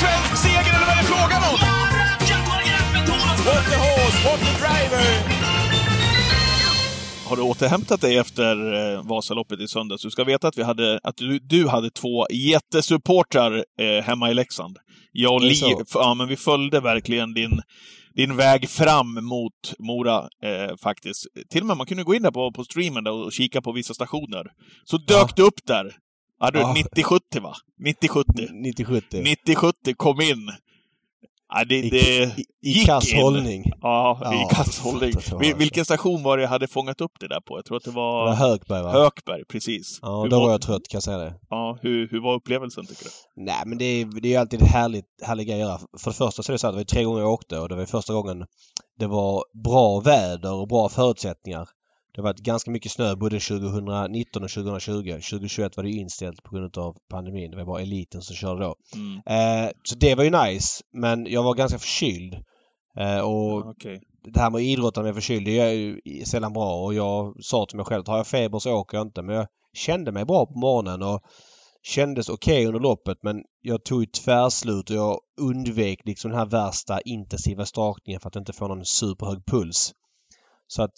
svensk 0.00 0.42
seger 0.42 0.72
eller 0.76 0.86
vad 0.88 0.96
är 0.96 1.02
det 1.02 1.08
frågan 1.14 1.42
om? 1.50 1.58
What 3.46 3.64
the 3.70 3.76
horse, 3.76 4.18
what 4.28 4.40
the 4.40 4.52
driver! 4.62 5.04
Har 7.28 7.36
du 7.36 7.42
återhämtat 7.42 8.00
dig 8.00 8.16
efter 8.18 8.72
eh, 8.94 9.02
Vasaloppet 9.06 9.60
i 9.60 9.68
söndags? 9.68 10.02
Du 10.02 10.10
ska 10.10 10.24
veta 10.24 10.48
att, 10.48 10.58
vi 10.58 10.62
hade, 10.62 11.00
att 11.02 11.16
du, 11.16 11.38
du 11.38 11.68
hade 11.68 11.90
två 11.90 12.26
jättesupportrar 12.30 13.64
eh, 13.80 14.04
hemma 14.04 14.30
i 14.30 14.34
Leksand. 14.34 14.76
Jag 15.12 15.34
och 15.34 15.40
Li, 15.42 15.60
f- 15.80 15.86
ja, 15.94 16.14
men 16.14 16.28
vi 16.28 16.36
följde 16.36 16.80
verkligen 16.80 17.34
din, 17.34 17.60
din 18.14 18.36
väg 18.36 18.68
fram 18.70 19.14
mot 19.14 19.52
Mora 19.78 20.18
eh, 20.18 20.76
faktiskt. 20.82 21.26
Till 21.50 21.60
och 21.60 21.66
med 21.66 21.76
man 21.76 21.86
kunde 21.86 22.02
gå 22.02 22.14
in 22.14 22.22
där 22.22 22.30
på, 22.30 22.52
på 22.52 22.64
streamen 22.64 23.04
där 23.04 23.12
och 23.12 23.32
kika 23.32 23.62
på 23.62 23.72
vissa 23.72 23.94
stationer. 23.94 24.44
Så 24.84 24.96
dök 24.96 25.16
Ja. 25.16 25.28
du 25.36 25.42
upp 25.42 25.60
där. 25.66 25.92
Ja, 26.40 26.50
du, 26.50 26.58
Ja. 26.58 26.74
90-70 26.96 27.40
va? 27.40 27.54
90-70. 27.84 28.24
90-70. 28.76 29.36
90-70 29.46 29.94
kom 29.96 30.20
in. 30.20 30.50
Ja, 31.56 31.64
det, 31.64 31.74
I, 31.78 31.90
det 31.90 31.98
i, 31.98 32.44
i 32.62 32.70
gick 32.72 32.86
kass 32.86 33.12
in. 33.12 33.22
hållning. 33.22 33.64
Ja, 33.80 34.18
Ja, 34.22 34.34
i 34.34 34.54
kasshållning. 34.54 35.12
var 35.30 35.38
Vil-. 35.40 35.56
Vilken 35.58 35.84
station 35.84 36.22
var 36.22 36.36
det 36.36 36.42
jag 36.42 36.50
hade 36.50 36.66
fångat 36.68 37.00
upp 37.00 37.12
det 37.20 37.28
där 37.28 37.40
på? 37.40 37.58
Jag 37.58 37.64
tror 37.64 37.76
att 37.76 37.84
det 37.84 37.90
Det 37.90 37.94
var, 37.96 38.24
var 38.26 38.34
Högberg 38.34 38.82
va? 38.82 38.90
Hökberg, 38.92 39.44
precis. 39.48 39.98
Ja, 40.02 40.22
hur, 40.22 40.28
då 40.28 40.36
var, 40.38 40.44
var 40.46 40.52
jag 40.52 40.62
trött 40.62 40.88
kan 40.88 40.96
jag 40.96 41.02
säga 41.02 41.18
det. 41.18 41.34
ja, 41.50 41.78
hur, 41.82 42.08
hur 42.10 42.20
var 42.22 42.34
upplevelsen 42.34 42.86
tycker 42.86 43.04
du? 43.04 43.10
Nej 43.44 43.62
men 43.66 43.78
det 43.78 43.84
är, 43.84 44.20
det 44.20 44.28
är 44.28 44.30
ju 44.30 44.36
alltid 44.36 44.62
härligt, 44.62 45.04
härlig 45.22 45.46
grej 45.46 45.62
att 45.62 45.68
göra. 45.68 45.78
För 45.98 46.10
det 46.10 46.16
första 46.16 46.42
så 46.42 46.52
är 46.52 46.54
det 46.54 46.58
så 46.58 46.66
att 46.66 46.72
det 46.74 46.78
var 46.78 46.84
tre 46.84 47.04
gånger 47.04 47.20
jag 47.20 47.32
åkte 47.32 47.58
och 47.58 47.68
det 47.68 47.76
var 47.76 47.84
första 47.84 48.12
gången 48.12 48.44
det 48.98 49.06
var 49.06 49.44
bra 49.64 50.00
väder 50.00 50.52
och 50.52 50.68
bra 50.68 50.88
förutsättningar. 50.88 51.68
Det 52.14 52.20
har 52.20 52.28
varit 52.28 52.40
ganska 52.40 52.70
mycket 52.70 52.92
snö 52.92 53.16
både 53.16 53.40
2019 53.40 54.44
och 54.44 54.50
2020. 54.50 55.10
2021 55.10 55.76
var 55.76 55.84
det 55.84 55.90
inställt 55.90 56.42
på 56.42 56.54
grund 56.54 56.78
av 56.78 56.96
pandemin. 57.10 57.50
Det 57.50 57.56
var 57.56 57.64
bara 57.64 57.80
eliten 57.80 58.22
som 58.22 58.36
körde 58.36 58.64
då. 58.64 58.76
Mm. 58.94 59.16
Eh, 59.26 59.70
så 59.82 59.94
det 59.94 60.14
var 60.14 60.24
ju 60.24 60.30
nice. 60.30 60.84
Men 60.92 61.26
jag 61.26 61.42
var 61.42 61.54
ganska 61.54 61.78
förkyld. 61.78 62.34
Eh, 62.98 63.20
och 63.20 63.66
okej. 63.66 64.00
det 64.32 64.40
här 64.40 64.50
med 64.50 64.58
att 64.58 64.64
idrotta 64.64 65.02
med 65.02 65.14
förkyld 65.14 65.46
det 65.46 65.58
är 65.58 65.72
ju 65.72 66.00
sällan 66.24 66.52
bra 66.52 66.84
och 66.84 66.94
jag 66.94 67.44
sa 67.44 67.66
till 67.66 67.76
mig 67.76 67.86
själv 67.86 68.00
att 68.00 68.08
har 68.08 68.16
jag 68.16 68.26
feber 68.26 68.58
så 68.58 68.72
åker 68.72 68.98
jag 68.98 69.06
inte. 69.06 69.22
Men 69.22 69.36
jag 69.36 69.46
kände 69.72 70.12
mig 70.12 70.24
bra 70.24 70.46
på 70.46 70.58
morgonen 70.58 71.02
och 71.02 71.20
kändes 71.82 72.28
okej 72.28 72.66
under 72.66 72.80
loppet 72.80 73.18
men 73.22 73.42
jag 73.60 73.84
tog 73.84 74.00
ju 74.00 74.06
tvärslut 74.06 74.90
och 74.90 74.96
jag 74.96 75.20
undvek 75.40 76.00
liksom 76.04 76.30
den 76.30 76.38
här 76.38 76.46
värsta 76.46 77.00
intensiva 77.00 77.66
stakningen 77.66 78.20
för 78.20 78.28
att 78.28 78.36
inte 78.36 78.52
få 78.52 78.68
någon 78.68 78.84
superhög 78.84 79.46
puls. 79.46 79.92
Så 80.66 80.82
att 80.82 80.92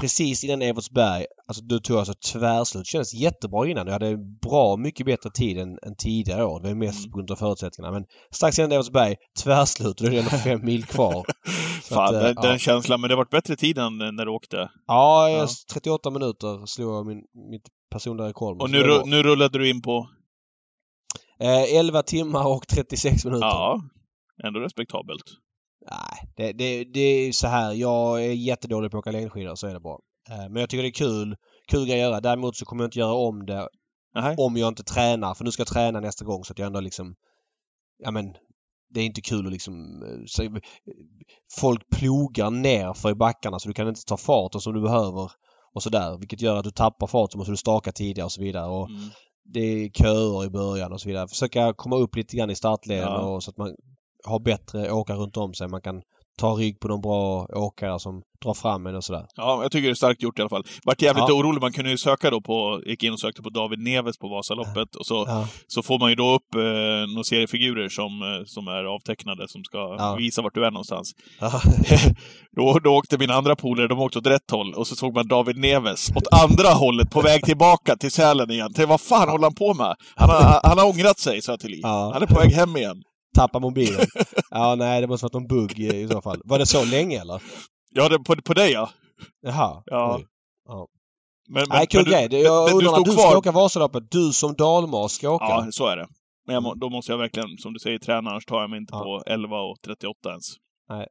precis 0.00 0.44
innan 0.44 0.62
Evertsberg, 0.62 1.26
alltså 1.48 1.62
då 1.64 1.78
tog 1.78 1.94
jag 1.94 1.98
alltså 1.98 2.14
tvärslut. 2.32 2.84
Det 2.84 2.88
kändes 2.90 3.14
jättebra 3.14 3.68
innan. 3.68 3.86
Jag 3.86 3.92
hade 3.92 4.16
bra 4.42 4.76
mycket 4.76 5.06
bättre 5.06 5.30
tid 5.30 5.58
än, 5.58 5.68
än 5.68 5.96
tidigare 5.98 6.44
år. 6.44 6.60
Det 6.60 6.68
var 6.68 6.74
mest 6.74 6.98
Mm. 6.98 7.10
på 7.10 7.16
grund 7.18 7.30
av 7.30 7.36
förutsättningarna. 7.36 7.92
Men 7.98 8.04
strax 8.34 8.58
innan 8.58 8.72
Evertsberg, 8.72 9.16
tvärslut 9.42 10.00
och 10.00 10.06
då 10.06 10.06
är 10.06 10.10
det 10.10 10.18
ändå 10.18 10.30
fem 10.44 10.64
mil 10.64 10.84
kvar. 10.86 11.24
Fan, 11.88 12.04
att, 12.04 12.12
eh, 12.14 12.20
den, 12.22 12.34
den 12.34 12.50
ja. 12.52 12.58
känslan. 12.58 13.00
Men 13.00 13.08
det 13.08 13.14
har 13.14 13.18
varit 13.24 13.30
bättre 13.30 13.56
tid 13.56 13.78
än 13.78 13.98
när 13.98 14.24
du 14.24 14.30
åkte. 14.30 14.56
Ja, 14.56 14.70
Ja. 14.86 15.28
jag- 15.30 15.48
38 15.72 16.10
minuter 16.10 16.66
slog 16.66 16.94
jag 16.94 17.06
min, 17.06 17.18
mitt 17.50 17.68
personliga 17.90 18.28
rekord. 18.28 18.62
Och 18.62 18.70
nu, 18.70 18.78
det 18.78 18.84
ru- 18.88 19.06
nu 19.06 19.22
rullade 19.22 19.58
du 19.58 19.70
in 19.70 19.82
på... 19.82 20.08
Eh, 21.40 21.76
11 21.78 22.02
timmar 22.02 22.46
och 22.46 22.66
36 22.68 23.24
minuter. 23.24 23.46
Ja, 23.46 23.80
ändå 24.44 24.60
respektabelt. 24.60 25.22
Nej, 25.90 26.32
det, 26.36 26.52
det, 26.52 26.84
det 26.84 27.00
är 27.00 27.32
så 27.32 27.46
här. 27.46 27.72
Jag 27.72 28.24
är 28.24 28.32
jättedålig 28.32 28.90
på 28.90 28.96
att 28.96 29.02
åka 29.02 29.10
längdskidor, 29.10 29.54
så 29.54 29.66
är 29.66 29.74
det 29.74 29.80
bra. 29.80 30.00
Eh, 30.30 30.36
men 30.48 30.56
jag 30.56 30.70
tycker 30.70 30.82
det 30.82 30.88
är 30.88 30.92
kul. 30.92 31.36
Kul 31.68 31.86
grej 31.86 32.02
att 32.02 32.10
göra. 32.10 32.20
Däremot 32.20 32.56
så 32.56 32.64
kommer 32.64 32.82
jag 32.84 32.86
inte 32.88 32.98
göra 32.98 33.12
om 33.12 33.46
det 33.46 33.68
Nej. 34.14 34.34
om 34.38 34.56
jag 34.56 34.68
inte 34.68 34.82
tränar. 34.84 35.34
För 35.34 35.44
nu 35.44 35.52
ska 35.52 35.60
jag 35.60 35.68
träna 35.68 36.00
nästa 36.00 36.24
gång 36.24 36.44
så 36.44 36.52
att 36.52 36.58
jag 36.58 36.66
ändå 36.66 36.80
liksom... 36.80 37.14
Ja 38.02 38.10
men, 38.10 38.34
det 38.94 39.00
är 39.00 39.04
inte 39.04 39.20
kul 39.20 39.46
att 39.46 39.52
liksom... 39.52 40.02
eh, 40.02 40.18
Så, 40.26 40.42
eh, 40.42 40.50
folk 41.60 41.82
plogar 41.90 42.50
ner 42.50 42.92
för 42.94 43.10
i 43.10 43.14
backarna 43.14 43.58
så 43.58 43.68
du 43.68 43.74
kan 43.74 43.88
inte 43.88 44.04
ta 44.04 44.16
farten 44.16 44.60
som 44.60 44.72
du 44.74 44.80
behöver 44.82 45.30
och 45.74 45.82
sådär. 45.82 46.18
Vilket 46.18 46.40
gör 46.40 46.56
att 46.56 46.64
du 46.64 46.70
tappar 46.70 47.06
fart 47.06 47.32
så 47.32 47.38
måste 47.38 47.52
du 47.52 47.56
staka 47.56 47.92
tidigare 47.92 48.24
och 48.24 48.32
så 48.32 48.40
vidare. 48.42 48.66
Och 48.70 48.88
Mm. 48.90 49.00
det 49.44 49.60
är 49.60 49.88
köer 49.90 50.44
i 50.44 50.50
början 50.50 50.92
och 50.92 51.00
så 51.00 51.08
vidare. 51.08 51.28
Försöka 51.28 51.72
komma 51.72 51.96
upp 51.96 52.16
lite 52.16 52.36
grann 52.36 52.50
i 52.50 52.54
startleden 52.54 53.04
Ja. 53.08 53.18
och 53.20 53.42
så 53.42 53.50
att 53.50 53.56
man 53.56 53.76
har 54.24 54.40
bättre 54.40 54.92
åkare 54.92 55.16
runt 55.16 55.36
om 55.36 55.54
sig. 55.54 55.68
Man 55.68 55.80
kan 55.82 56.02
ta 56.38 56.50
rygg 56.52 56.80
på 56.80 56.88
de 56.88 57.00
bra 57.00 57.46
åkare 57.52 58.00
som 58.00 58.22
drar 58.44 58.54
fram 58.54 58.86
en 58.86 58.96
och 58.96 59.04
sådär. 59.04 59.26
Ja, 59.36 59.62
jag 59.62 59.72
tycker 59.72 59.86
det 59.88 59.92
är 59.92 59.94
starkt 59.94 60.22
gjort 60.22 60.38
i 60.38 60.42
alla 60.42 60.48
fall. 60.48 60.64
Vart 60.84 61.02
jävligt 61.02 61.24
Ja. 61.28 61.34
orolig. 61.34 61.60
Man 61.60 61.72
kunde 61.72 61.90
ju 61.90 61.98
söka 61.98 62.30
då 62.30 62.40
på, 62.40 62.80
gick 62.86 63.02
in 63.02 63.12
och 63.12 63.20
sökte 63.20 63.42
på 63.42 63.50
David 63.50 63.78
Neves 63.78 64.18
på 64.18 64.28
Vasaloppet 64.28 64.94
och 64.96 65.06
så, 65.06 65.24
Ja. 65.28 65.46
så 65.66 65.82
får 65.82 65.98
man 65.98 66.10
ju 66.10 66.14
då 66.16 66.34
upp 66.34 66.54
eh, 66.54 66.60
några 67.12 67.24
seriefigurer 67.24 67.88
som, 67.88 68.22
eh, 68.22 68.44
som 68.46 68.68
är 68.68 68.84
avtecknade 68.84 69.48
som 69.48 69.64
ska 69.64 69.78
Ja. 69.98 70.14
visa 70.18 70.42
vart 70.42 70.54
du 70.54 70.64
är 70.66 70.70
någonstans. 70.70 71.12
Ja. 71.40 71.60
Då, 72.56 72.78
då 72.84 72.90
åkte 72.96 73.18
min 73.18 73.30
andra 73.30 73.56
polare, 73.56 73.88
de 73.88 73.98
åkte 74.00 74.18
åt 74.18 74.26
rätt 74.26 74.50
håll 74.50 74.74
och 74.74 74.86
så 74.86 74.96
såg 74.96 75.14
man 75.14 75.28
David 75.28 75.56
Neves 75.56 76.10
åt 76.16 76.42
andra 76.44 76.68
hållet 76.68 77.10
på 77.10 77.20
väg 77.20 77.44
tillbaka 77.44 77.96
till 77.96 78.10
Sälen 78.10 78.50
igen. 78.50 78.66
Tänkte, 78.66 78.86
vad 78.86 79.00
fan 79.00 79.28
håller 79.28 79.44
han 79.44 79.54
på 79.54 79.74
med? 79.74 79.94
Han 80.16 80.30
har, 80.30 80.60
han 80.68 80.78
har 80.78 80.86
ångrat 80.86 81.18
sig, 81.18 81.42
sa 81.42 81.52
jag 81.52 81.60
till 81.60 81.70
Li. 81.70 81.80
Han 81.82 82.22
är 82.22 82.26
på 82.26 82.38
väg 82.38 82.52
hem 82.52 82.76
igen. 82.76 83.02
Tappa 83.36 83.58
mobilen. 83.58 84.06
Ja, 84.50 84.74
nej, 84.74 85.00
det 85.00 85.06
måste 85.06 85.24
varit 85.24 85.32
någon 85.32 85.46
bugg 85.46 85.78
i, 85.78 86.08
så 86.08 86.20
fall. 86.22 86.40
Var 86.44 86.58
det 86.58 86.66
så 86.66 86.84
länge 86.84 87.20
eller? 87.20 87.42
Ja, 87.90 88.08
det, 88.08 88.18
på, 88.18 88.36
på 88.42 88.54
dig 88.54 88.72
ja. 88.72 88.90
Jaha. 89.42 89.82
Ja. 89.86 90.16
Oj. 90.18 90.26
Men, 91.48 91.64
Nej, 91.68 91.86
kul 91.86 92.04
du- 92.04 92.10
grej. 92.10 92.28
Det- 92.28 92.36
men- 92.36 92.44
Jag 92.44 92.64
men 92.66 92.74
undrar 92.76 92.92
när 92.92 93.04
du 93.04 93.12
kvar. 93.14 93.28
ska 93.30 93.38
åka 93.38 93.52
Vasaloppet. 93.52 94.10
Du 94.10 94.32
som 94.32 94.54
dalmas 94.54 95.12
ska 95.12 95.30
åka. 95.30 95.44
Ja, 95.44 95.66
så 95.70 95.86
är 95.86 95.96
det. 95.96 96.06
Men 96.46 96.54
jag 96.54 96.62
må, 96.62 96.74
då 96.74 96.88
måste 96.90 97.12
jag 97.12 97.18
verkligen, 97.18 97.48
som 97.58 97.72
du 97.72 97.78
säger, 97.78 97.98
träna, 97.98 98.30
annars 98.30 98.44
tar 98.46 98.60
jag 98.60 98.70
mig 98.70 98.78
inte 98.78 98.94
Ja. 98.94 99.02
på 99.02 99.22
11 99.26 99.56
och 99.60 99.76
38 99.84 100.28
ens. 100.30 100.44
Nej. 100.88 101.06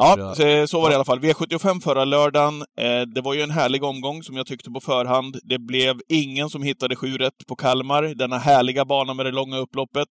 Ja, 0.00 0.34
så 0.66 0.80
var 0.80 0.88
det 0.88 0.92
i 0.92 0.94
alla 0.94 1.04
fall. 1.04 1.20
V75 1.20 1.80
förra 1.80 2.04
lördagen. 2.04 2.64
Eh, 2.80 3.00
det 3.14 3.20
var 3.20 3.34
ju 3.34 3.42
en 3.42 3.50
härlig 3.50 3.84
omgång 3.84 4.22
som 4.22 4.36
jag 4.36 4.46
tyckte 4.46 4.70
på 4.70 4.80
förhand. 4.80 5.36
Det 5.42 5.58
blev 5.58 6.00
ingen 6.08 6.50
som 6.50 6.62
hittade 6.62 6.96
sju 6.96 7.16
rätt 7.16 7.46
på 7.48 7.56
Kalmar, 7.56 8.02
denna 8.02 8.38
härliga 8.38 8.84
bana 8.84 9.14
med 9.14 9.26
det 9.26 9.32
långa 9.32 9.58
upploppet. 9.58 10.08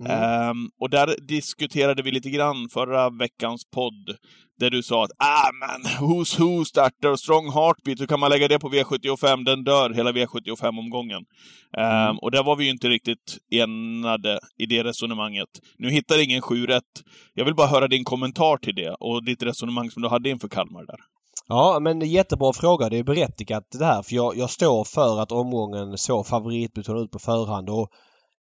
Mm. 0.00 0.12
Ehm, 0.12 0.68
och 0.80 0.90
där 0.90 1.16
diskuterade 1.28 2.02
vi 2.02 2.10
lite 2.10 2.30
grann 2.30 2.68
förra 2.72 3.10
veckans 3.10 3.62
podd, 3.74 4.16
där 4.58 4.70
du 4.70 4.82
sa 4.82 5.04
att 5.04 5.10
ah 5.18 5.50
men, 5.60 6.08
Who's 6.08 6.38
Who 6.40 6.64
startar 6.64 7.16
Strong 7.16 7.50
Heartbeat, 7.52 8.00
hur 8.00 8.06
kan 8.06 8.20
man 8.20 8.30
lägga 8.30 8.48
det 8.48 8.58
på 8.58 8.68
V75? 8.68 9.44
Den 9.44 9.64
dör 9.64 9.90
hela 9.90 10.12
V75-omgången. 10.12 11.24
Ehm, 11.78 11.86
Mm. 12.06 12.18
och 12.18 12.30
där 12.30 12.42
var 12.42 12.56
vi 12.56 12.64
ju 12.64 12.70
inte 12.70 12.88
riktigt 12.88 13.38
enade 13.50 14.38
i 14.58 14.66
det 14.66 14.84
resonemanget. 14.84 15.48
Nu 15.78 15.90
hittar 15.90 16.22
ingen 16.24 16.40
sju 16.42 16.66
rätt. 16.66 16.82
Jag 17.34 17.44
vill 17.44 17.54
bara 17.54 17.66
höra 17.66 17.88
din 17.88 18.04
kommentar 18.04 18.56
till 18.56 18.74
det 18.74 18.96
och 19.00 19.24
ditt 19.24 19.42
resonemang 19.42 19.90
som 19.90 20.02
du 20.02 20.08
hade 20.08 20.28
inför 20.30 20.48
Kalmar 20.48 20.86
där. 20.86 20.96
Ja, 21.48 21.78
men 21.80 22.00
jättebra 22.00 22.52
fråga. 22.52 22.88
Det 22.88 22.98
är 22.98 23.04
berättigat 23.04 23.64
det 23.78 23.84
här. 23.84 24.02
För 24.02 24.14
jag, 24.14 24.36
jag 24.36 24.50
står 24.50 24.84
för 24.84 25.20
att 25.20 25.32
omgången 25.32 25.98
såg 25.98 26.26
favoritbetonad 26.26 27.02
ut 27.04 27.10
på 27.10 27.18
förhand. 27.18 27.70
Och 27.70 27.88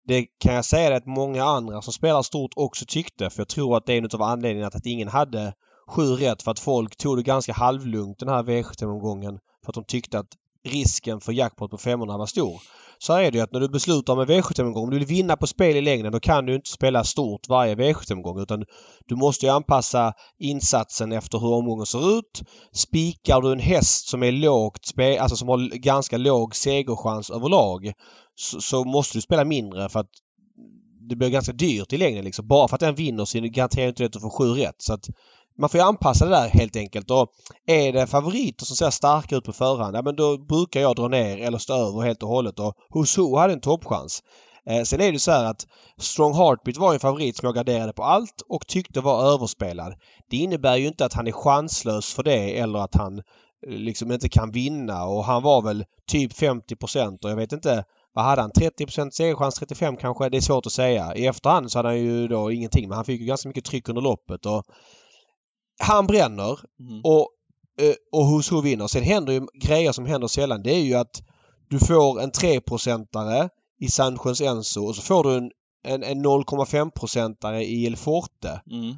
det 0.08 0.26
kan 0.44 0.54
jag 0.54 0.66
säga 0.66 0.96
att 0.96 1.06
många 1.06 1.44
andra 1.44 1.82
som 1.82 1.94
spelar 1.94 2.22
stort 2.22 2.52
också 2.56 2.86
tyckte. 2.88 3.30
För 3.30 3.40
jag 3.40 3.48
tror 3.48 3.78
att 3.78 3.86
det 3.86 3.94
är 3.94 3.98
en 3.98 4.10
av 4.14 4.22
anledningarna 4.22 4.70
till 4.72 4.78
att 4.78 4.86
ingen 4.86 5.08
hade 5.08 5.54
sju 5.88 6.04
rätt. 6.04 6.44
För 6.44 6.52
att 6.52 6.60
folk 6.60 6.98
tog 6.98 7.18
det 7.18 7.24
ganska 7.24 7.54
halvlugnt 7.54 8.20
den 8.20 8.30
här 8.30 8.44
V75-omgången. 8.44 9.40
För 9.66 9.72
att 9.72 9.76
de 9.76 9.84
tyckte 9.84 10.20
att 10.20 10.28
risken 10.64 11.22
för 11.22 11.34
jackpot 11.34 11.72
på 11.72 11.78
500 11.78 12.18
var 12.18 12.26
stor. 12.26 12.62
Så 12.98 13.14
här 13.14 13.22
är 13.22 13.32
det 13.32 13.38
ju 13.38 13.44
att 13.44 13.54
när 13.54 13.60
du 13.60 13.70
beslutar 13.70 14.14
om 14.14 14.20
en 14.20 14.28
V75-omgång, 14.28 14.84
om 14.84 14.90
du 14.90 14.98
vill 14.98 15.08
vinna 15.08 15.38
på 15.38 15.48
spel 15.48 15.76
i 15.76 15.82
längden, 15.82 16.12
då 16.12 16.20
kan 16.20 16.46
du 16.46 16.56
inte 16.56 16.70
spela 16.70 17.04
stort 17.04 17.50
varje 17.50 17.76
V75-omgång. 17.76 18.42
Utan 18.42 18.66
du 19.08 19.16
måste 19.16 19.46
ju 19.46 19.52
anpassa 19.52 20.14
insatsen 20.40 21.12
efter 21.12 21.40
hur 21.40 21.54
omgången 21.54 21.86
ser 21.86 22.18
ut. 22.18 22.42
Spikar 22.74 23.42
du 23.42 23.52
en 23.52 23.60
häst 23.60 24.08
som 24.08 24.24
är 24.24 24.32
lågt 24.32 24.94
alltså 25.20 25.36
som 25.36 25.48
har 25.48 25.78
ganska 25.78 26.18
låg 26.18 26.56
segerchans 26.56 27.30
överlag 27.30 27.94
så, 28.36 28.62
så 28.62 28.84
måste 28.84 29.18
du 29.18 29.22
spela 29.22 29.46
mindre 29.46 29.90
för 29.90 30.00
att 30.00 30.10
det 31.10 31.16
blir 31.16 31.30
ganska 31.30 31.54
dyrt 31.54 31.94
i 31.94 31.98
längden 31.98 32.26
liksom. 32.26 32.48
Bara 32.48 32.68
för 32.68 32.76
att 32.76 32.80
den 32.80 32.96
vinner 32.96 33.26
så 33.26 33.40
garanterar 33.40 33.88
inte 33.88 34.04
det 34.04 34.08
att 34.08 34.14
du 34.14 34.20
får 34.20 34.38
sju 34.38 34.46
rätt. 34.46 34.76
Så 34.78 34.94
att 34.94 35.10
man 35.58 35.70
får 35.70 35.80
ju 35.80 35.86
anpassa 35.86 36.26
det 36.26 36.32
där 36.32 36.48
helt 36.48 36.76
enkelt. 36.76 37.12
Och 37.12 37.32
är 37.68 37.94
det 37.94 38.08
favoriter 38.08 38.66
som 38.66 38.76
ser 38.76 38.90
starka 38.90 39.36
ut 39.36 39.44
på 39.44 39.54
förhand, 39.54 39.96
ja 39.96 40.02
men 40.02 40.16
då 40.16 40.38
brukar 40.38 40.82
jag 40.82 40.96
dra 40.96 41.08
ner 41.08 41.38
eller 41.38 41.58
stå 41.58 41.74
över 41.74 42.02
helt 42.02 42.24
och 42.24 42.30
hållet. 42.30 42.60
Och 42.60 42.76
Husu 42.94 43.36
hade 43.36 43.54
en 43.54 43.62
toppchans. 43.62 44.24
Eh, 44.66 44.84
sen 44.84 45.02
är 45.02 45.12
det 45.12 45.20
så 45.20 45.32
här 45.32 45.46
att 45.46 45.68
Strong 45.98 46.34
Heartbeat 46.34 46.78
var 46.78 46.94
en 46.94 47.00
favorit 47.00 47.38
som 47.38 47.46
jag 47.46 47.56
garderade 47.56 47.94
på 47.94 48.04
allt 48.04 48.42
och 48.50 48.68
tyckte 48.68 49.02
var 49.02 49.34
överspelad. 49.34 49.94
Det 50.30 50.38
innebär 50.38 50.76
ju 50.78 50.88
inte 50.88 51.06
att 51.06 51.14
han 51.14 51.28
är 51.28 51.32
chanslös 51.32 52.14
för 52.14 52.24
det 52.24 52.60
eller 52.60 52.80
att 52.80 52.96
han 52.96 53.18
eh, 53.18 53.24
liksom 53.68 54.12
inte 54.12 54.30
kan 54.30 54.52
vinna 54.52 55.06
och 55.06 55.26
han 55.26 55.44
var 55.44 55.62
väl 55.62 55.86
typ 56.08 56.34
50% 56.34 57.24
och 57.24 57.32
jag 57.32 57.36
vet 57.36 57.52
inte 57.52 57.84
vad 58.14 58.26
hade 58.26 58.42
han? 58.42 58.52
30% 58.52 59.10
segerchans, 59.10 59.56
35 59.56 59.98
kanske? 59.98 60.30
Det 60.30 60.38
är 60.38 60.42
svårt 60.42 60.66
att 60.66 60.72
säga. 60.72 61.16
I 61.16 61.26
efterhand 61.26 61.72
så 61.72 61.80
hade 61.80 61.90
han 61.90 62.00
ju 62.00 62.28
då 62.28 62.52
ingenting 62.52 62.90
men 62.90 62.96
han 62.96 63.06
fick 63.06 63.22
ju 63.22 63.28
ganska 63.28 63.50
mycket 63.50 63.66
tryck 63.66 63.90
under 63.90 64.02
loppet 64.02 64.46
och 64.46 64.66
han 65.82 66.08
bränner 66.08 66.60
Mm. 66.80 67.02
och, 67.04 67.28
eh, 67.82 67.94
och 68.12 68.26
hos 68.26 68.52
Who 68.52 68.62
vinner. 68.62 68.88
Sen 68.88 69.04
händer 69.04 69.34
ju 69.34 69.48
grejer 69.54 69.92
som 69.92 70.06
händer 70.06 70.28
sällan. 70.28 70.64
Det 70.64 70.72
är 70.72 70.84
ju 70.84 70.94
att 70.96 71.22
du 71.70 71.80
får 71.80 72.22
en 72.22 72.32
3-procentare 72.32 73.50
i 73.80 73.88
Sandsjöns 73.88 74.42
Enso 74.42 74.86
och 74.86 74.96
så 74.96 75.02
får 75.02 75.24
du 75.24 75.38
en 75.38 75.52
en, 75.84 76.04
en 76.04 76.26
0,5-procentare 76.26 77.64
i 77.64 77.86
El 77.86 77.96
Forte. 77.96 78.62
Mm. 78.72 78.96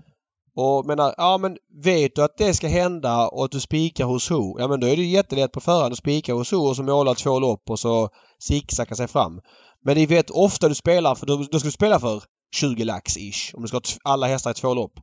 Och 0.56 0.86
menar, 0.86 1.14
ja 1.18 1.38
men 1.38 1.58
vet 1.84 2.16
du 2.16 2.24
att 2.24 2.38
det 2.38 2.54
ska 2.54 2.68
hända 2.68 3.28
och 3.28 3.46
att 3.46 3.52
du 3.52 3.60
spikar 3.60 4.06
hos 4.06 4.30
Ho? 4.30 4.60
Ja 4.60 4.68
men 4.68 4.80
då 4.80 4.88
är 4.88 4.96
det 4.96 5.04
jättelätt 5.04 5.52
på 5.52 5.60
förhand 5.60 5.92
att 5.92 5.98
spika 5.98 6.34
hos 6.34 6.52
Ho 6.52 6.58
och 6.58 6.76
så 6.76 6.84
måla 6.84 7.14
två 7.16 7.40
lopp 7.40 7.70
och 7.70 7.80
så 7.80 8.10
zigzacka 8.40 8.96
sig 8.96 9.08
fram. 9.08 9.42
Men 9.86 9.98
ni 9.98 10.06
vet 10.06 10.30
ofta 10.30 10.70
du 10.70 10.76
spelar 10.76 11.16
för 11.16 11.26
då, 11.26 11.38
då 11.38 11.60
ska 11.60 11.68
du 11.68 11.72
spela 11.72 12.00
för 12.00 12.24
20 12.56 12.84
lax 12.84 13.18
ish. 13.18 13.56
Om 13.56 13.62
du 13.62 13.68
ska 13.68 13.78
ha 13.78 13.82
alla 14.04 14.28
hästar 14.28 14.52
i 14.52 14.54
två 14.54 14.74
lopp. 14.74 14.94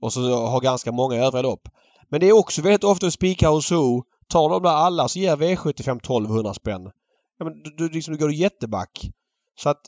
Och 0.00 0.12
så 0.12 0.46
har 0.46 0.60
ganska 0.60 0.92
många 0.92 1.16
i 1.16 1.18
övriga 1.18 1.42
lopp. 1.42 1.68
Men 2.08 2.20
det 2.20 2.28
är 2.28 2.32
också 2.32 2.62
väldigt 2.62 2.84
ofta 2.84 3.10
spikar 3.10 3.48
hos 3.48 3.66
så. 3.66 4.04
Tar 4.28 4.48
de 4.48 4.62
där 4.62 4.70
alla 4.70 5.08
så 5.08 5.18
ger 5.18 5.36
V75 5.36 5.96
1200 5.96 6.54
spänn. 6.54 6.90
Ja, 7.38 7.44
men 7.44 7.62
du, 7.62 7.70
du, 7.70 7.88
liksom, 7.88 8.14
du 8.14 8.20
går 8.20 8.32
jätteback. 8.32 9.10
Så 9.60 9.68
att 9.68 9.80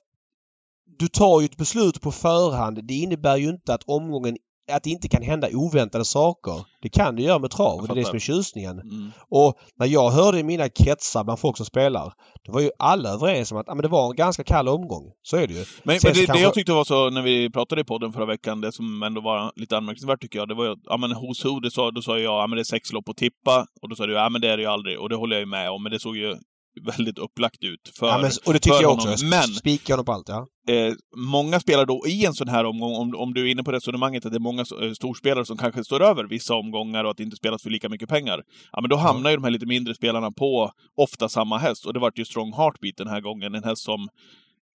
du 0.99 1.09
tar 1.09 1.41
ju 1.41 1.45
ett 1.45 1.57
beslut 1.57 2.01
på 2.01 2.13
förhand. 2.13 2.85
Det 2.85 2.95
innebär 2.95 3.37
ju 3.37 3.49
inte 3.49 3.75
att 3.75 3.83
omgången 3.87 4.37
att 4.73 4.83
det 4.83 4.91
inte 4.91 5.09
kan 5.09 5.23
hända 5.23 5.49
oväntade 5.53 6.05
saker. 6.05 6.65
Det 6.83 6.89
kan 6.89 7.17
det 7.17 7.23
göra 7.23 7.39
med 7.39 7.51
trav 7.51 7.81
och 7.81 7.87
det 7.89 7.93
är 7.93 7.97
det 7.97 8.05
som 8.05 8.15
är 8.15 8.21
tjusningen. 8.21 8.81
Mm. 8.81 9.13
Och 9.29 9.59
när 9.79 9.87
jag 9.87 10.11
hörde 10.11 10.39
i 10.39 10.43
mina 10.43 10.69
kretsar 10.69 11.25
bland 11.25 11.41
folk 11.41 11.57
som 11.57 11.67
spelar, 11.67 12.13
då 12.47 12.53
var 12.53 12.61
ju 12.61 12.71
alla 12.79 13.09
överens 13.09 13.53
om 13.53 13.59
att 13.59 13.67
ja, 13.67 13.75
men 13.75 13.83
det 13.83 13.89
var 13.89 14.11
en 14.11 14.17
ganska 14.17 14.45
kall 14.45 14.69
omgång. 14.69 15.13
Så 15.23 15.37
är 15.37 15.47
det 15.47 15.55
ju. 15.55 15.59
Men, 15.59 15.67
men 15.85 15.95
det, 15.95 16.01
kanske- 16.01 16.33
det 16.33 16.41
jag 16.41 16.55
tyckte 16.55 16.73
var 16.73 16.85
så, 16.85 17.11
när 17.11 17.23
vi 17.23 17.51
pratade 17.51 17.81
i 17.81 17.85
podden 17.85 18.13
förra 18.13 18.27
veckan, 18.27 18.61
det 18.61 18.73
som 18.73 19.03
ändå 19.03 19.21
var 19.21 19.53
lite 19.57 19.77
anmärkningsvärt 19.77 20.21
tycker 20.21 20.39
jag, 20.39 20.49
det 20.49 20.55
var 20.55 20.65
ju 20.65 20.73
att, 20.73 20.79
ja 20.85 20.97
men 20.97 21.13
hos 21.13 21.45
Who, 21.45 21.61
det 21.61 21.71
sa, 21.71 21.91
då 21.91 22.03
sa 22.03 22.19
jag, 22.19 22.43
ja 22.43 22.47
men 22.47 22.57
det 22.57 22.63
är 22.63 22.65
sex 22.65 22.93
lopp 22.93 23.09
att 23.09 23.17
tippa, 23.17 23.67
och 23.83 23.89
då 23.89 23.97
sa 23.97 24.07
du, 24.07 24.13
ja 24.13 24.29
men 24.29 24.41
det 24.41 24.49
är 24.49 24.57
det 24.57 24.63
ju 24.63 24.69
aldrig, 24.69 25.01
och 25.01 25.09
det 25.09 25.17
håller 25.17 25.37
jag 25.37 25.41
ju 25.41 25.47
med 25.47 25.71
om, 25.71 25.83
men 25.83 25.93
det 25.93 26.01
såg 26.01 26.17
ju 26.17 26.37
väldigt 26.81 27.19
upplagt 27.19 27.65
ut 27.65 27.93
för, 27.99 28.07
ja, 28.07 28.19
men, 28.19 28.31
och 28.47 28.53
det 28.53 28.59
tycker 28.59 28.77
för 28.77 28.83
jag 28.83 28.89
honom. 28.89 29.13
också. 29.13 29.27
Men 29.27 29.43
Spikar 29.43 29.95
honom 29.95 30.05
på 30.05 30.13
allt, 30.13 30.29
ja. 30.29 30.47
eh, 30.75 30.95
många 31.17 31.61
spelar 31.61 31.87
då 31.87 32.05
i 32.07 32.25
en 32.25 32.35
sån 32.35 32.49
här 32.49 32.65
omgång, 32.65 32.95
om, 32.95 33.15
om 33.17 33.35
du 33.35 33.47
är 33.47 33.51
inne 33.53 33.63
på 33.63 33.73
resonemanget 33.73 34.27
att 34.27 34.33
det 34.33 34.39
är 34.39 34.41
många 34.41 34.65
eh, 34.83 34.93
storspelare 34.93 35.45
som 35.45 35.57
kanske 35.57 35.85
står 35.85 36.03
över 36.03 36.25
vissa 36.25 36.55
omgångar 36.55 37.05
och 37.05 37.11
att 37.11 37.17
det 37.17 37.23
inte 37.23 37.37
spelas 37.37 37.63
för 37.63 37.71
lika 37.71 37.89
mycket 37.89 38.09
pengar. 38.09 38.43
Ja, 38.73 38.81
men 38.81 38.91
då 38.91 38.97
hamnar 38.97 39.31
ju 39.31 39.37
de 39.37 39.45
här 39.45 39.51
lite 39.51 39.67
mindre 39.67 39.95
spelarna 39.95 40.31
på 40.33 40.71
ofta 40.97 41.29
samma 41.29 41.59
häst. 41.59 41.87
Och 41.87 41.93
det 41.93 42.01
vart 42.01 42.19
ju 42.19 42.25
Strong 42.25 42.53
Heartbeat 42.53 42.97
den 42.97 43.09
här 43.09 43.21
gången, 43.21 43.55
en 43.55 43.65
häst 43.65 43.83
som 43.83 44.09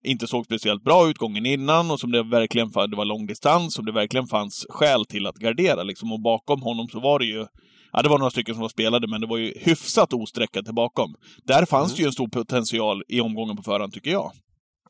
inte 0.04 0.28
såg 0.28 0.46
speciellt 0.46 0.84
bra 0.84 1.10
ut 1.10 1.18
gången 1.18 1.46
innan 1.46 1.92
och 1.92 2.00
som 2.00 2.12
det 2.12 2.24
verkligen 2.24 2.70
det 2.70 2.96
var 2.96 3.06
lång 3.06 3.28
distans, 3.28 3.74
som 3.74 3.86
det 3.86 3.92
verkligen 3.92 4.28
fanns 4.28 4.66
skäl 4.70 5.06
till 5.06 5.28
att 5.28 5.36
gardera 5.36 5.84
liksom. 5.84 6.12
Och 6.12 6.22
bakom 6.22 6.62
honom 6.62 6.88
så 6.90 7.00
var 7.00 7.20
det 7.20 7.26
ju 7.26 7.46
Ja, 7.94 8.02
det 8.02 8.10
var 8.10 8.18
några 8.18 8.32
stycken 8.32 8.56
som 8.56 8.62
var 8.62 8.70
spelade, 8.70 9.08
men 9.08 9.22
det 9.22 9.28
var 9.28 9.38
ju 9.38 9.54
hyfsat 9.60 10.14
osträckat 10.14 10.66
till 10.66 10.74
bakom. 10.74 11.16
Där 11.44 11.66
fanns 11.66 11.92
Mm. 11.92 11.96
det 11.96 12.02
ju 12.02 12.06
en 12.08 12.14
stor 12.14 12.28
potential 12.28 13.04
i 13.08 13.22
omgången 13.22 13.58
på 13.58 13.64
förhand, 13.64 13.94
tycker 13.94 14.12
jag. 14.12 14.32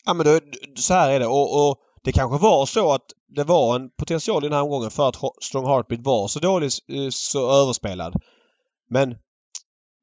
Ja 0.06 0.14
men 0.14 0.26
då, 0.26 0.40
så 0.76 0.94
här 0.94 1.10
är 1.12 1.20
det 1.20 1.28
och, 1.28 1.68
och 1.70 1.78
det 2.04 2.12
kanske 2.12 2.38
var 2.38 2.66
så 2.66 2.94
att 2.94 3.02
det 3.36 3.44
var 3.44 3.76
en 3.76 3.90
potential 4.00 4.44
i 4.44 4.48
den 4.48 4.56
här 4.56 4.64
omgången 4.64 4.92
för 4.92 5.10
att 5.10 5.16
Strong 5.42 5.66
Heartbeat 5.66 6.02
var 6.02 6.28
så 6.28 6.40
dålig, 6.40 6.66
eh, 6.92 7.10
så 7.10 7.52
överspelad. 7.64 8.14
Men 8.90 9.16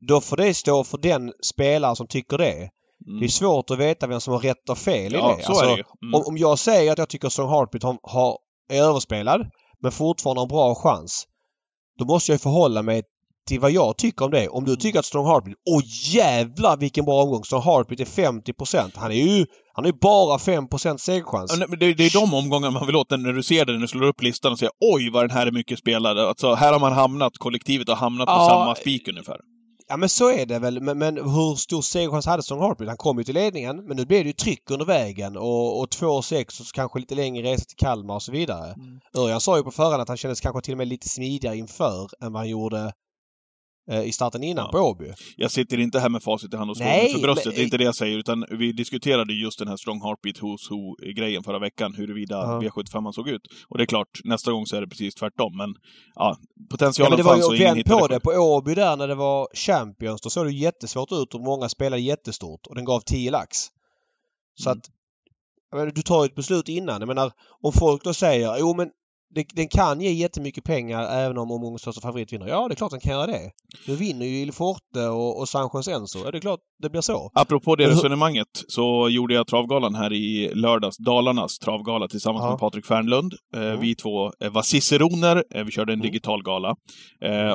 då 0.08 0.20
får 0.20 0.36
det 0.36 0.54
stå 0.54 0.84
för 0.84 0.98
den 0.98 1.32
spelare 1.42 1.96
som 1.96 2.06
tycker 2.06 2.38
det. 2.38 2.52
Mm. 3.06 3.20
Det 3.20 3.26
är 3.26 3.28
svårt 3.28 3.70
att 3.70 3.78
veta 3.78 4.06
vem 4.06 4.20
som 4.20 4.32
har 4.32 4.40
rätt 4.40 4.68
och 4.68 4.78
fel 4.78 5.14
i 5.14 5.18
Ja, 5.18 5.34
det. 5.36 5.42
så 5.42 5.48
Alltså, 5.48 5.64
är 5.64 5.76
det. 5.76 5.84
Mm. 6.02 6.14
om, 6.14 6.22
om 6.26 6.38
jag 6.38 6.58
säger 6.58 6.92
att 6.92 6.98
jag 6.98 7.08
tycker 7.08 7.28
Strong 7.28 7.50
Heartbeat 7.50 7.82
har, 7.82 7.98
har, 8.02 8.38
är 8.70 8.82
överspelad 8.82 9.46
men 9.82 9.92
fortfarande 9.92 10.40
har 10.40 10.44
en 10.44 10.48
bra 10.48 10.74
chans. 10.74 11.24
Då 11.98 12.04
måste 12.04 12.32
jag 12.32 12.40
förhålla 12.40 12.82
mig 12.82 13.02
till 13.46 13.60
vad 13.60 13.70
jag 13.70 13.96
tycker 13.96 14.24
om 14.24 14.30
det. 14.30 14.48
Om 14.48 14.64
du 14.64 14.76
tycker 14.76 14.98
att 14.98 15.04
Strong 15.04 15.26
Heartbeat... 15.26 15.58
Åh 15.70 15.82
jävlar 16.14 16.76
vilken 16.76 17.04
bra 17.04 17.22
omgång! 17.22 17.44
Strong 17.44 17.62
Heartbeat 17.62 18.00
är 18.00 18.04
50% 18.04 18.90
Han 18.94 19.12
är 19.12 19.14
ju... 19.14 19.46
Han 19.74 19.84
har 19.84 19.92
ju 19.92 19.98
bara 20.00 20.38
5 20.38 20.68
segerchans. 20.98 21.56
Ja, 21.60 21.66
det, 21.76 21.94
det 21.94 22.04
är 22.04 22.20
de 22.20 22.34
omgångarna 22.34 22.70
man 22.70 22.86
vill 22.86 22.96
åt 22.96 23.10
när 23.10 23.32
du 23.32 23.42
ser 23.42 23.64
det, 23.64 23.72
när 23.72 23.80
du 23.80 23.88
slår 23.88 24.06
upp 24.06 24.22
listan 24.22 24.52
och 24.52 24.58
säger 24.58 24.72
oj 24.94 25.10
vad 25.10 25.22
den 25.22 25.30
här 25.30 25.46
är 25.46 25.52
mycket 25.52 25.78
spelad. 25.78 26.18
Alltså, 26.18 26.54
här 26.54 26.72
har 26.72 26.80
man 26.80 26.92
hamnat, 26.92 27.38
kollektivet 27.38 27.88
har 27.88 27.96
hamnat 27.96 28.26
på 28.26 28.32
Ja, 28.32 28.48
samma 28.48 28.74
spik 28.74 29.08
ungefär. 29.08 29.36
Ja 29.88 29.96
men 29.96 30.08
så 30.08 30.30
är 30.30 30.46
det 30.46 30.58
väl. 30.58 30.80
Men, 30.80 30.98
men 30.98 31.16
hur 31.16 31.54
stor 31.54 31.82
segerchans 31.82 32.26
hade 32.26 32.42
Strong 32.42 32.60
Heartbeat? 32.60 32.88
Han 32.88 32.96
kom 32.96 33.18
ju 33.18 33.24
till 33.24 33.34
ledningen 33.34 33.84
men 33.84 33.96
nu 33.96 34.04
blev 34.04 34.24
det 34.24 34.26
ju 34.26 34.32
tryck 34.32 34.70
under 34.70 34.86
vägen 34.86 35.36
och, 35.36 35.80
och 35.80 35.88
2-6 35.88 36.44
och 36.44 36.52
så 36.52 36.72
kanske 36.74 36.98
lite 36.98 37.14
längre 37.14 37.52
resa 37.52 37.64
till 37.64 37.76
Kalmar 37.76 38.14
och 38.14 38.22
så 38.22 38.32
vidare. 38.32 38.72
Mm. 38.72 39.00
Örjan 39.16 39.40
sa 39.40 39.56
ju 39.56 39.62
på 39.62 39.70
förhand 39.70 40.02
att 40.02 40.08
han 40.08 40.16
kändes 40.16 40.40
kanske 40.40 40.60
till 40.60 40.74
och 40.74 40.78
med 40.78 40.88
lite 40.88 41.08
smidigare 41.08 41.56
inför 41.56 42.08
än 42.20 42.32
vad 42.32 42.40
han 42.40 42.48
gjorde 42.48 42.92
i 44.04 44.12
starten 44.12 44.42
innan 44.42 44.64
Ja. 44.64 44.72
på 44.72 44.78
Åby. 44.78 45.12
Jag 45.36 45.50
sitter 45.50 45.80
inte 45.80 46.00
här 46.00 46.08
med 46.08 46.22
facit 46.22 46.54
i 46.54 46.56
hand 46.56 46.70
och 46.70 46.78
mig 46.78 47.12
för 47.12 47.20
bröstet, 47.20 47.46
men- 47.46 47.54
det 47.54 47.60
är 47.60 47.64
inte 47.64 47.76
det 47.78 47.84
jag 47.84 47.94
säger, 47.94 48.18
utan 48.18 48.44
vi 48.50 48.72
diskuterade 48.72 49.32
just 49.34 49.58
den 49.58 49.68
här 49.68 49.76
Strong 49.76 50.00
Heartbeat 50.02 50.36
Who's 50.40 50.70
Who-grejen 50.70 51.42
förra 51.42 51.58
veckan, 51.58 51.94
huruvida 51.94 52.34
Ja. 52.36 52.60
V75 52.60 53.12
såg 53.12 53.28
ut. 53.28 53.42
Och 53.68 53.78
det 53.78 53.84
är 53.84 53.86
klart, 53.86 54.08
nästa 54.24 54.52
gång 54.52 54.66
så 54.66 54.76
är 54.76 54.80
det 54.80 54.88
precis 54.88 55.14
tvärtom, 55.14 55.56
men 55.56 55.74
ja, 56.14 56.36
Ja, 56.40 56.66
potentialen 56.70 57.10
men 57.10 57.16
det 57.16 57.22
var 57.22 57.32
fanns 57.32 57.44
ju 57.44 57.48
och 57.48 57.56
ingen 57.56 57.76
hittade 57.76 58.00
på 58.00 58.08
det. 58.08 58.20
På 58.20 58.30
Åby 58.30 58.74
där 58.74 58.96
när 58.96 59.08
det 59.08 59.14
var 59.14 59.48
Champions 59.54 60.20
då 60.20 60.30
såg 60.30 60.46
det 60.46 60.52
jättesvårt 60.52 61.12
ut 61.12 61.34
och 61.34 61.40
många 61.40 61.68
spelade 61.68 62.02
jättestort 62.02 62.66
och 62.66 62.74
den 62.74 62.84
gav 62.84 63.00
10 63.00 63.30
lax. 63.30 63.56
Så 64.60 64.70
Mm. 64.70 64.78
att 64.78 64.90
menar, 65.78 65.92
du 65.94 66.02
tar 66.02 66.24
ju 66.24 66.26
ett 66.26 66.34
beslut 66.34 66.68
innan. 66.68 67.00
Jag 67.00 67.08
menar 67.08 67.32
om 67.62 67.72
folk 67.72 68.04
då 68.04 68.14
säger 68.14 68.56
jo 68.58 68.74
men 68.74 68.90
det, 69.34 69.44
den 69.54 69.68
kan 69.68 70.00
ge 70.00 70.10
jättemycket 70.12 70.64
pengar 70.64 71.02
även 71.02 71.38
om 71.38 71.78
största 71.78 72.00
favorit 72.00 72.32
vinner. 72.32 72.46
Ja, 72.46 72.68
det 72.68 72.74
är 72.74 72.76
klart 72.76 72.90
den 72.90 73.00
kan 73.00 73.12
göra 73.12 73.26
det. 73.26 73.50
Nu 73.86 73.94
vinner 73.96 74.26
ju 74.26 74.36
Il 74.36 74.52
Forte 74.52 75.00
och, 75.08 75.40
och 75.40 75.48
San 75.48 75.70
Enzo. 75.88 76.18
Ja, 76.24 76.30
det 76.30 76.38
är 76.38 76.40
klart 76.40 76.60
det 76.82 76.90
blir 76.90 77.00
så. 77.00 77.30
Apropå 77.34 77.76
det 77.76 77.88
resonemanget 77.88 78.48
så 78.68 79.08
gjorde 79.08 79.34
jag 79.34 79.46
travgalan 79.46 79.94
här 79.94 80.12
i 80.12 80.50
lördags, 80.54 80.96
Dalarnas 80.98 81.58
travgala 81.58 82.08
tillsammans 82.08 82.42
Ja. 82.44 82.50
med 82.50 82.58
Patrik 82.58 82.86
Fernlund. 82.86 83.32
Eh, 83.56 83.62
Mm. 83.64 83.80
Vi 83.80 83.94
två 83.94 84.32
eh, 84.40 84.50
var 84.52 84.62
ciceroner, 84.62 85.44
eh, 85.54 85.64
vi 85.64 85.70
körde 85.72 85.92
en 85.92 85.98
Mm. 86.00 86.10
digital 86.12 86.42
gala. 86.42 86.74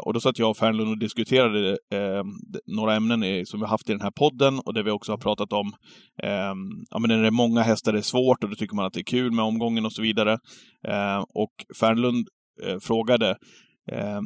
Och 0.03 0.13
då 0.13 0.19
satt 0.19 0.39
jag 0.39 0.49
och 0.49 0.57
Fernlund 0.57 0.89
och 0.91 0.97
diskuterade 0.99 1.77
några 2.67 2.95
ämnen 2.95 3.45
som 3.45 3.59
vi 3.59 3.65
haft 3.65 3.89
i 3.89 3.91
den 3.91 4.01
här 4.01 4.11
podden 4.11 4.59
och 4.59 4.73
det 4.73 4.83
vi 4.83 4.91
också 4.91 5.11
har 5.11 5.17
pratat 5.17 5.53
om. 5.53 5.71
Ja, 6.89 6.99
men 6.99 7.07
när 7.09 7.21
det 7.21 7.27
är 7.27 7.31
många 7.31 7.61
hästar 7.61 7.91
det 7.93 7.97
är 7.99 8.01
svårt 8.01 8.43
och 8.43 8.49
då 8.49 8.55
tycker 8.55 8.75
man 8.75 8.85
att 8.85 8.93
det 8.93 8.99
är 8.99 9.03
kul 9.03 9.31
med 9.31 9.45
omgången 9.45 9.85
och 9.85 9.93
så 9.93 10.01
vidare. 10.01 10.37
Och 11.33 11.53
Fernlund 11.79 12.27
eh, 12.63 12.79
frågade 12.79 13.29
eh, 13.91 14.21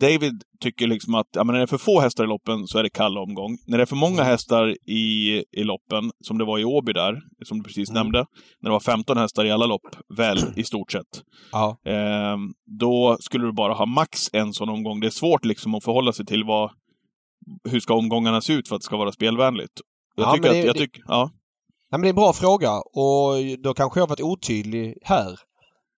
David 0.00 0.42
tycker 0.60 0.86
liksom 0.86 1.14
att 1.14 1.26
ja, 1.32 1.44
men 1.44 1.52
när 1.52 1.58
det 1.60 1.64
är 1.64 1.66
för 1.66 1.78
få 1.78 2.00
hästar 2.00 2.24
i 2.24 2.26
loppen 2.26 2.66
så 2.66 2.78
är 2.78 2.82
det 2.82 2.90
kall 2.90 3.18
omgång. 3.18 3.58
När 3.66 3.78
det 3.78 3.84
är 3.84 3.86
för 3.86 3.96
många 3.96 4.14
Mm. 4.20 4.26
hästar 4.26 4.76
i, 4.90 5.36
i 5.52 5.64
loppen, 5.64 6.10
som 6.20 6.38
det 6.38 6.44
var 6.44 6.58
i 6.58 6.64
Åby 6.64 6.92
där, 6.92 7.20
som 7.44 7.58
du 7.58 7.64
precis 7.64 7.90
Mm. 7.90 8.02
nämnde, 8.02 8.18
när 8.60 8.70
det 8.70 8.72
var 8.72 8.80
15 8.80 9.16
hästar 9.16 9.44
i 9.44 9.50
alla 9.50 9.66
lopp, 9.66 9.96
väl, 10.16 10.38
i 10.56 10.64
stort 10.64 10.92
sett, 10.92 11.22
Ja. 11.52 11.76
eh, 11.86 12.36
då 12.80 13.16
skulle 13.20 13.46
du 13.46 13.52
bara 13.52 13.72
ha 13.74 13.86
max 13.86 14.30
en 14.32 14.52
sån 14.52 14.68
omgång. 14.68 15.00
Det 15.00 15.06
är 15.06 15.10
svårt 15.10 15.44
liksom 15.44 15.74
att 15.74 15.84
förhålla 15.84 16.12
sig 16.12 16.26
till 16.26 16.44
vad, 16.44 16.70
hur 17.70 17.80
ska 17.80 17.94
omgångarna 17.94 18.40
se 18.40 18.52
ut 18.52 18.68
för 18.68 18.74
att 18.76 18.80
det 18.80 18.86
ska 18.86 18.96
vara 18.96 19.12
spelvänligt. 19.12 19.80
Jag 20.16 20.26
Ja, 20.28 20.32
tycker 20.32 20.52
det- 20.52 20.60
att, 20.60 20.66
jag 20.66 20.76
tycker, 20.76 21.02
ja. 21.06 21.30
Ja, 21.90 21.98
men 21.98 22.02
det 22.02 22.06
är 22.08 22.10
en 22.10 22.16
bra 22.16 22.32
fråga 22.32 22.70
och 22.72 23.34
då 23.62 23.74
kanske 23.74 24.00
jag 24.00 24.02
har 24.04 24.08
varit 24.08 24.20
otydlig 24.20 24.94
här. 25.02 25.26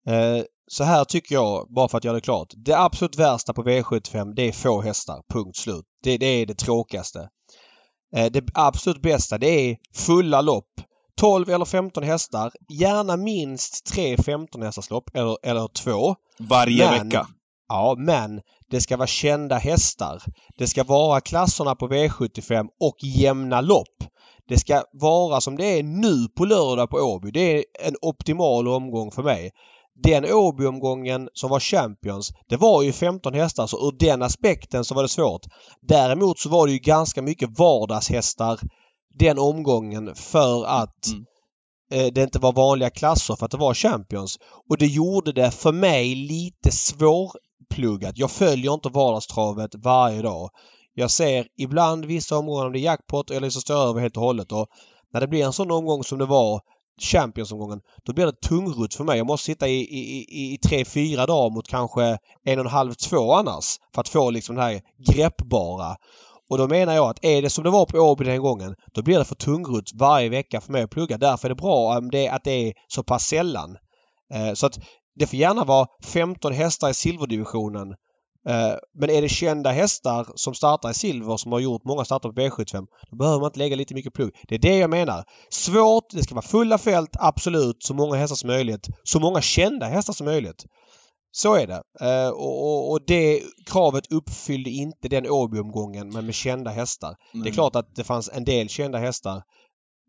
Eh, 0.08 0.42
så 0.70 0.84
här 0.84 1.04
tycker 1.04 1.34
jag, 1.34 1.66
bara 1.74 1.88
för 1.88 1.98
att 1.98 2.04
göra 2.04 2.14
det 2.14 2.20
klart. 2.20 2.48
Det 2.56 2.78
absolut 2.78 3.16
värsta 3.18 3.52
på 3.52 3.62
V75 3.62 4.32
det 4.36 4.42
är 4.48 4.52
få 4.52 4.80
hästar. 4.80 5.22
Punkt 5.32 5.56
slut. 5.56 5.84
Det, 6.02 6.18
det 6.18 6.26
är 6.26 6.46
det 6.46 6.54
tråkigaste. 6.58 7.28
Eh, 8.16 8.26
det 8.32 8.44
absolut 8.54 9.02
bästa 9.02 9.38
det 9.38 9.70
är 9.70 9.76
fulla 9.94 10.40
lopp. 10.40 10.70
12 11.20 11.50
eller 11.50 11.64
15 11.64 12.02
hästar. 12.02 12.52
Gärna 12.80 13.16
minst 13.16 13.86
tre 13.86 14.16
15 14.16 14.62
hästarslopp 14.62 15.10
eller, 15.16 15.36
eller 15.42 15.68
två. 15.68 16.14
Varje 16.38 16.90
Men- 16.90 17.08
vecka. 17.08 17.26
Ja, 17.68 17.94
men 17.98 18.40
det 18.70 18.80
ska 18.80 18.96
vara 18.96 19.06
kända 19.06 19.56
hästar. 19.56 20.22
Det 20.58 20.66
ska 20.66 20.84
vara 20.84 21.20
klasserna 21.20 21.74
på 21.74 21.88
V75 21.88 22.66
och 22.80 22.96
jämna 23.02 23.60
lopp. 23.60 24.04
Det 24.48 24.58
ska 24.58 24.82
vara 24.92 25.40
som 25.40 25.56
det 25.56 25.64
är 25.78 25.82
nu 25.82 26.28
på 26.36 26.44
lördag 26.44 26.90
på 26.90 26.96
Åby. 26.96 27.30
Det 27.30 27.56
är 27.58 27.64
en 27.80 27.94
optimal 28.02 28.68
omgång 28.68 29.10
för 29.10 29.22
mig. 29.22 29.50
Den 30.02 30.24
Åby-omgången 30.24 31.28
som 31.34 31.50
var 31.50 31.60
Champions, 31.60 32.32
det 32.48 32.56
var 32.56 32.82
ju 32.82 32.92
15 32.92 33.34
hästar 33.34 33.66
så 33.66 33.88
ur 33.88 33.96
den 33.98 34.22
aspekten 34.22 34.84
så 34.84 34.94
var 34.94 35.02
det 35.02 35.08
svårt. 35.08 35.42
Däremot 35.82 36.38
så 36.38 36.48
var 36.48 36.66
det 36.66 36.72
ju 36.72 36.78
ganska 36.78 37.22
mycket 37.22 37.58
vardagshästar 37.58 38.58
den 39.18 39.38
omgången 39.38 40.14
för 40.14 40.64
att 40.64 41.06
Mm. 41.06 41.24
eh, 41.92 42.12
det 42.12 42.22
inte 42.22 42.38
var 42.38 42.52
vanliga 42.52 42.90
klasser 42.90 43.36
för 43.36 43.44
att 43.44 43.50
det 43.50 43.58
var 43.58 43.74
Champions. 43.74 44.38
Och 44.70 44.78
det 44.78 44.86
gjorde 44.86 45.32
det 45.32 45.50
för 45.50 45.72
mig 45.72 46.14
lite 46.14 46.70
svårpluggat. 46.72 48.18
Jag 48.18 48.30
följer 48.30 48.74
inte 48.74 48.88
vardagstravet 48.88 49.70
varje 49.74 50.22
dag. 50.22 50.50
Jag 50.94 51.10
ser 51.10 51.46
ibland 51.58 52.04
vissa 52.04 52.38
omgångar 52.38 52.66
om 52.66 52.72
det 52.72 52.78
är 52.78 52.80
jackpot 52.80 53.30
eller 53.30 53.50
så 53.50 53.60
står 53.60 53.76
jag 53.76 53.88
över 53.88 54.00
helt 54.00 54.16
och 54.16 54.22
hållet. 54.22 54.52
Och 54.52 54.66
när 55.12 55.20
det 55.20 55.28
blir 55.28 55.44
en 55.44 55.52
sån 55.52 55.70
omgång 55.70 56.04
som 56.04 56.18
det 56.18 56.26
var 56.26 56.60
Champions-omgången, 57.00 57.80
då 58.04 58.12
blir 58.12 58.26
det 58.26 58.40
tungrutt 58.40 58.94
för 58.94 59.04
mig. 59.04 59.18
Jag 59.18 59.26
måste 59.26 59.44
sitta 59.46 59.68
i, 59.68 59.80
i, 59.80 60.26
i, 60.28 60.54
i 60.54 60.58
tre, 60.58 60.84
fyra 60.84 61.26
dagar 61.26 61.54
mot 61.54 61.68
kanske 61.68 62.18
en 62.44 62.58
och 62.58 62.64
en 62.64 62.70
halv, 62.70 62.94
två 62.94 63.32
annars 63.32 63.76
för 63.94 64.00
att 64.00 64.08
få 64.08 64.30
liksom 64.30 64.56
det 64.56 64.62
här 64.62 64.80
greppbara. 65.12 65.96
Och 66.50 66.58
då 66.58 66.68
menar 66.68 66.94
jag 66.94 67.10
att 67.10 67.24
är 67.24 67.42
det 67.42 67.50
som 67.50 67.64
det 67.64 67.70
var 67.70 67.86
på 67.86 67.98
Åby 67.98 68.24
den 68.24 68.40
gången, 68.40 68.74
då 68.94 69.02
blir 69.02 69.18
det 69.18 69.24
för 69.24 69.34
tungrutt 69.34 69.90
varje 69.94 70.28
vecka 70.28 70.60
för 70.60 70.72
mig 70.72 70.82
att 70.82 70.90
plugga. 70.90 71.18
Därför 71.18 71.48
är 71.48 71.48
det 71.48 71.62
bra 71.62 71.98
om 71.98 72.10
det, 72.10 72.28
att 72.28 72.44
det 72.44 72.68
är 72.68 72.72
så 72.88 73.02
pass 73.02 73.24
sällan. 73.24 73.76
Eh, 74.34 74.52
så 74.54 74.66
att 74.66 74.78
det 75.14 75.26
får 75.26 75.38
gärna 75.38 75.64
vara 75.64 75.86
15 76.04 76.52
hästar 76.52 76.90
i 76.90 76.94
silverdivisionen. 76.94 77.94
Eh, 78.48 78.74
men 78.94 79.10
är 79.10 79.22
det 79.22 79.28
kända 79.28 79.70
hästar 79.70 80.26
som 80.34 80.54
startar 80.54 80.90
i 80.90 80.94
silver 80.94 81.36
som 81.36 81.52
har 81.52 81.60
gjort 81.60 81.84
många 81.84 82.04
starter 82.04 82.28
på 82.28 82.40
B75 82.40 82.86
då 83.10 83.16
behöver 83.16 83.40
man 83.40 83.46
inte 83.46 83.58
lägga 83.58 83.76
lite 83.76 83.94
mycket 83.94 84.14
plugg. 84.14 84.30
Det 84.48 84.54
är 84.54 84.58
det 84.58 84.76
jag 84.76 84.90
menar. 84.90 85.24
Svårt, 85.50 86.04
det 86.10 86.22
ska 86.22 86.34
vara 86.34 86.46
fulla 86.46 86.78
fält, 86.78 87.10
absolut. 87.12 87.82
Så 87.82 87.94
många 87.94 88.16
hästar 88.16 88.36
som 88.36 88.46
möjligt. 88.46 88.88
Så 89.04 89.20
många 89.20 89.40
kända 89.40 89.86
hästar 89.86 90.12
som 90.12 90.24
möjligt. 90.24 90.64
Så 91.32 91.54
är 91.54 91.66
det. 91.66 91.82
Uh, 92.02 92.30
och, 92.30 92.90
och, 92.90 93.00
det 93.06 93.42
kravet 93.66 94.12
uppfyllde 94.12 94.70
inte 94.70 95.08
den 95.08 95.26
Åby-omgången 95.30 96.08
men 96.08 96.26
med 96.26 96.34
kända 96.34 96.70
hästar. 96.70 97.14
Mm. 97.34 97.44
Det 97.44 97.50
är 97.50 97.52
klart 97.54 97.76
att 97.76 97.94
det 97.94 98.04
fanns 98.04 98.30
en 98.32 98.44
del 98.44 98.68
kända 98.68 98.98
hästar. 98.98 99.42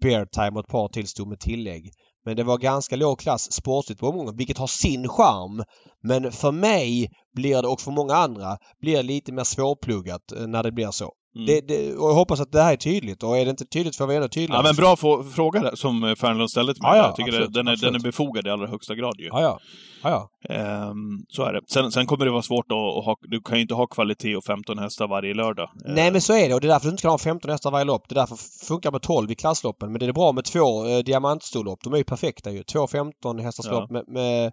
Beartime 0.02 0.52
och 0.52 0.60
ett 0.60 0.72
par 0.72 0.88
till 0.88 1.08
stod 1.08 1.28
med 1.28 1.40
tillägg. 1.40 1.92
Men 2.26 2.36
det 2.36 2.44
var 2.44 2.58
ganska 2.58 2.96
låg 2.96 3.20
klass 3.20 3.52
sportsligt 3.52 4.00
på 4.00 4.08
omgången 4.08 4.38
vilket 4.38 4.58
har 4.58 4.68
sin 4.68 5.08
charm. 5.08 5.64
Men 6.04 6.32
för 6.32 6.52
mig 6.52 7.10
blir 7.36 7.62
det 7.62 7.68
och 7.68 7.82
för 7.82 7.92
många 7.92 8.16
andra 8.16 8.58
blir 8.82 8.98
det 8.98 9.04
lite 9.04 9.32
mer 9.32 9.44
svårpluggat 9.44 10.32
eh, 10.32 10.48
när 10.48 10.64
det 10.64 10.72
blir 10.72 10.92
så. 10.92 11.14
Mm. 11.36 11.46
Det, 11.46 11.62
det, 11.62 11.96
och 11.96 12.10
jag 12.10 12.14
hoppas 12.14 12.40
att 12.40 12.52
det 12.52 12.62
här 12.62 12.74
är 12.74 12.78
tydligt 12.78 13.24
och 13.24 13.38
är 13.38 13.46
det 13.46 13.52
inte 13.52 13.66
tydligt 13.66 13.96
får 13.96 14.08
vi 14.08 14.16
ännu 14.16 14.28
tydligare. 14.28 14.60
Ja 14.60 14.64
men 14.64 14.76
bra 14.76 14.96
fråga 15.36 15.76
som 15.76 16.16
Fernlund 16.18 16.50
ställde 16.50 16.74
till 16.74 16.84
mig. 16.84 16.92
Ja, 16.92 16.98
ja, 16.98 17.06
jag 17.06 17.16
tycker 17.16 17.30
absolut, 17.30 17.54
det, 17.54 17.60
den, 17.60 17.68
är, 17.68 17.76
den 17.76 17.96
är 17.96 18.00
befogad 18.00 18.48
i 18.48 18.50
allra 18.50 18.68
högsta 18.68 18.96
grad 18.96 19.16
ju. 19.20 19.26
Ja, 19.26 19.42
ja. 19.42 19.60
ja, 20.04 20.30
ja. 20.50 20.90
Um, 20.90 21.26
så 21.30 21.44
är 21.44 21.54
det. 21.54 21.62
Sen, 21.68 21.92
sen, 21.92 22.06
kommer 22.06 22.26
det 22.26 22.32
vara 22.32 22.42
svårt 22.42 22.66
att, 22.72 22.98
att, 22.98 23.06
ha... 23.06 23.16
Du 23.22 23.42
kan 23.42 23.58
ju 23.58 23.62
inte 23.62 23.74
ha 23.74 23.88
kvalitet 23.88 24.36
och 24.36 24.44
15 24.44 24.80
hästar 24.80 25.08
varje 25.08 25.34
lördag. 25.34 25.70
Nej 25.86 26.08
uh, 26.08 26.12
men 26.12 26.22
så 26.22 26.34
är 26.34 26.50
det 26.50 26.56
och 26.56 26.62
det 26.62 26.68
är 26.68 26.72
därför 26.72 26.86
du 26.86 26.92
inte 26.92 27.02
kan 27.02 27.12
ha 27.12 27.18
15 27.18 27.52
hästar 27.52 27.72
varje 27.72 27.86
lopp. 27.86 28.10
Det 28.10 28.14
är 28.14 28.20
därför 28.20 28.36
det 28.36 28.66
funkar 28.68 28.92
med 28.92 29.02
12 29.02 29.32
i 29.32 29.36
klassloppen. 29.36 29.92
Men 29.92 30.00
det 30.00 30.06
är 30.06 30.14
bra 30.14 30.32
med 30.32 30.46
två 30.46 30.88
eh, 30.88 31.00
diamantstorlopp. 31.00 31.80
De 31.84 31.94
är 31.94 31.98
ju 31.98 32.04
perfekta 32.04 32.52
ju. 32.52 32.64
Två 32.64 32.88
15 32.88 33.40
hästars 33.40 33.66
ja. 33.66 33.80
lopp 33.80 33.92
med, 33.92 34.04
med, 34.08 34.52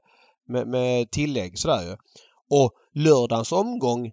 med, 0.49 0.67
med 0.67 1.11
tillägg 1.11 1.59
sådär 1.59 1.83
ju. 1.83 1.97
Och 2.51 2.73
lördagens 2.95 3.53
omgång 3.53 4.13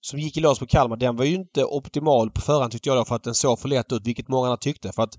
som 0.00 0.18
gick 0.18 0.36
i 0.36 0.40
lås 0.40 0.58
på 0.58 0.66
Kalmar, 0.66 0.96
den 0.96 1.16
var 1.16 1.24
ju 1.24 1.34
inte 1.34 1.64
optimal 1.64 2.30
på 2.30 2.40
förhand 2.40 2.72
tyckte 2.72 2.88
jag 2.88 2.98
då 2.98 3.04
för 3.04 3.16
att 3.16 3.24
den 3.24 3.34
såg 3.34 3.58
för 3.58 3.68
lätt 3.68 3.92
ut, 3.92 4.06
vilket 4.06 4.28
många 4.28 4.46
andra 4.46 4.56
tyckte. 4.56 4.92
För 4.92 5.02
att 5.02 5.14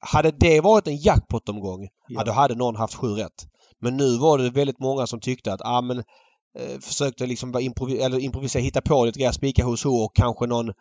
hade 0.00 0.30
det 0.30 0.60
varit 0.60 0.86
en 0.86 0.96
jackpot-omgång, 0.96 1.82
ja. 1.82 1.88
ja. 2.08 2.24
då 2.24 2.32
hade 2.32 2.54
någon 2.54 2.76
haft 2.76 2.94
sju 2.94 3.08
rätt. 3.08 3.46
Men 3.80 3.96
nu 3.96 4.18
var 4.18 4.38
det 4.38 4.50
väldigt 4.50 4.78
många 4.78 5.06
som 5.06 5.20
tyckte 5.20 5.52
att, 5.52 5.60
ja 5.64 5.80
men 5.80 5.98
eh, 6.58 6.78
försökte 6.80 7.26
liksom 7.26 7.58
improvi 7.60 7.98
eller 7.98 8.18
improvisera, 8.18 8.62
hitta 8.62 8.80
på 8.80 9.04
lite 9.04 9.18
grejer, 9.18 9.32
spika 9.32 9.64
hos 9.64 9.84
och 9.84 10.14
kanske 10.14 10.46
någon 10.46 10.72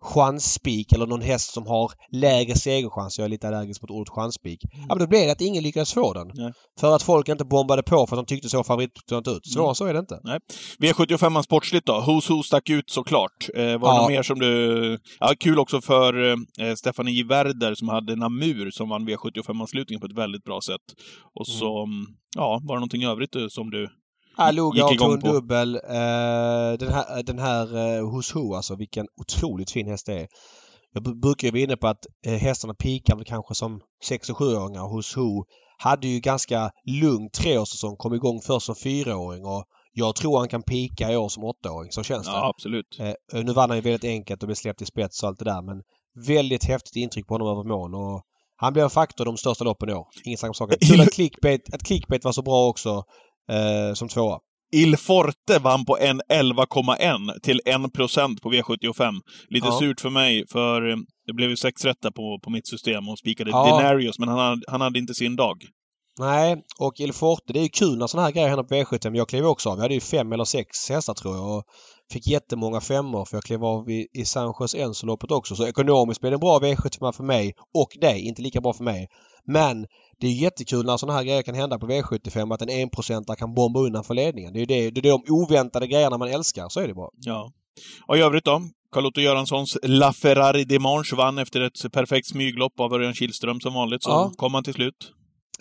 chansspik 0.00 0.92
eller 0.92 1.06
någon 1.06 1.22
häst 1.22 1.52
som 1.52 1.66
har 1.66 1.92
lägre 2.12 2.54
segerchans. 2.54 3.18
Jag 3.18 3.24
är 3.24 3.28
lite 3.28 3.48
allergisk 3.48 3.82
mot 3.82 3.90
ordet 3.90 4.08
chansspik. 4.08 4.64
Mm. 4.64 4.86
Ja, 4.88 4.94
men 4.94 4.98
då 4.98 5.06
blev 5.06 5.26
det 5.26 5.32
att 5.32 5.40
ingen 5.40 5.62
lyckades 5.62 5.94
få 5.94 6.12
den. 6.12 6.30
Nej. 6.34 6.52
För 6.80 6.96
att 6.96 7.02
folk 7.02 7.28
inte 7.28 7.44
bombade 7.44 7.82
på 7.82 8.06
för 8.06 8.16
att 8.16 8.26
de 8.26 8.34
tyckte 8.34 8.48
så 8.48 8.64
favoritplanet 8.64 9.28
ut. 9.28 9.46
Så, 9.46 9.62
mm. 9.62 9.74
så 9.74 9.84
är 9.84 9.92
det 9.92 9.98
inte. 9.98 10.20
Nej. 10.24 10.38
V75 10.78 11.42
sportsligt 11.42 11.86
då. 11.86 11.92
Who's 11.92 12.28
Who 12.28 12.42
stack 12.42 12.70
ut 12.70 12.90
såklart. 12.90 13.48
Eh, 13.54 13.62
var 13.62 13.72
det 13.72 13.78
ja. 13.78 14.00
något 14.00 14.10
mer 14.10 14.22
som 14.22 14.38
du... 14.38 14.98
Ja, 15.20 15.34
kul 15.40 15.58
också 15.58 15.80
för 15.80 16.30
eh, 16.30 16.74
Stefanie 16.74 17.24
Werder 17.24 17.74
som 17.74 17.88
hade 17.88 18.16
Namur 18.16 18.70
som 18.70 18.88
vann 18.88 19.08
V75-anslutningen 19.08 20.00
på 20.00 20.06
ett 20.06 20.18
väldigt 20.18 20.44
bra 20.44 20.60
sätt. 20.60 20.94
Och 21.34 21.46
så, 21.46 21.82
mm. 21.82 22.06
ja, 22.36 22.60
var 22.62 22.74
det 22.74 22.80
någonting 22.80 23.04
övrigt 23.04 23.36
eh, 23.36 23.46
som 23.48 23.70
du 23.70 23.88
Aluga 24.38 24.84
och 24.84 24.98
tog 24.98 25.12
en 25.12 25.20
dubbel. 25.20 25.74
Eh, 25.74 26.78
den 26.78 26.92
här, 26.92 27.22
den 27.22 27.38
här 27.38 27.96
eh, 27.96 28.10
Hos 28.10 28.32
Ho 28.32 28.54
alltså, 28.54 28.76
vilken 28.76 29.06
otroligt 29.20 29.70
fin 29.70 29.86
häst 29.86 30.06
det 30.06 30.20
är. 30.20 30.28
Jag 30.92 31.20
brukar 31.20 31.48
ju 31.48 31.52
vara 31.52 31.62
inne 31.62 31.76
på 31.76 31.86
att 31.86 32.06
eh, 32.26 32.32
hästarna 32.32 32.74
pikar 32.74 33.16
väl 33.16 33.24
kanske 33.24 33.54
som 33.54 33.80
6 34.04 34.30
och 34.30 34.36
7-åringar. 34.36 34.80
Hos 34.80 35.14
Ho 35.14 35.44
hade 35.78 36.08
ju 36.08 36.20
ganska 36.20 36.70
lugn 36.84 37.30
treårssäsong, 37.30 37.96
kom 37.96 38.14
igång 38.14 38.40
först 38.40 38.66
som 38.66 38.76
fyraåring 38.76 39.44
och 39.44 39.64
jag 39.92 40.16
tror 40.16 40.38
han 40.38 40.48
kan 40.48 40.62
pika 40.62 41.12
i 41.12 41.16
år 41.16 41.28
som 41.28 41.44
åttaåring. 41.44 41.92
Så 41.92 42.02
känns 42.02 42.26
det. 42.26 42.32
Ja, 42.32 42.48
absolut. 42.48 42.98
Eh, 43.00 43.44
nu 43.44 43.52
vann 43.52 43.70
han 43.70 43.78
ju 43.78 43.82
väldigt 43.82 44.10
enkelt 44.10 44.42
och 44.42 44.46
blev 44.46 44.54
släppt 44.54 44.82
i 44.82 44.86
spets 44.86 45.22
och 45.22 45.28
allt 45.28 45.38
det 45.38 45.44
där 45.44 45.62
men 45.62 45.82
väldigt 46.26 46.64
häftigt 46.64 46.96
intryck 46.96 47.26
på 47.26 47.34
honom 47.34 47.48
över 47.48 47.64
mål 47.64 47.94
och 47.94 48.22
han 48.60 48.72
blev 48.72 48.84
en 48.84 48.90
faktor 48.90 49.24
de 49.24 49.36
största 49.36 49.64
loppen 49.64 49.88
i 49.88 49.92
år. 49.92 50.06
Inget 50.24 50.40
snack 50.40 50.50
om 50.50 50.54
saken. 50.54 50.78
Kul 50.80 51.00
att 51.00 51.12
clickbait, 51.14 51.74
att 51.74 51.82
clickbait 51.82 52.24
var 52.24 52.32
så 52.32 52.42
bra 52.42 52.68
också 52.68 53.04
eh, 53.48 53.94
som 53.94 54.08
tvåa. 54.08 54.38
Il 54.72 54.96
Forte 54.96 55.58
vann 55.58 55.84
på 55.84 55.98
en 55.98 56.20
11,1 56.32 57.40
till 57.42 57.60
1 57.64 57.92
procent 57.92 58.42
på 58.42 58.52
V75. 58.52 59.12
Lite 59.48 59.66
ja. 59.66 59.78
surt 59.78 60.00
för 60.00 60.10
mig, 60.10 60.44
för 60.52 60.90
eh, 60.90 60.96
det 61.26 61.32
blev 61.32 61.50
ju 61.50 61.56
sex 61.56 61.84
rätt 61.84 62.00
på, 62.14 62.40
på 62.44 62.50
mitt 62.50 62.68
system 62.68 63.08
och 63.08 63.18
spikade 63.18 63.50
ja. 63.50 63.76
Denarius, 63.76 64.18
men 64.18 64.28
han 64.28 64.38
hade, 64.38 64.62
han 64.68 64.80
hade 64.80 64.98
inte 64.98 65.14
sin 65.14 65.36
dag. 65.36 65.56
Nej, 66.18 66.56
och 66.78 67.00
Il 67.00 67.12
Forte, 67.12 67.52
det 67.52 67.58
är 67.58 67.62
ju 67.62 67.68
kul 67.68 67.98
när 67.98 68.06
sådana 68.06 68.26
här 68.26 68.32
grejer 68.32 68.48
händer 68.48 68.64
på 68.64 68.74
V75. 68.74 69.16
Jag 69.16 69.28
klev 69.28 69.46
också 69.46 69.70
av. 69.70 69.76
Jag 69.76 69.82
hade 69.82 69.94
ju 69.94 70.00
fem 70.00 70.32
eller 70.32 70.44
sex 70.44 70.90
hästar 70.90 71.14
tror 71.14 71.36
jag 71.36 71.56
och 71.56 71.64
fick 72.12 72.26
jättemånga 72.26 72.80
femmor 72.80 73.24
för 73.24 73.36
jag 73.36 73.44
klev 73.44 73.64
av 73.64 73.90
i, 73.90 74.08
i 74.12 74.24
San 74.24 74.54
Jose 74.60 74.78
Enso-loppet 74.78 75.30
också. 75.30 75.56
Så 75.56 75.66
ekonomiskt 75.66 76.20
blev 76.20 76.30
det 76.30 76.36
en 76.36 76.40
bra 76.40 76.58
V75 76.58 77.12
för 77.12 77.24
mig 77.24 77.54
och 77.74 77.88
dig. 78.00 78.20
Inte 78.20 78.42
lika 78.42 78.60
bra 78.60 78.72
för 78.72 78.84
mig. 78.84 79.08
Men 79.44 79.86
det 80.20 80.26
är 80.26 80.32
jättekul 80.32 80.86
när 80.86 80.96
sådana 80.96 81.18
här 81.18 81.24
grejer 81.24 81.42
kan 81.42 81.54
hända 81.54 81.78
på 81.78 81.86
V75 81.86 82.54
att 82.54 82.62
en 82.62 82.68
enprocentare 82.68 83.36
kan 83.36 83.54
bomba 83.54 83.80
undan 83.80 84.04
för 84.04 84.14
ledningen. 84.14 84.52
Det 84.52 84.60
är, 84.60 84.66
det, 84.66 84.90
det 84.90 85.08
är 85.08 85.12
de 85.12 85.22
oväntade 85.28 85.86
grejerna 85.86 86.18
man 86.18 86.28
älskar. 86.28 86.68
Så 86.68 86.80
är 86.80 86.88
det 86.88 86.94
bara. 86.94 87.10
Ja. 87.16 87.52
Och 88.06 88.16
i 88.16 88.20
övrigt 88.20 88.44
då? 88.44 88.62
Carl-Otto 88.92 89.20
Göranssons 89.20 89.78
La 89.82 90.12
Ferrari 90.12 90.64
Dimanche 90.64 91.16
vann 91.16 91.38
efter 91.38 91.60
ett 91.60 91.92
perfekt 91.92 92.28
smyglopp 92.28 92.80
av 92.80 92.92
Örjan 92.92 93.14
Kihlström 93.14 93.60
som 93.60 93.74
vanligt, 93.74 94.02
så 94.02 94.10
ja. 94.10 94.32
kom 94.36 94.54
han 94.54 94.64
till 94.64 94.74
slut. 94.74 95.12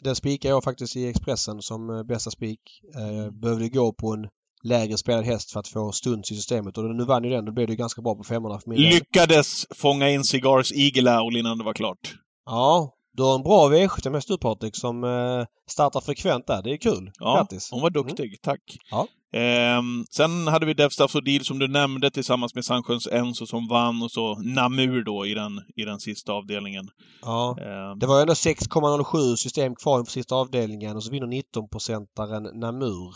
Den 0.01 0.15
spikade 0.15 0.53
jag 0.53 0.63
faktiskt 0.63 0.95
i 0.95 1.07
Expressen 1.07 1.61
som 1.61 1.89
eh, 1.89 2.03
bästa 2.03 2.31
spik. 2.31 2.59
Eh, 2.95 3.31
behövde 3.31 3.69
gå 3.69 3.93
på 3.93 4.13
en 4.13 4.27
lägre 4.63 4.97
spelad 4.97 5.25
häst 5.25 5.51
för 5.51 5.59
att 5.59 5.67
få 5.67 5.91
stunds 5.91 6.31
i 6.31 6.35
systemet. 6.35 6.77
Och 6.77 6.95
nu 6.95 7.05
vann 7.05 7.23
ju 7.23 7.29
den. 7.29 7.45
Då 7.45 7.51
blev 7.51 7.67
det 7.67 7.75
ganska 7.75 8.01
bra 8.01 8.15
på 8.15 8.23
femmorna 8.23 8.59
för 8.59 8.69
min 8.69 8.81
Lyckades 8.81 9.65
fånga 9.75 10.09
in 10.09 10.23
Cigars 10.23 10.71
Eagle 10.71 11.19
Owl 11.19 11.37
innan 11.37 11.57
det 11.57 11.63
var 11.63 11.73
klart. 11.73 12.15
Ja, 12.45 12.93
du 13.17 13.23
har 13.23 13.35
en 13.35 13.43
bra 13.43 13.69
V75 13.69 14.13
häst 14.13 14.27
du 14.27 14.37
Patrik 14.37 14.75
som 14.75 15.03
eh, 15.03 15.45
startar 15.69 16.01
frekvent 16.01 16.47
där. 16.47 16.63
Det 16.63 16.71
är 16.73 16.77
kul. 16.77 17.11
Ja, 17.19 17.35
Grattis! 17.35 17.69
hon 17.71 17.81
var 17.81 17.89
duktig. 17.89 18.25
Mm. 18.25 18.37
Tack! 18.43 18.61
Ja. 18.91 19.07
Ehm, 19.33 20.05
sen 20.09 20.47
hade 20.47 20.65
vi 20.65 20.73
Devstaff 20.73 21.15
Odil 21.15 21.45
som 21.45 21.59
du 21.59 21.67
nämnde 21.67 22.11
tillsammans 22.11 22.55
med 22.55 22.65
Sandsjöns 22.65 23.07
Enso 23.07 23.45
som 23.45 23.67
vann 23.67 24.03
och 24.03 24.11
så 24.11 24.35
Namur 24.39 25.03
då 25.03 25.25
i 25.25 25.33
den, 25.33 25.61
i 25.75 25.83
den 25.83 25.99
sista 25.99 26.33
avdelningen. 26.33 26.89
Ja. 27.21 27.57
Ehm. 27.59 27.99
Det 27.99 28.07
var 28.07 28.21
ändå 28.21 28.33
6,07 28.33 29.35
system 29.35 29.75
kvar 29.75 29.99
på 29.99 30.05
sista 30.05 30.35
avdelningen 30.35 30.95
och 30.95 31.03
så 31.03 31.11
vinner 31.11 31.27
19-procentaren 31.27 32.59
Namur. 32.59 33.15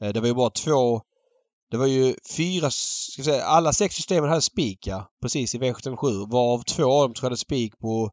Ehm, 0.00 0.12
det 0.12 0.20
var 0.20 0.28
ju 0.28 0.34
bara 0.34 0.50
två 0.50 1.00
det 1.70 1.76
var 1.76 1.86
ju 1.86 2.14
fyra, 2.36 2.70
ska 2.70 3.22
säga, 3.22 3.44
alla 3.44 3.72
sex 3.72 3.94
systemen 3.94 4.30
hade 4.30 4.42
spik 4.42 4.86
ja, 4.86 5.10
precis 5.22 5.54
i 5.54 5.58
V77 5.58 6.30
varav 6.32 6.62
två 6.62 6.92
av 6.92 7.08
dem 7.08 7.14
hade 7.22 7.36
spik 7.36 7.78
på 7.78 8.10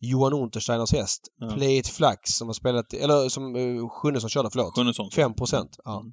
Johan 0.00 0.32
Untersteiners 0.32 0.92
häst. 0.92 1.20
Ja. 1.40 1.50
Play 1.50 1.78
it 1.78 1.88
Flax 1.88 2.30
som 2.30 2.48
har 2.48 2.54
spelat, 2.54 2.92
eller 2.92 3.28
som 3.28 3.56
uh, 3.56 3.88
Sjunnesson 3.88 4.30
körde, 4.30 4.48
förlåt. 4.52 4.74
Sjunnesson. 4.74 5.10
5 5.10 5.34
procent. 5.34 5.70
Ja. 5.84 6.00
Mm. 6.00 6.12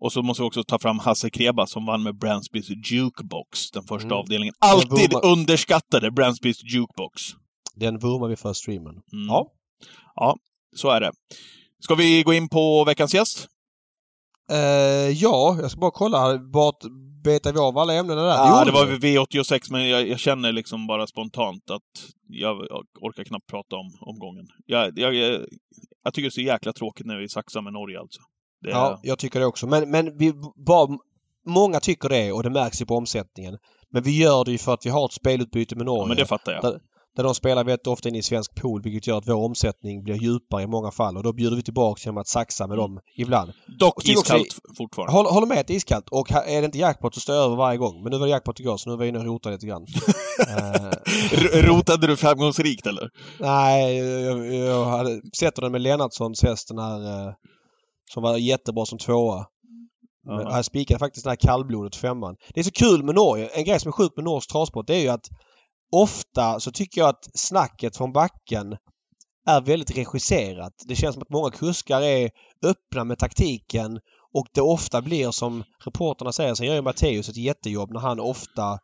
Och 0.00 0.12
så 0.12 0.22
måste 0.22 0.42
vi 0.42 0.48
också 0.48 0.64
ta 0.64 0.78
fram 0.78 0.98
Hasse 0.98 1.30
Kreba 1.30 1.66
som 1.66 1.86
vann 1.86 2.02
med 2.02 2.18
Bransbys 2.18 2.68
Jukebox, 2.90 3.70
den 3.70 3.82
första 3.82 4.06
mm. 4.06 4.18
avdelningen. 4.18 4.54
Alltid 4.58 5.14
underskattade 5.22 6.10
Bransbys 6.10 6.62
Jukebox. 6.62 7.22
Den 7.74 7.98
vurmar 7.98 8.28
vi 8.28 8.36
för 8.36 8.52
streamen. 8.52 8.94
Mm. 9.12 9.26
Ja. 9.28 9.52
Ja, 10.14 10.36
så 10.76 10.90
är 10.90 11.00
det. 11.00 11.12
Ska 11.80 11.94
vi 11.94 12.22
gå 12.22 12.32
in 12.32 12.48
på 12.48 12.84
veckans 12.84 13.14
gäst? 13.14 13.48
Uh, 14.50 15.10
ja, 15.10 15.58
jag 15.60 15.70
ska 15.70 15.80
bara 15.80 15.90
kolla. 15.90 16.38
Vart 16.42 16.84
betar 17.24 17.52
vi 17.52 17.58
av 17.58 17.78
alla 17.78 17.94
ämnena 17.94 18.22
där? 18.22 18.30
Ja, 18.30 18.64
det 18.64 18.70
var 18.70 18.86
V86, 18.86 19.72
men 19.72 19.88
jag, 19.88 20.08
jag, 20.08 20.18
känner 20.18 20.52
liksom 20.52 20.86
bara 20.86 21.06
spontant 21.06 21.70
att 21.70 21.82
jag, 22.28 22.66
jag 22.70 22.84
orkar 23.00 23.24
knappt 23.24 23.46
prata 23.46 23.76
om 23.76 23.90
omgången. 24.00 24.46
Jag, 24.66 24.98
jag, 24.98 25.14
jag, 25.14 26.14
tycker 26.14 26.22
det 26.22 26.28
är 26.28 26.30
så 26.30 26.40
jäkla 26.40 26.72
tråkigt 26.72 27.06
när 27.06 27.16
vi 27.16 27.28
saxar 27.28 27.60
med 27.60 27.72
Norge 27.72 28.00
alltså. 28.00 28.20
Det... 28.62 28.70
Ja, 28.70 29.00
jag 29.02 29.18
tycker 29.18 29.40
det 29.40 29.46
också. 29.46 29.66
Men, 29.66 29.90
men 29.90 30.18
vi 30.18 30.32
bara, 30.66 30.98
många 31.46 31.80
tycker 31.80 32.08
det 32.08 32.32
och 32.32 32.42
det 32.42 32.50
märks 32.50 32.82
ju 32.82 32.86
på 32.86 32.96
omsättningen. 32.96 33.58
Men 33.88 34.02
vi 34.02 34.18
gör 34.18 34.44
det 34.44 34.52
ju 34.52 34.58
för 34.58 34.74
att 34.74 34.86
vi 34.86 34.90
har 34.90 35.04
ett 35.04 35.12
spelutbyte 35.12 35.76
med 35.76 35.86
Norge. 35.86 36.02
Ja, 36.02 36.06
men 36.06 36.16
det 36.16 36.26
fattar 36.26 36.52
jag. 36.52 36.62
Där, 36.62 36.80
där 37.16 37.24
de 37.24 37.34
spelar 37.34 37.64
väldigt 37.64 37.86
ofta 37.86 38.08
in 38.08 38.14
i 38.14 38.22
svensk 38.22 38.54
pool 38.54 38.82
vilket 38.82 39.06
gör 39.06 39.18
att 39.18 39.28
vår 39.28 39.34
omsättning 39.34 40.02
blir 40.02 40.14
djupare 40.14 40.62
i 40.62 40.66
många 40.66 40.90
fall 40.90 41.16
och 41.16 41.22
då 41.22 41.32
bjuder 41.32 41.56
vi 41.56 41.62
tillbaka 41.62 42.00
genom 42.04 42.18
att 42.18 42.28
saxa 42.28 42.66
med 42.66 42.78
mm. 42.78 42.82
dem 42.82 43.00
ibland. 43.16 43.52
Dock 43.78 44.08
iskallt 44.08 44.42
också, 44.42 44.60
fortfarande. 44.76 45.12
Håller, 45.12 45.30
håller 45.30 45.46
med 45.46 45.58
att 45.58 45.66
det 45.66 45.72
är 45.72 45.76
iskallt 45.76 46.08
och 46.08 46.32
är 46.32 46.60
det 46.60 46.64
inte 46.64 46.78
jackpot 46.78 47.14
så 47.14 47.20
står 47.20 47.34
jag 47.34 47.44
över 47.44 47.56
varje 47.56 47.78
gång. 47.78 48.02
Men 48.02 48.12
nu 48.12 48.18
var 48.18 48.26
det 48.26 48.30
jackpot 48.30 48.60
igår 48.60 48.76
så 48.76 48.90
nu 48.90 48.96
var 48.96 49.04
jag 49.04 49.08
inne 49.08 49.18
och 49.18 49.24
rotade 49.24 49.54
lite 49.54 49.66
grann. 49.66 49.82
uh, 50.48 51.68
Rotade 51.68 52.06
du 52.06 52.16
framgångsrikt 52.16 52.86
eller? 52.86 53.08
Nej, 53.40 53.96
jag, 53.96 54.54
jag 54.54 54.84
hade 54.84 55.20
sett 55.38 55.56
den 55.56 55.72
med 55.72 55.80
Lennartssons 55.80 56.42
häst 56.42 56.68
den 56.68 56.78
här 56.78 57.26
uh, 57.26 57.32
som 58.14 58.22
var 58.22 58.36
jättebra 58.36 58.86
som 58.86 58.98
tvåa. 58.98 59.46
Men 60.26 60.40
jag 60.40 60.64
spikade 60.64 60.98
faktiskt 60.98 61.24
den 61.24 61.30
här 61.30 61.36
kallblodet 61.36 61.96
femman. 61.96 62.36
Det 62.54 62.60
är 62.60 62.64
så 62.64 62.70
kul 62.70 63.04
med 63.04 63.14
Norge. 63.14 63.46
En 63.46 63.64
grej 63.64 63.80
som 63.80 63.88
är 63.88 63.92
sjukt 63.92 64.16
med 64.16 64.24
norsk 64.24 64.50
travsport 64.50 64.86
det 64.86 64.96
är 64.96 65.00
ju 65.00 65.08
att 65.08 65.28
ofta 65.92 66.60
så 66.60 66.70
tycker 66.70 67.00
jag 67.00 67.08
att 67.08 67.28
snacket 67.34 67.96
från 67.96 68.12
backen 68.12 68.76
är 69.46 69.60
väldigt 69.60 69.96
regisserat. 69.96 70.72
Det 70.86 70.94
känns 70.94 71.14
som 71.14 71.22
att 71.22 71.30
många 71.30 71.50
kuskar 71.50 72.00
är 72.02 72.30
öppna 72.62 73.04
med 73.04 73.18
taktiken 73.18 74.00
och 74.32 74.46
det 74.52 74.60
ofta 74.60 75.02
blir 75.02 75.30
som 75.30 75.64
reporterna 75.84 76.32
säger, 76.32 76.54
sen 76.54 76.66
gör 76.66 76.74
ju 76.74 76.82
Matteus 76.82 77.28
ett 77.28 77.36
jättejobb 77.36 77.92
när 77.92 78.00
han 78.00 78.20
ofta 78.20 78.78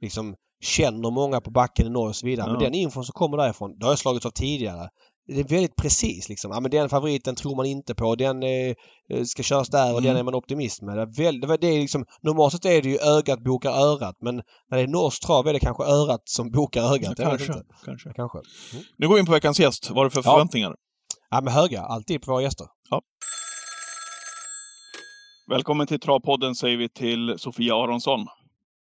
liksom 0.00 0.34
känner 0.60 1.10
många 1.10 1.40
på 1.40 1.50
backen 1.50 1.86
i 1.86 1.90
Norge 1.90 2.08
och 2.08 2.16
så 2.16 2.26
vidare. 2.26 2.46
Ja. 2.46 2.52
Men 2.52 2.62
den 2.62 2.74
infon 2.74 3.04
som 3.04 3.12
kommer 3.12 3.36
därifrån, 3.36 3.78
det 3.78 3.86
har 3.86 3.92
jag 3.92 3.98
slagits 3.98 4.26
av 4.26 4.30
tidigare. 4.30 4.88
Det 5.28 5.40
är 5.40 5.48
väldigt 5.48 5.76
precis 5.76 6.28
liksom. 6.28 6.50
Ja 6.50 6.60
men 6.60 6.70
den 6.70 6.88
favoriten 6.88 7.34
tror 7.34 7.56
man 7.56 7.66
inte 7.66 7.94
på. 7.94 8.14
Den 8.14 8.42
eh, 8.42 8.74
ska 9.24 9.42
köras 9.42 9.68
där 9.68 9.92
och 9.92 9.98
mm. 9.98 10.04
den 10.04 10.16
är 10.16 10.22
man 10.22 10.34
optimist 10.34 10.82
med. 10.82 10.96
Det 10.96 11.02
är, 11.02 11.22
väl, 11.22 11.40
det 11.40 11.66
är 11.66 11.80
liksom, 11.80 12.06
normalt 12.22 12.52
sett 12.52 12.64
är 12.64 12.82
det 12.82 12.88
ju 12.88 12.98
ögat 12.98 13.44
bokar 13.44 13.70
örat 13.70 14.16
men 14.20 14.34
när 14.70 14.78
det 14.78 14.80
är 14.80 14.86
norsk 14.86 15.26
trav 15.26 15.48
är 15.48 15.52
det 15.52 15.60
kanske 15.60 15.84
örat 15.84 16.22
som 16.24 16.50
bokar 16.50 16.94
ögat. 16.94 17.14
Ja, 17.18 17.24
kanske. 17.24 17.52
kanske. 17.84 18.12
kanske. 18.12 18.38
Mm. 18.72 18.84
Nu 18.96 19.08
går 19.08 19.14
vi 19.14 19.20
in 19.20 19.26
på 19.26 19.32
veckans 19.32 19.60
gäst. 19.60 19.90
Vad 19.90 19.98
är 19.98 20.04
det 20.04 20.10
för 20.10 20.22
förväntningar? 20.22 20.74
Ja 21.30 21.40
men 21.40 21.52
höga. 21.52 21.80
Alltid 21.80 22.22
på 22.22 22.32
våra 22.32 22.42
gäster. 22.42 22.66
Ja. 22.90 23.02
Välkommen 25.50 25.86
till 25.86 26.00
Travpodden 26.00 26.54
säger 26.54 26.76
vi 26.76 26.88
till 26.88 27.38
Sofia 27.38 27.74
Aronsson. 27.74 28.26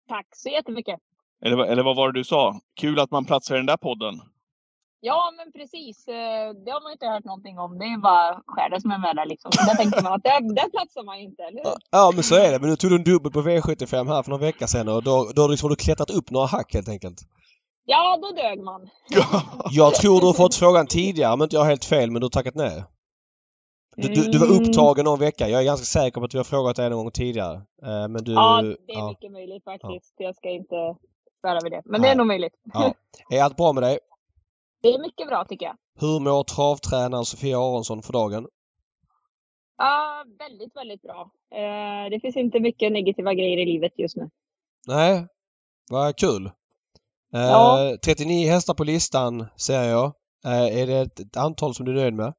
Tack 0.09 0.27
så 0.37 0.49
jättemycket. 0.49 0.99
Eller, 1.45 1.65
eller 1.65 1.83
vad 1.83 1.97
var 1.97 2.13
det 2.13 2.21
du 2.21 2.25
sa? 2.25 2.61
Kul 2.81 2.99
att 2.99 3.11
man 3.11 3.25
platsar 3.25 3.55
i 3.55 3.59
den 3.59 3.67
där 3.67 3.77
podden. 3.77 4.15
Ja, 5.03 5.33
men 5.37 5.53
precis. 5.53 6.09
Eh, 6.09 6.49
det 6.65 6.71
har 6.71 6.83
man 6.83 6.93
inte 6.93 7.07
hört 7.07 7.25
någonting 7.25 7.59
om. 7.59 7.79
Det 7.79 7.85
är 7.85 7.99
bara 7.99 8.43
skäret 8.47 8.83
som 8.83 8.91
är 8.91 8.99
med 8.99 9.17
där 9.17 9.27
liksom. 9.27 9.51
Där 9.69 9.75
tänker 9.75 10.03
man 10.03 10.13
att 10.13 10.25
där, 10.25 10.55
där 10.55 10.69
platsar 10.71 11.03
man 11.03 11.19
inte, 11.19 11.43
eller 11.43 11.61
hur? 11.65 11.73
Ja, 11.91 12.13
men 12.15 12.23
så 12.23 12.35
är 12.35 12.53
det. 12.53 12.59
Men 12.61 12.71
nu 12.71 12.77
tog 12.77 12.91
du 12.91 12.97
en 12.97 13.05
dubbel 13.05 13.33
på 13.33 13.43
V75 13.43 14.09
här 14.09 14.23
för 14.23 14.31
några 14.31 14.45
veckor 14.47 14.67
sedan 14.67 14.89
och 14.89 15.03
då, 15.03 15.31
då 15.35 15.43
har 15.43 15.49
du 15.49 15.53
liksom 15.53 15.77
klättrat 15.77 16.11
upp 16.11 16.31
några 16.31 16.47
hack 16.47 16.75
helt 16.75 16.89
enkelt. 16.89 17.19
Ja, 17.85 18.19
då 18.23 18.31
dög 18.43 18.63
man. 18.63 18.89
jag 19.71 19.95
tror 19.95 20.21
du 20.21 20.27
har 20.27 20.33
fått 20.33 20.55
frågan 20.55 20.87
tidigare 20.87 21.33
om 21.33 21.43
inte 21.43 21.57
jag 21.57 21.61
har 21.61 21.69
helt 21.69 21.85
fel, 21.85 22.11
men 22.11 22.21
du 22.21 22.25
har 22.25 22.31
tackat 22.31 22.55
nej. 22.55 22.85
Du, 23.97 24.09
du, 24.09 24.23
du, 24.23 24.39
var 24.39 24.47
mm. 24.47 24.63
upptagen 24.63 25.05
någon 25.05 25.19
vecka. 25.19 25.49
Jag 25.49 25.61
är 25.61 25.65
ganska 25.65 25.85
säker 25.85 26.21
på 26.21 26.25
att 26.25 26.35
vi 26.35 26.39
har 26.39 26.45
frågat 26.45 26.77
dig 26.77 26.91
någon 26.91 26.99
gång 26.99 27.11
tidigare. 27.11 27.55
Eh, 27.83 28.09
men 28.09 28.25
du, 28.25 28.33
ja, 28.33 28.63
det 28.63 28.93
är 28.93 28.99
ja. 28.99 29.09
mycket 29.09 29.33
möjligt 29.33 29.65
faktiskt. 29.65 30.15
Ja. 30.17 30.27
Jag 30.27 30.37
ska 30.37 30.49
inte 30.49 30.97
svära 31.41 31.59
vid 31.63 31.73
det. 31.73 31.83
Men 31.85 32.01
Nej. 32.01 32.09
det 32.09 32.13
är 32.15 32.17
nog 32.17 32.27
möjligt. 32.27 32.55
Ja. 32.73 32.95
Är 33.31 33.43
allt 33.43 33.57
bra 33.57 33.73
med 33.73 33.83
dig? 33.83 33.99
Det 34.83 34.89
är 34.89 34.99
mycket 34.99 35.29
bra 35.29 35.45
tycker 35.45 35.67
jag. 35.67 35.77
Hur 36.01 36.21
mår 36.21 36.45
travtränaren 36.45 37.25
Sofia 37.25 37.59
Aronsson 37.59 38.03
för 38.03 38.13
dagen? 38.13 38.49
Ja, 39.77 40.25
väldigt, 40.39 40.77
väldigt 40.77 41.03
bra. 41.03 41.31
Eh, 41.55 42.11
det 42.11 42.21
finns 42.21 42.37
inte 42.37 42.61
mycket 42.61 42.93
negativa 42.93 43.35
grejer 43.35 43.59
i 43.59 43.65
livet 43.65 43.93
just 43.99 44.17
nu. 44.17 44.31
Nej, 44.87 45.27
vad 45.91 46.17
kul. 46.17 46.47
Eh, 47.35 47.41
ja. 47.41 47.97
39 48.05 48.51
hästar 48.51 48.75
på 48.75 48.85
listan 48.85 49.47
ser 49.57 49.83
jag. 49.83 50.13
Eh, 50.45 50.81
är 50.81 50.87
det 50.87 51.21
ett 51.21 51.37
antal 51.37 51.75
som 51.75 51.87
du 51.87 51.93
är 51.93 51.97
nöjd 51.97 52.15
med? 52.15 52.35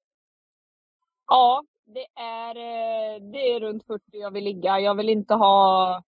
Ja, 1.28 1.64
det 1.86 2.22
är, 2.22 2.54
det 3.32 3.54
är 3.54 3.60
runt 3.60 3.86
40 3.88 4.04
jag 4.12 4.32
vill 4.32 4.44
ligga. 4.44 4.80
Jag 4.80 4.96
vill 4.96 5.10
inte 5.10 5.34
ha 5.34 6.04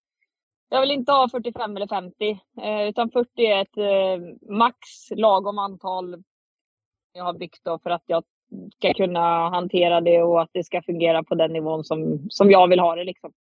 jag 0.70 0.82
vill 0.82 0.91
inte 0.91 1.12
ha 1.12 1.29
45 1.29 1.77
eller 1.77 1.88
50, 1.88 2.39
eh, 2.62 2.82
utan 2.88 3.12
40 3.12 3.29
är 3.46 3.62
ett 3.62 3.77
eh, 3.77 4.50
max 4.58 4.77
lagom 5.15 5.60
antal 5.60 6.24
jag 7.13 7.24
har 7.24 7.34
byggt 7.34 7.60
då 7.63 7.79
för 7.79 7.89
att 7.89 8.03
jag 8.05 8.24
ska 8.77 8.93
kunna 8.93 9.50
hantera 9.50 10.01
det 10.01 10.24
och 10.24 10.41
att 10.41 10.50
det 10.53 10.63
ska 10.63 10.82
fungera 10.82 11.24
på 11.24 11.36
den 11.36 11.53
nivån 11.53 11.84
som, 11.84 12.27
som 12.29 12.51
jag 12.51 12.67
vill 12.67 12.79
ha 12.79 12.96
det. 12.96 13.03
Liksom. 13.03 13.32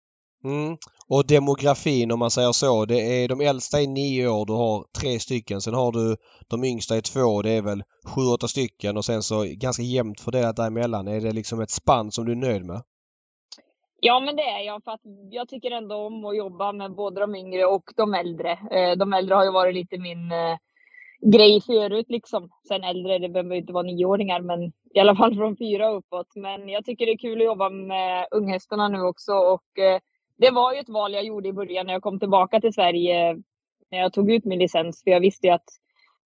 Mm. 0.43 0.77
Och 1.07 1.27
demografin 1.27 2.11
om 2.11 2.19
man 2.19 2.31
säger 2.31 2.51
så, 2.51 2.85
det 2.85 3.23
är 3.23 3.27
de 3.27 3.41
äldsta 3.41 3.81
i 3.81 3.87
nio 3.87 4.27
år, 4.27 4.45
du 4.45 4.53
har 4.53 4.85
tre 5.01 5.19
stycken. 5.19 5.61
Sen 5.61 5.73
har 5.73 5.91
du 5.91 6.15
de 6.47 6.63
yngsta 6.63 6.97
i 6.97 7.01
två, 7.01 7.41
det 7.41 7.51
är 7.51 7.61
väl 7.61 7.83
sju, 8.05 8.21
åtta 8.21 8.47
stycken 8.47 8.97
och 8.97 9.05
sen 9.05 9.23
så 9.23 9.43
ganska 9.43 9.83
jämnt 9.83 10.21
fördelat 10.21 10.55
däremellan. 10.55 11.07
Är 11.07 11.21
det 11.21 11.31
liksom 11.31 11.61
ett 11.61 11.69
spann 11.69 12.11
som 12.11 12.25
du 12.25 12.31
är 12.31 12.35
nöjd 12.35 12.65
med? 12.65 12.81
Ja, 14.05 14.19
men 14.19 14.35
det 14.35 14.43
är 14.43 14.59
jag. 14.59 14.83
För 14.83 14.91
att 14.91 15.01
jag 15.29 15.49
tycker 15.49 15.71
ändå 15.71 15.95
om 15.95 16.25
att 16.25 16.37
jobba 16.37 16.71
med 16.71 16.91
både 16.91 17.21
de 17.21 17.35
yngre 17.35 17.65
och 17.65 17.83
de 17.95 18.13
äldre. 18.13 18.51
Eh, 18.51 18.97
de 18.97 19.13
äldre 19.13 19.35
har 19.35 19.45
ju 19.45 19.51
varit 19.51 19.75
lite 19.75 19.97
min 19.97 20.31
eh, 20.31 20.57
grej 21.31 21.61
förut. 21.61 22.05
Liksom. 22.09 22.49
Sen 22.67 22.83
äldre, 22.83 23.19
det 23.19 23.29
behöver 23.29 23.55
inte 23.55 23.73
vara 23.73 23.83
nioåringar, 23.83 24.41
men 24.41 24.71
i 24.93 24.99
alla 24.99 25.15
fall 25.15 25.35
från 25.35 25.57
fyra 25.57 25.89
uppåt. 25.89 26.35
Men 26.35 26.69
jag 26.69 26.85
tycker 26.85 27.05
det 27.05 27.11
är 27.11 27.17
kul 27.17 27.41
att 27.41 27.45
jobba 27.45 27.69
med 27.69 28.27
unghästarna 28.31 28.87
nu 28.87 29.01
också. 29.01 29.33
Och 29.33 29.79
eh, 29.79 29.99
det 30.37 30.51
var 30.51 30.73
ju 30.73 30.79
ett 30.79 30.89
val 30.89 31.13
jag 31.13 31.23
gjorde 31.23 31.49
i 31.49 31.53
början 31.53 31.85
när 31.85 31.93
jag 31.93 32.03
kom 32.03 32.19
tillbaka 32.19 32.61
till 32.61 32.73
Sverige. 32.73 33.33
När 33.91 33.99
jag 33.99 34.13
tog 34.13 34.31
ut 34.31 34.45
min 34.45 34.59
licens. 34.59 35.03
För 35.03 35.11
jag 35.11 35.19
visste 35.19 35.47
ju 35.47 35.53
att 35.53 35.69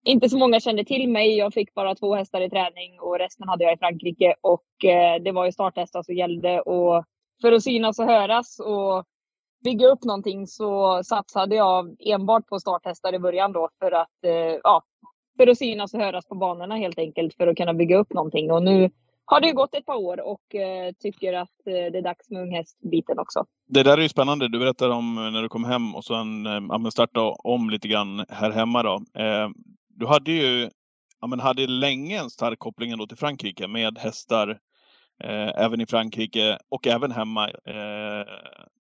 inte 0.05 0.29
så 0.29 0.39
många 0.39 0.61
kände 0.61 0.85
till 0.85 1.09
mig. 1.09 1.37
Jag 1.37 1.55
fick 1.55 1.75
bara 1.75 1.95
två 1.95 2.15
hästar 2.15 2.41
i 2.41 2.51
träning 2.51 3.01
och 3.01 3.19
resten 3.19 3.49
hade 3.49 3.65
jag 3.65 3.75
i 3.75 3.79
Frankrike. 3.79 4.35
Och 4.41 4.67
det 5.25 5.33
var 5.33 5.45
ju 5.47 5.53
starthästar 5.53 6.03
som 6.03 6.15
gällde. 6.15 6.61
Och 6.61 7.05
för 7.41 7.53
att 7.53 7.63
synas 7.63 7.99
och 7.99 8.07
höras 8.07 8.61
och 8.61 9.05
bygga 9.65 9.87
upp 9.87 10.05
någonting 10.05 10.47
så 10.47 11.01
satsade 11.05 11.55
jag 11.55 11.97
enbart 12.01 12.47
på 12.47 12.61
starthästar 12.61 13.15
i 13.15 13.19
början 13.19 13.53
då 13.53 13.69
för 13.79 13.93
att, 13.93 14.25
eh, 14.25 14.61
ja, 14.63 14.83
för 15.37 15.47
att 15.47 15.59
synas 15.59 15.95
och 15.95 16.01
höras 16.01 16.27
på 16.27 16.35
banorna 16.35 16.77
helt 16.77 16.99
enkelt 16.99 17.35
för 17.35 17.47
att 17.47 17.57
kunna 17.57 17.75
bygga 17.75 17.97
upp 17.97 18.13
någonting. 18.13 18.51
Och 18.51 18.63
nu 18.63 18.91
har 19.25 19.41
det 19.41 19.53
gått 19.53 19.75
ett 19.75 19.87
par 19.87 19.95
år 19.95 20.21
och 20.21 20.55
eh, 20.55 20.93
tycker 20.93 21.33
att 21.33 21.67
eh, 21.67 21.73
det 21.73 21.99
är 21.99 22.03
dags 22.03 22.31
med 22.31 22.43
unghästbiten 22.43 23.19
också. 23.19 23.45
Det 23.69 23.83
där 23.83 23.99
är 23.99 24.03
ju 24.03 24.09
spännande. 24.09 24.49
Du 24.49 24.59
berättade 24.59 24.95
om 24.95 25.19
eh, 25.19 25.31
när 25.31 25.43
du 25.43 25.49
kom 25.49 25.65
hem 25.65 25.95
och 25.95 26.05
sen 26.05 26.47
eh, 26.47 26.89
starta 26.91 27.21
om 27.21 27.71
lite 27.71 27.89
grann 27.89 28.25
här 28.29 28.51
hemma 28.51 28.83
då. 28.83 28.95
Eh, 28.95 29.49
du 29.89 30.07
hade 30.07 30.33
ju 30.33 30.71
ja, 31.21 31.27
men 31.27 31.41
hade 31.41 31.67
länge 31.67 32.19
en 32.19 32.31
stark 32.31 32.59
koppling 32.59 32.91
ändå 32.91 33.07
till 33.07 33.17
Frankrike 33.17 33.69
med 33.69 33.99
hästar 33.99 34.59
eh, 35.25 35.65
även 35.65 35.81
i 35.81 35.87
Frankrike 35.87 36.59
och 36.69 36.87
även 36.87 37.11
hemma 37.11 37.49
eh, 37.49 38.27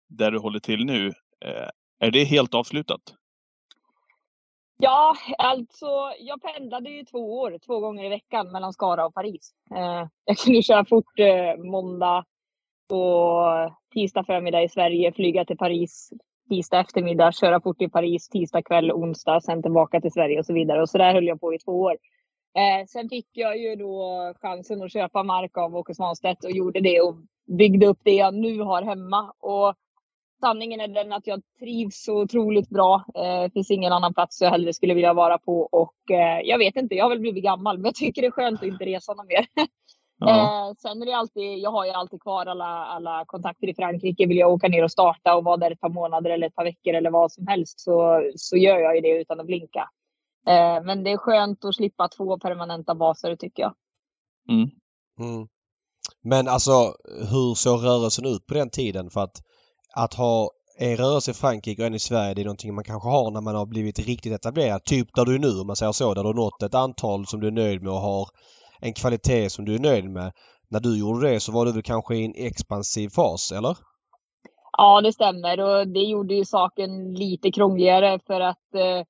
där 0.09 0.31
du 0.31 0.39
håller 0.39 0.61
till 0.61 0.85
nu. 0.85 1.07
Eh, 1.45 1.69
är 1.99 2.11
det 2.11 2.25
helt 2.25 2.55
avslutat? 2.55 3.01
Ja, 4.77 5.17
alltså 5.39 5.87
jag 6.19 6.43
pendlade 6.43 6.91
ju 6.91 7.05
två 7.05 7.41
år, 7.41 7.59
två 7.67 7.81
gånger 7.81 8.05
i 8.05 8.09
veckan 8.09 8.53
mellan 8.53 8.73
Skara 8.73 9.07
och 9.07 9.15
Paris. 9.15 9.53
Eh, 9.75 10.07
jag 10.25 10.39
kunde 10.39 10.63
köra 10.63 10.85
fort 10.85 11.19
eh, 11.19 11.57
måndag 11.57 12.25
och 12.89 13.73
tisdag 13.95 14.25
förmiddag 14.25 14.63
i 14.63 14.69
Sverige, 14.69 15.13
flyga 15.13 15.45
till 15.45 15.57
Paris 15.57 16.11
tisdag 16.49 16.81
eftermiddag, 16.81 17.33
köra 17.33 17.61
fort 17.61 17.83
i 17.83 17.89
Paris 17.89 18.29
tisdag 18.29 18.63
kväll, 18.63 18.93
onsdag, 18.93 19.41
sen 19.41 19.63
tillbaka 19.63 20.01
till 20.01 20.13
Sverige 20.13 20.39
och 20.39 20.47
så 20.47 20.53
vidare. 20.53 20.83
Och 20.83 20.89
så 20.89 20.99
där 20.99 21.15
höll 21.15 21.27
jag 21.27 21.41
på 21.41 21.55
i 21.55 21.59
två 21.59 21.81
år. 21.81 21.97
Eh, 22.57 22.87
sen 22.87 23.09
fick 23.09 23.29
jag 23.33 23.59
ju 23.59 23.77
då 23.77 24.33
chansen 24.43 24.83
att 24.83 24.93
köpa 24.93 25.23
mark 25.23 25.59
av 25.59 25.77
Åke 25.77 25.95
Svanstedt 25.95 26.45
och 26.45 26.51
gjorde 26.51 26.81
det 26.81 27.01
och 27.01 27.17
byggde 27.47 27.87
upp 27.87 27.99
det 28.03 28.15
jag 28.15 28.35
nu 28.35 28.61
har 28.61 28.83
hemma. 28.83 29.33
Och 29.39 29.75
sanningen 30.41 30.81
är 30.81 30.89
den 30.89 31.13
att 31.13 31.27
jag 31.27 31.43
trivs 31.59 32.03
så 32.03 32.23
otroligt 32.23 32.69
bra. 32.69 33.05
Det 33.15 33.45
eh, 33.45 33.51
finns 33.51 33.71
ingen 33.71 33.93
annan 33.93 34.15
plats 34.15 34.41
jag 34.41 34.51
hellre 34.51 34.73
skulle 34.73 34.95
vilja 34.95 35.13
vara 35.13 35.39
på 35.39 35.61
och 35.61 36.11
eh, 36.11 36.41
jag 36.45 36.59
vet 36.59 36.77
inte, 36.77 36.95
jag 36.95 37.05
har 37.05 37.11
väl 37.11 37.21
blivit 37.21 37.45
gammal 37.45 37.79
men 37.79 37.85
jag 37.85 37.95
tycker 37.95 38.23
det 38.23 38.29
är 38.29 38.31
skönt 38.31 38.61
att 38.61 38.67
inte 38.69 38.85
resa 38.85 39.15
något 39.15 39.27
mer. 39.27 39.47
Ja. 39.47 39.67
Eh, 40.25 40.75
sen 40.79 41.03
är 41.03 41.07
det 41.07 41.17
alltid, 41.17 41.59
jag 41.59 41.71
har 41.71 41.85
ju 41.85 41.91
alltid 41.91 42.23
kvar 42.23 42.47
alla, 42.47 42.85
alla 42.85 43.25
kontakter 43.27 43.69
i 43.69 43.75
Frankrike. 43.75 44.27
Vill 44.27 44.37
jag 44.37 44.53
åka 44.53 44.69
ner 44.69 44.85
och 44.85 44.91
starta 44.91 45.37
och 45.37 45.45
vara 45.45 45.57
där 45.57 45.71
ett 45.71 45.81
par 45.81 45.89
månader 45.89 46.31
eller 46.31 46.47
ett 46.47 46.55
par 46.55 46.65
veckor 46.65 46.95
eller 46.95 47.11
vad 47.11 47.33
som 47.33 47.47
helst 47.47 47.81
så, 47.81 48.23
så 48.37 48.57
gör 48.57 48.79
jag 48.79 48.95
ju 48.95 49.01
det 49.01 49.21
utan 49.21 49.41
att 49.41 49.47
blinka. 49.47 49.89
Eh, 50.47 50.85
men 50.85 51.05
det 51.05 51.11
är 51.11 51.17
skönt 51.17 51.65
att 51.65 51.75
slippa 51.75 52.09
två 52.09 52.39
permanenta 52.39 52.95
baser 52.95 53.37
tycker 53.37 53.63
jag. 53.63 53.75
Mm. 54.49 54.71
Mm. 55.19 55.49
Men 56.23 56.49
alltså 56.49 56.95
hur 57.31 57.55
såg 57.55 57.85
rörelsen 57.85 58.27
ut 58.27 58.47
på 58.47 58.55
den 58.55 58.71
tiden? 58.71 59.11
För 59.11 59.21
att, 59.21 59.43
att 59.97 60.15
ha 60.15 60.51
en 60.79 60.97
rörelse 60.97 61.31
i 61.31 61.35
Frankrike 61.35 61.83
och 61.83 61.87
en 61.87 61.95
i 61.95 61.99
Sverige 61.99 62.35
det 62.35 62.43
är 62.43 62.45
någonting 62.45 62.75
man 62.75 62.85
kanske 62.85 63.09
har 63.09 63.31
när 63.31 63.41
man 63.41 63.55
har 63.55 63.67
blivit 63.67 63.99
riktigt 63.99 64.33
etablerad. 64.33 64.85
Typ 64.85 65.09
där 65.15 65.25
du 65.25 65.35
är 65.35 65.39
nu 65.39 65.61
om 65.61 65.67
man 65.67 65.77
säger 65.77 65.93
så. 65.93 66.15
Där 66.15 66.23
du 66.23 66.29
har 66.29 66.35
nått 66.35 66.63
ett 66.63 66.75
antal 66.75 67.27
som 67.27 67.41
du 67.41 67.47
är 67.47 67.51
nöjd 67.51 67.83
med 67.83 67.93
och 67.93 68.01
har 68.01 68.29
en 68.81 68.93
kvalitet 68.93 69.51
som 69.51 69.65
du 69.65 69.75
är 69.75 69.79
nöjd 69.79 70.11
med. 70.11 70.33
När 70.69 70.81
du 70.81 70.99
gjorde 70.99 71.31
det 71.31 71.41
så 71.41 71.53
var 71.53 71.65
du 71.67 71.73
väl 71.73 71.83
kanske 71.83 72.17
i 72.17 72.25
en 72.25 72.35
expansiv 72.37 73.09
fas, 73.09 73.53
eller? 73.53 73.77
Ja, 74.77 75.01
det 75.01 75.13
stämmer 75.13 75.61
och 75.61 75.89
det 75.89 76.01
gjorde 76.01 76.35
ju 76.35 76.45
saken 76.45 77.15
lite 77.15 77.51
krångligare 77.51 78.19
för 78.27 78.41
att 78.41 78.75
eh, 78.75 79.07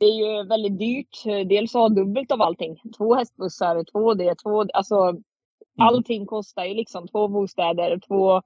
det 0.00 0.06
är 0.06 0.14
ju 0.14 0.44
väldigt 0.44 0.78
dyrt. 0.78 1.24
Dels 1.24 1.74
att 1.74 1.80
ha 1.80 1.88
dubbelt 1.88 2.32
av 2.32 2.42
allting. 2.42 2.80
Två 2.96 3.14
hästbussar, 3.14 3.84
två 3.92 4.14
det, 4.14 4.34
två... 4.34 4.64
Alltså, 4.74 4.94
mm. 4.94 5.20
allting 5.76 6.26
kostar 6.26 6.64
ju 6.64 6.74
liksom 6.74 7.08
två 7.08 7.28
bostäder, 7.28 8.00
två... 8.08 8.42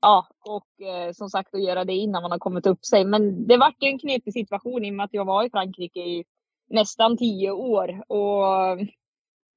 Ja, 0.00 0.26
och 0.44 0.86
eh, 0.86 1.12
som 1.12 1.30
sagt 1.30 1.54
att 1.54 1.62
göra 1.62 1.84
det 1.84 1.92
innan 1.92 2.22
man 2.22 2.30
har 2.30 2.38
kommit 2.38 2.66
upp 2.66 2.84
sig. 2.84 3.04
Men 3.04 3.46
det 3.46 3.56
vart 3.56 3.82
ju 3.82 3.88
en 3.88 3.98
knepig 3.98 4.32
situation 4.32 4.84
i 4.84 4.90
och 4.90 4.94
med 4.94 5.04
att 5.04 5.14
jag 5.14 5.24
var 5.24 5.44
i 5.44 5.50
Frankrike 5.50 6.00
i 6.00 6.24
nästan 6.70 7.16
tio 7.16 7.50
år. 7.50 8.02
Och, 8.08 8.78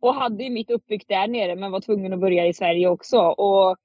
och 0.02 0.16
hade 0.16 0.44
ju 0.44 0.50
mitt 0.50 0.72
uppbyggt 0.72 1.08
där 1.08 1.28
nere 1.28 1.56
men 1.56 1.72
var 1.72 1.80
tvungen 1.80 2.14
att 2.14 2.20
börja 2.20 2.48
i 2.48 2.54
Sverige 2.54 2.88
också. 2.88 3.18
Och 3.20 3.78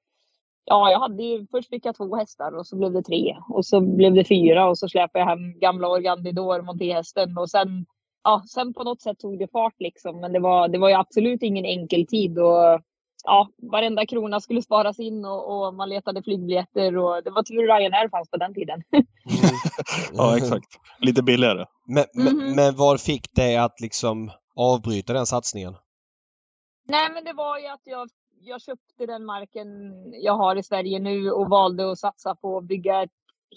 ja, 0.67 0.91
jag 0.91 1.01
hade 1.01 1.23
ju, 1.23 1.47
först 1.51 1.69
fick 1.69 1.87
jag 1.87 1.97
två 1.97 2.17
hästar 2.17 2.57
och 2.57 2.67
så 2.67 2.77
blev 2.77 2.93
det 2.93 3.03
tre 3.03 3.37
och 3.49 3.67
så 3.67 3.81
blev 3.81 4.15
det 4.15 4.25
fyra 4.25 4.69
och 4.69 4.79
så 4.79 4.89
släpade 4.89 5.19
jag 5.19 5.27
hem 5.27 5.59
gamla 5.59 5.89
Organdidor, 5.89 6.63
montéhästen 6.63 7.39
och 7.39 7.51
sen, 7.51 7.87
ja, 8.25 8.43
sen 8.49 8.75
på 8.75 8.85
något 8.85 9.03
sätt 9.03 9.19
tog 9.19 9.39
det 9.39 9.49
fart 9.53 9.75
liksom. 9.79 10.21
Men 10.21 10.33
det 10.33 10.41
var, 10.41 10.69
det 10.69 10.79
var 10.79 10.89
ju 10.89 10.95
absolut 10.95 11.43
ingen 11.43 11.65
enkel 11.65 12.07
tid 12.07 12.39
och 12.39 12.81
ja, 13.25 13.49
varenda 13.73 14.07
krona 14.07 14.41
skulle 14.41 14.63
sparas 14.63 14.99
in 14.99 15.25
och, 15.25 15.67
och 15.67 15.75
man 15.75 15.89
letade 15.89 16.23
flygbiljetter 16.23 16.97
och 16.97 17.23
det 17.25 17.31
var 17.31 17.43
tur 17.43 17.63
Ryanair 17.63 18.09
fanns 18.09 18.31
på 18.31 18.37
den 18.37 18.55
tiden. 18.55 18.83
ja, 20.13 20.37
exakt. 20.37 20.69
Lite 20.99 21.23
billigare. 21.23 21.65
Men, 21.87 22.05
mm 22.15 22.27
-hmm. 22.27 22.45
men, 22.45 22.57
men 22.57 22.77
vad 22.77 23.01
fick 23.01 23.35
dig 23.35 23.57
att 23.57 23.81
liksom 23.81 24.31
avbryta 24.57 25.13
den 25.13 25.27
satsningen? 25.27 25.75
Nej, 26.89 27.11
men 27.15 27.25
det 27.25 27.33
var 27.33 27.59
ju 27.59 27.67
att 27.67 27.83
jag 27.85 28.09
jag 28.47 28.63
köpte 28.63 29.07
den 29.07 29.25
marken 29.25 29.69
jag 30.13 30.33
har 30.33 30.57
i 30.57 30.63
Sverige 30.63 30.99
nu 30.99 31.31
och 31.31 31.49
valde 31.49 31.91
att 31.91 31.99
satsa 31.99 32.35
på 32.35 32.59
att 32.59 32.65
bygga 32.65 33.03
ett 33.03 33.11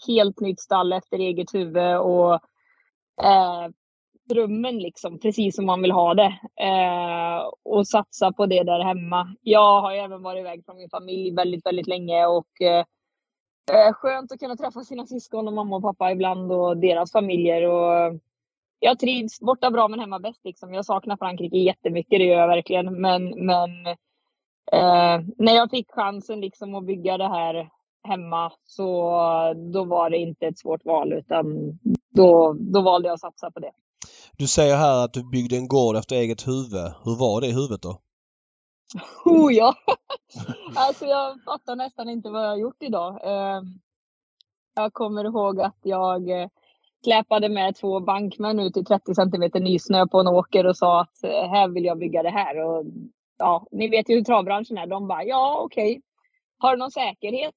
helt 0.07 0.39
nytt 0.39 0.59
stall 0.59 0.93
efter 0.93 1.19
eget 1.19 1.53
huvud 1.53 1.97
och 1.97 2.33
eh, 3.23 3.67
drömmen 4.29 4.77
liksom, 4.77 5.19
precis 5.19 5.55
som 5.55 5.65
man 5.65 5.81
vill 5.81 5.91
ha 5.91 6.13
det. 6.13 6.39
Eh, 6.61 7.49
och 7.63 7.87
satsa 7.87 8.31
på 8.31 8.45
det 8.45 8.63
där 8.63 8.79
hemma. 8.79 9.35
Jag 9.41 9.81
har 9.81 9.93
även 9.93 10.23
varit 10.23 10.39
iväg 10.39 10.65
från 10.65 10.77
min 10.77 10.89
familj 10.89 11.35
väldigt, 11.35 11.65
väldigt 11.65 11.87
länge 11.87 12.25
och 12.25 12.61
eh, 12.61 12.85
eh, 13.71 13.93
skönt 13.93 14.31
att 14.31 14.39
kunna 14.39 14.55
träffa 14.55 14.83
sina 14.83 15.05
syskon 15.05 15.47
och 15.47 15.53
mamma 15.53 15.75
och 15.75 15.83
pappa 15.83 16.11
ibland 16.11 16.51
och 16.51 16.77
deras 16.77 17.11
familjer. 17.11 17.67
Och 17.67 18.19
jag 18.79 18.99
trivs 18.99 19.39
borta 19.39 19.71
bra 19.71 19.87
men 19.87 19.99
hemma 19.99 20.19
bäst. 20.19 20.45
Liksom. 20.45 20.73
Jag 20.73 20.85
saknar 20.85 21.17
Frankrike 21.17 21.57
jättemycket, 21.57 22.19
det 22.19 22.25
gör 22.25 22.39
jag 22.39 22.47
verkligen. 22.47 23.01
Men, 23.01 23.45
men 23.45 23.69
Eh, 24.71 25.21
när 25.37 25.55
jag 25.55 25.69
fick 25.69 25.91
chansen 25.91 26.41
liksom 26.41 26.75
att 26.75 26.85
bygga 26.85 27.17
det 27.17 27.27
här 27.27 27.69
hemma 28.03 28.51
så 28.65 28.83
då 29.73 29.83
var 29.83 30.09
det 30.09 30.17
inte 30.17 30.45
ett 30.45 30.59
svårt 30.59 30.85
val 30.85 31.13
utan 31.13 31.45
då, 32.09 32.55
då 32.59 32.81
valde 32.81 33.07
jag 33.07 33.13
att 33.13 33.19
satsa 33.19 33.51
på 33.51 33.59
det. 33.59 33.71
Du 34.37 34.47
säger 34.47 34.77
här 34.77 35.05
att 35.05 35.13
du 35.13 35.23
byggde 35.23 35.55
en 35.55 35.67
gård 35.67 35.95
efter 35.95 36.15
eget 36.15 36.47
huvud. 36.47 36.93
Hur 37.03 37.19
var 37.19 37.41
det 37.41 37.47
i 37.47 37.53
huvudet 37.53 37.81
då? 37.81 38.01
Oh 39.25 39.53
ja! 39.53 39.73
alltså 40.75 41.05
jag 41.05 41.43
fattar 41.43 41.75
nästan 41.75 42.09
inte 42.09 42.29
vad 42.29 42.43
jag 42.43 42.49
har 42.49 42.57
gjort 42.57 42.83
idag. 42.83 43.19
Eh, 43.23 43.61
jag 44.75 44.93
kommer 44.93 45.25
ihåg 45.25 45.61
att 45.61 45.77
jag 45.83 46.29
eh, 46.29 46.47
släpade 47.03 47.49
med 47.49 47.75
två 47.75 47.99
bankmän 47.99 48.59
ut 48.59 48.77
i 48.77 48.83
30 48.83 49.15
centimeter 49.15 49.59
nysnö 49.59 50.07
på 50.07 50.19
en 50.19 50.27
åker 50.27 50.65
och 50.65 50.77
sa 50.77 51.01
att 51.01 51.23
eh, 51.23 51.49
här 51.49 51.67
vill 51.67 51.85
jag 51.85 51.97
bygga 51.97 52.23
det 52.23 52.29
här. 52.29 52.65
Och 52.65 52.85
ja, 53.39 53.67
ni 53.71 53.89
vet 53.89 54.09
ju 54.09 54.15
hur 54.15 54.23
travbranschen 54.23 54.77
är. 54.77 54.87
De 54.87 55.07
bara, 55.07 55.23
ja 55.23 55.59
okej. 55.63 55.91
Okay. 55.91 56.01
Har 56.57 56.71
du 56.71 56.77
någon 56.77 56.91
säkerhet? 56.91 57.55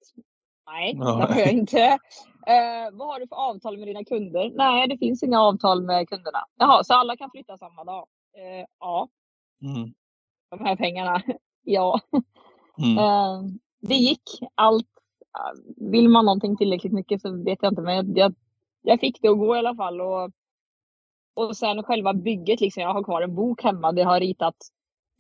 Nej, 0.67 0.95
det 0.95 1.05
har 1.05 1.39
jag 1.39 1.53
inte. 1.53 1.99
Eh, 2.47 2.91
vad 2.93 3.09
har 3.09 3.21
du 3.21 3.29
för 3.29 3.37
avtal 3.37 3.79
med 3.79 3.89
dina 3.89 4.05
kunder? 4.05 4.53
Nej, 4.55 4.89
det 4.89 4.99
finns 4.99 5.23
inga 5.23 5.41
avtal 5.41 5.83
med 5.83 6.09
kunderna. 6.09 6.45
Jaha, 6.59 6.85
så 6.85 6.95
alla 6.95 7.17
kan 7.17 7.31
flytta 7.31 7.59
samma 7.59 7.85
dag? 7.85 8.07
Eh, 8.37 8.67
ja. 8.81 9.09
Mm. 9.63 9.93
De 10.51 10.65
här 10.65 10.77
pengarna? 10.77 11.23
ja. 11.63 12.01
Mm. 12.79 12.99
Eh, 12.99 13.43
det 13.81 13.95
gick. 13.95 14.23
Allt. 14.55 14.89
Vill 15.77 16.09
man 16.09 16.25
någonting 16.25 16.57
tillräckligt 16.57 16.93
mycket 16.93 17.23
så 17.23 17.45
vet 17.45 17.59
jag 17.63 17.73
inte, 17.73 17.83
men 17.83 18.15
jag, 18.15 18.35
jag 18.83 19.01
fick 19.01 19.23
det 19.23 19.29
att 19.29 19.39
gå 19.39 19.57
i 19.57 19.59
alla 19.59 19.75
fall. 19.75 20.01
Och, 20.01 20.31
och 21.35 21.57
sen 21.57 21.83
själva 21.83 22.15
bygget, 22.15 22.61
liksom, 22.61 22.83
jag 22.83 22.93
har 22.93 23.03
kvar 23.03 23.23
en 23.23 23.35
bok 23.35 23.63
hemma. 23.63 23.93
Det 23.93 24.03
har 24.03 24.21
ritat 24.21 24.57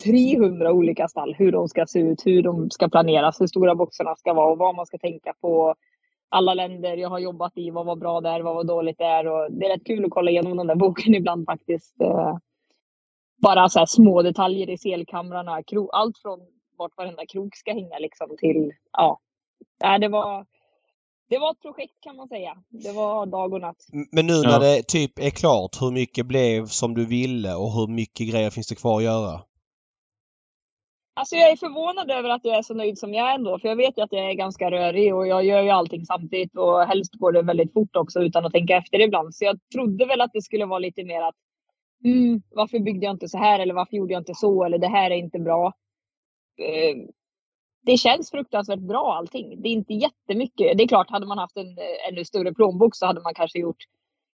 300 0.04 0.72
olika 0.72 1.08
stall, 1.08 1.34
hur 1.34 1.52
de 1.52 1.68
ska 1.68 1.86
se 1.86 1.98
ut, 1.98 2.26
hur 2.26 2.42
de 2.42 2.70
ska 2.70 2.88
planeras, 2.88 3.40
hur 3.40 3.46
stora 3.46 3.74
boxarna 3.74 4.16
ska 4.16 4.32
vara 4.32 4.52
och 4.52 4.58
vad 4.58 4.74
man 4.74 4.86
ska 4.86 4.98
tänka 4.98 5.32
på. 5.40 5.74
Alla 6.28 6.54
länder 6.54 6.96
jag 6.96 7.08
har 7.08 7.18
jobbat 7.18 7.52
i, 7.58 7.70
vad 7.70 7.86
var 7.86 7.96
bra 7.96 8.20
där, 8.20 8.40
vad 8.40 8.54
var 8.54 8.64
dåligt 8.64 8.98
där. 8.98 9.26
Och 9.26 9.52
det 9.52 9.66
är 9.66 9.70
rätt 9.70 9.86
kul 9.86 10.04
att 10.04 10.10
kolla 10.10 10.30
igenom 10.30 10.56
den 10.56 10.66
där 10.66 10.74
boken 10.74 11.14
ibland 11.20 11.46
faktiskt. 11.46 12.00
Eh, 12.00 12.36
bara 13.42 13.68
så 13.68 13.86
små 13.86 14.22
detaljer 14.22 14.70
i 14.70 14.78
selkamrarna, 14.78 15.62
allt 15.92 16.18
från 16.18 16.40
vart 16.78 16.96
varenda 16.96 17.26
krok 17.26 17.56
ska 17.56 17.72
hänga 17.72 17.98
liksom 17.98 18.36
till, 18.38 18.72
ja. 18.92 19.20
Det 20.00 20.08
var, 20.08 20.46
det 21.28 21.38
var 21.38 21.50
ett 21.50 21.62
projekt 21.62 22.00
kan 22.00 22.16
man 22.16 22.28
säga. 22.28 22.56
Det 22.68 22.92
var 22.92 23.26
dag 23.26 23.52
och 23.52 23.60
natt. 23.60 23.86
Men 24.12 24.26
nu 24.26 24.32
när 24.32 24.50
ja. 24.50 24.58
det 24.58 24.82
typ 24.82 25.18
är 25.18 25.30
klart, 25.30 25.82
hur 25.82 25.90
mycket 25.90 26.26
blev 26.26 26.66
som 26.66 26.94
du 26.94 27.06
ville 27.06 27.54
och 27.54 27.72
hur 27.72 27.86
mycket 27.86 28.30
grejer 28.30 28.50
finns 28.50 28.68
det 28.68 28.74
kvar 28.74 28.96
att 28.96 29.04
göra? 29.04 29.40
Alltså 31.14 31.36
jag 31.36 31.50
är 31.50 31.56
förvånad 31.56 32.10
över 32.10 32.30
att 32.30 32.44
jag 32.44 32.56
är 32.58 32.62
så 32.62 32.74
nöjd 32.74 32.98
som 32.98 33.14
jag 33.14 33.30
är 33.30 33.34
ändå. 33.34 33.58
För 33.58 33.68
jag 33.68 33.76
vet 33.76 33.98
ju 33.98 34.02
att 34.02 34.12
jag 34.12 34.30
är 34.30 34.34
ganska 34.34 34.70
rörig 34.70 35.14
och 35.14 35.26
jag 35.26 35.44
gör 35.44 35.62
ju 35.62 35.70
allting 35.70 36.06
samtidigt 36.06 36.56
och 36.56 36.82
helst 36.82 37.14
går 37.14 37.32
det 37.32 37.42
väldigt 37.42 37.72
fort 37.72 37.96
också 37.96 38.20
utan 38.20 38.44
att 38.44 38.52
tänka 38.52 38.76
efter 38.76 39.00
ibland. 39.00 39.34
Så 39.34 39.44
jag 39.44 39.58
trodde 39.74 40.06
väl 40.06 40.20
att 40.20 40.32
det 40.32 40.42
skulle 40.42 40.66
vara 40.66 40.78
lite 40.78 41.04
mer 41.04 41.22
att 41.22 41.34
mm, 42.04 42.42
varför 42.50 42.78
byggde 42.78 43.06
jag 43.06 43.14
inte 43.14 43.28
så 43.28 43.38
här 43.38 43.60
eller 43.60 43.74
varför 43.74 43.96
gjorde 43.96 44.12
jag 44.12 44.20
inte 44.20 44.34
så 44.34 44.64
eller 44.64 44.78
det 44.78 44.88
här 44.88 45.10
är 45.10 45.16
inte 45.16 45.38
bra. 45.38 45.72
Eh, 46.58 46.96
det 47.86 47.96
känns 47.96 48.30
fruktansvärt 48.30 48.80
bra 48.80 49.14
allting. 49.14 49.62
Det 49.62 49.68
är 49.68 49.72
inte 49.72 49.94
jättemycket. 49.94 50.78
Det 50.78 50.84
är 50.84 50.88
klart, 50.88 51.10
hade 51.10 51.26
man 51.26 51.38
haft 51.38 51.56
en 51.56 51.78
eh, 51.78 52.08
ännu 52.08 52.24
större 52.24 52.54
plånbok 52.54 52.96
så 52.96 53.06
hade 53.06 53.20
man 53.20 53.34
kanske 53.34 53.58
gjort 53.58 53.84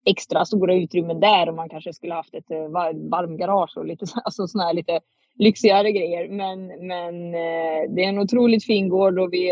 extra 0.07 0.45
stora 0.45 0.75
utrymmen 0.75 1.21
där 1.21 1.49
och 1.49 1.55
man 1.55 1.69
kanske 1.69 1.93
skulle 1.93 2.15
haft 2.15 2.35
ett 2.35 2.51
eh, 2.51 2.69
varmgarage 3.11 3.77
och 3.77 3.87
lite 3.87 4.07
alltså 4.25 4.59
här 4.59 4.75
lite 4.75 5.01
lyxigare 5.39 5.93
grejer. 5.93 6.29
Men, 6.29 6.67
men 6.67 7.35
eh, 7.35 7.91
det 7.95 8.05
är 8.05 8.09
en 8.09 8.19
otroligt 8.19 8.65
fin 8.65 8.89
gård 8.89 9.19
och 9.19 9.33
vi, 9.33 9.49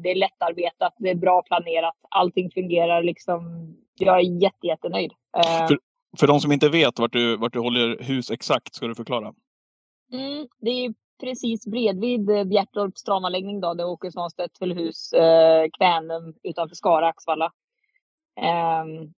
det 0.00 0.10
är 0.10 0.14
lättarbetat, 0.14 0.94
det 0.98 1.10
är 1.10 1.14
bra 1.14 1.42
planerat, 1.42 1.94
allting 2.08 2.50
fungerar 2.50 3.02
liksom. 3.02 3.40
Jag 3.98 4.16
är 4.16 4.42
jätte, 4.42 4.66
jättenöjd. 4.66 5.12
Eh, 5.36 5.66
för, 5.68 5.78
för 6.18 6.26
de 6.26 6.40
som 6.40 6.52
inte 6.52 6.68
vet 6.68 6.98
vart 6.98 7.12
du, 7.12 7.36
vart 7.36 7.52
du 7.52 7.58
håller 7.58 8.02
hus 8.02 8.30
exakt, 8.30 8.74
ska 8.74 8.86
du 8.86 8.94
förklara? 8.94 9.34
Mm, 10.12 10.46
det 10.60 10.70
är 10.70 10.94
precis 11.20 11.66
bredvid 11.66 12.48
Bjärtorps 12.48 13.02
travanläggning 13.02 13.60
då, 13.60 13.74
där 13.74 13.86
Åke 13.86 14.12
Svanstedt 14.12 14.60
höll 14.60 14.72
hus, 14.72 15.12
eh, 15.12 15.66
Kvänum 15.78 16.34
utanför 16.42 16.74
Skara, 16.74 17.08
Axvalla. 17.08 17.52
Um, 18.40 19.12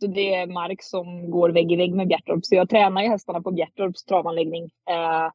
så 0.00 0.06
det 0.06 0.34
är 0.34 0.46
mark 0.46 0.82
som 0.82 1.30
går 1.30 1.50
vägg 1.50 1.72
i 1.72 1.76
vägg 1.76 1.94
med 1.94 2.08
Bjärtorp. 2.08 2.44
Så 2.44 2.54
jag 2.54 2.68
tränar 2.68 3.02
ju 3.02 3.08
hästarna 3.08 3.42
på 3.42 3.50
Bjärtorps 3.50 4.04
travanläggning. 4.04 4.64
Eh, 4.90 5.30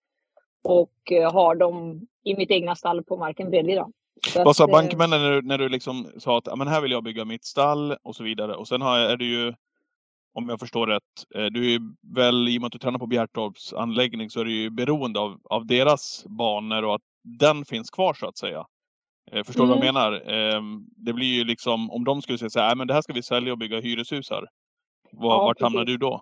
och 0.67 1.11
eh, 1.11 1.33
har 1.33 1.55
dem 1.55 2.07
i 2.23 2.35
mitt 2.35 2.51
egna 2.51 2.75
stall 2.75 3.03
på 3.03 3.17
marken 3.17 3.49
bredvid. 3.49 3.77
Då. 3.77 3.91
Vad 4.35 4.55
sa 4.55 4.63
eh, 4.63 4.71
bankmännen 4.71 5.21
när 5.21 5.31
du, 5.31 5.41
när 5.41 5.57
du 5.57 5.69
liksom 5.69 6.11
sa 6.17 6.37
att 6.37 6.57
men 6.57 6.67
här 6.67 6.81
vill 6.81 6.91
jag 6.91 7.03
bygga 7.03 7.25
mitt 7.25 7.45
stall 7.45 7.97
och 8.03 8.15
så 8.15 8.23
vidare. 8.23 8.55
Och 8.55 8.67
sen 8.67 8.81
har, 8.81 8.99
är 8.99 9.17
du 9.17 9.25
ju, 9.25 9.53
om 10.33 10.49
jag 10.49 10.59
förstår 10.59 10.87
rätt, 10.87 11.03
eh, 11.35 11.45
du 11.45 11.73
är 11.73 11.79
väl 12.15 12.49
i 12.49 12.57
och 12.57 12.61
med 12.61 12.65
att 12.67 12.71
du 12.71 12.79
tränar 12.79 12.99
på 12.99 13.07
Bjärtorps 13.07 13.73
anläggning 13.73 14.29
så 14.29 14.39
är 14.39 14.45
du 14.45 14.51
ju 14.51 14.69
beroende 14.69 15.19
av, 15.19 15.39
av 15.43 15.65
deras 15.65 16.25
banor 16.25 16.83
och 16.83 16.95
att 16.95 17.01
den 17.23 17.65
finns 17.65 17.89
kvar 17.89 18.13
så 18.13 18.27
att 18.27 18.37
säga. 18.37 18.65
Förstår 19.45 19.65
du 19.65 19.73
mm. 19.73 19.79
vad 19.79 19.87
jag 19.87 19.95
mm. 19.95 20.21
menar? 20.21 20.33
Ehm, 20.33 20.85
det 20.95 21.13
blir 21.13 21.33
ju 21.33 21.43
liksom, 21.43 21.91
om 21.91 22.03
de 22.03 22.21
skulle 22.21 22.37
säga 22.37 22.49
så 22.49 22.59
här, 22.59 22.75
men 22.75 22.87
det 22.87 22.93
här 22.93 23.01
ska 23.01 23.13
vi 23.13 23.23
sälja 23.23 23.53
och 23.53 23.59
bygga 23.59 23.79
hyreshus 23.79 24.29
här. 24.29 24.45
Var, 25.11 25.31
ja, 25.31 25.37
vart 25.37 25.61
hamnar 25.61 25.85
du 25.85 25.97
då? 25.97 26.21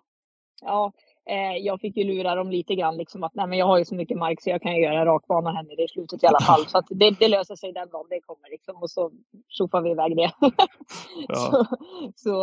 Ja, 0.61 0.91
eh, 1.29 1.57
jag 1.57 1.81
fick 1.81 1.97
ju 1.97 2.03
lura 2.03 2.35
dem 2.35 2.51
lite 2.51 2.75
grann 2.75 2.97
liksom 2.97 3.23
att 3.23 3.35
nej 3.35 3.47
men 3.47 3.57
jag 3.57 3.65
har 3.65 3.77
ju 3.77 3.85
så 3.85 3.95
mycket 3.95 4.17
mark 4.17 4.41
så 4.41 4.49
jag 4.49 4.61
kan 4.61 4.75
göra 4.75 4.99
en 4.99 5.05
rakbana 5.05 5.51
här 5.51 5.63
nere 5.63 5.83
i 5.83 5.87
slutet 5.87 6.23
i 6.23 6.27
alla 6.27 6.39
fall. 6.39 6.65
Så 6.67 6.81
det, 6.89 7.11
det 7.19 7.27
löser 7.27 7.55
sig 7.55 7.71
den 7.71 7.89
dagen 7.89 8.05
det 8.09 8.21
kommer 8.21 8.49
liksom 8.49 8.75
och 8.75 8.89
så 8.89 9.11
tjoffar 9.49 9.81
vi 9.81 9.91
iväg 9.91 10.15
det. 10.15 10.31
Ja. 11.27 11.35
så, 11.35 11.65
så, 12.15 12.37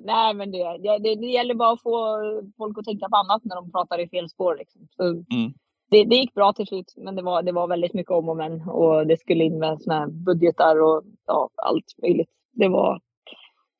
nej 0.00 0.34
men 0.34 0.50
det, 0.50 0.78
det, 0.78 1.14
det, 1.14 1.26
gäller 1.26 1.54
bara 1.54 1.72
att 1.72 1.82
få 1.82 2.18
folk 2.56 2.78
att 2.78 2.84
tänka 2.84 3.08
på 3.08 3.16
annat 3.16 3.44
när 3.44 3.56
de 3.56 3.72
pratar 3.72 3.98
i 3.98 4.08
fel 4.08 4.28
spår 4.28 4.56
liksom. 4.58 4.88
Så, 4.96 5.02
mm. 5.02 5.52
det, 5.90 6.04
det 6.04 6.16
gick 6.16 6.34
bra 6.34 6.52
till 6.52 6.66
slut 6.66 6.94
men 6.96 7.16
det 7.16 7.22
var, 7.22 7.42
det 7.42 7.52
var 7.52 7.68
väldigt 7.68 7.94
mycket 7.94 8.12
om 8.12 8.28
och 8.28 8.36
men 8.36 8.68
och 8.68 9.06
det 9.06 9.16
skulle 9.16 9.44
in 9.44 9.58
med 9.58 9.82
såna 9.82 9.98
här 9.98 10.06
budgetar 10.06 10.82
och 10.82 11.02
ja, 11.26 11.50
allt 11.56 11.94
möjligt. 12.02 12.30
Det 12.52 12.68
var, 12.68 13.00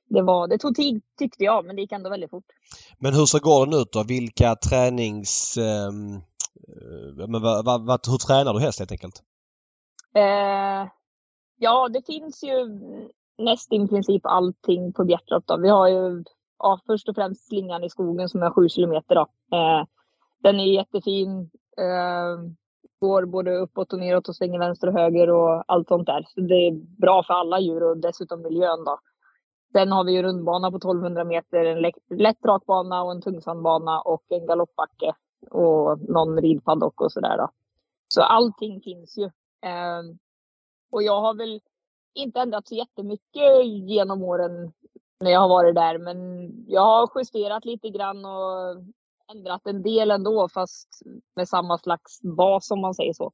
det, 0.08 0.22
var, 0.22 0.48
det 0.48 0.58
tog 0.58 0.74
tid 0.74 1.02
tyckte 1.18 1.44
jag, 1.44 1.64
men 1.64 1.76
det 1.76 1.82
gick 1.82 1.92
ändå 1.92 2.10
väldigt 2.10 2.30
fort. 2.30 2.44
Men 2.98 3.14
hur 3.14 3.26
ser 3.26 3.38
gården 3.38 3.74
ut 3.74 3.92
då? 3.92 4.04
Vilka 4.08 4.54
tränings... 4.54 5.56
Eh, 5.56 5.92
men 7.28 7.42
vad, 7.42 7.64
vad, 7.64 7.86
vad, 7.86 8.00
hur 8.06 8.18
tränar 8.18 8.54
du 8.54 8.60
häst 8.60 8.78
helt 8.78 8.92
enkelt? 8.92 9.22
Eh, 10.14 10.90
ja, 11.58 11.88
det 11.88 12.06
finns 12.06 12.44
ju 12.44 12.80
näst 13.38 13.72
i 13.72 13.88
princip 13.88 14.26
allting 14.26 14.92
på 14.92 15.04
Bjärtorp. 15.04 15.46
Då. 15.46 15.56
Vi 15.56 15.68
har 15.68 15.88
ju 15.88 16.24
ja, 16.58 16.80
först 16.86 17.08
och 17.08 17.14
främst 17.14 17.48
slingan 17.48 17.84
i 17.84 17.90
skogen 17.90 18.28
som 18.28 18.42
är 18.42 18.50
sju 18.50 18.68
kilometer. 18.68 19.14
Då. 19.14 19.26
Eh, 19.56 19.84
den 20.42 20.60
är 20.60 20.64
jättefin. 20.64 21.50
Eh, 21.78 22.52
går 23.00 23.26
både 23.26 23.56
uppåt 23.56 23.92
och 23.92 23.98
neråt 23.98 24.28
och 24.28 24.36
svänger 24.36 24.58
vänster 24.58 24.88
och 24.88 24.98
höger 25.00 25.30
och 25.30 25.64
allt 25.66 25.88
sånt 25.88 26.06
där. 26.06 26.24
Så 26.28 26.40
det 26.40 26.54
är 26.54 27.00
bra 27.00 27.22
för 27.22 27.34
alla 27.34 27.60
djur 27.60 27.82
och 27.82 27.96
dessutom 27.96 28.42
miljön. 28.42 28.84
Då. 28.84 28.98
Sen 29.72 29.92
har 29.92 30.04
vi 30.04 30.12
ju 30.12 30.22
rundbana 30.22 30.70
på 30.70 30.76
1200 30.76 31.24
meter, 31.24 31.64
en 31.64 31.92
lätt 32.18 32.44
rakbana 32.44 33.02
och 33.02 33.12
en 33.12 33.22
tungsandbana 33.22 34.00
och 34.00 34.22
en 34.28 34.46
galoppbacke 34.46 35.14
och 35.50 36.00
någon 36.10 36.40
ridpaddock 36.40 37.00
och 37.00 37.12
sådär. 37.12 37.48
Så 38.08 38.22
allting 38.22 38.80
finns 38.80 39.18
ju. 39.18 39.24
Eh, 39.64 40.02
och 40.90 41.02
jag 41.02 41.20
har 41.20 41.34
väl 41.34 41.60
inte 42.14 42.40
ändrat 42.40 42.68
så 42.68 42.74
jättemycket 42.74 43.64
genom 43.64 44.22
åren 44.22 44.72
när 45.20 45.30
jag 45.30 45.40
har 45.40 45.48
varit 45.48 45.74
där. 45.74 45.98
Men 45.98 46.16
jag 46.68 46.82
har 46.82 47.10
justerat 47.14 47.64
lite 47.64 47.88
grann 47.88 48.24
och 48.24 48.84
ändrat 49.32 49.66
en 49.66 49.82
del 49.82 50.10
ändå 50.10 50.48
fast 50.48 50.88
med 51.36 51.48
samma 51.48 51.78
slags 51.78 52.22
bas 52.22 52.70
om 52.70 52.80
man 52.80 52.94
säger 52.94 53.12
så. 53.12 53.32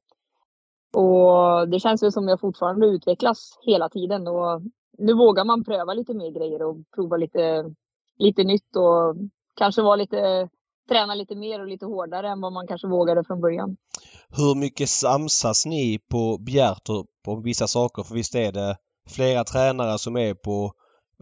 Och 0.95 1.69
det 1.69 1.79
känns 1.79 2.03
ju 2.03 2.11
som 2.11 2.27
jag 2.27 2.39
fortfarande 2.39 2.87
utvecklas 2.87 3.59
hela 3.61 3.89
tiden 3.89 4.27
och 4.27 4.61
nu 4.97 5.13
vågar 5.13 5.45
man 5.45 5.63
pröva 5.63 5.93
lite 5.93 6.13
mer 6.13 6.31
grejer 6.31 6.61
och 6.61 6.77
prova 6.95 7.17
lite, 7.17 7.73
lite 8.17 8.43
nytt 8.43 8.75
och 8.75 9.15
kanske 9.55 9.81
vara 9.81 9.95
lite, 9.95 10.49
träna 10.89 11.15
lite 11.15 11.35
mer 11.35 11.61
och 11.61 11.67
lite 11.67 11.85
hårdare 11.85 12.29
än 12.29 12.41
vad 12.41 12.53
man 12.53 12.67
kanske 12.67 12.87
vågade 12.87 13.23
från 13.23 13.41
början. 13.41 13.77
Hur 14.29 14.55
mycket 14.59 14.89
samsas 14.89 15.65
ni 15.65 15.99
på 16.11 16.37
Bjärto 16.37 17.05
på 17.25 17.35
vissa 17.35 17.67
saker? 17.67 18.03
För 18.03 18.15
visst 18.15 18.35
är 18.35 18.51
det 18.51 18.77
flera 19.15 19.43
tränare 19.43 19.97
som 19.97 20.17
är 20.17 20.33
på 20.33 20.71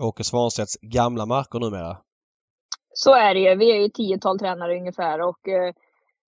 Åke 0.02 0.24
Svanstedts 0.24 0.78
gamla 0.82 1.26
marker 1.26 1.60
numera? 1.60 1.98
Så 2.94 3.14
är 3.14 3.34
det 3.34 3.40
ju. 3.40 3.56
Vi 3.56 3.72
är 3.72 3.82
ju 3.82 3.90
tiotal 3.90 4.40
tränare 4.40 4.78
ungefär 4.78 5.22
och 5.22 5.48
eh, 5.48 5.74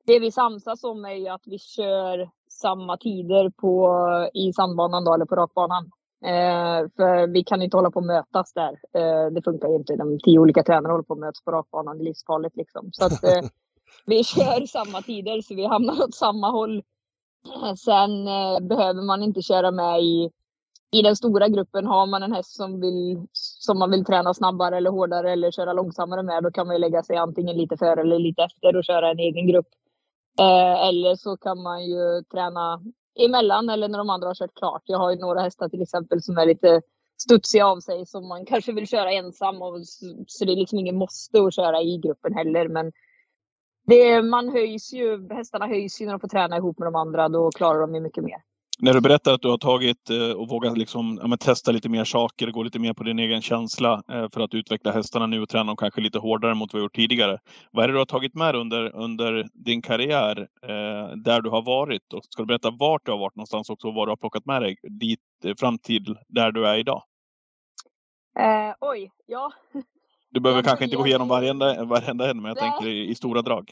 det 0.05 0.19
vi 0.19 0.31
samsas 0.31 0.83
om 0.83 1.05
är 1.05 1.13
ju 1.13 1.27
att 1.27 1.41
vi 1.45 1.59
kör 1.59 2.29
samma 2.49 2.97
tider 2.97 3.49
på, 3.49 3.99
i 4.33 4.53
sandbanan 4.53 5.05
då, 5.05 5.13
eller 5.13 5.25
på 5.25 5.35
rakbanan. 5.35 5.91
Eh, 6.25 6.89
för 6.95 7.27
vi 7.27 7.43
kan 7.43 7.61
inte 7.61 7.77
hålla 7.77 7.91
på 7.91 7.99
att 7.99 8.05
mötas 8.05 8.53
där. 8.53 8.79
Eh, 8.93 9.31
det 9.31 9.41
funkar 9.41 9.67
ju 9.67 9.75
inte. 9.75 9.95
De 9.95 10.19
tio 10.19 10.39
olika 10.39 10.63
tränarna 10.63 10.89
håller 10.89 11.03
på 11.03 11.13
att 11.13 11.19
mötas 11.19 11.43
på 11.43 11.51
rakbanan. 11.51 11.97
Det 11.97 12.03
är 12.03 12.05
livsfarligt 12.05 12.55
liksom. 12.55 12.89
Så 12.91 13.05
att 13.05 13.23
eh, 13.23 13.49
vi 14.05 14.23
kör 14.23 14.65
samma 14.65 15.01
tider 15.01 15.41
så 15.41 15.55
vi 15.55 15.65
hamnar 15.65 16.03
åt 16.03 16.15
samma 16.15 16.51
håll. 16.51 16.83
Sen 17.77 18.27
eh, 18.27 18.59
behöver 18.59 19.01
man 19.01 19.23
inte 19.23 19.41
köra 19.41 19.71
med 19.71 20.01
i, 20.01 20.31
i 20.91 21.01
den 21.01 21.15
stora 21.15 21.47
gruppen. 21.47 21.85
Har 21.85 22.07
man 22.07 22.23
en 22.23 22.33
häst 22.33 22.55
som, 22.55 22.81
vill, 22.81 23.27
som 23.33 23.79
man 23.79 23.91
vill 23.91 24.05
träna 24.05 24.33
snabbare 24.33 24.77
eller 24.77 24.89
hårdare 24.89 25.31
eller 25.31 25.51
köra 25.51 25.73
långsammare 25.73 26.23
med, 26.23 26.43
då 26.43 26.51
kan 26.51 26.67
man 26.67 26.81
lägga 26.81 27.03
sig 27.03 27.17
antingen 27.17 27.57
lite 27.57 27.77
före 27.77 28.01
eller 28.01 28.19
lite 28.19 28.43
efter 28.43 28.75
och 28.75 28.83
köra 28.83 29.11
en 29.11 29.19
egen 29.19 29.47
grupp. 29.47 29.67
Eh, 30.39 30.87
eller 30.87 31.15
så 31.15 31.37
kan 31.37 31.61
man 31.61 31.85
ju 31.85 32.23
träna 32.31 32.81
emellan 33.15 33.69
eller 33.69 33.87
när 33.87 33.97
de 33.97 34.09
andra 34.09 34.27
har 34.27 34.35
kört 34.35 34.55
klart. 34.55 34.83
Jag 34.85 34.97
har 34.97 35.11
ju 35.11 35.19
några 35.19 35.41
hästar 35.41 35.69
till 35.69 35.81
exempel 35.81 36.21
som 36.21 36.37
är 36.37 36.45
lite 36.45 36.81
studsiga 37.17 37.67
av 37.67 37.79
sig 37.79 38.05
som 38.05 38.27
man 38.27 38.45
kanske 38.45 38.71
vill 38.71 38.87
köra 38.87 39.11
ensam. 39.11 39.61
Och, 39.61 39.87
så 40.27 40.45
det 40.45 40.51
är 40.51 40.55
liksom 40.55 40.79
ingen 40.79 40.95
måste 40.95 41.41
att 41.41 41.53
köra 41.53 41.81
i 41.81 41.97
gruppen 41.97 42.33
heller. 42.33 42.67
Men 42.67 42.91
det, 43.87 44.21
man 44.21 44.49
höjs 44.49 44.93
ju, 44.93 45.33
hästarna 45.33 45.67
höjs 45.67 46.01
ju 46.01 46.05
när 46.05 46.13
de 46.13 46.19
får 46.19 46.27
träna 46.27 46.57
ihop 46.57 46.79
med 46.79 46.87
de 46.87 46.95
andra. 46.95 47.29
Då 47.29 47.51
klarar 47.51 47.79
de 47.79 47.95
ju 47.95 48.01
mycket 48.01 48.23
mer. 48.23 48.41
När 48.79 48.93
du 48.93 49.01
berättar 49.01 49.33
att 49.33 49.41
du 49.41 49.49
har 49.49 49.57
tagit 49.57 50.09
eh, 50.09 50.31
och 50.31 50.47
vågat 50.49 50.77
liksom, 50.77 51.19
ja, 51.21 51.37
testa 51.37 51.71
lite 51.71 51.89
mer 51.89 52.03
saker, 52.03 52.51
gå 52.51 52.63
lite 52.63 52.79
mer 52.79 52.93
på 52.93 53.03
din 53.03 53.19
egen 53.19 53.41
känsla 53.41 54.03
eh, 54.11 54.29
för 54.33 54.41
att 54.41 54.53
utveckla 54.53 54.91
hästarna 54.91 55.27
nu 55.27 55.41
och 55.41 55.49
träna 55.49 55.63
dem 55.63 55.77
kanske 55.77 56.01
lite 56.01 56.19
hårdare 56.19 56.55
mot 56.55 56.73
vad 56.73 56.81
du 56.81 56.85
gjort 56.85 56.95
tidigare. 56.95 57.39
Vad 57.71 57.83
är 57.83 57.87
det 57.87 57.93
du 57.93 57.97
har 57.97 58.05
tagit 58.05 58.35
med 58.35 58.55
under, 58.55 58.95
under 58.95 59.47
din 59.53 59.81
karriär 59.81 60.47
eh, 60.63 61.15
där 61.15 61.41
du 61.41 61.49
har 61.49 61.61
varit? 61.61 62.13
Och 62.13 62.23
ska 62.23 62.43
du 62.43 62.47
berätta 62.47 62.71
vart 62.71 63.05
du 63.05 63.11
har 63.11 63.19
varit 63.19 63.35
någonstans 63.35 63.69
också 63.69 63.87
och 63.87 63.93
vad 63.93 64.07
du 64.07 64.11
har 64.11 64.17
plockat 64.17 64.45
med 64.45 64.61
dig 64.61 64.77
dit 64.99 65.19
fram 65.59 65.77
till 65.77 66.17
där 66.27 66.51
du 66.51 66.67
är 66.67 66.77
idag? 66.77 67.03
Eh, 68.39 68.75
oj, 68.81 69.11
ja. 69.25 69.51
Du 70.31 70.39
behöver 70.39 70.61
kanske 70.61 70.85
inte 70.85 70.97
gå 70.97 71.07
igenom 71.07 71.27
varenda, 71.27 71.85
varenda 71.85 72.29
en, 72.29 72.41
men 72.41 72.45
jag 72.45 72.57
Nej. 72.61 72.71
tänker 72.71 72.89
i, 72.89 73.09
i 73.09 73.15
stora 73.15 73.41
drag 73.41 73.71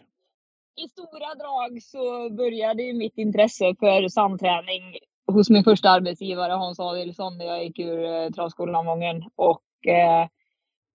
i 0.75 0.87
stora 0.89 1.35
drag 1.35 1.83
så 1.83 2.29
började 2.29 2.83
ju 2.83 2.93
mitt 2.93 3.17
intresse 3.17 3.75
för 3.79 4.07
sandträning 4.07 4.97
hos 5.27 5.49
min 5.49 5.63
första 5.63 5.89
arbetsgivare 5.89 6.53
Hans 6.53 6.79
Adilsson 6.79 7.37
när 7.37 7.45
jag 7.45 7.63
gick 7.63 7.79
ur 7.79 8.03
eh, 8.03 8.29
travskolan. 8.29 8.87
Och 9.35 9.87
eh, 9.87 10.27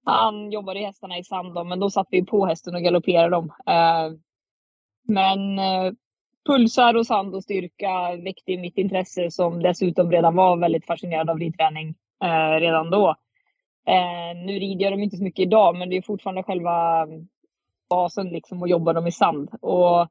han 0.04 0.52
jobbade 0.52 0.80
i 0.80 0.84
hästarna 0.84 1.18
i 1.18 1.24
sand 1.24 1.54
då, 1.54 1.64
men 1.64 1.80
då 1.80 1.90
satt 1.90 2.06
vi 2.10 2.24
på 2.24 2.46
hästen 2.46 2.74
och 2.74 2.82
galopperade 2.82 3.28
dem. 3.28 3.52
Eh, 3.66 4.12
men 5.08 5.58
eh, 5.58 5.92
pulsar 6.46 6.94
och 6.94 7.06
sand 7.06 7.34
och 7.34 7.42
styrka 7.42 8.16
väckte 8.24 8.56
mitt 8.56 8.78
intresse 8.78 9.30
som 9.30 9.62
dessutom 9.62 10.10
redan 10.10 10.36
var 10.36 10.56
väldigt 10.56 10.86
fascinerad 10.86 11.30
av 11.30 11.38
ridträning 11.38 11.94
eh, 12.24 12.60
redan 12.60 12.90
då. 12.90 13.08
Eh, 13.88 14.36
nu 14.46 14.52
rider 14.52 14.84
jag 14.84 14.92
dem 14.92 15.02
inte 15.02 15.16
så 15.16 15.24
mycket 15.24 15.42
idag, 15.42 15.76
men 15.76 15.90
det 15.90 15.96
är 15.96 16.02
fortfarande 16.02 16.42
själva 16.42 17.06
basen 17.88 18.28
liksom 18.28 18.62
och 18.62 18.68
jobbade 18.68 18.98
dem 18.98 19.06
i 19.06 19.12
sand. 19.12 19.50
Och 19.60 20.08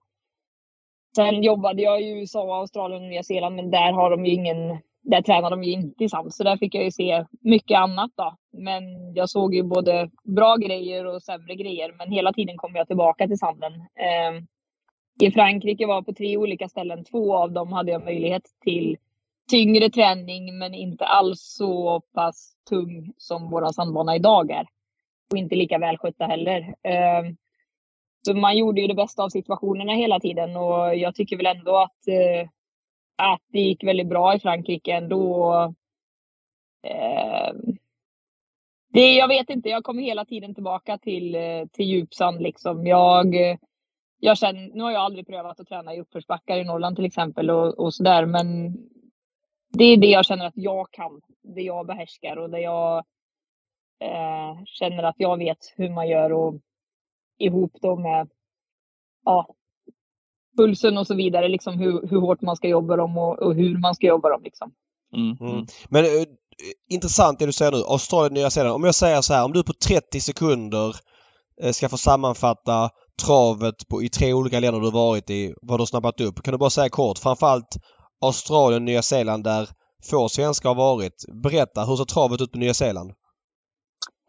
sen 1.16 1.44
jobbade 1.44 1.82
jag 1.82 2.02
i 2.02 2.10
USA, 2.10 2.60
Australien 2.60 3.04
och 3.04 3.10
Nya 3.10 3.24
Zeeland 3.24 3.56
men 3.56 3.72
där 3.72 3.92
har 3.92 4.10
de 4.10 4.26
ju 4.26 4.32
ingen 4.32 4.78
där 5.10 5.22
tränar 5.22 5.50
de 5.50 5.64
ju 5.64 5.72
inte 5.72 6.04
i 6.04 6.10
sand, 6.10 6.34
så 6.34 6.44
där 6.44 6.58
fick 6.58 6.76
jag 6.76 6.84
ju 6.84 6.92
se 6.92 7.26
mycket 7.42 7.78
annat 7.78 8.12
då. 8.16 8.36
Men 8.52 9.14
jag 9.14 9.30
såg 9.30 9.56
ju 9.56 9.64
både 9.64 10.10
bra 10.24 10.56
grejer 10.56 11.06
och 11.06 11.24
sämre 11.24 11.56
grejer, 11.56 11.94
men 11.98 12.12
hela 12.12 12.34
tiden 12.34 12.58
kom 12.58 12.76
jag 12.76 12.88
tillbaka 12.88 13.28
till 13.28 13.38
sanden. 13.38 13.74
Eh, 13.74 14.44
I 15.28 15.32
Frankrike 15.32 15.88
var 15.88 15.96
jag 15.96 16.06
på 16.06 16.14
tre 16.14 16.38
olika 16.38 16.70
ställen. 16.70 17.04
Två 17.04 17.36
av 17.36 17.52
dem 17.52 17.74
hade 17.74 17.92
jag 17.92 18.04
möjlighet 18.04 18.44
till 18.64 18.98
tyngre 19.52 19.90
träning, 19.90 20.58
men 20.58 20.74
inte 20.74 21.06
alls 21.06 21.42
så 21.42 22.02
pass 22.14 22.54
tung 22.70 23.14
som 23.18 23.50
våra 23.50 23.74
sandbana 23.74 24.16
idag 24.16 24.52
är. 24.52 24.68
Och 25.32 25.38
inte 25.38 25.56
lika 25.56 25.78
välskötta 25.78 26.26
heller. 26.26 26.76
Eh, 26.84 27.24
så 28.26 28.34
man 28.34 28.58
gjorde 28.58 28.82
ju 28.82 28.88
det 28.88 28.94
bästa 28.94 29.24
av 29.24 29.30
situationerna 29.30 29.94
hela 29.94 30.20
tiden 30.20 30.58
och 30.58 30.96
jag 30.96 31.16
tycker 31.16 31.38
väl 31.38 31.58
ändå 31.58 31.78
att, 31.78 32.08
eh, 32.08 32.50
att 33.18 33.42
det 33.52 33.60
gick 33.60 33.84
väldigt 33.84 34.08
bra 34.08 34.36
i 34.36 34.40
Frankrike 34.40 34.92
ändå. 34.92 35.54
Eh, 36.84 37.54
det, 38.94 39.14
jag 39.14 39.28
vet 39.28 39.50
inte, 39.50 39.70
jag 39.70 39.84
kommer 39.84 40.04
hela 40.04 40.26
tiden 40.26 40.54
tillbaka 40.54 40.98
till, 40.98 41.36
eh, 41.36 41.66
till 41.72 41.86
djupsand 41.86 42.42
liksom. 42.42 42.88
Jag, 42.88 43.36
jag 44.20 44.38
känner, 44.38 44.70
nu 44.74 44.84
har 44.84 44.92
jag 44.92 45.02
aldrig 45.02 45.28
prövat 45.28 45.60
att 45.60 45.68
träna 45.68 45.96
i 45.96 46.00
uppförsbackar 46.00 46.58
i 46.58 46.64
Norrland 46.64 46.96
till 46.96 47.06
exempel 47.06 47.50
och, 47.50 47.80
och 47.80 47.94
sådär 47.94 48.26
men 48.26 48.78
det 49.70 49.84
är 49.84 49.98
det 49.98 50.08
jag 50.08 50.26
känner 50.26 50.46
att 50.46 50.58
jag 50.58 50.92
kan. 50.92 51.22
Det 51.44 51.62
jag 51.62 51.86
behärskar 51.86 52.38
och 52.38 52.50
det 52.50 52.60
jag 52.60 52.98
eh, 54.00 54.64
känner 54.66 55.04
att 55.04 55.16
jag 55.18 55.38
vet 55.38 55.74
hur 55.76 55.90
man 55.90 56.08
gör 56.08 56.32
och 56.34 56.62
ihop 57.40 57.72
då 57.82 57.96
med 57.96 58.30
ja, 59.26 59.48
pulsen 60.58 60.98
och 60.98 61.08
så 61.08 61.16
vidare, 61.16 61.48
liksom 61.48 61.80
hur, 61.80 62.08
hur 62.08 62.20
hårt 62.20 62.42
man 62.42 62.56
ska 62.56 62.68
jobba 62.68 62.96
dem 62.96 63.18
och, 63.18 63.40
och 63.40 63.56
hur 63.56 63.78
man 63.78 63.96
ska 63.96 64.08
jobba 64.08 64.30
dem. 64.30 64.44
Liksom. 64.44 64.72
Mm. 65.14 65.52
Mm. 65.54 65.66
Men 65.90 66.06
äh, 66.06 66.26
intressant 66.90 67.40
det 67.40 67.46
du 67.46 67.52
säger 67.52 67.72
nu, 67.72 67.78
Australien, 67.78 68.34
Nya 68.34 68.50
Zeeland. 68.50 68.76
Om 68.76 68.84
jag 68.84 68.96
säger 68.96 69.22
så 69.22 69.34
här, 69.34 69.46
om 69.46 69.54
du 69.54 69.64
på 69.64 69.74
30 69.74 70.20
sekunder 70.20 70.96
äh, 71.64 71.72
ska 71.72 71.90
få 71.90 71.98
sammanfatta 71.98 72.90
travet 73.26 73.88
på, 73.90 74.04
i 74.04 74.10
tre 74.10 74.34
olika 74.34 74.60
länder 74.60 74.80
du 74.80 74.92
varit 74.92 75.30
i, 75.30 75.54
vad 75.62 75.80
du 75.80 75.82
har 75.82 75.86
snabbat 75.86 76.22
upp. 76.22 76.44
Kan 76.44 76.52
du 76.52 76.58
bara 76.58 76.70
säga 76.70 76.90
kort, 76.90 77.18
framförallt 77.18 77.78
Australien, 78.22 78.86
Nya 78.86 79.02
Zeeland 79.02 79.44
där 79.44 79.70
få 80.10 80.30
svenskar 80.30 80.70
har 80.70 80.76
varit. 80.76 81.26
Berätta, 81.44 81.86
hur 81.86 81.96
ser 81.96 82.06
travet 82.06 82.42
ut 82.42 82.52
på 82.52 82.58
Nya 82.58 82.74
Zeeland? 82.74 83.12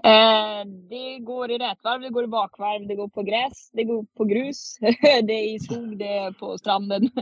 Eh, 0.04 0.64
det 0.88 1.18
går 1.18 1.50
i 1.50 1.58
rätvarv, 1.58 2.00
det 2.00 2.08
går 2.08 2.24
i 2.24 2.26
bakvarv, 2.26 2.87
det 2.87 2.94
går 2.94 3.08
på 3.08 3.22
gräs, 3.22 3.70
det 3.72 3.84
går 3.84 4.06
på 4.16 4.24
grus, 4.24 4.78
det 5.22 5.32
är 5.32 5.54
i 5.54 5.58
skog, 5.58 5.98
det 5.98 6.08
är 6.08 6.32
på 6.32 6.58
stranden. 6.58 7.11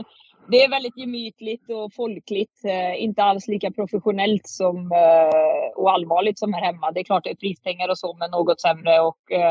Det 0.49 0.63
är 0.63 0.69
väldigt 0.69 0.97
gemytligt 0.97 1.69
och 1.69 1.93
folkligt. 1.93 2.65
Eh, 2.65 3.03
inte 3.03 3.23
alls 3.23 3.47
lika 3.47 3.71
professionellt 3.71 4.47
som, 4.47 4.91
eh, 4.91 5.69
och 5.75 5.91
allvarligt 5.91 6.39
som 6.39 6.53
här 6.53 6.61
hemma. 6.61 6.91
Det 6.91 6.99
är 6.99 7.03
klart 7.03 7.23
det 7.23 7.29
är 7.29 7.35
prispengar 7.35 7.89
och 7.89 7.97
så, 7.97 8.13
men 8.13 8.31
något 8.31 8.61
sämre. 8.61 8.99
Och, 8.99 9.31
eh, 9.31 9.49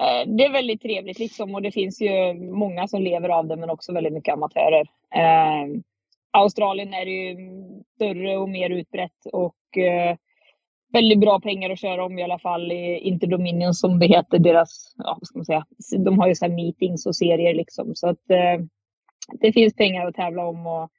eh, 0.00 0.26
det 0.26 0.44
är 0.44 0.52
väldigt 0.52 0.82
trevligt 0.82 1.18
liksom 1.18 1.54
och 1.54 1.62
det 1.62 1.72
finns 1.72 2.00
ju 2.00 2.34
många 2.34 2.88
som 2.88 3.02
lever 3.02 3.28
av 3.28 3.46
det, 3.46 3.56
men 3.56 3.70
också 3.70 3.92
väldigt 3.92 4.12
mycket 4.12 4.32
amatörer. 4.32 4.86
Eh, 5.14 5.80
Australien 6.30 6.94
är 6.94 7.06
ju 7.06 7.36
större 7.94 8.36
och 8.36 8.48
mer 8.48 8.70
utbrett 8.70 9.26
och 9.32 9.78
eh, 9.78 10.16
väldigt 10.92 11.20
bra 11.20 11.40
pengar 11.40 11.70
att 11.70 11.80
köra 11.80 12.04
om 12.04 12.18
i 12.18 12.22
alla 12.22 12.38
fall 12.38 12.72
i 12.72 12.98
Interdominion 12.98 13.74
som 13.74 13.98
det 13.98 14.06
heter. 14.06 14.38
Deras, 14.38 14.94
ja, 14.98 15.16
vad 15.20 15.26
ska 15.26 15.38
man 15.38 15.44
säga, 15.44 15.66
de 16.04 16.18
har 16.18 16.28
ju 16.28 16.34
så 16.34 16.48
meetings 16.48 17.06
och 17.06 17.16
serier 17.16 17.54
liksom. 17.54 17.94
Så 17.94 18.08
att 18.08 18.30
eh, 18.30 18.64
det 19.40 19.52
finns 19.52 19.74
pengar 19.74 20.06
att 20.06 20.14
tävla 20.14 20.46
om. 20.46 20.66
Och 20.66 20.90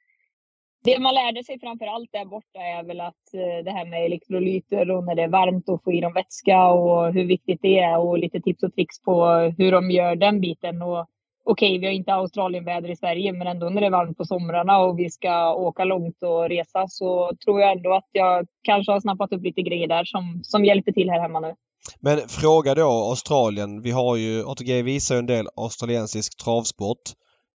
det 0.84 0.98
man 0.98 1.14
lärde 1.14 1.44
sig 1.44 1.60
framför 1.60 1.86
allt 1.86 2.12
där 2.12 2.24
borta 2.24 2.60
är 2.60 2.82
väl 2.82 3.00
att 3.00 3.34
eh, 3.34 3.64
det 3.64 3.70
här 3.70 3.86
med 3.86 4.04
elektrolyter 4.04 4.90
och 4.90 5.04
när 5.04 5.14
det 5.14 5.22
är 5.22 5.28
varmt 5.28 5.68
och 5.68 5.84
få 5.84 5.92
i 5.92 6.00
dem 6.00 6.12
vätska 6.12 6.68
och 6.68 7.12
hur 7.12 7.24
viktigt 7.24 7.62
det 7.62 7.78
är 7.78 7.98
och 7.98 8.18
lite 8.18 8.40
tips 8.40 8.62
och 8.62 8.74
tricks 8.74 9.02
på 9.02 9.26
hur 9.58 9.72
de 9.72 9.90
gör 9.90 10.16
den 10.16 10.40
biten. 10.40 10.82
Och 10.82 11.06
okej, 11.50 11.78
vi 11.78 11.86
har 11.86 11.92
inte 11.92 12.12
Australienväder 12.12 12.90
i 12.90 12.96
Sverige, 12.96 13.32
men 13.32 13.46
ändå 13.46 13.68
när 13.68 13.80
det 13.80 13.86
är 13.86 13.90
varmt 13.90 14.18
på 14.18 14.24
somrarna 14.24 14.78
och 14.78 14.98
vi 14.98 15.10
ska 15.10 15.54
åka 15.54 15.84
långt 15.84 16.22
och 16.22 16.48
resa 16.48 16.86
så 16.88 17.30
tror 17.44 17.60
jag 17.60 17.72
ändå 17.72 17.94
att 17.94 18.08
jag 18.12 18.46
kanske 18.62 18.92
har 18.92 19.00
snappat 19.00 19.32
upp 19.32 19.42
lite 19.42 19.62
grejer 19.62 19.88
där 19.88 20.04
som, 20.04 20.40
som 20.42 20.64
hjälper 20.64 20.92
till 20.92 21.10
här 21.10 21.20
hemma 21.20 21.40
nu. 21.40 21.54
Men 22.00 22.18
fråga 22.28 22.74
då 22.74 22.88
Australien. 22.90 23.82
Vi 23.82 23.90
har 23.90 24.16
ju, 24.16 24.44
ATG 24.46 24.82
visar 24.82 25.14
ju 25.14 25.18
en 25.18 25.26
del 25.26 25.46
australiensisk 25.56 26.44
travsport. 26.44 27.04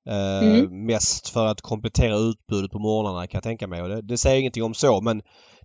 Eh, 0.10 0.48
Mm. 0.48 0.86
Mest 0.86 1.30
för 1.30 1.46
att 1.46 1.62
komplettera 1.62 2.16
utbudet 2.16 2.72
på 2.72 2.80
morgnarna 2.80 3.28
kan 3.28 3.38
jag 3.38 3.44
tänka 3.44 3.68
mig. 3.68 3.82
Och 3.82 3.90
det, 3.90 4.02
det 4.02 4.18
säger 4.18 4.40
ingenting 4.40 4.64
om 4.64 4.74
så 4.74 5.02
men 5.02 5.22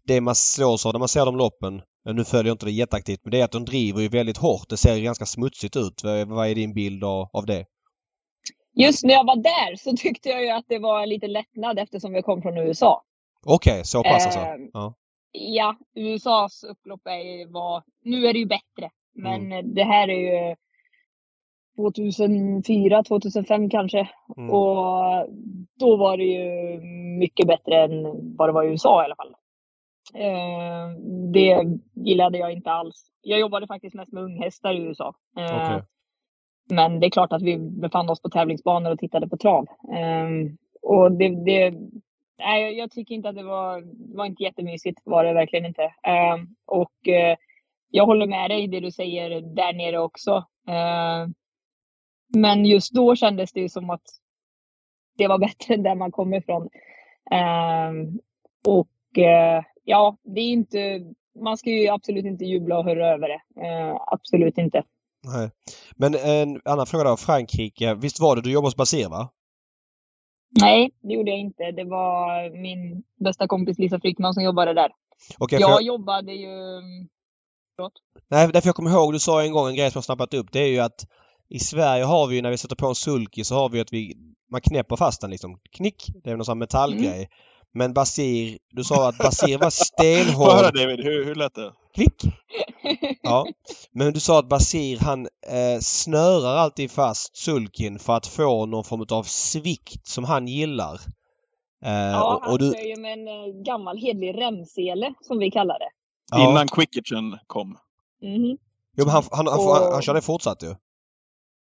det 0.06 0.20
man 0.20 0.34
slås 0.34 0.86
av 0.86 0.92
när 0.92 0.98
man 0.98 1.08
ser 1.08 1.26
de 1.26 1.36
loppen, 1.36 1.82
nu 2.14 2.24
följer 2.24 2.50
jag 2.50 2.54
inte 2.54 2.66
det 2.66 2.72
jätteaktivt, 2.72 3.20
men 3.24 3.30
det 3.30 3.40
är 3.40 3.44
att 3.44 3.52
de 3.52 3.64
driver 3.64 4.00
ju 4.00 4.08
väldigt 4.08 4.36
hårt. 4.36 4.68
Det 4.68 4.76
ser 4.76 4.98
ganska 5.00 5.26
smutsigt 5.26 5.76
ut. 5.76 6.04
Vad, 6.26 6.48
är 6.48 6.54
din 6.54 6.74
bild 6.74 7.04
av 7.04 7.46
det? 7.46 7.64
Just 8.76 9.04
när 9.04 9.14
jag 9.14 9.26
var 9.26 9.36
där 9.36 9.76
så 9.76 9.96
tyckte 9.96 10.28
jag 10.28 10.42
ju 10.44 10.50
att 10.50 10.64
det 10.68 10.78
var 10.78 11.06
lite 11.06 11.26
lättnad 11.26 11.78
eftersom 11.78 12.14
jag 12.14 12.24
kom 12.24 12.42
från 12.42 12.58
USA. 12.58 13.02
Okej, 13.46 13.84
så 13.84 14.02
pass 14.02 14.26
alltså? 14.26 14.40
Ehm, 14.40 14.70
Ja. 14.72 14.94
Ja, 15.38 15.76
USAs 15.94 16.64
upplopp 16.64 17.06
är, 17.06 17.52
var, 17.52 17.82
nu 18.02 18.26
är 18.26 18.32
det 18.32 18.38
ju 18.38 18.46
bättre. 18.46 18.90
Men 19.14 19.74
det 19.74 19.84
här 19.84 20.08
är 20.08 20.48
ju 20.48 20.56
2004, 21.76 23.02
2005 23.02 23.70
kanske. 23.70 24.08
Mm. 24.36 24.50
Och 24.50 25.28
då 25.78 25.96
var 25.96 26.16
det 26.16 26.24
ju 26.24 26.80
mycket 27.18 27.46
bättre 27.46 27.84
än 27.84 28.02
vad 28.36 28.48
det 28.48 28.52
var 28.52 28.64
i 28.64 28.68
USA 28.68 29.02
i 29.02 29.04
alla 29.04 29.16
fall. 29.16 29.34
Eh, 30.14 30.88
det 31.32 31.64
gillade 31.94 32.38
jag 32.38 32.52
inte 32.52 32.70
alls. 32.70 33.06
Jag 33.20 33.40
jobbade 33.40 33.66
faktiskt 33.66 33.94
mest 33.94 34.12
med 34.12 34.22
unghästar 34.22 34.74
i 34.74 34.78
USA. 34.78 35.14
Eh, 35.38 35.44
Okej. 35.44 35.82
Men 36.70 37.00
det 37.00 37.06
är 37.06 37.10
klart 37.10 37.32
att 37.32 37.42
vi 37.42 37.58
befann 37.58 38.10
oss 38.10 38.22
på 38.22 38.30
tävlingsbanor 38.30 38.92
och 38.92 38.98
tittade 38.98 39.28
på 39.28 39.36
trav. 39.36 39.66
Eh, 39.94 40.28
och 40.82 41.12
det, 41.12 41.28
det, 41.44 41.70
nej, 42.38 42.62
jag- 42.62 42.78
tycker 42.90 43.14
inte 43.14 43.28
att 43.28 43.36
det 43.36 43.42
var, 43.42 43.80
det 43.82 44.16
var 44.16 44.26
inte 44.26 44.42
jättemysigt, 44.42 45.00
var 45.04 45.24
det 45.24 45.32
verkligen 45.34 45.66
inte. 45.66 45.82
Eh, 45.82 46.36
och 46.66 47.08
eh, 47.08 47.36
jag 47.90 48.06
håller 48.06 48.26
med 48.26 48.50
dig 48.50 48.64
i 48.64 48.66
det 48.66 48.80
du 48.80 48.90
säger 48.90 49.40
där 49.40 49.72
nere 49.72 49.98
också. 49.98 50.32
Eh, 50.68 51.28
men 52.36 52.66
just 52.66 52.94
då 52.94 53.16
kändes 53.16 53.52
det 53.52 53.60
ju 53.60 53.68
som 53.68 53.90
att 53.90 54.02
det 55.18 55.28
var 55.28 55.38
bättre 55.38 55.74
än 55.74 55.82
där 55.82 55.94
man 55.94 56.12
kom 56.12 56.34
ifrån. 56.34 56.68
Ehm, 57.30 58.20
och 58.68 59.18
eh, 59.18 59.64
ja, 59.84 60.16
det 60.24 60.40
är 60.40 60.50
inte, 60.52 61.00
man 61.40 61.56
ska 61.58 61.70
ju 61.70 61.88
absolut 61.88 62.24
inte 62.26 62.44
jubla 62.44 62.78
och 62.78 62.84
hurra 62.84 63.08
över 63.14 63.28
det. 63.28 63.66
Eh, 63.68 63.96
absolut 64.06 64.58
inte. 64.58 64.82
Nej. 65.26 65.50
Men 65.96 66.14
en 66.14 66.60
annan 66.64 66.86
fråga 66.86 67.04
då. 67.04 67.16
Frankrike. 67.16 67.94
Visst 67.94 68.20
var 68.20 68.36
det 68.36 68.42
du 68.42 68.50
jobbade 68.50 68.66
hos 68.66 68.76
Basir 68.76 69.08
va? 69.08 69.28
Nej, 70.60 70.90
det 71.02 71.14
gjorde 71.14 71.30
jag 71.30 71.40
inte. 71.40 71.62
Det 71.62 71.84
var 71.84 72.50
min 72.62 73.02
bästa 73.24 73.48
kompis 73.48 73.78
Lisa 73.78 74.00
Fryckman 74.00 74.34
som 74.34 74.42
jobbade 74.42 74.74
där. 74.74 74.90
För 75.38 75.46
jag 75.50 75.60
jag, 75.60 75.82
jobbade 75.82 76.32
ju... 76.32 76.48
Förlåt? 77.76 77.92
nej, 78.28 78.48
därför 78.52 78.68
jag 78.68 78.76
kommer 78.76 78.90
ihåg 78.90 79.12
du 79.12 79.18
sa 79.18 79.42
en 79.42 79.52
gång 79.52 79.68
en 79.68 79.76
grej 79.76 79.90
som 79.90 79.98
jag 79.98 80.04
snappat 80.04 80.34
upp. 80.34 80.52
Det 80.52 80.60
är 80.60 80.68
ju 80.68 80.78
att 80.78 81.06
i 81.48 81.58
Sverige 81.58 82.04
har 82.04 82.26
vi 82.26 82.36
ju 82.36 82.42
när 82.42 82.50
vi 82.50 82.58
sätter 82.58 82.76
på 82.76 82.86
en 82.86 82.94
sulky 82.94 83.44
så 83.44 83.54
har 83.54 83.68
vi 83.68 83.80
att 83.80 83.92
vi 83.92 84.14
man 84.50 84.60
knäpper 84.60 84.96
fast 84.96 85.20
den 85.20 85.30
liksom. 85.30 85.58
Knick! 85.76 86.06
Det 86.24 86.30
är 86.30 86.36
någon 86.36 86.44
sån 86.44 86.52
här 86.52 86.58
metallgrej. 86.58 87.28
Men 87.76 87.92
Basir, 87.92 88.58
du 88.70 88.84
sa 88.84 89.08
att 89.08 89.18
Basir 89.24 89.58
var 89.58 89.70
Får 89.70 90.46
jag 90.46 90.52
höra 90.54 90.70
stenhård. 90.70 90.74
David, 90.76 91.00
hur, 91.04 91.24
hur 91.24 91.34
lät 91.34 91.54
det? 91.54 91.72
Klick! 91.94 92.22
Ja. 93.22 93.46
Men 93.92 94.12
du 94.12 94.20
sa 94.20 94.38
att 94.38 94.48
Basir 94.48 94.98
han 95.00 95.26
eh, 95.46 95.80
snörar 95.80 96.56
alltid 96.56 96.90
fast 96.90 97.36
sulkin 97.36 97.98
för 97.98 98.12
att 98.16 98.26
få 98.26 98.66
någon 98.66 98.84
form 98.84 99.06
av 99.10 99.22
svikt 99.22 100.06
som 100.08 100.24
han 100.24 100.48
gillar. 100.48 100.94
Eh, 101.84 101.92
Ja, 101.92 102.40
han 102.42 102.52
och 102.52 102.58
du, 102.58 102.72
kör 102.72 102.88
ju 102.88 102.96
med 102.96 103.12
en 103.12 103.28
eh, 103.28 103.62
gammal 103.64 103.98
hedlig 103.98 104.38
remsele 104.38 105.14
som 105.20 105.38
vi 105.38 105.50
kallar 105.50 105.78
det. 105.78 105.88
ja. 106.32 106.50
Innan 106.50 106.68
Quicketchen 106.68 107.38
kom. 107.46 107.68
Mhm. 108.22 108.56
Jo, 108.96 109.04
men 109.04 109.08
han, 109.08 109.22
han, 109.30 109.46
han, 109.46 109.58
Och- 109.58 109.74
han, 109.76 109.92
han 109.92 110.02
kör 110.02 110.14
det 110.14 110.22
fortsatt 110.22 110.62
ju. 110.62 110.74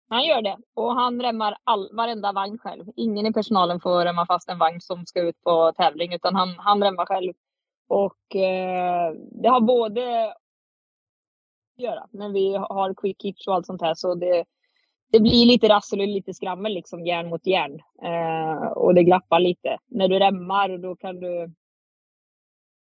Han 0.10 0.24
gör 0.26 0.41
det. 0.41 0.58
Och 0.74 0.96
han 0.96 1.22
remmar 1.22 1.58
all, 1.63 1.89
varenda 1.94 2.32
vagn 2.32 2.58
själv. 2.58 2.86
Ingen 2.96 3.26
i 3.26 3.34
personalen 3.34 3.80
får 3.80 4.06
remma 4.06 4.26
fast 4.26 4.50
en 4.50 4.60
vagn 4.60 4.82
som 4.82 5.06
ska 5.06 5.22
ut 5.22 5.41
på 5.41 5.72
tävling, 5.78 6.13
utan 6.13 6.36
han, 6.36 6.56
han 6.58 6.84
remmar 6.84 7.06
själv. 7.06 7.34
Och 7.88 8.36
eh, 8.36 9.13
det 9.32 9.48
har 9.48 9.62
både 9.62 10.26
att 10.30 11.84
göra 11.84 12.08
när 12.12 12.30
vi 12.30 12.56
har 12.56 12.94
quick 12.94 13.24
hitch 13.24 13.48
och 13.48 13.56
allt 13.56 13.65
sånt 13.65 13.82
här. 13.82 13.94
Så 13.94 14.15
det, 14.15 14.46
det 15.12 15.20
blir 15.20 15.46
lite 15.46 15.70
rassel 15.70 16.00
och 16.00 16.08
lite 16.08 16.34
skrammel, 16.34 16.74
liksom 16.74 17.06
järn 17.06 17.30
mot 17.30 17.48
järn. 17.48 17.80
Eh, 18.04 18.68
och 18.68 18.96
det 18.96 19.04
glappar 19.04 19.39
lite. 19.39 19.78
När 19.88 20.08
du 20.08 20.20
remmar, 20.20 20.78
då 20.78 20.96
kan 20.96 21.20
du 21.20 21.54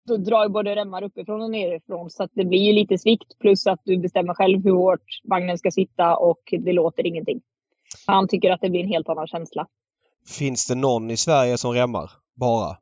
då 0.09 0.17
drar 0.17 0.43
ju 0.45 0.49
både 0.49 0.77
remmar 0.77 1.03
uppifrån 1.03 1.43
och 1.43 1.51
nerifrån 1.51 2.11
så 2.11 2.23
att 2.23 2.31
det 2.35 2.45
blir 2.45 2.63
ju 2.63 2.73
lite 2.73 2.99
svikt 2.99 3.39
plus 3.39 3.67
att 3.67 3.81
du 3.85 3.99
bestämmer 3.99 4.35
själv 4.35 4.65
hur 4.65 4.73
hårt 4.73 5.21
vagnen 5.25 5.59
ska 5.59 5.71
sitta 5.71 6.17
och 6.17 6.41
det 6.59 6.73
låter 6.73 7.07
ingenting. 7.07 7.41
Han 8.07 8.29
tycker 8.29 8.51
att 8.51 8.61
det 8.61 8.71
blir 8.71 8.81
en 8.81 8.89
helt 8.89 9.09
annan 9.09 9.27
känsla. 9.27 9.67
Finns 10.39 10.67
det 10.67 10.75
någon 10.75 11.11
i 11.11 11.17
Sverige 11.17 11.59
som 11.59 11.73
remmar? 11.73 12.11
Bara? 12.37 12.77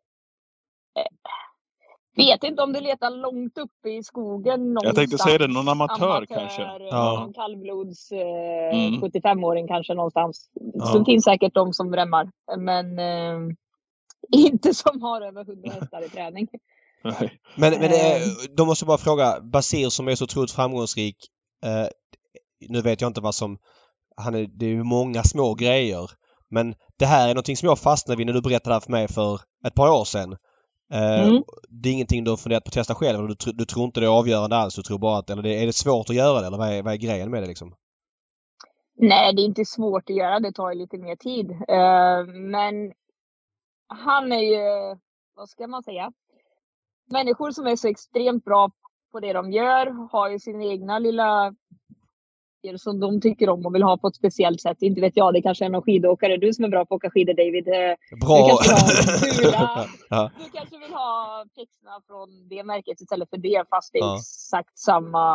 Vet 2.17 2.45
inte 2.45 2.62
om 2.62 2.73
du 2.73 2.81
letar 2.81 3.11
långt 3.11 3.59
uppe 3.59 3.91
i 3.91 4.03
skogen 4.03 4.61
någonstans. 4.61 4.85
Jag 4.87 4.97
tänkte 4.97 5.19
säga 5.19 5.39
det, 5.39 5.47
någon 5.47 5.69
amatör, 5.69 6.27
kanske. 6.27 6.62
Ja. 6.91 7.21
Någon 7.21 7.33
kallblods 7.33 8.12
eh, 8.12 8.57
Mm. 8.73 9.01
75-åring 9.01 9.69
kanske 9.69 9.95
någonstans. 9.95 10.51
Ja. 10.75 10.87
Så 10.87 10.99
det 10.99 11.05
finns 11.05 11.25
säkert 11.25 11.55
de 11.55 11.73
som 11.73 11.97
remmar. 11.97 12.31
Men 12.59 12.99
eh, 12.99 13.55
inte 14.33 14.75
som 14.75 15.03
har 15.03 15.21
över 15.21 15.41
100 15.41 15.71
hästar 15.73 16.05
i 16.05 16.09
träning. 16.09 16.49
Nej. 17.21 17.40
Men, 17.57 17.73
men 17.73 17.90
eh, 17.92 18.23
Ehm. 18.23 18.29
då 18.57 18.64
måste 18.64 18.83
jag 18.83 18.88
bara 18.88 18.99
fråga. 18.99 19.40
Basir 19.40 19.88
som 19.88 20.09
är 20.09 20.14
så 20.14 20.25
otroligt 20.25 20.51
framgångsrik. 20.51 21.16
Eh, 21.64 21.87
nu 22.69 22.81
vet 22.83 23.01
jag 23.01 23.09
inte 23.11 23.21
vad 23.21 23.35
som... 23.35 23.59
Han 24.16 24.35
är, 24.35 24.47
det 24.47 24.66
är 24.66 24.71
ju 24.71 24.83
många 24.85 25.23
små 25.23 25.55
grejer. 25.55 26.11
Men 26.51 26.75
det 26.99 27.07
här 27.07 27.25
är 27.29 27.35
någonting 27.35 27.57
som 27.57 27.66
jag 27.69 27.79
fastnade 27.79 28.16
vid 28.19 28.27
när 28.27 28.33
du 28.35 28.40
berättade 28.42 28.71
det 28.71 28.75
här 28.75 28.81
för 28.81 28.90
mig 28.92 29.09
för 29.09 29.40
ett 29.66 29.75
par 29.75 29.88
år 29.88 30.05
sedan. 30.05 30.33
Eh, 30.92 31.29
Mm. 31.29 31.42
Det 31.69 31.88
är 31.88 31.92
ingenting 31.92 32.25
du 32.25 32.31
har 32.31 32.37
funderat 32.37 32.64
på 32.64 32.69
att 32.69 32.73
testa 32.75 32.95
själv? 32.95 33.19
eller 33.19 33.29
Du, 33.45 33.53
du 33.53 33.64
tror 33.64 33.85
inte 33.85 34.01
det 34.01 34.07
är 34.07 34.11
avgörande 34.19 34.57
alls? 34.57 34.75
Du 34.77 34.83
tror 34.83 34.99
bara 34.99 35.19
att... 35.19 35.31
Eller 35.31 35.42
det, 35.42 35.62
är 35.62 35.66
det 35.66 35.73
svårt 35.73 36.11
att 36.11 36.16
göra 36.16 36.40
det? 36.40 36.47
Eller 36.47 36.59
vad 36.59 36.69
är, 36.73 36.83
vad 36.83 36.92
är 36.92 36.97
grejen 36.97 37.31
med 37.31 37.42
det 37.42 37.47
liksom? 37.47 37.75
Nej, 38.99 39.35
det 39.35 39.42
är 39.42 39.45
inte 39.45 39.64
svårt 39.64 40.11
att 40.11 40.16
göra. 40.16 40.40
Det 40.40 40.53
tar 40.53 40.71
ju 40.73 40.79
lite 40.79 40.99
mer 40.99 41.16
tid. 41.16 41.51
Eh, 41.51 42.35
men 42.35 42.92
han 43.88 44.33
är 44.33 44.40
ju, 44.40 44.97
vad 45.37 45.49
ska 45.49 45.66
man 45.66 45.83
säga? 45.83 46.12
Människor 47.11 47.51
som 47.51 47.66
är 47.66 47.77
så 47.77 47.88
extremt 47.88 48.45
bra 48.45 48.71
på 49.12 49.21
det 49.21 49.33
de 49.33 49.53
gör 49.53 50.09
har 50.12 50.31
ju 50.31 50.38
sin 50.38 50.62
egna 50.62 50.99
lilla 50.99 51.55
som 52.77 53.01
de 53.01 53.21
tycker 53.21 53.49
om 53.49 53.66
och 53.66 53.75
vill 53.75 53.83
ha 53.83 53.97
på 53.97 54.09
ett 54.09 54.14
speciellt 54.16 54.61
sätt. 54.61 54.83
Inte 54.83 55.01
vet 55.01 55.16
jag, 55.16 55.35
det 55.35 55.42
kanske 55.42 55.64
är 55.64 55.69
någon 55.69 55.83
skidåkare. 55.83 56.37
Du 56.37 56.53
som 56.53 56.64
är 56.64 56.69
bra 56.69 56.85
på 56.87 56.95
att 56.95 56.99
åka 56.99 57.11
skidor 57.11 57.35
David. 57.35 57.69
Eh, 57.69 57.95
Bra! 58.27 58.37
Du 58.37 58.49
kanske 58.49 58.73
har 58.73 59.42
gula. 59.42 59.87
ja. 60.11 60.31
Du 60.45 60.51
kanske 60.59 60.79
vill 60.79 60.92
ha 60.95 61.45
pjäxorna 61.55 62.01
från 62.07 62.49
det 62.49 62.64
märket 62.64 63.01
istället 63.01 63.31
för 63.31 63.37
det 63.37 63.64
fast 63.71 63.92
det 63.92 63.99
är 63.99 64.03
Ja. 64.03 64.16
exakt 64.16 64.79
samma 64.79 65.27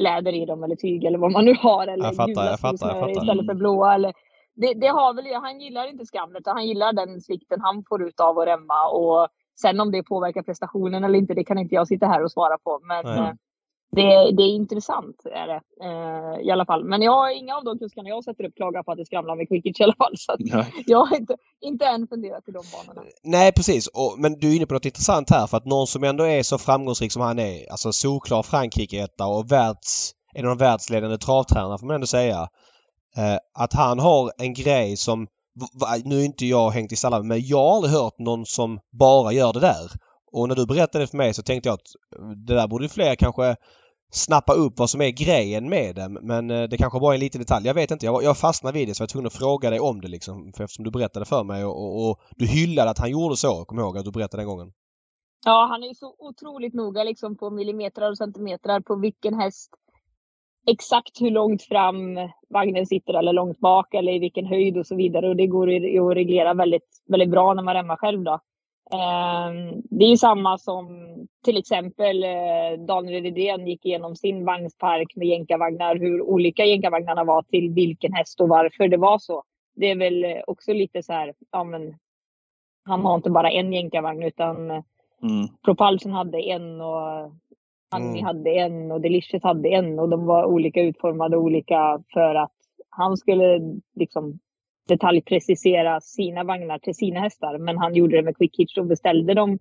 läder 0.00 0.32
i 0.32 0.44
dem 0.46 0.64
eller 0.64 0.76
tyg 0.76 1.04
eller 1.04 1.18
vad 1.18 1.32
man 1.32 1.44
nu 1.44 1.54
har. 1.54 1.86
Eller 1.86 2.04
Jag 2.04 2.16
fattar, 2.16 2.44
jag 2.46 2.60
fattar, 2.60 2.88
jag 2.88 2.96
fattar. 3.00 3.10
istället 3.22 3.46
för 3.46 3.54
blåa. 3.54 3.94
Eller, 3.94 4.12
det, 4.54 4.74
det 4.74 4.86
har 4.88 5.14
väl, 5.14 5.34
han 5.34 5.60
gillar 5.60 5.86
inte 5.86 6.06
skam 6.06 6.36
utan 6.36 6.56
han 6.56 6.66
gillar 6.66 6.92
den 6.92 7.20
svikten 7.20 7.60
han 7.60 7.84
får 7.88 8.02
ut 8.02 8.20
av 8.20 8.38
att 8.38 8.46
remma. 8.46 8.88
Och 8.88 9.28
sen 9.60 9.80
om 9.80 9.90
det 9.90 10.02
påverkar 10.02 10.42
prestationen 10.42 11.04
eller 11.04 11.18
inte 11.18 11.34
det 11.34 11.44
kan 11.44 11.58
inte 11.58 11.74
jag 11.74 11.88
sitta 11.88 12.06
här 12.06 12.24
och 12.24 12.32
svara 12.32 12.58
på. 12.58 12.80
Men 12.82 13.04
Nej. 13.04 13.18
eh, 13.18 13.34
det, 13.92 14.36
det 14.36 14.42
är 14.42 14.54
intressant 14.54 15.16
är 15.24 15.46
det 15.46 15.60
eh, 15.84 16.46
i 16.46 16.50
alla 16.50 16.66
fall. 16.66 16.84
Men 16.84 17.02
jag 17.02 17.12
har 17.12 17.30
inga 17.30 17.56
av 17.56 17.64
de 17.64 17.78
kuskarna 17.78 18.08
jag 18.08 18.24
sätter 18.24 18.44
upp 18.44 18.54
klagar 18.54 18.82
på 18.82 18.92
att 18.92 18.98
det 18.98 19.06
skramlar 19.06 19.36
med 19.36 19.48
quickitch 19.48 19.80
i 19.80 19.84
alla 19.84 19.94
fall. 19.94 20.14
Så 20.16 20.36
jag 20.86 21.04
har 21.04 21.16
inte, 21.16 21.36
inte 21.60 21.86
än 21.86 22.06
funderat 22.06 22.48
i 22.48 22.52
de 22.52 22.62
banorna. 22.72 23.06
Nej 23.22 23.52
precis, 23.52 23.86
och, 23.86 24.14
men 24.18 24.38
du 24.38 24.52
är 24.52 24.56
inne 24.56 24.66
på 24.66 24.74
något 24.74 24.84
intressant 24.84 25.30
här 25.30 25.46
för 25.46 25.56
att 25.56 25.64
någon 25.64 25.86
som 25.86 26.04
ändå 26.04 26.24
är 26.24 26.42
så 26.42 26.58
framgångsrik 26.58 27.12
som 27.12 27.22
han 27.22 27.38
är, 27.38 27.70
alltså 27.70 27.92
solklar 27.92 28.42
Frankrike-etta 28.42 29.26
och 29.26 29.52
världs, 29.52 30.12
en 30.34 30.44
av 30.44 30.56
de 30.56 30.64
världsledande 30.64 31.18
travtränarna 31.18 31.78
får 31.78 31.86
man 31.86 31.94
ändå 31.94 32.06
säga. 32.06 32.48
Eh, 33.16 33.38
att 33.54 33.72
han 33.72 33.98
har 33.98 34.32
en 34.38 34.54
grej 34.54 34.96
som, 34.96 35.26
nu 36.04 36.20
är 36.20 36.24
inte 36.24 36.46
jag 36.46 36.70
hängt 36.70 36.92
i 36.92 36.96
stallar 36.96 37.22
men 37.22 37.46
jag 37.46 37.58
har 37.58 37.74
aldrig 37.74 37.94
hört 37.94 38.18
någon 38.18 38.46
som 38.46 38.80
bara 38.90 39.32
gör 39.32 39.52
det 39.52 39.60
där. 39.60 39.90
Och 40.32 40.48
när 40.48 40.54
du 40.54 40.66
berättade 40.66 41.04
det 41.04 41.08
för 41.08 41.16
mig 41.16 41.34
så 41.34 41.42
tänkte 41.42 41.68
jag 41.68 41.74
att 41.74 42.18
eh, 42.18 42.28
det 42.28 42.54
där 42.54 42.68
borde 42.68 42.88
fler 42.88 43.14
kanske 43.14 43.56
snappa 44.12 44.52
upp 44.52 44.78
vad 44.78 44.90
som 44.90 45.00
är 45.00 45.10
grejen 45.10 45.68
med 45.68 45.94
det. 45.94 46.08
Men 46.08 46.50
eh, 46.50 46.62
det 46.62 46.76
kanske 46.76 47.00
bara 47.00 47.12
är 47.12 47.16
en 47.16 47.20
liten 47.20 47.40
detalj. 47.40 47.66
Jag 47.66 47.74
vet 47.74 47.90
inte. 47.90 48.06
Jag, 48.06 48.22
jag 48.22 48.38
fastnade 48.38 48.78
vid 48.78 48.88
det 48.88 48.94
så 48.94 49.02
jag 49.02 49.06
var 49.06 49.08
tvungen 49.08 49.26
att 49.26 49.32
fråga 49.32 49.70
dig 49.70 49.80
om 49.80 50.00
det 50.00 50.08
liksom. 50.08 50.52
För 50.56 50.64
eftersom 50.64 50.84
du 50.84 50.90
berättade 50.90 51.24
för 51.26 51.44
mig 51.44 51.64
och, 51.64 51.84
och, 51.84 52.10
och 52.10 52.20
du 52.36 52.46
hyllade 52.46 52.90
att 52.90 52.98
han 52.98 53.10
gjorde 53.10 53.36
så. 53.36 53.64
Kom 53.64 53.78
ihåg 53.78 53.98
att 53.98 54.04
du 54.04 54.10
berättade 54.10 54.40
den 54.42 54.48
gången. 54.48 54.72
Ja, 55.44 55.66
han 55.70 55.82
är 55.82 55.88
ju 55.88 55.94
så 55.94 56.14
otroligt 56.18 56.74
noga 56.74 57.04
liksom 57.04 57.36
på 57.36 57.50
millimeter 57.50 58.10
och 58.10 58.18
centimeter 58.18 58.80
på 58.80 58.96
vilken 58.96 59.34
häst. 59.34 59.70
Exakt 60.66 61.20
hur 61.20 61.30
långt 61.30 61.62
fram 61.62 62.18
vagnen 62.48 62.86
sitter 62.86 63.14
eller 63.14 63.32
långt 63.32 63.58
bak 63.58 63.94
eller 63.94 64.12
i 64.12 64.18
vilken 64.18 64.46
höjd 64.46 64.78
och 64.78 64.86
så 64.86 64.96
vidare. 64.96 65.28
Och 65.28 65.36
det 65.36 65.46
går 65.46 65.68
att 66.10 66.16
reglera 66.16 66.54
väldigt, 66.54 67.02
väldigt 67.08 67.30
bra 67.30 67.54
när 67.54 67.62
man 67.62 67.74
remmar 67.74 67.96
själv 67.96 68.22
då. 68.22 68.38
Ehm, 68.92 69.82
Det 69.84 70.04
är 70.04 70.08
ju 70.08 70.16
samma 70.16 70.58
som 70.58 70.88
till 71.44 71.56
exempel 71.56 72.24
eh, 72.24 72.84
Daniel 72.86 73.22
Redén 73.22 73.66
gick 73.66 73.86
igenom 73.86 74.16
sin 74.16 74.44
vagnspark 74.44 75.16
med 75.16 75.28
jänkarvagnar, 75.28 75.96
hur 75.96 76.22
olika 76.22 76.64
jänkarvagnarna 76.64 77.24
var 77.24 77.42
till 77.42 77.70
vilken 77.70 78.12
häst 78.12 78.40
och 78.40 78.48
varför 78.48 78.88
det 78.88 78.96
var 78.96 79.18
så. 79.18 79.42
det 79.76 79.90
är 79.90 79.96
väl 79.96 80.42
också 80.46 80.72
lite 80.72 81.02
så 81.02 81.12
här, 81.12 81.34
ja 81.52 81.64
men 81.64 81.94
han 82.84 83.00
har 83.04 83.14
inte 83.14 83.30
bara 83.30 83.50
en 83.50 83.72
jänkarvagn 83.72 84.22
utan 84.22 84.82
Mm. 85.22 85.48
Propulsion 85.64 86.12
hade 86.12 86.38
en 86.40 86.80
och 86.80 87.32
Agni 87.90 88.08
Mm. 88.20 88.24
hade 88.24 88.50
en 88.50 88.92
och 88.92 89.00
Delicious 89.00 89.42
hade 89.42 89.68
en 89.68 89.98
och 89.98 90.08
de 90.08 90.26
var 90.26 90.44
olika 90.44 90.82
utformade 90.82 91.36
olika 91.36 92.02
för 92.12 92.34
att 92.34 92.52
han 92.90 93.16
skulle 93.16 93.60
liksom 93.96 94.38
detaljprecisera 94.88 96.00
sina 96.00 96.44
vagnar 96.44 96.78
till 96.78 96.94
sina 96.94 97.20
hästar. 97.20 97.58
Men 97.58 97.78
han 97.78 97.94
gjorde 97.94 98.16
det 98.16 98.22
med 98.22 98.36
quick 98.36 98.58
hitch 98.58 98.78
och 98.78 98.86
beställde 98.86 99.34
dem 99.34 99.58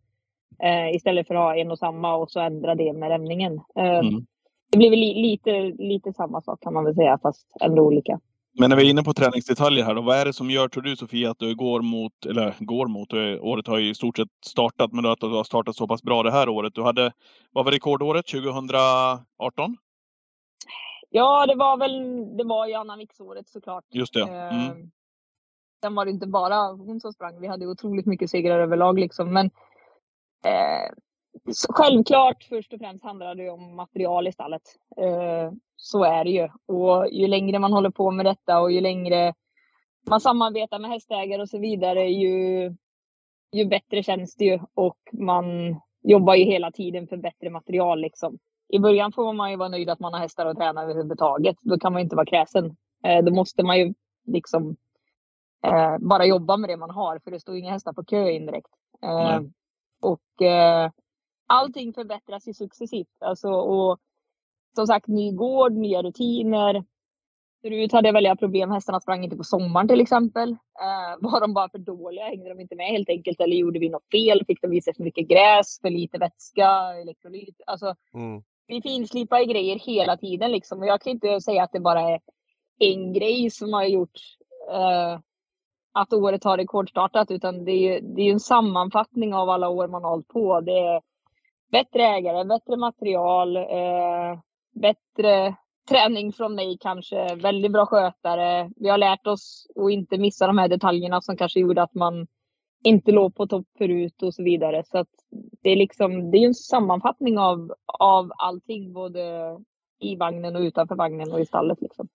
eh, 0.63 0.95
istället 0.95 1.27
för 1.27 1.35
att 1.35 1.41
ha 1.41 1.55
en 1.55 1.71
och 1.71 1.79
samma 1.79 2.15
och 2.15 2.31
så 2.31 2.39
ändra 2.39 2.75
det 2.75 2.93
med 2.93 3.09
rämningen. 3.09 3.53
Eh, 3.75 3.99
Mm. 3.99 4.25
Det 4.71 4.77
blir 4.77 4.89
väl 4.89 4.99
li, 4.99 5.13
lite, 5.13 5.61
lite 5.83 6.13
samma 6.13 6.41
sak 6.41 6.61
kan 6.61 6.73
man 6.73 6.85
väl 6.85 6.95
säga 6.95 7.19
fast 7.21 7.47
ändå 7.61 7.83
olika. 7.83 8.19
Men 8.59 8.69
när 8.69 8.77
vi 8.77 8.85
är 8.85 8.89
inne 8.89 9.03
på 9.03 9.13
träningsdetaljer 9.13 9.85
här 9.85 9.95
då, 9.95 10.01
vad 10.01 10.17
är 10.17 10.25
det 10.25 10.33
som 10.33 10.49
gör, 10.49 10.67
tror 10.67 10.83
du 10.83 10.95
Sofia, 10.95 11.31
att 11.31 11.39
du 11.39 11.55
går 11.55 11.81
mot, 11.81 12.25
eller 12.25 12.55
går 12.59 12.87
mot, 12.87 13.13
eh, 13.13 13.43
året 13.43 13.67
har 13.67 13.77
ju 13.77 13.89
i 13.89 13.95
stort 13.95 14.17
sett 14.17 14.27
startat, 14.45 14.93
men 14.93 15.05
att 15.05 15.19
du 15.19 15.27
har 15.27 15.43
startat 15.43 15.75
så 15.75 15.87
pass 15.87 16.03
bra 16.03 16.23
det 16.23 16.31
här 16.31 16.49
året. 16.49 16.75
Du 16.75 16.83
hade, 16.83 17.11
vad 17.51 17.65
var 17.65 17.71
rekordåret? 17.71 18.27
2018? 18.27 19.77
Ja, 21.09 21.45
det 21.45 21.55
var 21.55 21.77
väl, 21.77 22.37
det 22.37 22.43
var 22.43 22.67
ju 22.67 22.73
Anna 22.73 22.97
Wicks-året 22.97 23.49
såklart. 23.49 23.83
Just 23.89 24.13
det. 24.13 24.21
Eh, 24.21 24.69
Mm. 24.69 24.91
Sen 25.83 25.95
var 25.95 26.05
det 26.05 26.11
inte 26.11 26.27
bara 26.27 26.71
hon 26.71 26.99
som 26.99 27.13
sprang. 27.13 27.41
Vi 27.41 27.47
hade 27.47 27.67
otroligt 27.67 28.05
mycket 28.05 28.29
segrar 28.29 28.59
överlag 28.59 28.99
liksom. 28.99 29.33
Men 29.33 29.45
eh, 30.45 30.91
så 31.51 31.73
självklart 31.73 32.43
först 32.43 32.73
och 32.73 32.79
främst 32.79 33.03
handlar 33.03 33.35
det 33.35 33.43
ju 33.43 33.49
om 33.49 33.75
material 33.75 34.27
i 34.27 34.31
stallet. 34.31 34.61
Eh, 34.97 35.51
så 35.75 36.03
är 36.03 36.23
det 36.23 36.29
ju. 36.29 36.49
Och 36.65 37.07
ju 37.11 37.27
längre 37.27 37.59
man 37.59 37.73
håller 37.73 37.89
på 37.89 38.11
med 38.11 38.25
detta 38.25 38.59
och 38.59 38.71
ju 38.71 38.81
längre 38.81 39.33
man 40.09 40.21
samarbetar 40.21 40.79
med 40.79 40.91
hästägare 40.91 41.41
och 41.41 41.49
så 41.49 41.59
vidare 41.59 42.09
ju, 42.09 42.75
ju 43.51 43.65
bättre 43.65 44.03
känns 44.03 44.35
det 44.35 44.45
ju. 44.45 44.59
Och 44.73 44.97
man 45.11 45.45
jobbar 46.03 46.35
ju 46.35 46.43
hela 46.43 46.71
tiden 46.71 47.07
för 47.07 47.17
bättre 47.17 47.49
material 47.49 48.01
liksom. 48.01 48.37
I 48.69 48.79
början 48.79 49.11
får 49.11 49.33
man 49.33 49.51
ju 49.51 49.57
vara 49.57 49.69
nöjd 49.69 49.89
att 49.89 49.99
man 49.99 50.13
har 50.13 50.19
hästar 50.19 50.45
att 50.45 50.57
träna 50.57 50.83
överhuvudtaget. 50.83 51.55
Då 51.61 51.79
kan 51.79 51.93
man 51.93 52.01
inte 52.01 52.15
vara 52.15 52.25
kräsen. 52.25 52.75
Eh, 53.03 53.23
då 53.23 53.33
måste 53.33 53.63
man 53.63 53.79
ju 53.79 53.93
liksom 54.27 54.75
eh, 55.65 55.97
bara 55.99 56.25
jobba 56.25 56.57
med 56.57 56.69
det 56.69 56.77
man 56.77 56.89
har 56.89 57.19
för 57.19 57.31
det 57.31 57.39
står 57.39 57.57
inga 57.57 57.71
hästar 57.71 57.93
på 57.93 58.03
kö 58.03 58.29
indirekt. 58.29 58.69
Nej. 59.01 59.51
och 60.01 60.45
eh, 60.45 60.91
allting 61.49 61.93
förbättras 61.93 62.47
ju 62.47 62.53
successivt. 62.53 63.17
Alltså, 63.19 63.49
och 63.49 63.99
som 64.75 64.87
sagt, 64.87 65.07
ny 65.07 65.31
gård, 65.31 65.73
nya 65.73 66.01
rutiner. 66.01 66.83
Förut 67.61 67.91
hade 67.91 68.07
jag 68.07 68.13
väldiga 68.13 68.35
problem. 68.35 68.71
Hästarna 68.71 68.99
sprang 68.99 69.23
inte 69.23 69.37
på 69.37 69.43
sommaren 69.43 69.87
till 69.87 70.01
exempel. 70.01 70.49
Eh, 70.51 71.17
var 71.31 71.41
de 71.41 71.53
bara 71.53 71.69
för 71.69 71.77
dåliga? 71.77 72.25
Hängde 72.25 72.49
de 72.49 72.59
inte 72.59 72.75
med 72.75 72.85
helt 72.87 73.09
enkelt? 73.09 73.41
Eller 73.41 73.55
gjorde 73.55 73.79
vi 73.79 73.89
något 73.89 74.11
fel? 74.11 74.45
Fick 74.45 74.61
de 74.61 74.73
i 74.73 74.81
sig 74.81 74.95
för 74.95 75.03
mycket 75.03 75.27
gräs? 75.27 75.79
För 75.81 75.89
lite 75.89 76.17
vätska? 76.17 76.69
Elektrolyt? 77.01 77.61
Alltså, 77.65 77.95
Mm. 78.13 78.41
vi 78.67 78.81
finslipar 78.81 79.43
grejer 79.43 79.79
hela 79.79 80.17
tiden 80.17 80.51
liksom. 80.51 80.79
Och 80.79 80.85
jag 80.85 81.01
kan 81.01 81.11
inte 81.11 81.41
säga 81.41 81.63
att 81.63 81.71
det 81.71 81.79
bara 81.79 82.01
är 82.01 82.19
en 82.79 83.13
grej 83.13 83.49
som 83.49 83.73
har 83.73 83.83
gjort 83.83 84.19
eh, 84.71 85.19
att 85.93 86.13
året 86.13 86.43
har 86.43 86.57
rekordstartat. 86.57 87.31
Utan 87.31 87.65
det 87.65 87.71
är, 87.71 88.01
det 88.01 88.21
är 88.21 88.31
en 88.31 88.39
sammanfattning 88.39 89.33
av 89.33 89.49
alla 89.49 89.69
år 89.69 89.87
man 89.87 90.03
har 90.03 90.09
hållit 90.11 90.27
på. 90.27 90.61
Det 90.61 90.79
är 90.79 91.01
bättre 91.71 92.03
ägare, 92.03 92.45
bättre 92.45 92.77
material, 92.77 93.55
eh, 93.57 94.39
bättre 94.73 95.55
träning 95.89 96.33
från 96.33 96.55
mig 96.55 96.77
kanske, 96.79 97.35
väldigt 97.35 97.71
bra 97.71 97.85
skötare. 97.85 98.71
Vi 98.75 98.89
har 98.89 98.97
lärt 98.97 99.27
oss 99.27 99.67
att 99.75 99.91
inte 99.91 100.17
missa 100.17 100.47
de 100.47 100.57
här 100.57 100.67
detaljerna 100.67 101.21
som 101.21 101.37
kanske 101.37 101.59
gjorde 101.59 101.83
att 101.83 101.93
man 101.93 102.27
inte 102.83 103.11
låg 103.11 103.35
på 103.35 103.47
topp 103.47 103.67
förut 103.77 104.23
och 104.23 104.33
så 104.33 104.43
vidare. 104.43 104.83
Så 104.85 104.97
att 104.97 105.09
det 105.63 105.69
är 105.69 105.75
liksom, 105.75 106.31
det 106.31 106.37
är 106.37 106.39
ju 106.39 106.47
en 106.47 106.53
sammanfattning 106.53 107.39
av, 107.39 107.73
av 107.99 108.31
allting, 108.37 108.93
både 108.93 109.21
i 109.99 110.15
vagnen 110.15 110.55
och 110.55 110.61
utanför 110.61 110.95
vagnen 110.95 111.31
och 111.31 111.39
i 111.39 111.45
stallet 111.45 111.81
liksom. 111.81 112.07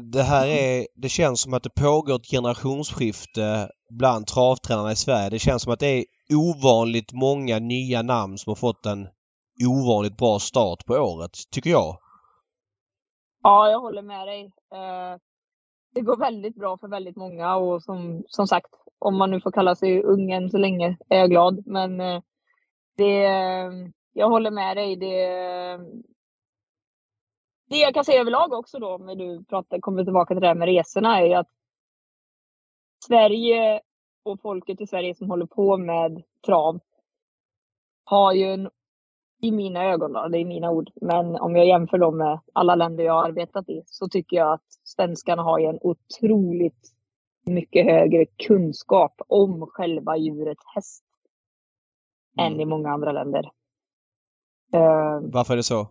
Det 0.00 0.22
här 0.22 0.46
är... 0.46 0.86
Det 0.94 1.08
känns 1.08 1.40
som 1.40 1.54
att 1.54 1.62
det 1.62 1.74
pågår 1.74 2.16
ett 2.16 2.30
generationsskifte 2.30 3.70
bland 3.90 4.26
travtränarna 4.26 4.92
i 4.92 4.96
Sverige. 4.96 5.30
Det 5.30 5.38
känns 5.38 5.62
som 5.62 5.72
att 5.72 5.80
det 5.80 5.86
är 5.86 6.04
ovanligt 6.34 7.12
många 7.12 7.58
nya 7.58 8.02
namn 8.02 8.38
som 8.38 8.50
har 8.50 8.56
fått 8.56 8.86
en 8.86 9.08
ovanligt 9.68 10.16
bra 10.16 10.38
start 10.38 10.86
på 10.86 10.94
året, 10.94 11.30
tycker 11.50 11.70
jag. 11.70 11.98
Ja, 13.42 13.70
jag 13.70 13.80
håller 13.80 14.02
med 14.02 14.26
dig. 14.26 14.44
Eh, 14.72 15.18
det 15.94 16.00
går 16.00 16.16
väldigt 16.16 16.54
bra 16.54 16.78
för 16.78 16.88
väldigt 16.88 17.16
många 17.16 17.56
och 17.56 17.82
som, 17.82 18.22
som 18.26 18.46
sagt, 18.46 18.70
om 18.98 19.16
man 19.16 19.30
nu 19.30 19.40
får 19.40 19.52
kalla 19.52 19.74
sig 19.74 20.02
ung 20.02 20.30
än 20.30 20.50
så 20.50 20.58
länge 20.58 20.96
är 21.08 21.18
jag 21.18 21.30
glad. 21.30 21.66
Men 21.66 22.00
eh, 22.00 22.22
det, 22.96 23.22
jag 24.12 24.28
håller 24.28 24.50
med 24.50 24.76
dig. 24.76 24.96
Det, 24.96 25.16
det 27.70 27.76
jag 27.76 27.94
kan 27.94 28.04
säga 28.04 28.20
överlag 28.20 28.52
också 28.52 28.78
då, 28.78 28.98
när 28.98 29.14
du 29.14 29.44
pratar, 29.44 29.80
kommer 29.80 30.04
tillbaka 30.04 30.34
till 30.34 30.40
det 30.40 30.46
här 30.48 30.54
med 30.54 30.68
resorna, 30.68 31.20
är 31.20 31.26
ju 31.26 31.34
att 31.34 31.48
Sverige 33.06 33.80
och 34.24 34.40
folket 34.40 34.80
i 34.80 34.86
Sverige 34.86 35.14
som 35.14 35.30
håller 35.30 35.46
på 35.46 35.76
med 35.76 36.22
trav 36.46 36.80
har 38.04 38.32
ju 38.32 38.44
en 38.44 38.70
i 39.42 39.52
mina 39.52 39.84
ögon 39.84 40.12
då, 40.12 40.28
det 40.28 40.38
är 40.38 40.44
mina 40.44 40.70
ord, 40.70 40.90
men 41.00 41.36
om 41.36 41.56
jag 41.56 41.66
jämför 41.66 41.98
dem 41.98 42.16
med 42.18 42.40
alla 42.52 42.74
länder 42.74 43.04
jag 43.04 43.12
har 43.12 43.24
arbetat 43.24 43.68
i 43.68 43.82
så 43.86 44.08
tycker 44.08 44.36
jag 44.36 44.52
att 44.52 44.72
svenskarna 44.84 45.42
har 45.42 45.58
ju 45.58 45.66
en 45.66 45.78
otroligt 45.82 46.88
mycket 47.46 47.86
högre 47.86 48.26
kunskap 48.26 49.20
om 49.28 49.66
själva 49.66 50.16
djuret 50.16 50.58
häst 50.74 51.04
Mm. 52.38 52.52
än 52.52 52.60
i 52.60 52.64
många 52.64 52.90
andra 52.90 53.12
länder. 53.12 53.50
Varför 55.32 55.52
är 55.54 55.56
det 55.56 55.62
så? 55.62 55.88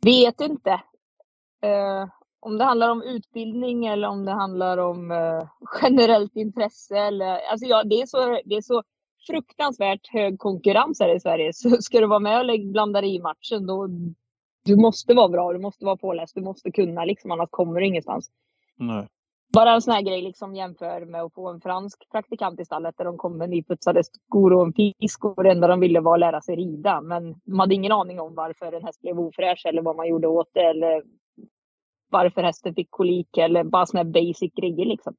Vet 0.00 0.40
inte 0.40 0.70
eh, 1.62 2.08
om 2.40 2.58
det 2.58 2.64
handlar 2.64 2.90
om 2.90 3.02
utbildning 3.02 3.86
eller 3.86 4.08
om 4.08 4.24
det 4.24 4.32
handlar 4.32 4.78
om 4.78 5.10
eh, 5.10 5.48
generellt 5.82 6.36
intresse. 6.36 6.98
Eller, 6.98 7.38
alltså 7.50 7.66
ja, 7.66 7.84
det, 7.84 8.00
är 8.00 8.06
så, 8.06 8.40
det 8.44 8.54
är 8.54 8.62
så 8.62 8.82
fruktansvärt 9.26 10.08
hög 10.08 10.38
konkurrens 10.38 11.00
här 11.00 11.16
i 11.16 11.20
Sverige. 11.20 11.52
Så 11.54 11.70
ska 11.70 12.00
du 12.00 12.06
vara 12.06 12.18
med 12.18 12.40
och 12.40 12.60
blanda 12.60 13.00
dig 13.00 13.14
i 13.14 13.20
matchen 13.20 13.66
då 13.66 13.88
du 14.64 14.76
måste 14.76 15.14
vara 15.14 15.28
bra, 15.28 15.52
du 15.52 15.58
måste 15.58 15.84
vara 15.84 15.96
påläst, 15.96 16.34
du 16.34 16.42
måste 16.42 16.70
kunna 16.70 17.04
liksom, 17.04 17.30
annars 17.30 17.50
kommer 17.50 17.80
du 17.80 17.86
ingenstans. 17.86 18.30
Nej. 18.76 19.08
Bara 19.52 19.74
en 19.74 19.82
sån 19.82 19.94
här 19.94 20.02
grej 20.02 20.22
liksom 20.22 20.54
jämför 20.54 21.04
med 21.04 21.22
att 21.22 21.34
få 21.34 21.48
en 21.48 21.60
fransk 21.60 22.10
praktikant 22.12 22.60
i 22.60 22.64
stallet 22.64 22.94
där 22.98 23.04
de 23.04 23.16
kom 23.16 23.38
med 23.38 23.50
nyputsade 23.50 24.02
skor 24.04 24.52
och 24.52 24.66
en 24.66 24.72
fisk 24.72 25.24
och 25.24 25.44
det 25.44 25.50
enda 25.50 25.68
de 25.68 25.80
ville 25.80 26.00
var 26.00 26.14
att 26.14 26.20
lära 26.20 26.40
sig 26.40 26.56
rida. 26.56 27.00
Men 27.00 27.34
de 27.44 27.58
hade 27.58 27.74
ingen 27.74 27.92
aning 27.92 28.20
om 28.20 28.34
varför 28.34 28.72
en 28.72 28.84
häst 28.84 29.00
blev 29.00 29.20
ofräsch 29.20 29.66
eller 29.66 29.82
vad 29.82 29.96
man 29.96 30.08
gjorde 30.08 30.28
åt 30.28 30.50
det 30.54 30.60
eller 30.60 31.02
varför 32.10 32.42
hästen 32.42 32.74
fick 32.74 32.90
kolik 32.90 33.38
eller 33.38 33.64
bara 33.64 33.86
såna 33.86 34.02
här 34.02 34.10
basic 34.10 34.52
grejer 34.54 34.86
liksom. 34.86 35.14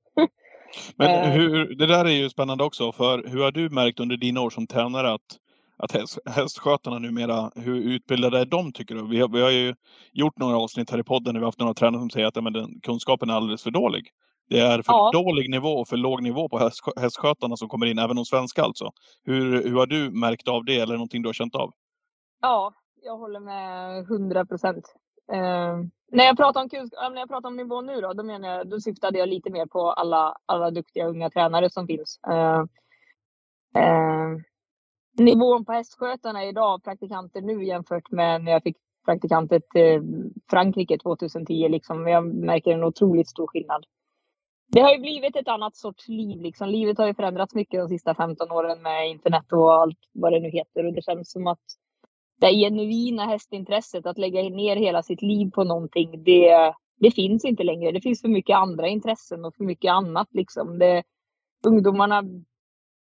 Men 0.96 1.10
Eh. 1.26 1.30
hur, 1.32 1.76
det 1.76 1.86
där 1.86 2.06
är 2.06 2.10
ju 2.10 2.30
spännande 2.30 2.64
också, 2.64 2.92
för 2.92 3.24
hur 3.28 3.44
har 3.44 3.52
du 3.52 3.70
märkt 3.70 4.00
under 4.00 4.18
dina 4.18 4.42
år 4.42 4.50
som 4.50 4.68
tränare 4.68 5.14
att, 5.14 5.38
att 5.82 5.92
häst, 5.92 6.20
hästskötarna 6.26 7.00
numera, 7.00 7.52
hur 7.56 7.76
utbildade 7.76 8.40
är 8.40 8.46
de 8.46 8.74
tycker 8.74 8.96
du? 8.96 9.08
Vi 9.08 9.22
har, 9.22 9.30
vi 9.30 9.42
har 9.42 9.52
ju 9.52 9.76
gjort 10.12 10.38
några 10.38 10.58
avsnitt 10.58 10.92
här 10.92 11.00
i 11.00 11.04
podden 11.04 11.34
där 11.34 11.40
vi 11.40 11.44
har 11.44 11.48
haft 11.48 11.60
några 11.60 11.74
tränare 11.74 12.02
som 12.02 12.10
säger 12.10 12.28
att 12.28 12.36
ja, 12.36 12.42
men 12.42 12.54
den, 12.54 12.80
kunskapen 12.84 13.30
är 13.30 13.34
alldeles 13.34 13.64
för 13.64 13.72
dålig. 13.72 14.10
Det 14.50 14.60
är 14.60 14.82
för 14.82 14.94
Ja. 14.94 15.12
dålig 15.14 15.50
nivå 15.50 15.70
och 15.70 15.88
för 15.88 15.98
låg 15.98 16.24
nivå 16.24 16.50
på 16.50 16.60
häst, 16.60 16.80
hästskötarna 17.00 17.58
som 17.58 17.70
kommer 17.70 17.86
in, 17.86 18.00
även 18.00 18.16
de 18.16 18.26
svenska 18.26 18.64
alltså. 18.64 18.92
Hur, 19.24 19.64
hur 19.64 19.76
har 19.76 19.86
du 19.88 20.12
märkt 20.12 20.48
av 20.48 20.66
det 20.66 20.80
eller 20.80 20.94
någonting 20.94 21.22
du 21.22 21.28
har 21.28 21.34
känt 21.34 21.56
av? 21.56 21.72
Ja, 22.42 22.74
jag 23.02 23.18
håller 23.18 23.40
med 23.40 24.00
100 24.00 24.46
procent. 24.46 24.96
Eh, 25.34 25.78
när, 26.12 26.26
jag 26.26 26.38
pratar 26.38 26.62
om 26.62 26.70
när 27.14 27.20
jag 27.20 27.30
pratar 27.30 27.50
om 27.50 27.58
nivå 27.58 27.82
nu 27.82 28.02
då, 28.02 28.14
då, 28.14 28.24
menar 28.24 28.50
jag, 28.50 28.70
då 28.70 28.80
syftade 28.80 29.20
jag 29.20 29.30
lite 29.30 29.50
mer 29.50 29.66
på 29.66 29.92
alla, 29.92 30.38
alla 30.46 30.72
duktiga 30.72 31.08
unga 31.08 31.30
tränare 31.30 31.70
som 31.70 31.88
finns. 31.88 32.20
Eh, 32.28 32.60
eh, 33.84 34.38
nivån 35.18 35.66
på 35.66 35.72
hästskötarna 35.72 36.46
idag, 36.46 36.84
praktikanter 36.84 37.42
nu 37.42 37.66
jämfört 37.66 38.12
med 38.12 38.44
när 38.44 38.52
jag 38.52 38.64
fick 38.64 38.78
praktikanter 39.06 39.60
till 39.60 39.96
eh, 39.96 40.02
Frankrike 40.50 40.98
2010. 40.98 41.68
Liksom, 41.68 42.08
jag 42.08 42.36
märker 42.36 42.72
en 42.72 42.84
otroligt 42.84 43.30
stor 43.30 43.48
skillnad. 43.48 43.86
Det 44.68 44.82
har 44.82 44.92
ju 44.92 45.00
blivit 45.00 45.36
ett 45.36 45.48
annat 45.48 45.76
sorts 45.76 46.08
liv. 46.08 46.42
Liksom. 46.42 46.70
Livet 46.70 46.98
har 46.98 47.08
ju 47.08 47.14
förändrats 47.14 47.56
mycket 47.56 47.80
de 47.80 47.90
sista 47.90 48.16
15 48.16 48.52
åren 48.52 48.82
med 48.82 49.10
internet 49.10 49.52
och 49.52 49.74
allt 49.74 49.98
vad 50.14 50.34
det 50.34 50.40
nu 50.40 50.50
heter. 50.50 50.86
Och 50.86 50.94
det 50.94 51.04
känns 51.04 51.32
som 51.32 51.48
att 51.48 51.60
det 52.40 52.52
genuina 52.52 53.26
hästintresset, 53.26 54.06
att 54.06 54.18
lägga 54.18 54.42
ner 54.42 54.76
hela 54.76 55.04
sitt 55.04 55.22
liv 55.22 55.52
på 55.52 55.64
någonting, 55.64 56.24
det, 56.24 56.74
det 57.00 57.12
finns 57.12 57.46
inte 57.46 57.64
längre. 57.64 57.92
Det 57.92 58.02
finns 58.02 58.22
för 58.22 58.30
mycket 58.30 58.56
andra 58.56 58.88
intressen 58.88 59.46
och 59.46 59.56
för 59.56 59.64
mycket 59.64 59.92
annat. 59.92 60.28
Liksom. 60.32 60.80
Det, 60.80 61.04
ungdomarna 61.68 62.24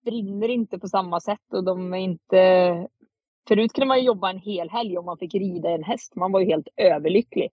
brinner 0.06 0.50
inte 0.50 0.80
på 0.80 0.88
samma 0.88 1.20
sätt 1.20 1.54
och 1.54 1.64
de 1.64 1.94
är 1.94 1.98
inte... 1.98 2.88
Förut 3.48 3.74
kunde 3.74 3.88
man 3.88 3.98
ju 4.00 4.04
jobba 4.06 4.30
en 4.30 4.38
hel 4.40 4.70
helg 4.70 4.98
om 4.98 5.06
man 5.06 5.18
fick 5.18 5.34
rida 5.36 5.70
en 5.70 5.84
häst. 5.84 6.16
Man 6.16 6.32
var 6.32 6.40
ju 6.40 6.46
helt 6.46 6.68
överlycklig. 6.78 7.50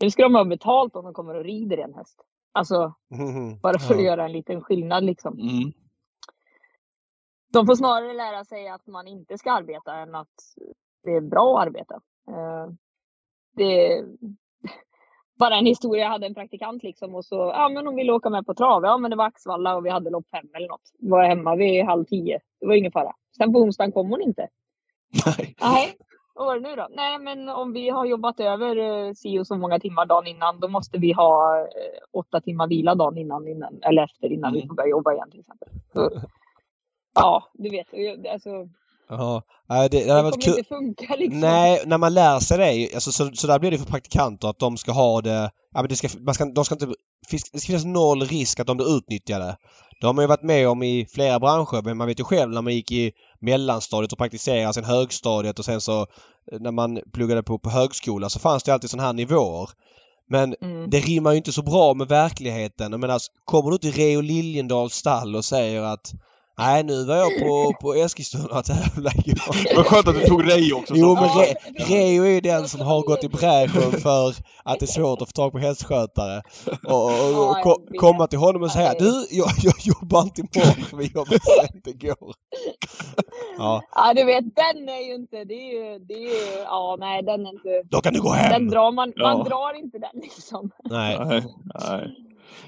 Nu 0.00 0.10
ska 0.10 0.22
de 0.22 0.34
ha 0.34 0.44
betalt 0.44 0.96
om 0.96 1.04
de 1.04 1.14
kommer 1.14 1.34
och 1.34 1.44
rider 1.44 1.78
en 1.78 1.94
häst. 1.94 2.20
Alltså, 2.52 2.94
bara 3.62 3.78
för 3.78 3.94
att 3.94 4.00
Ja. 4.00 4.06
göra 4.06 4.24
en 4.24 4.32
liten 4.32 4.60
skillnad 4.62 5.04
liksom. 5.04 5.38
Mm. 5.38 5.72
De 7.52 7.66
får 7.66 7.74
snarare 7.74 8.12
lära 8.12 8.44
sig 8.44 8.68
att 8.68 8.86
man 8.86 9.06
inte 9.08 9.38
ska 9.38 9.52
arbeta 9.52 9.94
än 9.94 10.14
att 10.14 10.34
det 11.02 11.10
är 11.10 11.20
bra 11.20 11.58
att 11.58 11.66
arbeta. 11.66 11.94
Eh, 12.28 12.72
Det 13.56 14.04
bara 15.38 15.54
en 15.56 15.66
historia. 15.66 16.02
Jag 16.04 16.10
hade 16.10 16.26
en 16.26 16.34
praktikant 16.34 16.82
liksom 16.82 17.14
och 17.14 17.24
så, 17.24 17.34
ja 17.36 17.68
men 17.68 17.86
hon 17.86 17.96
ville 17.96 18.12
åka 18.12 18.30
med 18.30 18.46
på 18.46 18.54
trav. 18.54 18.84
Ja 18.84 18.98
men 18.98 19.10
det 19.10 19.16
var 19.16 19.26
Axvalla 19.26 19.76
och 19.76 19.86
vi 19.86 19.90
hade 19.90 20.10
lopp 20.10 20.26
fem 20.30 20.48
eller 20.54 20.68
något. 20.68 20.90
Var 20.98 21.24
hemma 21.24 21.56
vid 21.56 21.84
halv 21.84 22.04
tio. 22.04 22.40
Det 22.60 22.66
var 22.66 22.74
ingen 22.74 22.92
fara. 22.92 23.12
Sen 23.36 23.52
på 23.52 23.58
onsdagen 23.58 23.92
kom 23.92 24.10
hon 24.10 24.22
inte. 24.22 24.48
Nej. 25.26 25.54
Nej, 25.60 25.94
vad 26.34 26.46
var 26.46 26.54
det 26.54 26.68
nu 26.68 26.76
då? 26.76 26.86
Nej, 26.90 27.18
men 27.18 27.48
om 27.48 27.72
vi 27.72 27.88
har 27.88 28.06
jobbat 28.06 28.40
över 28.40 28.76
eh, 28.76 29.12
si 29.12 29.38
och 29.38 29.46
så 29.46 29.56
många 29.56 29.78
timmar 29.80 30.06
dagen 30.06 30.26
innan, 30.26 30.60
då 30.60 30.68
måste 30.68 30.98
vi 30.98 31.12
ha 31.12 31.58
eh, 31.60 31.64
åtta 32.12 32.40
timmar 32.40 32.66
vila 32.68 32.94
dagen 32.94 33.18
innan, 33.18 33.48
innan 33.48 33.78
eller 33.82 34.02
efter 34.04 34.32
innan 34.32 34.52
vi 34.52 34.58
Mm. 34.58 34.68
får 34.68 34.74
börja 34.74 34.88
jobba 34.90 35.12
igen 35.12 35.30
till 35.30 35.40
exempel. 35.40 35.68
Så, 35.92 36.10
ja, 37.14 37.44
du 37.54 37.70
vet. 37.70 37.86
Alltså, 38.32 38.50
Ja, 39.08 39.42
det, 39.68 39.88
det 39.88 39.98
det 39.98 40.04
kommer 40.06 40.30
kul. 40.40 40.58
inte 40.58 40.68
funka 40.68 41.14
liksom. 41.16 41.40
Nej, 41.40 41.82
när 41.86 41.98
man 41.98 42.14
lär 42.14 42.40
sig 42.40 42.58
det, 42.58 42.94
alltså, 42.94 43.12
så, 43.12 43.30
så 43.34 43.46
där 43.46 43.58
blir 43.58 43.70
det 43.70 43.78
för 43.78 43.86
praktikanter 43.86 44.48
att 44.48 44.58
de 44.58 44.76
ska 44.76 44.92
ha 44.92 45.20
det... 45.20 45.50
Ja, 45.74 45.82
men 45.82 45.88
det 45.88 45.96
ska, 45.96 46.08
man 46.20 46.34
ska, 46.34 46.44
de 46.44 46.64
ska 46.64 46.74
inte, 46.74 46.86
det 47.30 47.38
ska 47.38 47.66
finnas 47.66 47.84
noll 47.84 48.22
risk 48.22 48.60
att 48.60 48.66
de 48.66 48.76
blir 48.76 48.96
utnyttjade. 48.96 49.56
Det 50.00 50.06
har 50.06 50.12
man 50.14 50.22
ju 50.22 50.26
varit 50.28 50.42
med 50.42 50.68
om 50.68 50.82
i 50.82 51.06
flera 51.14 51.40
branscher 51.40 51.82
men 51.84 51.96
man 51.96 52.06
vet 52.06 52.20
ju 52.20 52.24
själv 52.24 52.50
när 52.52 52.62
man 52.62 52.72
gick 52.74 52.92
i 52.92 53.12
mellanstadiet 53.40 54.12
och 54.12 54.18
praktiserade, 54.18 54.72
sen 54.74 54.84
högstadiet 54.84 55.58
och 55.58 55.64
sen 55.64 55.80
så 55.80 56.00
eh, 56.00 56.60
när 56.60 56.70
man 56.70 57.00
pluggade 57.12 57.42
på, 57.42 57.58
på 57.58 57.70
högskola 57.70 58.28
så 58.28 58.38
fanns 58.38 58.62
det 58.62 58.72
alltid 58.74 58.90
sådana 58.90 59.06
här 59.06 59.12
nivåer. 59.12 59.70
Men 60.28 60.54
Mm. 60.60 60.90
det 60.90 60.98
rimmar 61.00 61.30
ju 61.30 61.36
inte 61.36 61.52
så 61.52 61.62
bra 61.62 61.94
med 61.94 62.08
verkligheten. 62.08 62.92
Jag 62.92 63.00
menar, 63.00 63.20
kommer 63.44 63.70
du 63.70 63.78
till 63.78 63.92
Reo 63.92 64.20
Liljendals 64.20 64.94
stall 64.94 65.36
och 65.36 65.44
säger 65.44 65.82
att 65.82 66.12
Nej, 66.58 66.82
nu 66.84 67.04
var 67.04 67.16
jag 67.16 67.38
på, 67.40 67.72
på 67.80 67.94
Eskilstuna 67.94 68.58
och 68.58 68.64
tävlade 68.64 69.16
var 69.76 69.84
skönt 69.84 70.08
att 70.08 70.14
du 70.14 70.20
tog 70.26 70.50
Ray 70.52 70.72
också. 70.72 70.94
Jo 70.96 71.14
men 71.14 71.24
Re. 71.24 71.54
Reo 71.88 72.24
är 72.24 72.30
ju 72.30 72.40
den 72.40 72.68
som 72.68 72.80
har 72.80 73.02
gått 73.02 73.24
i 73.24 73.28
bräschen 73.28 73.92
för 74.00 74.28
att 74.64 74.78
det 74.80 74.84
är 74.84 74.86
svårt 74.86 75.22
att 75.22 75.28
få 75.28 75.32
tag 75.32 75.52
på 75.52 75.58
hästskötare. 75.58 76.42
Och, 76.86 77.04
och, 77.04 77.48
och 77.50 77.62
ko 77.62 77.70
jag 77.70 77.90
vet. 77.90 78.00
komma 78.00 78.26
till 78.26 78.38
honom 78.38 78.62
och 78.62 78.70
säga 78.70 78.94
du, 78.98 79.26
jag, 79.30 79.48
jag 79.62 79.74
jobbar 79.80 80.22
inte 80.22 80.40
imorgon 80.40 80.84
för 80.84 80.96
vi 80.96 81.04
jobbar 81.06 81.66
sent 81.68 81.86
igår. 81.86 82.34
Ja, 83.58 83.82
Ja, 83.94 84.14
du 84.14 84.24
vet, 84.24 84.44
den 84.56 84.88
är 84.88 85.06
ju 85.08 85.14
inte, 85.14 85.44
det 85.44 85.54
är 85.54 85.72
ju, 85.92 85.98
det 85.98 86.14
är 86.14 86.18
ju, 86.18 86.62
ja 86.64 86.96
nej 87.00 87.22
den 87.22 87.46
är 87.46 87.50
inte, 87.50 87.82
då 87.90 88.00
kan 88.00 88.12
du 88.14 88.20
gå 88.22 88.32
den 88.34 88.38
hem. 88.44 88.68
drar 88.68 88.92
man, 88.92 89.12
man 89.16 89.38
Ja. 89.38 89.44
drar 89.44 89.78
inte 89.78 89.98
den 89.98 90.10
liksom. 90.22 90.70
Nej. 90.84 91.18
Nej, 91.26 91.42
nej. 91.90 92.14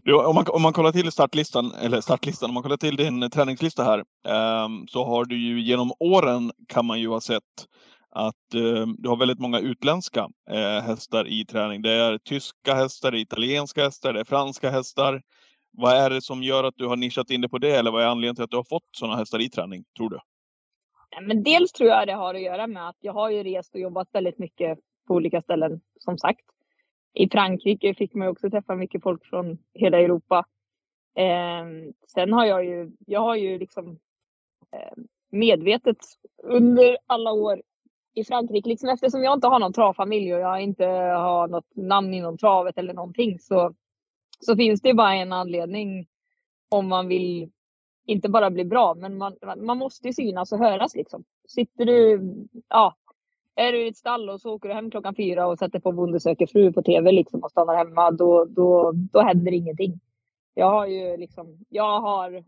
Du, 0.02 0.14
om, 0.14 0.34
man, 0.34 0.44
om 0.48 0.62
man 0.62 0.72
kollar 0.72 0.92
till 0.92 1.12
startlistan, 1.12 1.72
eller 1.72 2.00
startlistan, 2.00 2.50
om 2.50 2.54
man 2.54 2.62
kollar 2.62 2.76
till 2.76 2.96
din 2.96 3.30
träningslista 3.30 3.84
här, 3.84 4.04
ehm, 4.28 4.86
så 4.88 5.04
har 5.04 5.24
du 5.24 5.38
ju 5.38 5.60
genom 5.60 5.92
åren 6.00 6.52
kan 6.68 6.86
man 6.86 7.00
ju 7.00 7.08
ha 7.08 7.20
sett 7.20 7.42
att 8.10 8.54
ehm, 8.54 8.96
du 8.98 9.08
har 9.08 9.16
väldigt 9.16 9.38
många 9.38 9.58
utländska 9.58 10.28
eh, 10.50 10.82
hästar 10.82 11.28
i 11.28 11.44
träning. 11.44 11.82
Det 11.82 11.92
är 11.92 12.18
tyska 12.18 12.74
hästar, 12.74 13.10
det 13.10 13.18
är 13.18 13.20
italienska 13.20 13.84
hästar, 13.84 14.12
det 14.12 14.20
är 14.20 14.24
franska 14.24 14.70
hästar. 14.70 15.22
Vad 15.78 15.92
är 15.92 16.10
det 16.10 16.22
som 16.22 16.42
gör 16.42 16.64
att 16.64 16.74
du 16.76 16.86
har 16.86 16.96
nischat 16.96 17.30
in 17.30 17.40
dig 17.40 17.50
på 17.50 17.58
det 17.58 17.76
eller 17.76 17.90
vad 17.90 18.02
är 18.02 18.06
anledningen 18.06 18.34
till 18.34 18.44
att 18.44 18.50
du 18.50 18.56
har 18.56 18.64
fått 18.64 18.88
sådana 18.92 19.16
hästar 19.16 19.40
i 19.40 19.50
träning, 19.50 19.84
tror 19.96 20.10
du? 20.10 20.18
Men 21.22 21.42
dels 21.42 21.72
tror 21.72 21.90
jag 21.90 22.06
det 22.06 22.12
har 22.12 22.34
att 22.34 22.42
göra 22.42 22.66
med 22.66 22.88
att 22.88 22.96
jag 23.00 23.12
har 23.12 23.30
ju 23.30 23.42
rest 23.42 23.74
och 23.74 23.80
jobbat 23.80 24.08
väldigt 24.12 24.38
mycket 24.38 24.78
på 25.08 25.14
olika 25.14 25.42
ställen 25.42 25.80
som 26.00 26.18
sagt. 26.18 26.40
I 27.16 27.28
Frankrike 27.28 27.94
fick 27.94 28.14
man 28.14 28.26
ju 28.26 28.30
också 28.30 28.50
träffa 28.50 28.74
mycket 28.74 29.02
folk 29.02 29.24
från 29.26 29.58
hela 29.74 30.00
Europa. 30.00 30.46
Eh, 31.14 31.92
sen 32.14 32.32
har 32.32 32.44
jag 32.46 32.64
ju, 32.64 32.90
jag 33.06 33.20
har 33.20 33.36
ju 33.36 33.58
liksom 33.58 33.98
eh, 34.72 35.02
medvetet 35.30 35.96
under 36.42 36.98
alla 37.06 37.32
år 37.32 37.62
i 38.14 38.24
Frankrike, 38.24 38.68
liksom 38.68 38.88
eftersom 38.88 39.22
jag 39.22 39.34
inte 39.34 39.46
har 39.46 39.58
någon 39.58 39.72
travfamilj 39.72 40.34
och 40.34 40.40
jag 40.40 40.60
inte 40.60 40.84
har 40.84 41.48
något 41.48 41.76
namn 41.76 42.14
inom 42.14 42.38
travet 42.38 42.78
eller 42.78 42.94
någonting 42.94 43.38
så, 43.38 43.74
så 44.40 44.56
finns 44.56 44.80
det 44.80 44.94
bara 44.94 45.14
en 45.14 45.32
anledning 45.32 46.06
om 46.68 46.88
man 46.88 47.08
vill 47.08 47.50
inte 48.06 48.28
bara 48.28 48.50
bli 48.50 48.64
bra, 48.64 48.94
men 48.94 49.18
man, 49.18 49.36
man 49.56 49.78
måste 49.78 50.08
ju 50.08 50.12
synas 50.12 50.52
och 50.52 50.58
höras 50.58 50.94
liksom. 50.94 51.24
Sitter 51.48 51.84
du, 51.84 52.20
ja, 52.68 52.96
är 53.56 53.72
du 53.72 53.86
i 53.86 53.88
ett 53.88 53.98
stall 53.98 54.30
och 54.30 54.42
så 54.42 54.54
åker 54.54 54.70
du 54.70 54.74
hem 54.76 54.92
klockan 54.92 55.16
fyra 55.16 55.48
och 55.48 55.58
sätter 55.58 55.80
på 55.80 55.92
Bonde 55.92 56.20
söker 56.20 56.46
fru 56.46 56.72
på 56.74 56.82
tv 56.82 57.12
liksom 57.12 57.40
och 57.44 57.52
stannar 57.52 57.76
hemma, 57.76 58.12
då, 58.12 58.46
då, 58.46 58.92
då 58.94 59.20
händer 59.22 59.52
ingenting. 59.52 60.00
Jag 60.54 60.70
har 60.70 60.86
ju 60.86 61.18
liksom, 61.18 61.58
jag 61.70 62.00
har 62.00 62.44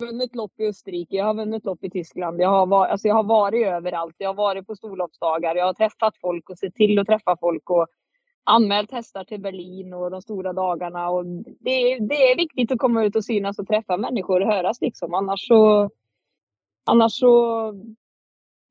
vunnit 0.00 0.36
lopp 0.36 0.52
i 0.60 0.66
Österrike, 0.68 1.16
jag 1.16 1.24
har 1.24 1.34
vunnit 1.34 1.64
lopp 1.64 1.84
i 1.84 1.90
Tyskland, 1.90 2.40
jag 2.40 2.48
har, 2.50 2.66
var, 2.66 2.86
alltså 2.86 3.08
jag 3.08 3.14
har 3.14 3.24
varit 3.24 3.66
överallt, 3.66 4.14
jag 4.18 4.28
har 4.28 4.34
varit 4.34 4.66
på 4.66 4.76
storloppsdagar, 4.76 5.56
jag 5.56 5.66
har 5.66 5.74
träffat 5.74 6.16
folk 6.20 6.50
och 6.50 6.58
sett 6.58 6.74
till 6.74 6.98
att 6.98 7.06
träffa 7.06 7.36
folk 7.40 7.70
och 7.70 7.86
anmält 8.44 8.92
hästar 8.92 9.24
till 9.24 9.40
Berlin 9.40 9.94
och 9.94 10.10
de 10.10 10.22
stora 10.22 10.52
dagarna. 10.52 11.10
Och 11.10 11.26
det, 11.60 11.70
är- 11.70 12.00
det 12.08 12.14
är 12.32 12.36
viktigt 12.36 12.72
att 12.72 12.78
komma 12.78 13.04
ut 13.04 13.16
och 13.16 13.24
synas 13.24 13.58
och 13.58 13.68
träffa 13.68 13.96
människor 13.96 14.40
och 14.42 14.52
höras 14.52 14.80
liksom. 14.80 15.14
Annars 15.14 15.48
så, 15.48 15.90
annars 16.86 17.12
så, 17.12 17.72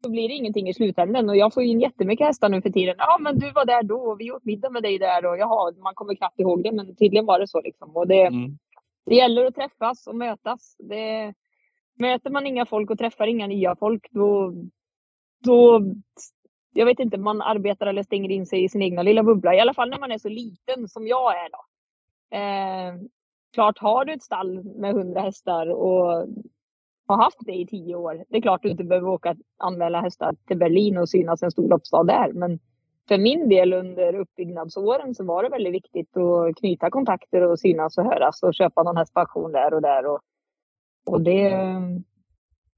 så 0.03 0.09
blir 0.09 0.27
det 0.29 0.33
ingenting 0.33 0.69
i 0.69 0.73
slutändan. 0.73 1.29
Och 1.29 1.37
jag 1.37 1.53
får 1.53 1.63
in 1.63 1.79
jättemycket 1.79 2.27
hästar 2.27 2.49
nu 2.49 2.61
för 2.61 2.69
tiden. 2.69 2.95
Ja, 2.97 3.17
men 3.21 3.39
du 3.39 3.51
var 3.51 3.65
där 3.65 3.83
då 3.83 3.99
och 3.99 4.19
vi 4.21 4.31
åt 4.31 4.45
middag 4.45 4.69
med 4.69 4.83
dig 4.83 4.97
där 4.99 5.25
och 5.25 5.37
jaha, 5.37 5.73
man 5.83 5.95
kommer 5.95 6.15
knappt 6.15 6.39
ihåg 6.39 6.63
det, 6.63 6.71
men 6.71 6.95
tydligen 6.95 7.25
var 7.25 7.39
det 7.39 7.47
så 7.47 7.61
liksom. 7.61 7.95
Och 7.97 8.07
det, 8.07 8.21
Mm. 8.21 8.57
det 9.05 9.15
gäller 9.15 9.45
att 9.45 9.55
träffas 9.55 10.07
och 10.07 10.15
mötas. 10.15 10.75
Det, 10.79 11.33
möter 11.95 12.29
man 12.29 12.47
inga 12.47 12.65
folk 12.65 12.89
och 12.91 12.97
träffar 12.97 13.27
inga 13.27 13.47
nya 13.47 13.75
folk, 13.75 14.07
då, 14.11 14.53
då 15.45 15.81
jag 16.73 16.85
vet 16.85 16.99
inte, 16.99 17.17
man 17.17 17.41
arbetar 17.41 17.87
eller 17.87 18.03
stänger 18.03 18.31
in 18.31 18.45
sig 18.45 18.63
i 18.63 18.69
sin 18.69 18.81
egna 18.81 19.03
lilla 19.03 19.23
bubbla. 19.23 19.55
I 19.55 19.59
alla 19.59 19.73
fall 19.73 19.89
när 19.89 19.99
man 19.99 20.11
är 20.11 20.17
så 20.17 20.29
liten 20.29 20.87
som 20.87 21.07
jag 21.07 21.33
är 21.33 21.49
då. 21.49 21.65
Eh, 22.37 23.09
klart, 23.53 23.77
har 23.79 24.05
du 24.05 24.13
ett 24.13 24.23
stall 24.23 24.63
med 24.63 24.93
hundra 24.93 25.21
hästar 25.21 25.67
och 25.69 26.27
har 27.09 27.23
haft 27.23 27.39
det 27.39 27.53
i 27.53 27.67
tio 27.67 27.95
år. 27.95 28.25
Det 28.29 28.37
är 28.37 28.41
klart 28.41 28.63
du 28.63 28.69
inte 28.69 28.83
behöver 28.83 29.07
åka 29.07 29.35
anmäla 29.57 30.01
hästar 30.01 30.35
till 30.47 30.57
Berlin 30.57 30.97
och 30.97 31.09
synas 31.09 31.43
en 31.43 31.51
stor 31.51 31.69
loppstad 31.69 32.03
där. 32.03 32.33
Men 32.33 32.59
för 33.07 33.17
min 33.17 33.49
del 33.49 33.73
under 33.73 34.15
uppbyggnadsåren 34.15 35.15
så 35.15 35.25
var 35.25 35.43
det 35.43 35.49
väldigt 35.49 35.73
viktigt 35.73 36.17
att 36.17 36.55
knyta 36.55 36.89
kontakter 36.89 37.41
och 37.41 37.59
synas 37.59 37.97
och 37.97 38.03
höras 38.03 38.43
och 38.43 38.53
köpa 38.53 38.83
någon 38.83 38.97
häst 38.97 39.13
på 39.13 39.19
auktion 39.19 39.51
där 39.51 39.73
och 39.73 39.81
där. 39.81 40.05
Och, 40.05 40.19
och 41.05 41.21
det, 41.21 41.49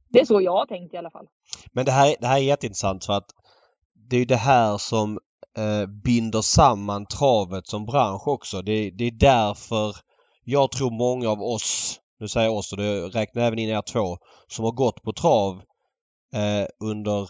det 0.09 0.19
är 0.19 0.25
så 0.25 0.41
jag 0.41 0.51
har 0.51 0.65
tänkt 0.65 0.93
i 0.93 0.97
alla 0.97 1.11
fall. 1.11 1.27
Men 1.71 1.85
det 1.85 1.91
här, 1.91 2.15
det 2.19 2.27
här 2.27 2.37
är 2.37 2.43
jätteintressant 2.43 3.05
för 3.05 3.13
att 3.13 3.29
det 4.09 4.17
är 4.17 4.25
det 4.25 4.35
här 4.35 4.77
som 4.77 5.19
eh, 5.57 5.89
binder 6.03 6.41
samman 6.41 7.05
travet 7.05 7.67
som 7.67 7.85
bransch 7.85 8.27
också. 8.27 8.61
Det, 8.61 8.91
det 8.91 9.03
är 9.03 9.11
därför 9.11 9.95
jag 10.43 10.71
tror 10.71 10.91
många 10.91 11.29
av 11.29 11.41
oss, 11.41 11.99
nu 12.21 12.27
säger 12.27 12.47
jag 12.47 12.57
oss 12.57 12.71
och 12.71 12.77
det 12.77 13.07
räknar 13.07 13.43
även 13.43 13.59
in 13.59 13.69
er 13.69 13.81
två, 13.81 14.17
som 14.47 14.65
har 14.65 14.71
gått 14.71 15.03
på 15.03 15.13
trav 15.13 15.61
eh, 16.35 16.67
under 16.79 17.29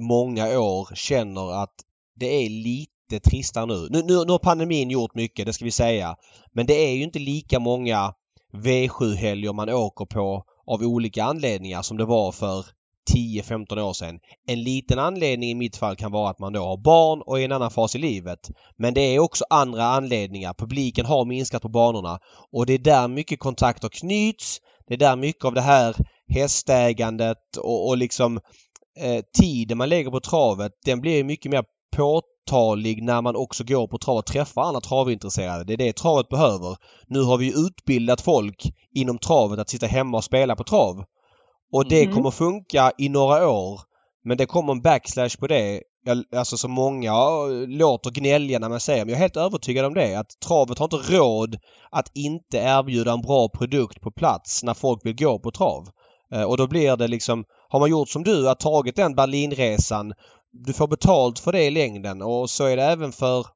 många 0.00 0.60
år 0.60 0.94
känner 0.94 1.62
att 1.62 1.74
det 2.14 2.26
är 2.26 2.48
lite 2.48 3.30
tristare 3.30 3.66
nu. 3.66 3.88
Nu, 3.90 4.02
nu. 4.02 4.24
nu 4.24 4.32
har 4.32 4.38
pandemin 4.38 4.90
gjort 4.90 5.14
mycket, 5.14 5.46
det 5.46 5.52
ska 5.52 5.64
vi 5.64 5.70
säga. 5.70 6.16
Men 6.52 6.66
det 6.66 6.74
är 6.74 6.94
ju 6.94 7.02
inte 7.02 7.18
lika 7.18 7.58
många 7.58 8.14
V7-helger 8.52 9.52
man 9.52 9.68
åker 9.68 10.04
på 10.04 10.44
av 10.66 10.82
olika 10.82 11.24
anledningar 11.24 11.82
som 11.82 11.96
det 11.96 12.04
var 12.04 12.32
för 12.32 12.66
10-15 13.14 13.80
år 13.80 13.92
sedan. 13.92 14.18
En 14.46 14.62
liten 14.62 14.98
anledning 14.98 15.50
i 15.50 15.54
mitt 15.54 15.76
fall 15.76 15.96
kan 15.96 16.12
vara 16.12 16.30
att 16.30 16.38
man 16.38 16.52
då 16.52 16.64
har 16.64 16.76
barn 16.76 17.22
och 17.26 17.38
är 17.38 17.42
i 17.42 17.44
en 17.44 17.52
annan 17.52 17.70
fas 17.70 17.94
i 17.94 17.98
livet. 17.98 18.50
Men 18.78 18.94
det 18.94 19.00
är 19.00 19.18
också 19.18 19.44
andra 19.50 19.84
anledningar. 19.84 20.54
Publiken 20.54 21.06
har 21.06 21.24
minskat 21.24 21.62
på 21.62 21.68
banorna 21.68 22.18
och 22.52 22.66
det 22.66 22.72
är 22.72 22.78
där 22.78 23.08
mycket 23.08 23.40
kontakter 23.40 23.88
knyts. 23.88 24.58
Det 24.88 24.94
är 24.94 24.98
där 24.98 25.16
mycket 25.16 25.44
av 25.44 25.54
det 25.54 25.60
här 25.60 25.96
hästägandet 26.28 27.56
och, 27.56 27.88
och 27.88 27.96
liksom 27.96 28.40
eh, 28.98 29.24
tiden 29.40 29.78
man 29.78 29.88
lägger 29.88 30.10
på 30.10 30.20
travet 30.20 30.72
den 30.84 31.00
blir 31.00 31.24
mycket 31.24 31.50
mer 31.50 31.64
påtaglig 31.96 33.02
när 33.02 33.22
man 33.22 33.36
också 33.36 33.64
går 33.64 33.86
på 33.86 33.98
trav 33.98 34.16
och 34.16 34.26
träffar 34.26 34.62
andra 34.62 34.80
travintresserade. 34.80 35.64
Det 35.64 35.72
är 35.72 35.76
det 35.76 35.96
travet 35.96 36.28
behöver. 36.28 36.76
Nu 37.06 37.22
har 37.22 37.38
vi 37.38 37.66
utbildat 37.66 38.20
folk 38.20 38.72
inom 38.94 39.18
travet 39.18 39.58
att 39.58 39.68
sitta 39.68 39.86
hemma 39.86 40.16
och 40.16 40.24
spela 40.24 40.56
på 40.56 40.64
trav. 40.64 41.04
Och 41.72 41.88
det 41.88 42.06
Mhm. 42.06 42.14
kommer 42.14 42.30
funka 42.30 42.92
i 42.98 43.08
några 43.08 43.48
år. 43.48 43.80
Men 44.24 44.36
det 44.36 44.46
kommer 44.46 44.72
en 44.72 44.82
backslash 44.82 45.36
på 45.38 45.46
det. 45.46 45.82
Alltså 46.36 46.56
som 46.56 46.70
många 46.70 47.12
låter 47.68 48.10
gnälliga 48.10 48.58
när 48.58 48.68
man 48.68 48.80
säger 48.80 49.04
men 49.04 49.08
jag 49.12 49.16
är 49.16 49.20
helt 49.20 49.36
övertygad 49.36 49.84
om 49.86 49.94
det. 49.94 50.14
Att 50.14 50.40
travet 50.46 50.78
har 50.78 50.84
inte 50.84 51.16
råd 51.16 51.56
att 51.90 52.10
inte 52.14 52.58
erbjuda 52.58 53.12
en 53.12 53.20
bra 53.22 53.48
produkt 53.48 54.00
på 54.00 54.10
plats 54.10 54.62
när 54.62 54.74
folk 54.74 55.06
vill 55.06 55.16
gå 55.16 55.38
på 55.38 55.50
trav. 55.50 55.88
Eh, 56.34 56.42
Och 56.42 56.56
då 56.56 56.66
blir 56.66 56.96
det 56.96 57.08
liksom, 57.08 57.44
har 57.68 57.80
man 57.80 57.90
gjort 57.90 58.08
som 58.08 58.24
du, 58.24 58.48
att 58.48 58.60
tagit 58.60 58.96
den 58.96 59.14
Berlinresan, 59.14 60.12
du 60.52 60.72
får 60.72 60.88
betalt 60.88 61.38
för 61.38 61.52
det 61.52 61.64
i 61.64 61.70
längden 61.70 62.22
och 62.22 62.50
så 62.50 62.64
är 62.64 62.76
det 62.76 62.82
även 62.84 63.12
för 63.12 63.46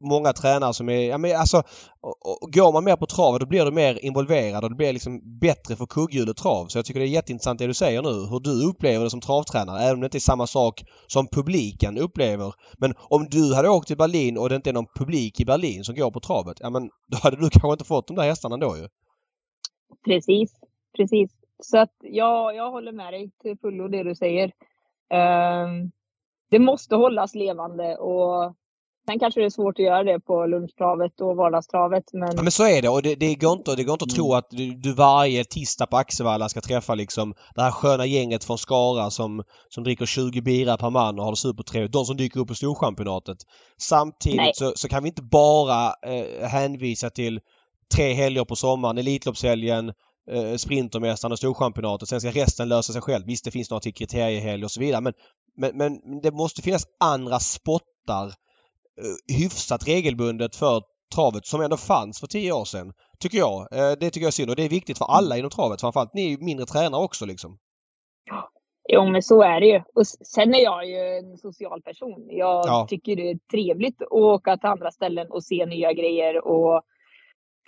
många 0.00 0.32
tränare 0.32 0.74
som 0.74 0.88
är, 0.88 1.08
ja 1.08 1.18
men 1.18 1.36
alltså, 1.36 1.62
och, 2.00 2.42
och, 2.42 2.52
går 2.52 2.72
man 2.72 2.84
mer 2.84 2.96
på 2.96 3.06
travet 3.06 3.40
då 3.40 3.46
blir 3.46 3.64
du 3.64 3.70
mer 3.70 4.04
involverad 4.04 4.64
och 4.64 4.70
det 4.70 4.76
blir 4.76 4.92
liksom 4.92 5.38
bättre 5.40 5.76
för 5.76 5.86
kugghjulet 5.86 6.36
trav. 6.36 6.66
Så 6.66 6.78
jag 6.78 6.84
tycker 6.84 7.00
det 7.00 7.06
är 7.06 7.08
jätteintressant 7.08 7.58
det 7.58 7.66
du 7.66 7.74
säger 7.74 8.02
nu, 8.02 8.08
hur 8.08 8.40
du 8.40 8.68
upplever 8.68 9.04
det 9.04 9.10
som 9.10 9.20
travtränare, 9.20 9.82
även 9.82 9.94
om 9.94 10.00
det 10.00 10.06
inte 10.06 10.18
är 10.18 10.20
samma 10.20 10.46
sak 10.46 10.84
som 11.06 11.26
publiken 11.26 11.98
upplever. 11.98 12.54
Men 12.78 12.94
om 12.98 13.26
du 13.30 13.54
hade 13.54 13.68
åkt 13.68 13.86
till 13.86 13.96
Berlin 13.96 14.38
och 14.38 14.48
det 14.48 14.56
inte 14.56 14.70
är 14.70 14.74
någon 14.74 14.92
publik 14.94 15.40
i 15.40 15.44
Berlin 15.44 15.84
som 15.84 15.94
går 15.94 16.10
på 16.10 16.20
travet, 16.20 16.56
ja 16.60 16.70
men 16.70 16.90
då 17.08 17.18
hade 17.22 17.36
du 17.36 17.50
kanske 17.52 17.72
inte 17.72 17.84
fått 17.84 18.06
de 18.06 18.16
där 18.16 18.24
hästarna 18.24 18.56
då 18.56 18.76
ju. 18.76 18.88
Precis, 20.04 20.52
precis. 20.96 21.30
Så 21.62 21.78
att 21.78 21.92
ja, 22.00 22.52
jag 22.52 22.70
håller 22.70 22.92
med 22.92 23.12
dig 23.12 23.30
till 23.42 23.58
fullo 23.58 23.88
det 23.88 24.02
du 24.02 24.14
säger. 24.14 24.52
Um, 25.14 25.92
det 26.50 26.58
måste 26.58 26.96
hållas 26.96 27.34
levande 27.34 27.96
och 27.96 28.54
Sen 29.06 29.18
kanske 29.18 29.40
det 29.40 29.46
är 29.46 29.50
svårt 29.50 29.78
att 29.78 29.84
göra 29.84 30.04
det 30.04 30.20
på 30.20 30.46
lunchtravet 30.46 31.20
och 31.20 31.36
vardagstravet. 31.36 32.04
Men... 32.12 32.36
Ja, 32.36 32.42
men 32.42 32.52
så 32.52 32.64
är 32.64 32.82
det 32.82 32.88
och 32.88 33.02
det, 33.02 33.14
det 33.14 33.34
går 33.34 33.52
inte, 33.52 33.76
det 33.76 33.84
går 33.84 33.92
inte 33.92 34.04
att 34.04 34.14
tro 34.14 34.26
mm. 34.26 34.38
att 34.38 34.46
du, 34.50 34.74
du, 34.74 34.94
varje 34.94 35.44
tisdag 35.44 35.86
på 35.86 35.96
Axevalla 35.96 36.48
ska 36.48 36.60
träffa 36.60 36.94
liksom 36.94 37.34
det 37.54 37.62
här 37.62 37.70
sköna 37.70 38.06
gänget 38.06 38.44
från 38.44 38.58
Skara 38.58 39.10
som, 39.10 39.42
som 39.68 39.84
dricker 39.84 40.06
20 40.06 40.40
bira 40.40 40.76
per 40.76 40.90
man 40.90 41.18
och 41.18 41.24
har 41.24 41.32
det 41.32 41.36
supertrevligt. 41.36 41.92
De 41.92 42.04
som 42.04 42.16
dyker 42.16 42.40
upp 42.40 42.48
på 42.48 42.54
Storchampionatet. 42.54 43.38
Samtidigt 43.78 44.56
så, 44.56 44.72
så, 44.76 44.88
kan 44.88 45.02
vi 45.02 45.08
inte 45.08 45.22
bara 45.22 45.86
eh, 45.86 46.48
hänvisa 46.48 47.10
till 47.10 47.40
tre 47.94 48.12
helger 48.12 48.44
på 48.44 48.56
sommaren, 48.56 48.98
Elitloppshelgen, 48.98 49.92
eh, 50.30 50.56
Sprintermästaren 50.56 51.32
och 51.32 51.38
Storchampionatet. 51.38 52.08
Sen 52.08 52.20
ska 52.20 52.30
resten 52.30 52.68
lösa 52.68 52.92
sig 52.92 53.02
själv. 53.02 53.26
Visst, 53.26 53.44
det 53.44 53.50
finns 53.50 53.70
några 53.70 53.80
till 53.80 53.94
kriteriehelg 53.94 54.64
och 54.64 54.70
så 54.70 54.80
vidare 54.80 55.00
men, 55.00 55.12
men, 55.56 55.76
men 55.76 56.20
det 56.22 56.30
måste 56.30 56.62
finnas 56.62 56.86
andra 57.00 57.40
spottar 57.40 58.34
hyfsat 59.38 59.88
regelbundet 59.88 60.56
för 60.56 60.82
travet 61.14 61.46
som 61.46 61.60
ändå 61.60 61.76
fanns 61.76 62.20
för 62.20 62.26
tio 62.26 62.52
år 62.52 62.64
sedan. 62.64 62.92
Tycker 63.20 63.38
jag. 63.38 63.60
Eh, 63.72 63.92
det 64.00 64.10
tycker 64.10 64.20
jag 64.20 64.28
är 64.28 64.30
synd 64.30 64.50
och 64.50 64.56
det 64.56 64.64
är 64.64 64.68
viktigt 64.68 64.98
för 64.98 65.04
alla 65.04 65.38
inom 65.38 65.50
travet. 65.50 65.80
Framförallt 65.80 66.14
ni 66.14 66.26
är 66.26 66.30
ju 66.30 66.38
mindre 66.38 66.66
tränare 66.66 67.02
också 67.02 67.26
liksom. 67.26 67.58
Jo, 68.88 69.10
men 69.10 69.22
så 69.22 69.42
är 69.42 69.60
det 69.60 69.66
ju. 69.66 69.82
Och 69.94 70.06
sen 70.06 70.54
är 70.54 70.62
jag 70.62 70.88
ju 70.88 71.18
en 71.18 71.38
social 71.38 71.82
person. 71.82 72.26
Jag 72.30 72.66
ja. 72.66 72.86
tycker 72.90 73.16
det 73.16 73.30
är 73.30 73.38
trevligt 73.50 74.02
att 74.02 74.12
åka 74.12 74.56
till 74.56 74.68
andra 74.68 74.90
ställen 74.90 75.30
och 75.30 75.44
se 75.44 75.66
nya 75.66 75.92
grejer 75.92 76.46
och 76.46 76.74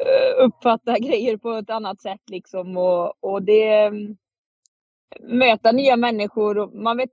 uh, 0.03 0.45
uppfatta 0.45 0.99
grejer 0.99 1.37
på 1.37 1.53
ett 1.53 1.71
annat 1.71 2.01
sätt 2.01 2.21
liksom. 2.31 2.77
Och, 2.77 3.25
och 3.25 3.43
det... 3.43 3.93
Möta 5.21 5.73
nya 5.73 5.97
människor. 5.97 6.83
Man 6.83 6.97
vet, 6.97 7.11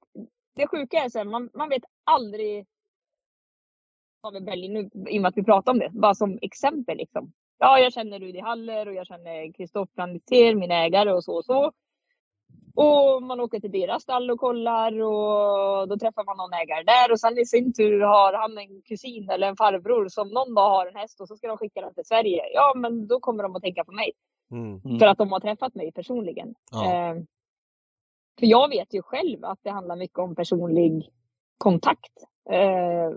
det 0.55 0.68
sjuka 0.68 0.97
är 0.97 1.09
så 1.09 1.24
man, 1.24 1.49
man 1.53 1.70
vet 1.70 1.84
aldrig 2.03 2.66
av 4.24 4.41
Berlin 4.41 4.74
nu, 4.74 4.89
i 5.09 5.17
och 5.17 5.21
med 5.21 5.30
att 5.30 5.38
vi 5.38 5.43
pratar 5.43 5.71
om 5.71 5.80
det, 5.80 5.89
bara 5.89 6.15
som 6.15 6.39
exempel. 6.41 6.97
Liksom. 6.97 7.32
Ja, 7.59 7.80
jag 7.80 7.93
känner 7.93 8.19
Rudi 8.19 8.39
Haller 8.39 8.88
och 8.88 8.93
jag 8.93 9.07
känner 9.07 9.53
Kristoffer 9.53 9.93
Planiter, 9.95 10.55
min 10.55 10.71
ägare 10.71 11.13
och 11.13 11.24
så 11.24 11.36
och 11.36 11.45
så. 11.45 11.71
Och 12.76 13.24
man 13.24 13.39
åker 13.39 13.59
till 13.59 13.71
deras 13.71 14.03
stall 14.03 14.32
och 14.32 14.39
kollar 14.39 15.01
och 15.01 15.88
då 15.88 15.97
träffar 15.99 16.26
man 16.26 16.38
någon 16.38 16.53
ägare 16.53 16.84
där 16.84 17.11
och 17.11 17.19
sen 17.19 17.38
i 17.38 17.45
sin 17.45 17.74
tur 17.74 18.01
har 18.01 18.34
han 18.34 18.57
en 18.57 18.82
kusin 18.82 19.30
eller 19.30 19.47
en 19.47 19.55
farbror 19.55 20.07
som 20.07 20.30
någon 20.30 20.53
dag 20.53 20.69
har 20.69 20.88
en 20.88 20.95
häst 20.95 21.21
och 21.21 21.28
så 21.28 21.36
ska 21.36 21.47
de 21.47 21.57
skicka 21.57 21.82
den 21.82 21.93
till 21.93 22.05
Sverige. 22.05 22.41
Ja, 22.53 22.74
men 22.76 23.07
då 23.07 23.19
kommer 23.19 23.43
de 23.43 23.55
att 23.55 23.61
tänka 23.61 23.84
på 23.84 23.91
mig. 23.91 24.11
Mm. 24.51 24.82
mm. 24.86 24.99
För 24.99 25.05
att 25.05 25.17
de 25.17 25.32
har 25.32 25.39
träffat 25.39 25.76
mig 25.76 25.91
personligen. 25.91 26.55
Ja. 26.71 26.86
Eh, 26.86 27.15
för 28.39 28.45
jag 28.45 28.69
vet 28.69 28.93
ju 28.93 29.01
själv 29.01 29.45
att 29.45 29.59
det 29.63 29.69
handlar 29.69 29.95
mycket 29.95 30.19
om 30.19 30.36
personlig 30.36 31.09
kontakt. 31.57 32.13
Eh, 32.49 33.09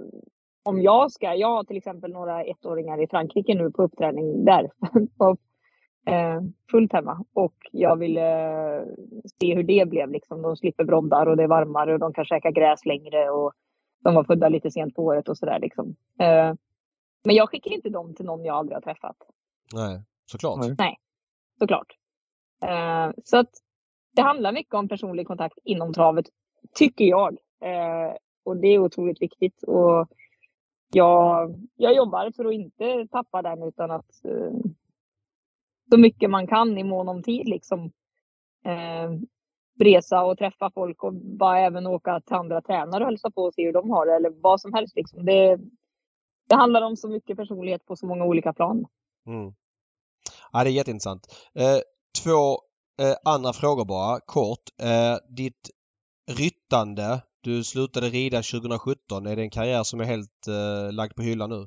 om 0.67 0.83
jag 0.83 1.13
ska, 1.13 1.35
jag 1.35 1.49
har 1.49 1.65
till 1.65 1.77
exempel 1.77 2.13
några 2.13 2.45
ettåringar 2.45 3.03
i 3.03 3.07
Frankrike 3.07 3.55
nu 3.55 3.71
på 3.71 3.83
uppträning 3.83 4.45
där. 4.45 4.65
eh, 6.07 6.41
fullt 6.71 6.93
hemma. 6.93 7.25
Och 7.33 7.55
jag 7.73 7.97
vill 7.97 8.17
eh, 8.17 8.81
se 9.41 9.55
hur 9.55 9.63
det 9.63 9.89
blev. 9.89 10.11
Liksom. 10.11 10.43
De 10.43 10.57
slipper 10.57 10.85
broddar 10.85 11.27
och 11.27 11.37
det 11.37 11.43
är 11.43 11.49
varmare 11.49 11.93
och 11.93 11.99
de 11.99 12.13
kan 12.13 12.25
käka 12.25 12.51
gräs 12.51 12.85
längre. 12.85 13.31
Och 13.31 13.53
de 14.05 14.15
var 14.15 14.25
födda 14.25 14.49
lite 14.49 14.71
sent 14.71 14.95
på 14.95 15.03
året 15.05 15.29
och 15.29 15.39
sådär. 15.39 15.59
Liksom. 15.61 15.97
Eh, 16.21 16.55
men 17.25 17.35
jag 17.35 17.49
skickar 17.49 17.71
inte 17.71 17.91
dem 17.91 18.15
till 18.15 18.27
någon 18.27 18.45
jag 18.45 18.57
aldrig 18.57 18.77
har 18.77 18.83
träffat. 18.83 19.17
Nej, 19.75 20.03
såklart. 20.27 20.79
Nej, 20.79 20.97
såklart. 21.59 21.93
Eh, 22.65 23.11
så 23.25 23.39
att 23.39 23.51
det 24.17 24.23
handlar 24.23 24.53
mycket 24.53 24.75
om 24.75 24.89
personlig 24.89 25.27
kontakt 25.27 25.59
inom 25.65 25.93
travet, 25.93 26.27
tycker 26.75 27.05
jag. 27.05 27.39
Eh, 27.63 28.17
och 28.45 28.57
det 28.57 28.69
är 28.69 28.79
otroligt 28.79 29.23
viktigt. 29.23 29.63
Och 29.63 30.09
jag, 30.93 31.55
jag 31.77 31.95
jobbar 31.95 32.31
för 32.37 32.45
att 32.45 32.55
inte 32.55 33.07
tappa 33.11 33.43
den 33.43 33.63
utan 33.63 33.91
att 33.91 34.25
eh, 34.25 34.53
så 35.91 35.99
mycket 35.99 36.31
man 36.31 36.47
kan 36.47 36.79
i 36.79 36.85
mån 36.85 37.09
om 37.09 37.23
tid 37.23 37.49
liksom 37.49 37.93
eh, 38.65 39.11
resa 39.79 40.23
och 40.23 40.39
träffa 40.39 40.71
folk 40.71 41.03
och 41.03 41.15
bara 41.15 41.61
även 41.61 41.87
åka 41.87 42.21
till 42.21 42.37
andra 42.37 42.63
tränare 42.63 43.05
och 43.05 43.11
hälsa 43.11 43.31
på 43.31 43.43
och 43.43 43.55
se 43.55 43.67
hur 43.67 43.73
de 43.73 43.91
har 43.91 44.07
det 44.07 44.15
eller 44.15 44.31
vad 44.31 44.61
som 44.61 44.75
helst. 44.75 44.97
Liksom. 44.97 45.25
Det, 45.25 45.59
det 46.49 46.55
handlar 46.55 46.83
om 46.83 46.97
så 46.97 47.09
mycket 47.09 47.37
personlighet 47.37 47.87
på 47.87 47.97
så 47.97 48.07
många 48.07 48.25
olika 48.25 48.53
plan. 48.53 48.87
Mm. 49.27 49.53
Ja, 50.53 50.65
det 50.65 50.71
är 50.71 50.73
jätteintressant. 50.73 51.51
Eh, 51.55 51.79
två 52.23 52.53
eh, 53.03 53.17
andra 53.25 53.53
frågor 53.53 53.85
bara, 53.85 54.21
kort. 54.21 54.65
Eh, 54.83 55.35
ditt 55.37 55.71
ryttande 56.39 57.23
du 57.47 57.65
slutade 57.65 58.07
rida 58.07 58.37
2017. 58.37 59.27
Är 59.27 59.37
det 59.37 59.43
en 59.43 59.51
karriär 59.51 59.83
som 59.83 60.01
är 60.01 60.05
helt 60.05 60.43
eh, 60.49 60.93
lagd 60.93 61.15
på 61.17 61.23
hyllan 61.23 61.51
nu? 61.51 61.67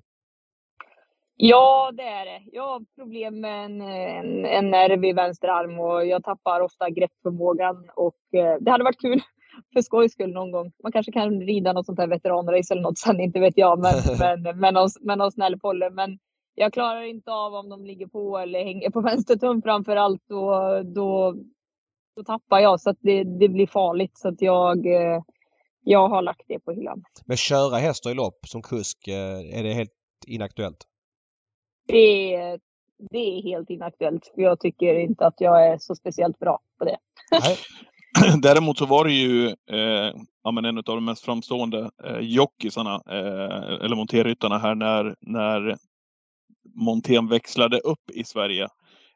Ja, 1.35 1.91
det 1.93 2.03
är 2.03 2.25
det. 2.25 2.41
Jag 2.51 2.67
har 2.67 2.85
problem 2.95 3.41
med 3.41 3.65
en, 3.65 3.81
en, 3.81 4.45
en 4.45 4.71
nerv 4.71 5.05
i 5.05 5.13
vänster 5.13 5.47
arm 5.47 5.79
och 5.79 6.05
jag 6.05 6.23
tappar 6.23 6.61
ofta 6.61 6.89
greppförmågan. 6.89 7.89
Och, 7.95 8.39
eh, 8.39 8.57
det 8.61 8.71
hade 8.71 8.83
varit 8.83 9.01
kul 9.01 9.21
för 9.73 9.81
skojs 9.81 10.11
skull 10.11 10.33
någon 10.33 10.51
gång. 10.51 10.71
Man 10.83 10.91
kanske 10.91 11.11
kan 11.11 11.41
rida 11.41 11.73
något 11.73 11.85
sånt 11.85 11.99
här 11.99 12.07
veteranrace 12.07 12.73
eller 12.73 12.81
något 12.81 12.97
sen, 12.97 13.19
inte 13.19 13.39
vet 13.39 13.57
jag. 13.57 13.79
Men, 13.79 13.93
men, 14.19 14.59
men, 14.59 14.73
någon, 14.73 14.89
med 15.01 15.17
någon 15.17 15.31
snäll 15.31 15.59
polle. 15.59 15.89
Men 15.89 16.19
jag 16.55 16.73
klarar 16.73 17.01
inte 17.01 17.31
av 17.31 17.53
om 17.53 17.69
de 17.69 17.85
ligger 17.85 18.07
på 18.07 18.37
eller 18.37 18.63
hänger 18.63 18.89
på 18.89 19.01
vänster 19.09 19.35
tum 19.35 19.61
framför 19.61 19.95
allt. 19.95 20.21
Då, 20.29 20.43
då, 20.95 21.35
då 22.15 22.23
tappar 22.23 22.59
jag 22.59 22.81
så 22.81 22.89
att 22.89 22.99
det, 22.99 23.23
det 23.23 23.49
blir 23.49 23.67
farligt. 23.67 24.17
Så 24.17 24.27
att 24.27 24.41
jag 24.41 24.85
eh, 24.85 25.21
jag 25.83 26.09
har 26.09 26.21
lagt 26.21 26.43
det 26.47 26.59
på 26.59 26.71
hyllan. 26.71 27.03
Men 27.25 27.37
köra 27.37 27.77
hästar 27.77 28.11
i 28.11 28.13
lopp 28.13 28.39
som 28.47 28.61
kusk, 28.61 29.07
eh, 29.07 29.59
är 29.59 29.63
det 29.63 29.73
helt 29.73 29.91
inaktuellt? 30.27 30.85
Det 31.87 32.35
är, 32.35 32.59
det 33.11 33.17
är 33.17 33.43
helt 33.43 33.69
inaktuellt. 33.69 34.31
För 34.35 34.41
jag 34.41 34.59
tycker 34.59 34.95
inte 34.95 35.25
att 35.25 35.41
jag 35.41 35.67
är 35.67 35.77
så 35.77 35.95
speciellt 35.95 36.39
bra 36.39 36.59
på 36.77 36.85
det. 36.85 36.97
Nej. 37.31 37.57
Däremot 38.41 38.77
så 38.77 38.85
var 38.85 39.05
det 39.05 39.13
ju 39.13 39.47
eh, 39.47 40.13
ja, 40.43 40.51
men 40.51 40.65
en 40.65 40.77
av 40.77 40.83
de 40.83 41.05
mest 41.05 41.25
framstående 41.25 41.91
eh, 42.03 42.19
jockisarna, 42.19 43.01
eh, 43.09 43.85
eller 43.85 43.95
monterryttarna 43.95 44.57
här 44.57 44.75
när, 44.75 45.15
när 45.21 45.77
Montén 46.75 47.27
växlade 47.27 47.79
upp 47.79 48.11
i 48.13 48.23
Sverige. 48.23 48.67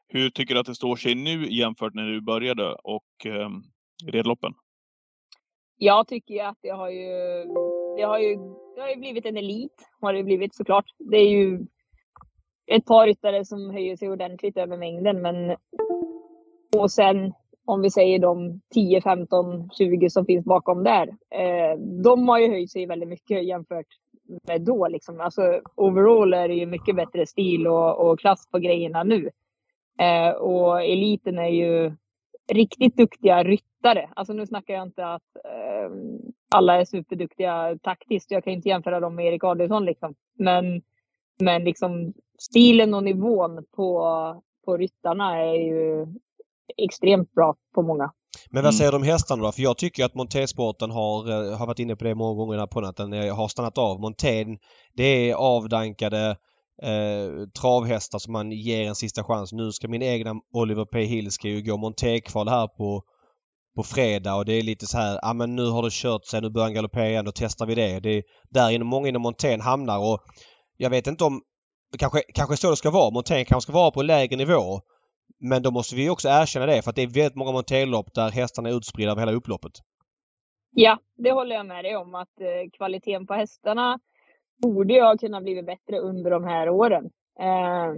Hur 0.08 0.30
tycker 0.30 0.54
du 0.54 0.60
att 0.60 0.66
det 0.66 0.74
står 0.74 0.96
sig 0.96 1.14
nu 1.14 1.52
jämfört 1.52 1.94
när 1.94 2.06
du 2.06 2.20
började 2.20 2.74
och 2.74 3.26
eh, 3.26 3.48
redloppen? 4.12 4.52
Jag 5.76 6.08
tycker 6.08 6.34
ju 6.34 6.40
att 6.40 6.58
det 6.62 6.70
har 6.70 6.90
ju, 6.90 7.44
det 7.96 8.02
har 8.02 8.18
ju, 8.18 8.36
det 8.74 8.80
har 8.80 8.88
ju 8.88 8.96
blivit 8.96 9.26
en 9.26 9.36
elit, 9.36 9.88
har 10.00 10.12
det 10.12 10.22
blivit 10.22 10.54
såklart. 10.54 10.84
Det 10.98 11.16
är 11.16 11.28
ju 11.28 11.66
ett 12.66 12.84
par 12.84 13.06
ryttare 13.06 13.44
som 13.44 13.70
höjer 13.70 13.96
sig 13.96 14.10
ordentligt 14.10 14.56
över 14.56 14.76
mängden, 14.76 15.22
men 15.22 15.56
och 16.76 16.90
sen 16.90 17.32
om 17.64 17.82
vi 17.82 17.90
säger 17.90 18.18
de 18.18 18.60
10, 18.74 19.00
15, 19.00 19.70
20 19.70 20.10
som 20.10 20.26
finns 20.26 20.44
bakom 20.44 20.84
där. 20.84 21.08
Eh, 21.30 21.78
de 22.02 22.28
har 22.28 22.38
ju 22.38 22.48
höjt 22.48 22.70
sig 22.70 22.86
väldigt 22.86 23.08
mycket 23.08 23.44
jämfört 23.44 23.86
med 24.46 24.62
då. 24.62 24.88
Liksom. 24.88 25.20
Alltså, 25.20 25.60
overall 25.74 26.34
är 26.34 26.48
det 26.48 26.54
ju 26.54 26.66
mycket 26.66 26.96
bättre 26.96 27.26
stil 27.26 27.66
och, 27.66 28.10
och 28.10 28.20
klass 28.20 28.50
på 28.50 28.58
grejerna 28.58 29.02
nu. 29.02 29.30
Eh, 30.00 30.30
och 30.30 30.82
eliten 30.82 31.38
är 31.38 31.48
ju 31.48 31.92
riktigt 32.52 32.96
duktiga 32.96 33.44
ryttare. 33.44 34.10
Alltså 34.16 34.32
nu 34.32 34.46
snackar 34.46 34.74
jag 34.74 34.82
inte 34.82 35.06
att 35.06 35.36
eh, 35.44 35.90
alla 36.54 36.80
är 36.80 36.84
superduktiga 36.84 37.78
taktiskt. 37.82 38.30
Jag 38.30 38.44
kan 38.44 38.52
inte 38.52 38.68
jämföra 38.68 39.00
dem 39.00 39.14
med 39.14 39.26
Erik 39.26 39.44
Adielsson 39.44 39.84
liksom. 39.84 40.14
Men, 40.38 40.82
men 41.40 41.64
liksom 41.64 42.12
stilen 42.38 42.94
och 42.94 43.04
nivån 43.04 43.64
på, 43.76 44.02
på 44.64 44.76
ryttarna 44.76 45.38
är 45.38 45.54
ju 45.54 46.06
extremt 46.76 47.32
bra 47.32 47.56
på 47.74 47.82
många. 47.82 48.12
Men 48.50 48.62
vad 48.62 48.72
mm. 48.72 48.72
säger 48.72 48.90
du 48.90 48.96
om 48.96 49.02
hästarna 49.02 49.42
då? 49.42 49.52
För 49.52 49.62
jag 49.62 49.78
tycker 49.78 50.04
att 50.04 50.14
montésporten 50.14 50.90
har, 50.90 51.30
eh, 51.30 51.58
har 51.58 51.66
varit 51.66 51.78
inne 51.78 51.96
på 51.96 52.04
det 52.04 52.14
många 52.14 52.34
gånger 52.34 52.58
att 52.58 52.96
den 52.96 53.12
har 53.12 53.48
stannat 53.48 53.78
av. 53.78 54.00
Montén, 54.00 54.58
det 54.96 55.30
är 55.30 55.34
avdankade 55.34 56.36
eh, 56.82 57.48
travhästar 57.60 58.18
som 58.18 58.32
man 58.32 58.52
ger 58.52 58.88
en 58.88 58.94
sista 58.94 59.24
chans. 59.24 59.52
Nu 59.52 59.72
ska 59.72 59.88
min 59.88 60.02
egna 60.02 60.34
Oliver 60.52 60.84
P 60.84 61.04
Hill 61.04 61.30
ska 61.30 61.48
ju 61.48 61.62
gå 61.62 61.76
montékval 61.76 62.48
här 62.48 62.66
på 62.66 63.02
på 63.76 63.82
fredag 63.82 64.34
och 64.34 64.44
det 64.44 64.52
är 64.52 64.62
lite 64.62 64.86
så 64.86 64.98
här, 64.98 65.12
ja 65.12 65.30
ah, 65.30 65.32
men 65.32 65.56
nu 65.56 65.66
har 65.66 65.82
det 65.82 65.92
kört 65.92 66.24
sig, 66.24 66.40
nu 66.40 66.50
börjar 66.50 66.66
han 66.66 66.74
galoppera 66.74 67.08
igen, 67.08 67.24
då 67.24 67.32
testar 67.34 67.66
vi 67.66 67.74
det. 67.74 68.00
Det 68.00 68.10
är 68.10 68.22
där 68.50 68.70
inom, 68.70 68.88
många 68.88 69.08
inom 69.08 69.22
montén 69.22 69.60
hamnar 69.60 69.98
och 69.98 70.20
jag 70.76 70.90
vet 70.90 71.06
inte 71.06 71.24
om... 71.24 71.42
Kanske, 71.98 72.22
kanske 72.34 72.56
så 72.56 72.70
det 72.70 72.76
ska 72.76 72.90
vara. 72.90 73.10
Montén 73.10 73.44
kanske 73.44 73.66
ska 73.66 73.72
vara 73.72 73.90
på 73.90 74.02
lägre 74.02 74.36
nivå. 74.36 74.80
Men 75.40 75.62
då 75.62 75.70
måste 75.70 75.96
vi 75.96 76.10
också 76.10 76.28
erkänna 76.28 76.66
det 76.66 76.82
för 76.82 76.90
att 76.90 76.96
det 76.96 77.02
är 77.02 77.06
väldigt 77.06 77.34
många 77.34 77.52
montélopp 77.52 78.14
där 78.14 78.30
hästarna 78.30 78.68
är 78.68 78.76
utspridda 78.76 79.10
över 79.10 79.22
hela 79.22 79.32
upploppet. 79.32 79.72
Ja, 80.70 80.98
det 81.16 81.32
håller 81.32 81.56
jag 81.56 81.66
med 81.66 81.84
dig 81.84 81.96
om 81.96 82.14
att 82.14 82.40
eh, 82.40 82.70
kvaliteten 82.76 83.26
på 83.26 83.34
hästarna 83.34 83.98
borde 84.56 84.94
ju 84.94 85.00
ha 85.00 85.16
kunnat 85.16 85.42
blivit 85.42 85.66
bättre 85.66 85.98
under 85.98 86.30
de 86.30 86.44
här 86.44 86.68
åren. 86.68 87.10
Eh, 87.40 87.94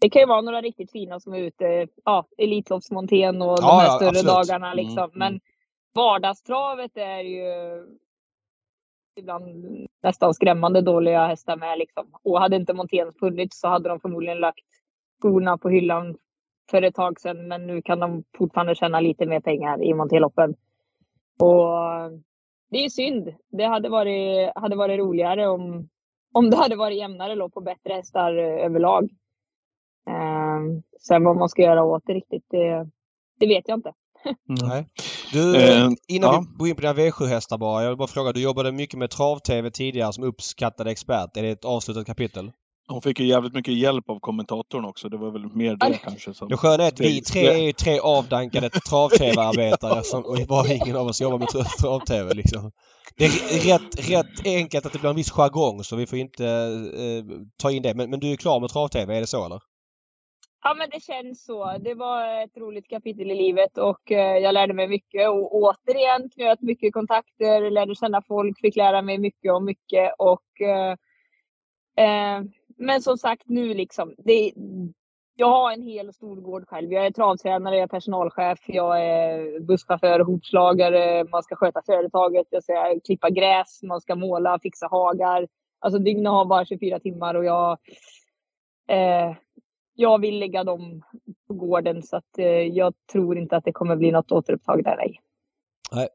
det 0.00 0.10
kan 0.10 0.22
ju 0.22 0.26
vara 0.26 0.40
några 0.40 0.60
riktigt 0.60 0.92
fina 0.92 1.20
som 1.20 1.34
är 1.34 1.38
ute, 1.38 1.86
ja, 2.04 2.26
Elitloppsmontén 2.38 3.42
och 3.42 3.56
de 3.56 3.66
här 3.66 3.84
ja, 3.84 3.90
större 3.90 4.08
absolut. 4.08 4.34
dagarna 4.34 4.72
Mm, 4.72 4.84
liksom. 4.84 5.04
mm. 5.04 5.12
Men 5.14 5.40
vardagstravet 5.94 6.96
är 6.96 7.20
ju 7.20 7.44
ibland 9.16 9.66
nästan 10.02 10.34
skrämmande 10.34 10.80
dåliga 10.80 11.26
hästar 11.26 11.56
med 11.56 11.78
liksom. 11.78 12.06
Och 12.22 12.40
hade 12.40 12.56
inte 12.56 12.74
Montén 12.74 13.12
funnits 13.20 13.60
så 13.60 13.68
hade 13.68 13.88
de 13.88 14.00
förmodligen 14.00 14.40
lagt 14.40 14.64
skorna 15.18 15.58
på 15.58 15.68
hyllan 15.68 16.16
för 16.70 16.82
ett 16.82 16.94
tag 16.94 17.20
sedan. 17.20 17.48
Men 17.48 17.66
nu 17.66 17.82
kan 17.82 18.00
de 18.00 18.24
fortfarande 18.38 18.74
tjäna 18.74 19.00
lite 19.00 19.26
mer 19.26 19.40
pengar 19.40 19.82
i 19.82 19.94
Montéloppen. 19.94 20.54
Och 21.40 21.68
det 22.70 22.84
är 22.84 22.88
synd. 22.88 23.34
Det 23.50 23.64
hade 23.64 23.88
varit, 23.88 24.52
hade 24.54 24.76
varit 24.76 24.98
roligare 24.98 25.46
om, 25.46 25.88
om 26.34 26.50
det 26.50 26.56
hade 26.56 26.76
varit 26.76 26.98
jämnare 26.98 27.34
lopp 27.34 27.56
och 27.56 27.62
bättre 27.62 27.94
hästar 27.94 28.38
eh, 28.38 28.66
överlag. 28.66 29.04
Eh, 30.10 30.60
sen 31.00 31.24
vad 31.24 31.36
man 31.36 31.48
ska 31.48 31.62
göra 31.62 31.84
åt 31.84 32.02
det 32.06 32.14
riktigt, 32.14 32.44
det, 32.50 32.90
det 33.40 33.46
vet 33.46 33.68
jag 33.68 33.78
inte. 33.78 33.92
Nej. 34.44 34.86
Du, 35.32 35.56
Eh, 35.56 35.88
innan 36.08 36.34
ja. 36.34 36.44
vi 36.50 36.56
går 36.58 36.68
in 36.68 36.74
på 36.74 36.80
dina 36.80 36.94
V7-hästar 36.94 37.58
bara. 37.58 37.82
Jag 37.82 37.88
vill 37.88 37.98
bara 37.98 38.08
fråga. 38.08 38.32
Du 38.32 38.42
jobbade 38.42 38.72
mycket 38.72 38.98
med 38.98 39.10
trav-tv 39.10 39.70
tidigare 39.70 40.12
som 40.12 40.24
uppskattad 40.24 40.88
expert. 40.88 41.36
Är 41.36 41.42
det 41.42 41.50
ett 41.50 41.64
avslutat 41.64 42.06
kapitel? 42.06 42.52
Hon 42.88 43.02
fick 43.02 43.20
ju 43.20 43.26
jävligt 43.26 43.54
mycket 43.54 43.74
hjälp 43.74 44.10
av 44.10 44.18
kommentatorn 44.20 44.84
också. 44.84 45.08
Det 45.08 45.16
var 45.16 45.30
väl 45.30 45.46
mer 45.56 45.76
det 45.76 45.98
kanske. 45.98 46.34
Som... 46.34 46.48
Det 46.48 46.56
sköna 46.56 46.84
är 46.84 46.88
att 46.88 47.00
vi 47.00 47.22
tre 47.22 47.46
är 47.46 47.62
ju 47.62 47.72
tre 47.72 47.98
avdankade 47.98 48.70
trav-tv-arbetare 48.70 50.02
som 50.02 50.24
och 50.24 50.36
bara 50.48 50.74
ingen 50.74 50.96
av 50.96 51.06
oss 51.06 51.20
jobbar 51.20 51.38
med 51.38 51.48
tra- 51.48 51.80
trav-tv 51.82 52.34
liksom. 52.34 52.72
Det 53.16 53.24
är 53.24 53.72
rätt, 53.72 54.10
rätt 54.10 54.46
enkelt 54.46 54.86
att 54.86 54.92
det 54.92 54.98
blir 54.98 55.10
en 55.10 55.16
viss 55.16 55.30
jargong 55.30 55.84
så 55.84 55.96
vi 55.96 56.06
får 56.06 56.18
inte 56.18 56.46
eh, 56.46 57.38
ta 57.56 57.70
in 57.70 57.82
det. 57.82 57.94
Men, 57.94 58.10
men 58.10 58.20
du 58.20 58.32
är 58.32 58.36
klar 58.36 58.60
med 58.60 58.70
trav-tv, 58.70 59.16
är 59.16 59.20
det 59.20 59.26
så 59.26 59.46
eller? 59.46 59.60
Ja, 60.62 60.74
men 60.74 60.90
det 60.90 61.02
känns 61.02 61.44
så. 61.44 61.78
Det 61.78 61.94
var 61.94 62.44
ett 62.44 62.56
roligt 62.56 62.88
kapitel 62.88 63.30
i 63.30 63.34
livet 63.34 63.78
och 63.78 64.12
eh, 64.12 64.36
jag 64.38 64.54
lärde 64.54 64.74
mig 64.74 64.88
mycket 64.88 65.28
och 65.28 65.54
återigen 65.54 66.30
knöt 66.34 66.60
mycket 66.60 66.92
kontakter, 66.92 67.70
lärde 67.70 67.94
känna 67.94 68.22
folk, 68.22 68.60
fick 68.60 68.76
lära 68.76 69.02
mig 69.02 69.18
mycket 69.18 69.52
om 69.52 69.64
mycket 69.64 70.14
och 70.18 70.60
eh, 70.60 70.96
eh, 72.04 72.42
men 72.76 73.02
som 73.02 73.18
sagt 73.18 73.42
nu 73.46 73.74
liksom. 73.74 74.14
Det, 74.18 74.52
jag 75.36 75.46
har 75.46 75.72
en 75.72 75.82
hel 75.82 76.12
stor 76.12 76.36
gård 76.36 76.64
själv. 76.68 76.92
Jag 76.92 77.06
är 77.06 77.10
travtränare, 77.10 77.74
jag 77.74 77.82
är 77.82 77.86
personalchef, 77.86 78.58
jag 78.66 79.04
är 79.04 79.60
busschaufför, 79.60 80.20
hovslagare, 80.20 81.24
man 81.24 81.42
ska 81.42 81.56
sköta 81.56 81.82
företaget, 81.86 82.46
jag 82.50 82.62
ska 82.62 83.00
klippa 83.04 83.30
gräs, 83.30 83.82
man 83.82 84.00
ska 84.00 84.14
måla, 84.14 84.58
fixa 84.62 84.88
hagar. 84.90 85.48
Alltså 85.78 85.98
dygnet 85.98 86.32
har 86.32 86.44
bara 86.44 86.64
24 86.64 87.00
timmar 87.00 87.34
och 87.34 87.44
jag 87.44 87.78
eh, 88.88 89.34
jag 89.94 90.20
vill 90.20 90.38
lägga 90.38 90.64
dem 90.64 91.02
på 91.48 91.54
gården 91.54 92.02
så 92.02 92.16
att 92.16 92.38
eh, 92.38 92.46
jag 92.46 92.94
tror 93.12 93.38
inte 93.38 93.56
att 93.56 93.64
det 93.64 93.72
kommer 93.72 93.96
bli 93.96 94.10
något 94.10 94.32
återupptag 94.32 94.84
där. 94.84 94.96
Nej. 95.92 96.08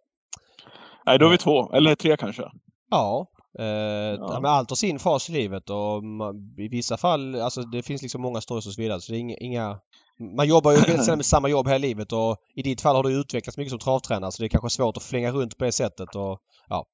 Nej, 1.06 1.20
då 1.20 1.26
är 1.26 1.30
vi 1.30 1.38
två. 1.38 1.72
Eller 1.74 1.96
tre 1.96 2.18
kanske. 2.18 2.52
Ja. 2.90 3.28
Eh, 3.60 3.66
ja. 3.66 4.40
men 4.42 4.52
allt 4.52 4.70
har 4.70 4.76
sin 4.76 5.00
fas 5.00 5.30
i 5.30 5.34
livet 5.34 5.70
och 5.70 6.04
man, 6.04 6.56
i 6.58 6.68
vissa 6.68 6.98
fall, 6.98 7.36
alltså 7.36 7.62
det 7.62 7.84
finns 7.84 8.02
liksom 8.02 8.22
många 8.22 8.42
stories 8.42 8.68
och 8.68 8.74
så 8.74 8.82
vidare. 8.82 9.02
Så 9.02 9.12
det 9.12 9.18
är 9.18 9.20
inga, 9.20 9.36
inga 9.38 9.80
man 10.20 10.48
jobbar 10.48 10.72
ju 10.72 10.78
med 10.78 11.26
samma 11.26 11.50
jobb 11.50 11.68
hela 11.68 11.78
livet 11.78 12.14
och 12.14 12.38
i 12.56 12.62
ditt 12.62 12.82
fall 12.82 12.96
har 12.96 13.04
du 13.04 13.20
utvecklats 13.20 13.58
mycket 13.58 13.70
som 13.70 13.80
travtränare 13.80 14.32
så 14.32 14.42
det 14.42 14.46
är 14.46 14.50
kanske 14.50 14.70
svårt 14.70 14.98
att 14.98 15.04
flänga 15.04 15.32
runt 15.32 15.58
på 15.58 15.66
det 15.66 15.72
sättet 15.72 16.16
och 16.16 16.40
ja. 16.70 16.86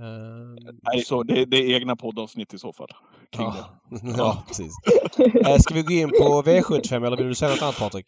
Eh, 0.00 0.74
Nej, 0.82 1.04
så 1.04 1.22
det, 1.22 1.44
det 1.44 1.56
är 1.56 1.74
egna 1.76 1.96
poddavsnitt 1.96 2.54
i 2.54 2.58
så 2.58 2.72
fall. 2.72 2.88
Kring 3.30 3.46
ja. 3.46 3.80
det. 3.90 4.14
ja, 4.18 4.44
precis. 4.46 4.72
Eh, 5.46 5.58
ska 5.58 5.74
vi 5.74 5.82
gå 5.82 5.92
in 5.92 6.10
på 6.10 6.42
V75 6.42 7.06
eller 7.06 7.16
vill 7.16 7.26
du 7.26 7.34
säga 7.34 7.50
något 7.50 7.62
annat 7.62 7.78
Patrik? 7.78 8.06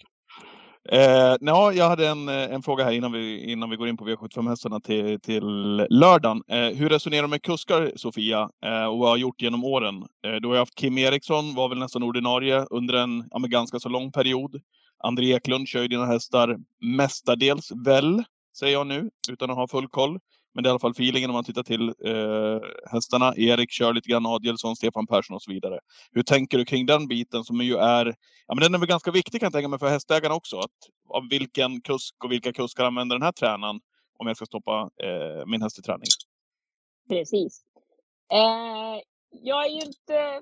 Eh, 0.93 1.37
ja, 1.41 1.73
jag 1.73 1.89
hade 1.89 2.09
en, 2.09 2.29
eh, 2.29 2.55
en 2.55 2.63
fråga 2.63 2.85
här 2.85 2.93
innan 2.93 3.13
vi, 3.13 3.53
innan 3.53 3.71
vi 3.71 3.77
går 3.77 3.89
in 3.89 3.97
på 3.97 4.09
V75-hästarna 4.09 4.81
till, 4.81 5.21
till 5.21 5.45
lördagen. 5.91 6.43
Eh, 6.49 6.77
hur 6.77 6.89
resonerar 6.89 7.23
du 7.23 7.29
med 7.29 7.43
kuskar, 7.43 7.93
Sofia, 7.97 8.51
eh, 8.65 8.85
och 8.85 8.99
vad 8.99 9.09
har 9.09 9.17
gjort 9.17 9.43
genom 9.43 9.65
åren? 9.65 9.95
Eh, 10.27 10.33
du 10.33 10.49
har 10.49 10.57
haft 10.57 10.75
Kim 10.75 10.99
Eriksson, 10.99 11.55
var 11.55 11.69
väl 11.69 11.79
nästan 11.79 12.03
ordinarie 12.03 12.67
under 12.71 12.95
en 12.95 13.29
ja, 13.31 13.39
men 13.39 13.51
ganska 13.51 13.81
så 13.81 13.89
lång 13.89 14.13
period. 14.13 14.61
André 15.05 15.35
Eklund 15.35 15.69
kör 15.69 15.83
ju 15.83 15.89
dina 15.89 16.07
hästar 16.07 16.59
mestadels 16.81 17.73
väl, 17.87 18.25
säger 18.59 18.73
jag 18.73 18.87
nu, 18.87 19.11
utan 19.31 19.51
att 19.51 19.57
ha 19.57 19.69
full 19.69 19.89
koll. 19.89 20.19
Men 20.59 20.63
det 20.63 20.69
är 20.69 20.71
i 20.71 20.73
alla 20.73 20.79
fall 20.79 20.91
feelingen 20.91 21.31
om 21.31 21.35
man 21.35 21.45
tittar 21.45 21.63
till 21.63 21.89
eh, 21.89 22.91
hästarna. 22.93 23.35
Erik 23.37 23.71
kör 23.71 23.93
lite 23.93 24.09
grann, 24.09 24.27
Adielsson, 24.27 24.77
Stefan 24.77 25.07
Persson 25.07 25.35
och 25.37 25.43
så 25.43 25.53
vidare. 25.53 25.81
Hur 26.13 26.23
tänker 26.23 26.59
du 26.59 26.65
kring 26.65 26.87
den 26.87 27.09
biten 27.09 27.45
som 27.45 27.57
ju 27.57 27.77
är, 27.77 28.07
ja 28.47 28.55
men 28.55 28.59
den 28.59 28.75
är 28.75 28.79
väl 28.79 28.89
ganska 28.89 29.11
viktig 29.11 29.41
kan 29.41 29.47
jag 29.47 29.53
tänka 29.53 29.69
mig 29.69 29.79
för 29.79 29.89
hästägarna 29.89 30.35
också. 30.35 30.59
Att, 30.59 30.79
av 31.09 31.29
vilken 31.31 31.81
kusk 31.81 32.25
och 32.25 32.33
vilka 32.33 32.53
kuskar 32.53 32.85
använder 32.85 33.17
den 33.17 33.23
här 33.23 33.33
tränaren 33.33 33.81
om 34.19 34.27
jag 34.27 34.37
ska 34.37 34.47
stoppa 34.47 34.91
eh, 35.03 35.47
min 35.47 35.63
häst 35.63 35.79
i 35.79 35.83
träning? 35.83 36.09
Precis. 37.09 37.63
Eh, 38.33 39.03
jag 39.31 39.67
är 39.67 39.71
ju 39.71 39.81
inte... 39.81 40.41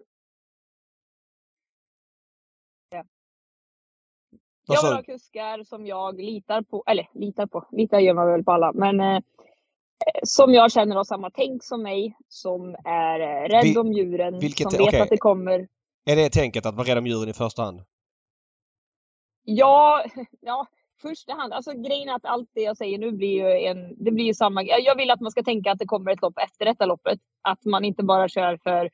Jag 4.69 4.83
vill 4.83 4.93
ha 4.93 5.03
kuskar 5.03 5.65
som 5.65 5.87
jag 5.87 6.21
litar 6.21 6.63
på, 6.63 6.85
eller 6.87 7.09
litar 7.15 7.47
på, 7.47 7.69
litar 7.73 7.99
gör 7.99 8.15
man 8.15 8.27
väl 8.27 8.45
på 8.45 8.53
alla, 8.53 8.73
men 8.73 9.01
eh, 9.01 9.21
som 10.25 10.55
jag 10.55 10.73
känner 10.73 10.97
har 10.97 11.05
samma 11.05 11.31
tänk 11.31 11.65
som 11.65 11.83
mig, 11.83 12.17
som 12.29 12.77
är 12.85 13.21
eh, 13.21 13.49
rädd 13.49 13.65
Vi- 13.65 13.79
om 13.79 13.93
djuren, 13.93 14.39
vilket- 14.39 14.71
som 14.71 14.79
vet 14.79 14.89
okej. 14.89 15.01
att 15.01 15.09
det 15.09 15.17
kommer. 15.19 15.69
Är 16.11 16.17
det 16.17 16.31
tänket 16.33 16.67
att 16.67 16.75
vara 16.75 16.87
rädd 16.89 16.99
om 16.99 17.07
djuren 17.07 17.29
i 17.29 17.33
första 17.33 17.63
hand? 17.63 17.81
Ja, 19.45 20.05
ja, 20.41 20.67
första 21.03 21.33
hand. 21.35 21.53
Alltså 21.53 21.73
grejen 21.73 22.09
är 22.09 22.15
att 22.15 22.25
allt 22.25 22.51
det 22.55 22.61
jag 22.61 22.77
säger 22.77 22.99
nu 22.99 23.13
blir 23.13 23.29
ju 23.33 23.67
en, 23.67 24.05
det 24.05 24.11
blir 24.11 24.25
ju 24.25 24.35
samma. 24.35 24.63
Jag 24.65 24.97
vill 24.97 25.11
att 25.11 25.21
man 25.21 25.31
ska 25.31 25.43
tänka 25.43 25.71
att 25.73 25.79
det 25.79 25.87
kommer 25.87 26.11
ett 26.13 26.23
lopp 26.23 26.39
efter 26.39 26.65
detta 26.65 26.87
loppet. 26.87 27.19
Att 27.43 27.65
man 27.65 27.85
inte 27.85 28.03
bara 28.03 28.29
kör 28.29 28.57
för 28.63 28.91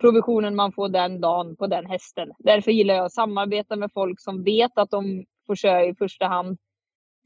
provisionen 0.00 0.54
man 0.56 0.72
får 0.72 0.88
den 0.88 1.20
dagen 1.20 1.56
på 1.56 1.66
den 1.66 1.86
hästen. 1.86 2.28
Därför 2.38 2.70
gillar 2.70 2.94
jag 2.94 3.04
att 3.04 3.12
samarbeta 3.12 3.76
med 3.76 3.90
folk 3.94 4.20
som 4.20 4.42
vet 4.44 4.78
att 4.78 4.90
de 4.90 5.24
får 5.46 5.54
köra 5.56 5.84
i 5.84 5.94
första 5.94 6.26
hand. 6.26 6.58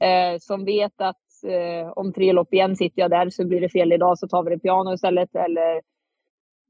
Eh, 0.01 0.39
som 0.41 0.64
vet 0.64 1.01
att 1.01 1.20
eh, 1.45 1.93
om 1.97 2.12
tre 2.12 2.32
lopp 2.32 2.55
igen 2.55 2.76
sitter 2.76 3.03
jag 3.03 3.11
där 3.11 3.30
så 3.30 3.47
blir 3.47 3.61
det 3.61 3.68
fel 3.68 3.93
idag 3.93 4.18
så 4.18 4.28
tar 4.28 4.43
vi 4.43 4.51
det 4.51 4.59
piano 4.59 4.93
istället. 4.93 5.36
Eller 5.36 5.82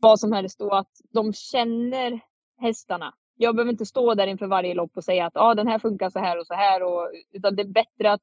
vad 0.00 0.20
som 0.20 0.32
helst. 0.32 0.60
Och 0.60 0.78
att 0.78 0.92
de 1.12 1.32
känner 1.32 2.20
hästarna. 2.58 3.14
Jag 3.36 3.56
behöver 3.56 3.72
inte 3.72 3.86
stå 3.86 4.14
där 4.14 4.26
inför 4.26 4.46
varje 4.46 4.74
lopp 4.74 4.96
och 4.96 5.04
säga 5.04 5.26
att 5.26 5.36
ah, 5.36 5.54
den 5.54 5.68
här 5.68 5.78
funkar 5.78 6.10
så 6.10 6.18
här 6.18 6.38
och 6.38 6.46
så 6.46 6.54
här. 6.54 6.82
Och, 6.82 7.10
utan 7.32 7.56
det 7.56 7.62
är 7.62 7.72
bättre 7.72 8.12
att 8.12 8.20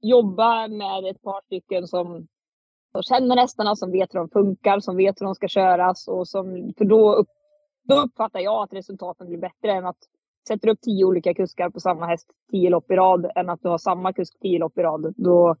jobba 0.00 0.68
med 0.68 1.10
ett 1.10 1.22
par 1.22 1.42
stycken 1.44 1.86
som, 1.86 2.26
som 2.92 3.02
känner 3.02 3.36
hästarna, 3.36 3.76
som 3.76 3.90
vet 3.90 4.14
hur 4.14 4.18
de 4.18 4.28
funkar, 4.28 4.80
som 4.80 4.96
vet 4.96 5.20
hur 5.20 5.26
de 5.26 5.34
ska 5.34 5.48
köras. 5.48 6.08
Och 6.08 6.28
som, 6.28 6.72
för 6.78 6.84
då, 6.84 7.14
upp, 7.14 7.28
då 7.82 7.94
uppfattar 7.94 8.40
jag 8.40 8.62
att 8.62 8.72
resultaten 8.72 9.26
blir 9.26 9.38
bättre 9.38 9.72
än 9.72 9.86
att 9.86 9.98
sätter 10.48 10.68
upp 10.68 10.80
tio 10.80 11.04
olika 11.04 11.34
kuskar 11.34 11.70
på 11.70 11.80
samma 11.80 12.06
häst 12.06 12.26
tio 12.50 12.70
lopp 12.70 12.90
i 12.90 12.94
rad 12.94 13.30
än 13.36 13.50
att 13.50 13.62
du 13.62 13.68
har 13.68 13.78
samma 13.78 14.12
kusk 14.12 14.38
tio 14.40 14.58
lopp 14.58 14.78
i 14.78 14.82
rad. 14.82 15.14
Då, 15.16 15.56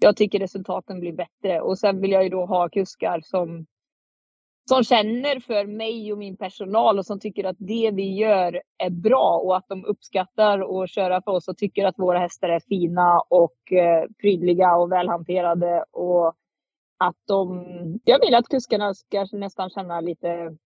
jag 0.00 0.16
tycker 0.16 0.38
resultaten 0.38 1.00
blir 1.00 1.12
bättre. 1.12 1.60
Och 1.60 1.78
sen 1.78 2.00
vill 2.00 2.10
jag 2.10 2.22
ju 2.22 2.28
då 2.28 2.46
ha 2.46 2.68
kuskar 2.68 3.20
som 3.24 3.66
som 4.68 4.84
känner 4.84 5.40
för 5.40 5.66
mig 5.66 6.12
och 6.12 6.18
min 6.18 6.36
personal 6.36 6.98
och 6.98 7.06
som 7.06 7.20
tycker 7.20 7.44
att 7.44 7.56
det 7.58 7.90
vi 7.90 8.14
gör 8.14 8.62
är 8.78 8.90
bra 8.90 9.40
och 9.44 9.56
att 9.56 9.68
de 9.68 9.84
uppskattar 9.84 10.82
att 10.82 10.90
köra 10.90 11.22
för 11.22 11.32
oss 11.32 11.48
och 11.48 11.56
tycker 11.56 11.84
att 11.84 11.98
våra 11.98 12.18
hästar 12.18 12.48
är 12.48 12.60
fina 12.60 13.20
och 13.28 13.72
eh, 13.72 14.04
prydliga 14.20 14.76
och 14.76 14.92
välhanterade 14.92 15.84
och 15.90 16.34
att 16.98 17.16
de, 17.26 17.64
jag 18.04 18.20
vill 18.20 18.34
att 18.34 18.48
kuskarna 18.48 18.94
ska 18.94 19.26
nästan 19.32 19.70
känna 19.70 20.00
lite, 20.00 20.56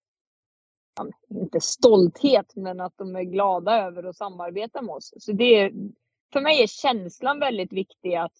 inte 1.30 1.60
stolthet, 1.60 2.52
men 2.56 2.80
att 2.80 2.92
de 2.96 3.16
är 3.16 3.22
glada 3.22 3.82
över 3.86 4.02
att 4.02 4.16
samarbeta 4.16 4.82
med 4.82 4.94
oss. 4.94 5.12
Så 5.16 5.32
det, 5.32 5.72
för 6.32 6.40
mig 6.40 6.62
är 6.62 6.66
känslan 6.66 7.40
väldigt 7.40 7.72
viktig 7.72 8.14
att 8.14 8.32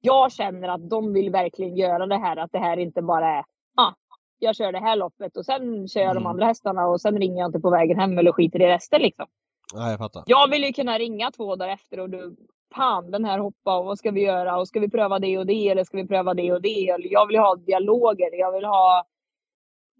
jag 0.00 0.32
känner 0.32 0.68
att 0.68 0.90
de 0.90 1.12
vill 1.12 1.30
verkligen 1.30 1.76
göra 1.76 2.06
det 2.06 2.16
här, 2.18 2.36
att 2.36 2.52
det 2.52 2.58
här 2.58 2.76
inte 2.76 3.02
bara 3.02 3.28
är 3.28 3.44
ah, 3.76 3.92
jag 4.38 4.56
kör 4.56 4.72
det 4.72 4.80
här 4.80 4.96
loppet 4.96 5.36
och 5.36 5.44
sen 5.44 5.88
kör 5.88 6.00
jag 6.00 6.14
de 6.14 6.18
Mm. 6.18 6.26
andra 6.26 6.46
hästarna 6.46 6.86
och 6.86 7.00
sen 7.00 7.18
ringer 7.18 7.38
jag 7.38 7.48
inte 7.48 7.60
på 7.60 7.70
vägen 7.70 7.98
hem 7.98 8.18
eller 8.18 8.32
skiter 8.32 8.62
i 8.62 8.66
resten 8.66 9.02
liksom. 9.02 9.26
Nej, 9.74 9.90
jag 9.90 9.98
fattar. 9.98 10.22
Jag 10.26 10.50
vill 10.50 10.64
ju 10.64 10.72
kunna 10.72 10.98
ringa 10.98 11.30
två 11.30 11.56
dagar 11.56 11.72
efter 11.72 12.00
och 12.00 12.10
du, 12.10 12.36
fan 12.74 13.10
den 13.10 13.24
här 13.24 13.38
hoppa 13.38 13.78
och 13.78 13.84
vad 13.84 13.98
ska 13.98 14.10
vi 14.10 14.20
göra 14.20 14.58
och 14.58 14.68
ska 14.68 14.80
vi 14.80 14.90
pröva 14.90 15.18
det 15.18 15.38
och 15.38 15.46
det 15.46 15.68
eller 15.68 15.84
ska 15.84 15.96
vi 15.96 16.06
pröva 16.06 16.34
det 16.34 16.52
och 16.52 16.62
det? 16.62 16.96
Jag 17.02 17.26
vill 17.26 17.38
ha 17.38 17.56
dialoger, 17.56 18.38
jag 18.38 18.52
vill 18.52 18.64
ha 18.64 19.04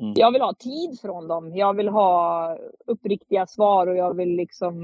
Mm. 0.01 0.13
Jag 0.17 0.33
vill 0.33 0.43
ha 0.43 0.55
tid 0.55 1.01
från 1.01 1.29
dem. 1.29 1.57
Jag 1.57 1.77
vill 1.77 1.89
ha 1.89 2.57
uppriktiga 2.87 3.47
svar 3.47 3.87
och 3.87 3.97
jag 3.97 4.17
vill 4.17 4.37
liksom... 4.37 4.75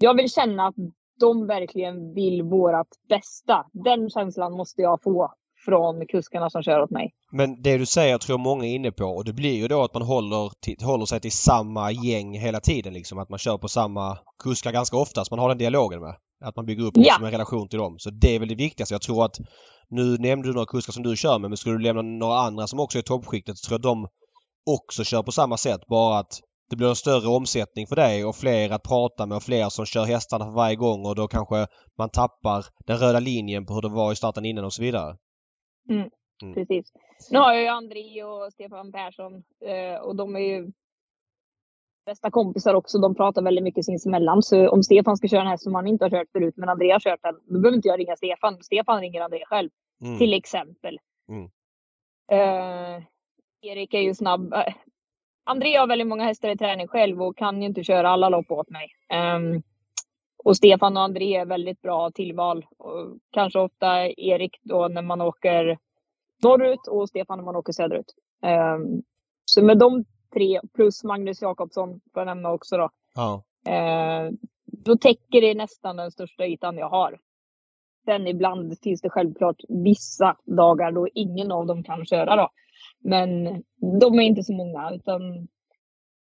Jag 0.00 0.16
vill 0.16 0.30
känna 0.30 0.66
att 0.66 0.74
de 1.20 1.46
verkligen 1.46 2.14
vill 2.14 2.42
vårat 2.42 2.88
bästa. 3.08 3.66
Den 3.72 4.10
känslan 4.10 4.52
måste 4.52 4.82
jag 4.82 5.02
få 5.02 5.34
från 5.64 6.06
kuskarna 6.06 6.50
som 6.50 6.62
kör 6.62 6.82
åt 6.82 6.90
mig. 6.90 7.14
Men 7.32 7.62
det 7.62 7.78
du 7.78 7.86
säger 7.86 8.18
tror 8.18 8.32
jag 8.32 8.40
många 8.40 8.64
är 8.64 8.74
inne 8.74 8.92
på 8.92 9.04
och 9.04 9.24
det 9.24 9.32
blir 9.32 9.54
ju 9.54 9.68
då 9.68 9.82
att 9.82 9.94
man 9.94 10.02
håller, 10.02 10.50
till, 10.60 10.76
håller 10.86 11.06
sig 11.06 11.20
till 11.20 11.32
samma 11.32 11.92
gäng 11.92 12.38
hela 12.38 12.60
tiden 12.60 12.92
liksom. 12.92 13.18
Att 13.18 13.28
man 13.28 13.38
kör 13.38 13.58
på 13.58 13.68
samma 13.68 14.18
kuskar 14.42 14.72
ganska 14.72 14.96
ofta 14.96 15.24
så 15.24 15.34
man 15.34 15.38
har 15.38 15.48
den 15.48 15.58
dialogen 15.58 16.00
med. 16.00 16.16
Att 16.44 16.56
man 16.56 16.66
bygger 16.66 16.84
upp 16.84 16.96
liksom 16.96 17.16
ja. 17.20 17.26
en 17.26 17.32
relation 17.32 17.68
till 17.68 17.78
dem. 17.78 17.98
Så 17.98 18.10
det 18.10 18.34
är 18.34 18.38
väl 18.38 18.48
det 18.48 18.54
viktigaste. 18.54 18.94
Jag 18.94 19.02
tror 19.02 19.24
att 19.24 19.38
nu 19.88 20.16
nämnde 20.18 20.48
du 20.48 20.52
några 20.52 20.66
kuskar 20.66 20.92
som 20.92 21.02
du 21.02 21.16
kör 21.16 21.38
med 21.38 21.50
men 21.50 21.56
skulle 21.56 21.76
du 21.76 21.82
lämna 21.82 22.02
några 22.02 22.38
andra 22.38 22.66
som 22.66 22.80
också 22.80 22.98
är 22.98 23.00
i 23.00 23.04
toppskiktet 23.04 23.58
så 23.58 23.68
tror 23.68 23.74
jag 23.74 23.82
de 23.82 24.08
också 24.66 25.04
kör 25.04 25.22
på 25.22 25.32
samma 25.32 25.56
sätt. 25.56 25.86
Bara 25.86 26.18
att 26.18 26.40
det 26.70 26.76
blir 26.76 26.88
en 26.88 26.96
större 26.96 27.28
omsättning 27.28 27.86
för 27.86 27.96
dig 27.96 28.24
och 28.24 28.36
fler 28.36 28.70
att 28.70 28.82
prata 28.82 29.26
med 29.26 29.36
och 29.36 29.42
fler 29.42 29.68
som 29.68 29.86
kör 29.86 30.04
hästarna 30.04 30.44
för 30.44 30.52
varje 30.52 30.76
gång 30.76 31.06
och 31.06 31.14
då 31.14 31.28
kanske 31.28 31.66
man 31.98 32.10
tappar 32.10 32.64
den 32.86 32.98
röda 32.98 33.20
linjen 33.20 33.66
på 33.66 33.74
hur 33.74 33.82
det 33.82 33.88
var 33.88 34.12
i 34.12 34.16
starten 34.16 34.44
innan 34.44 34.64
och 34.64 34.72
så 34.72 34.82
vidare. 34.82 35.16
Mm, 35.90 36.10
mm. 36.42 36.54
Precis. 36.54 36.92
Nu 37.30 37.38
har 37.38 37.52
jag 37.52 37.62
ju 37.62 37.68
André 37.68 38.24
och 38.24 38.52
Stefan 38.52 38.92
Persson 38.92 39.32
eh, 39.64 40.00
och 40.00 40.16
de 40.16 40.36
är 40.36 40.40
ju 40.40 40.72
bästa 42.06 42.30
kompisar 42.30 42.74
också. 42.74 42.98
De 42.98 43.14
pratar 43.14 43.42
väldigt 43.42 43.64
mycket 43.64 43.84
sinsemellan. 43.84 44.42
Så 44.42 44.68
om 44.68 44.82
Stefan 44.82 45.16
ska 45.16 45.28
köra 45.28 45.40
en 45.40 45.46
häst 45.46 45.64
som 45.64 45.74
han 45.74 45.86
inte 45.86 46.04
har 46.04 46.10
kört 46.10 46.30
förut, 46.32 46.54
men 46.56 46.68
André 46.68 46.92
har 46.92 47.00
kört 47.00 47.22
den, 47.22 47.34
då 47.34 47.60
behöver 47.60 47.76
inte 47.76 47.88
jag 47.88 48.00
ringa 48.00 48.16
Stefan. 48.16 48.62
Stefan 48.62 49.00
ringer 49.00 49.20
André 49.20 49.44
själv. 49.46 49.70
Mm. 50.04 50.18
Till 50.18 50.34
exempel. 50.34 50.98
Mm. 51.28 51.44
Uh, 52.32 53.04
Erik 53.64 53.94
är 53.94 54.00
ju 54.00 54.14
snabb. 54.14 54.54
André 55.44 55.76
har 55.76 55.86
väldigt 55.86 56.08
många 56.08 56.24
hästar 56.24 56.48
i 56.48 56.56
träning 56.56 56.88
själv 56.88 57.22
och 57.22 57.36
kan 57.36 57.62
ju 57.62 57.68
inte 57.68 57.84
köra 57.84 58.08
alla 58.08 58.28
lopp 58.28 58.50
åt 58.50 58.70
mig. 58.70 58.88
Um, 59.36 59.62
och 60.44 60.56
Stefan 60.56 60.96
och 60.96 61.02
André 61.02 61.36
är 61.36 61.46
väldigt 61.46 61.82
bra 61.82 62.10
tillval. 62.10 62.66
Och 62.78 63.18
kanske 63.30 63.58
ofta 63.58 64.08
Erik 64.08 64.60
då 64.62 64.88
när 64.88 65.02
man 65.02 65.20
åker 65.20 65.78
norrut 66.42 66.86
och 66.88 67.08
Stefan 67.08 67.38
när 67.38 67.44
man 67.44 67.56
åker 67.56 67.72
söderut. 67.72 68.14
Um, 68.42 69.02
så 69.44 69.64
med 69.64 69.78
de 69.78 70.04
tre 70.34 70.60
plus 70.74 71.04
Magnus 71.04 71.42
Jakobsson 71.42 71.88
får 71.88 72.20
jag 72.20 72.26
nämna 72.26 72.52
också 72.52 72.76
då. 72.76 72.90
Ja. 73.14 73.42
Uh, 73.68 74.32
då 74.66 74.96
täcker 74.96 75.40
det 75.40 75.54
nästan 75.54 75.96
den 75.96 76.10
största 76.10 76.46
ytan 76.46 76.78
jag 76.78 76.88
har. 76.88 77.18
Sen 78.04 78.26
ibland 78.26 78.78
finns 78.82 79.00
det 79.00 79.10
självklart 79.10 79.56
vissa 79.68 80.36
dagar 80.44 80.92
då 80.92 81.08
ingen 81.14 81.52
av 81.52 81.66
dem 81.66 81.82
kan 81.82 82.06
köra 82.06 82.36
då. 82.36 82.48
Men 83.04 83.44
de 84.00 84.14
är 84.14 84.22
inte 84.22 84.42
så 84.42 84.52
många 84.52 84.90
utan 84.90 85.48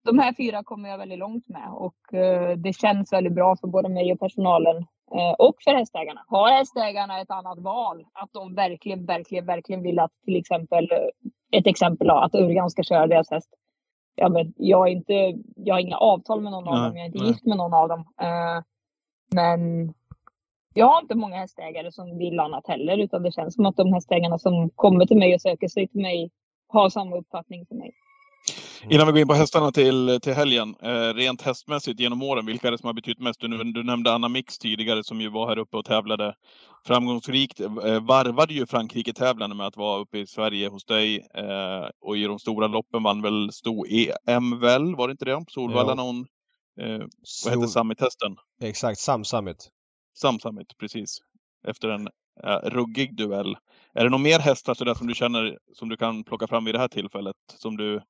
de 0.06 0.20
här 0.20 0.34
fyra 0.34 0.64
kommer 0.64 0.90
jag 0.90 0.98
väldigt 0.98 1.20
långt 1.20 1.48
med 1.48 1.70
och 1.72 2.14
eh, 2.14 2.58
det 2.58 2.74
känns 2.74 3.14
väldigt 3.14 3.34
bra 3.34 3.56
för 3.56 3.68
både 3.68 3.90
mig 3.90 4.14
och 4.14 4.20
personalen 4.20 4.78
eh, 5.16 5.34
och 5.40 5.56
för 5.64 5.74
hästägarna. 5.74 6.26
Har 6.28 6.50
hästägarna 6.50 7.22
ett 7.22 7.32
annat 7.32 7.60
val, 7.60 8.06
att 8.14 8.34
de 8.34 8.56
verkligen, 8.56 9.06
verkligen, 9.06 9.46
verkligen 9.46 9.84
vill 9.84 10.00
att 10.00 10.12
till 10.26 10.36
exempel, 10.36 10.92
eh, 10.92 11.60
ett 11.60 11.68
exempel 11.68 12.10
att 12.10 12.36
Örjan 12.36 12.70
ska 12.70 12.84
köra 12.84 13.08
deras 13.08 13.32
häst. 13.32 13.50
Ja, 14.16 14.30
men 14.30 14.54
jag, 14.58 14.88
är 14.88 14.92
inte, 14.92 15.34
jag 15.56 15.76
har 15.76 15.80
inga 15.80 15.98
avtal 15.98 16.42
med 16.42 16.52
någon 16.52 16.64
nej, 16.64 16.74
av 16.74 16.80
dem, 16.80 16.98
jag 16.98 17.04
är 17.04 17.08
inte 17.08 17.20
nej. 17.20 17.28
gift 17.28 17.46
med 17.46 17.58
någon 17.58 17.74
av 17.74 17.90
dem. 17.90 18.06
Men 19.36 19.94
jag 20.74 20.86
har 20.86 21.02
inte 21.02 21.16
många 21.16 21.36
hästägare 21.36 21.92
som 21.92 22.18
vill 22.18 22.40
annat 22.40 22.68
heller, 22.68 22.98
utan 22.98 23.24
det 23.24 23.32
känns 23.32 23.56
som 23.56 23.66
att 23.66 23.76
de 23.76 23.94
hästägarna 23.94 24.40
som 24.40 24.70
kommer 24.70 25.06
till 25.06 25.18
mig 25.18 25.36
och 25.36 25.42
söker 25.42 25.68
sig 25.68 25.88
till 25.88 26.02
mig 26.02 26.32
har 26.74 26.90
samma 26.90 27.16
uppfattning 27.18 27.66
som 27.66 27.78
mig. 27.78 27.92
Innan 28.90 29.08
vi 29.08 29.12
går 29.12 29.22
in 29.22 29.28
på 29.28 29.34
hästarna 29.34 29.72
till, 29.72 30.20
till 30.22 30.34
helgen, 30.34 30.76
eh, 30.82 31.14
rent 31.14 31.42
hästmässigt 31.42 32.00
genom 32.00 32.24
åren, 32.24 32.46
vilka 32.46 32.68
är 32.68 32.72
det 32.72 32.78
som 32.78 32.88
har 32.88 32.94
betytt 32.94 33.20
mest? 33.20 33.40
Du, 33.40 33.48
du 33.64 33.84
nämnde 33.84 34.14
Anna 34.14 34.30
Mix 34.30 34.58
tidigare 34.58 35.04
som 35.04 35.22
ju 35.22 35.30
var 35.30 35.48
här 35.48 35.58
uppe 35.58 35.78
och 35.78 35.86
tävlade 35.86 36.36
framgångsrikt. 36.88 37.60
Eh, 37.60 38.06
varvade 38.06 38.54
ju 38.54 38.66
Frankrike-tävlande 38.66 39.56
med 39.56 39.68
att 39.68 39.78
vara 39.78 40.02
uppe 40.02 40.18
i 40.18 40.28
Sverige 40.28 40.70
hos 40.70 40.86
dig 40.86 41.28
eh, 41.34 41.90
och 42.02 42.18
i 42.18 42.24
de 42.24 42.40
stora 42.40 42.68
loppen 42.68 43.04
vann 43.04 43.22
väl 43.22 43.52
sto 43.52 43.86
EM 44.28 44.60
väl? 44.60 44.96
Var 44.96 45.08
det 45.08 45.12
inte 45.12 45.26
det? 45.26 45.36
På 45.36 45.46
Solvalla 45.48 45.96
när 45.96 46.04
hon, 46.04 46.26
eh, 46.82 47.08
vad 47.46 47.54
hette 47.54 47.68
Summit-hästen? 47.68 48.36
Exakt, 48.62 49.00
Sam 49.00 49.24
Summit. 49.24 49.70
Sam 50.18 50.40
Summit, 50.40 50.78
precis. 50.80 51.18
Efter 51.68 51.90
en 51.90 52.10
eh, 52.44 52.70
ruggig 52.70 53.16
duell. 53.16 53.58
Är 53.94 54.04
det 54.04 54.10
några 54.10 54.24
mer 54.24 54.40
hästar 54.40 54.74
så 54.74 54.84
där 54.84 54.94
som 54.94 55.08
du 55.08 55.16
känner 55.16 55.58
som 55.74 55.90
du 55.90 55.98
kan 55.98 56.24
plocka 56.24 56.48
fram 56.48 56.66
vid 56.66 56.76
det 56.76 56.80
här 56.80 56.88
tillfället? 56.88 57.36
Som 57.58 57.78
du 57.78 58.02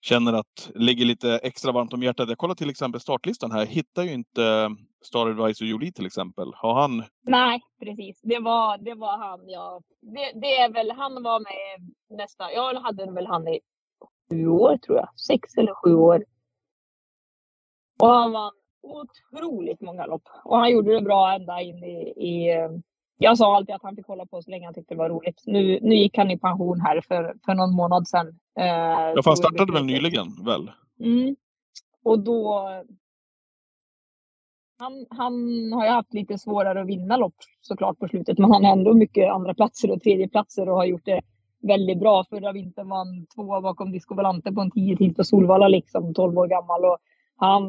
känner 0.00 0.32
att 0.32 0.70
ligger 0.74 1.04
lite 1.04 1.38
extra 1.38 1.72
varmt 1.72 1.92
om 1.92 2.02
hjärtat. 2.02 2.28
Jag 2.28 2.38
kollar 2.38 2.54
till 2.54 2.70
exempel 2.70 3.00
startlistan 3.00 3.52
här. 3.52 3.66
Hittar 3.66 4.02
ju 4.02 4.12
inte 4.12 4.44
eh, 4.44 4.68
Star 5.04 5.26
Advisor 5.26 5.68
Jolie 5.68 5.92
till 5.92 6.06
exempel. 6.06 6.52
Har 6.54 6.80
han? 6.80 7.04
Nej, 7.22 7.60
precis. 7.80 8.20
Det 8.22 8.38
var, 8.38 8.78
det 8.78 8.94
var 8.94 9.18
han. 9.18 9.48
Ja. 9.48 9.80
Det, 10.00 10.40
det 10.40 10.56
är 10.56 10.72
väl, 10.72 10.90
han 10.90 11.22
var 11.22 11.40
med 11.40 11.92
nästa, 12.18 12.52
jag 12.52 12.74
hade 12.74 13.12
väl 13.12 13.26
han 13.26 13.48
i 13.48 13.60
sju 14.30 14.48
år 14.48 14.76
tror 14.76 14.96
jag. 14.96 15.08
Sex 15.20 15.56
eller 15.56 15.74
sju 15.74 15.94
år. 15.94 16.24
Och 18.02 18.08
han 18.08 18.32
vann 18.32 18.52
otroligt 18.82 19.80
många 19.80 20.06
lopp. 20.06 20.28
Och 20.44 20.56
han 20.56 20.70
gjorde 20.70 20.94
det 20.94 21.02
bra 21.02 21.32
ända 21.32 21.60
in 21.60 21.84
i, 21.84 22.14
i 22.16 22.50
eh, 22.56 22.70
jag 23.18 23.38
sa 23.38 23.56
alltid 23.56 23.74
att 23.74 23.82
han 23.82 23.96
fick 23.96 24.06
hålla 24.06 24.26
på 24.26 24.42
så 24.42 24.50
länge 24.50 24.66
han 24.66 24.74
tyckte 24.74 24.94
det 24.94 24.98
var 24.98 25.08
roligt. 25.08 25.42
Nu, 25.46 25.78
nu 25.82 25.94
gick 25.94 26.16
han 26.16 26.30
i 26.30 26.38
pension 26.38 26.80
här 26.80 27.00
för, 27.00 27.34
för 27.46 27.54
någon 27.54 27.74
månad 27.74 28.08
sedan. 28.08 28.26
Eh, 28.58 28.66
ja, 28.66 29.22
för 29.22 29.30
han 29.30 29.36
startade 29.36 29.72
väl 29.72 29.84
nyligen, 29.84 30.26
väl? 30.44 30.70
Mm. 31.00 31.36
Och 32.04 32.18
då... 32.18 32.68
Han, 34.80 35.06
han 35.10 35.32
har 35.72 35.84
ju 35.84 35.90
haft 35.90 36.14
lite 36.14 36.38
svårare 36.38 36.80
att 36.80 36.86
vinna 36.86 37.16
lopp 37.16 37.34
såklart 37.60 37.98
på 37.98 38.08
slutet, 38.08 38.38
men 38.38 38.52
han 38.52 38.64
har 38.64 38.72
ändå 38.72 38.94
mycket 38.94 39.30
andra 39.30 39.54
platser 39.54 39.90
och 39.90 40.02
tredje 40.02 40.28
platser 40.28 40.68
och 40.68 40.76
har 40.76 40.84
gjort 40.84 41.04
det 41.04 41.20
väldigt 41.62 42.00
bra. 42.00 42.24
Förra 42.24 42.52
vintern 42.52 42.88
var 42.88 42.96
han 42.96 43.26
tvåa 43.26 43.60
bakom 43.60 43.92
Disco 43.92 44.14
Valante 44.14 44.52
på 44.52 44.60
en 44.60 44.70
10 44.70 44.96
till 44.96 45.14
på 45.14 45.24
Solvalla, 45.24 45.68
liksom 45.68 46.14
12 46.14 46.38
år 46.38 46.46
gammal. 46.46 46.84
Och 46.84 46.98
han, 47.36 47.62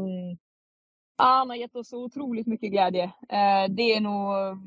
han 1.18 1.50
har 1.50 1.56
gett 1.56 1.76
oss 1.76 1.90
så 1.90 2.04
otroligt 2.04 2.48
mycket 2.48 2.72
glädje. 2.72 3.04
Eh, 3.30 3.70
det 3.70 3.94
är 3.96 4.02
nog 4.02 4.58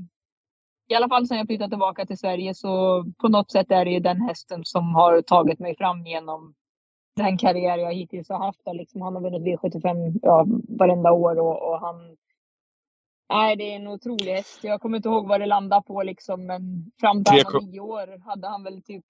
i 0.89 0.95
alla 0.95 1.09
fall 1.09 1.27
sen 1.27 1.39
jag 1.39 1.47
flyttade 1.47 1.71
tillbaka 1.71 2.07
till 2.07 2.19
Sverige 2.19 2.55
så 2.55 3.05
på 3.19 3.29
något 3.29 3.51
sätt 3.51 3.71
är 3.71 3.85
det 3.85 4.01
den 4.01 4.21
hästen 4.21 4.65
som 4.65 4.95
har 4.95 5.23
tagit 5.23 5.59
mig 5.59 5.77
fram 5.77 6.07
genom 6.07 6.55
den 7.17 7.39
karriär 7.39 7.79
jag 7.79 7.95
hittills 7.95 8.29
har 8.29 8.39
haft. 8.39 8.61
Liksom, 8.73 9.03
han 9.03 9.15
har 9.15 9.23
vunnit 9.23 9.43
V75 9.43 10.19
ja, 10.23 10.47
varenda 10.69 11.13
år 11.13 11.39
och, 11.41 11.71
och 11.71 11.81
han... 11.81 12.17
Nej, 13.33 13.57
det 13.57 13.73
är 13.73 13.77
en 13.77 13.89
otrolig 13.89 14.33
häst. 14.33 14.59
Jag 14.63 14.81
kommer 14.81 14.97
inte 14.97 15.09
ihåg 15.09 15.29
vad 15.29 15.41
det 15.41 15.47
landade 15.47 15.83
på 15.87 16.03
liksom, 16.03 16.47
men 16.47 16.93
fram 17.01 17.25
till 17.25 17.43
han 17.45 17.53
var 17.53 17.61
nio 17.61 17.81
år 17.81 18.25
hade 18.25 18.49
han 18.49 18.63
väl 18.65 18.83
typ 18.83 19.05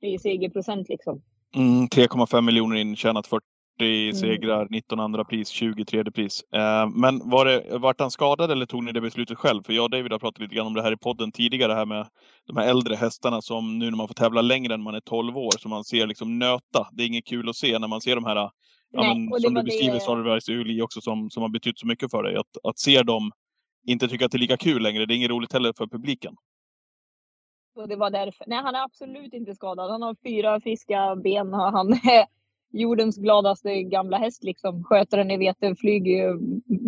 40 0.00 0.18
segerprocent 0.18 0.88
liksom. 0.88 1.22
Mm, 1.54 1.86
3,5 1.86 2.40
miljoner 2.40 2.76
intjänat, 2.76 3.26
40 3.26 3.46
40 3.78 4.12
segrar, 4.12 4.66
19 4.70 5.00
andra 5.00 5.24
pris, 5.24 5.48
20 5.48 5.84
tredje 5.84 6.12
pris. 6.12 6.42
Eh, 6.54 6.88
men 6.88 7.30
var 7.30 7.44
det, 7.44 7.78
vart 7.78 8.00
han 8.00 8.10
skadad 8.10 8.50
eller 8.50 8.66
tog 8.66 8.84
ni 8.84 8.92
det 8.92 9.00
beslutet 9.00 9.38
själv? 9.38 9.62
För 9.62 9.72
jag 9.72 9.84
och 9.84 9.90
David 9.90 10.12
har 10.12 10.18
pratat 10.18 10.40
lite 10.40 10.54
grann 10.54 10.66
om 10.66 10.74
det 10.74 10.82
här 10.82 10.92
i 10.92 10.96
podden 10.96 11.32
tidigare, 11.32 11.72
här 11.72 11.86
med 11.86 12.08
de 12.46 12.56
här 12.56 12.68
äldre 12.68 12.94
hästarna 12.94 13.42
som 13.42 13.78
nu 13.78 13.90
när 13.90 13.96
man 13.96 14.08
får 14.08 14.14
tävla 14.14 14.42
längre 14.42 14.74
än 14.74 14.82
man 14.82 14.94
är 14.94 15.00
12 15.00 15.36
år, 15.36 15.52
som 15.58 15.70
man 15.70 15.84
ser 15.84 16.06
liksom 16.06 16.38
nöta. 16.38 16.88
Det 16.92 17.02
är 17.02 17.06
inget 17.06 17.26
kul 17.26 17.48
att 17.48 17.56
se 17.56 17.78
när 17.78 17.88
man 17.88 18.00
ser 18.00 18.14
de 18.14 18.24
här, 18.24 18.36
ja, 18.36 18.50
men, 18.90 19.40
som 19.40 19.54
du 19.54 19.62
beskriver, 19.62 19.94
det... 19.94 20.00
Sarverks 20.00 20.48
Uli 20.48 20.82
också, 20.82 21.00
som, 21.00 21.30
som 21.30 21.42
har 21.42 21.50
betytt 21.50 21.78
så 21.78 21.86
mycket 21.86 22.10
för 22.10 22.22
dig. 22.22 22.36
Att, 22.36 22.56
att 22.68 22.78
se 22.78 23.02
dem 23.02 23.32
inte 23.86 24.08
tycka 24.08 24.24
att 24.24 24.32
det 24.32 24.36
är 24.36 24.40
lika 24.40 24.56
kul 24.56 24.82
längre, 24.82 25.06
det 25.06 25.14
är 25.14 25.16
inget 25.16 25.30
roligt 25.30 25.52
heller 25.52 25.72
för 25.76 25.86
publiken. 25.86 26.34
Och 27.74 27.88
det 27.88 27.96
var 27.96 28.10
därför. 28.10 28.44
Nej, 28.46 28.58
han 28.62 28.74
är 28.74 28.84
absolut 28.84 29.34
inte 29.34 29.54
skadad. 29.54 29.90
Han 29.90 30.02
har 30.02 30.16
fyra 30.24 30.60
friska 30.60 31.16
ben 31.16 31.54
och 31.54 31.72
han 31.72 32.00
jordens 32.72 33.16
gladaste 33.16 33.82
gamla 33.82 34.18
häst 34.18 34.44
liksom. 34.44 34.84
Sköter 34.84 35.16
den 35.16 35.30
i 35.30 35.36
vete, 35.36 35.74
flyger 35.74 36.38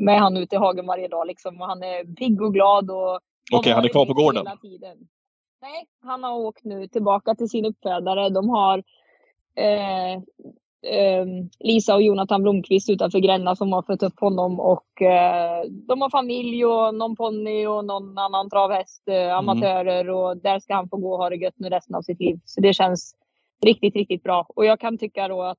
med 0.05 0.21
han 0.21 0.37
ut 0.37 0.53
i 0.53 0.57
hagen 0.57 0.87
varje 0.87 1.09
dag 1.09 1.27
liksom. 1.27 1.61
Och 1.61 1.67
han 1.67 1.83
är 1.83 2.15
pigg 2.15 2.43
och 2.43 2.55
glad 2.55 2.91
och... 2.91 3.15
Okej, 3.15 3.59
okay, 3.59 3.73
han 3.73 3.85
är 3.85 3.89
kvar 3.89 4.07
på 4.07 4.15
gården? 4.15 4.47
Nej, 5.63 5.87
han 6.03 6.25
har 6.25 6.35
åkt 6.35 6.65
nu 6.65 6.89
tillbaka 6.89 7.35
till 7.35 7.49
sin 7.49 7.65
uppfödare. 7.65 8.29
De 8.29 8.49
har 8.49 8.83
eh, 9.57 10.15
eh, 10.85 11.27
Lisa 11.61 11.95
och 11.95 12.03
Jonathan 12.03 12.43
Blomqvist 12.43 12.91
utanför 12.91 13.19
Gränna 13.19 13.57
som 13.57 13.73
har 13.73 13.83
fött 13.83 14.03
upp 14.03 14.21
honom 14.21 14.61
och 14.61 15.03
eh, 15.03 15.65
de 15.89 16.01
har 16.01 16.11
familj 16.11 16.65
och 16.65 16.95
någon 16.95 17.17
ponny 17.17 17.67
och 17.67 17.85
någon 17.85 18.19
annan 18.19 18.51
travhäst, 18.51 19.09
eh, 19.09 19.15
mm. 19.15 19.37
amatörer 19.37 20.01
mm. 20.01 20.15
och 20.15 20.37
där 20.37 20.59
ska 20.59 20.75
han 20.75 20.89
få 20.89 20.97
gå 20.97 21.13
och 21.13 21.19
ha 21.19 21.31
det 21.31 21.37
gött 21.37 21.55
nu 21.59 21.69
resten 21.69 21.95
av 21.95 22.03
sitt 22.03 22.21
liv. 22.21 22.41
Så 22.45 22.61
det 22.61 22.73
känns 22.73 23.15
riktigt, 23.65 23.97
riktigt 23.97 24.23
bra. 24.23 24.47
Och 24.49 24.65
jag 24.65 24.81
kan 24.81 24.99
tycka 24.99 25.29
då 25.29 25.43
att 25.43 25.59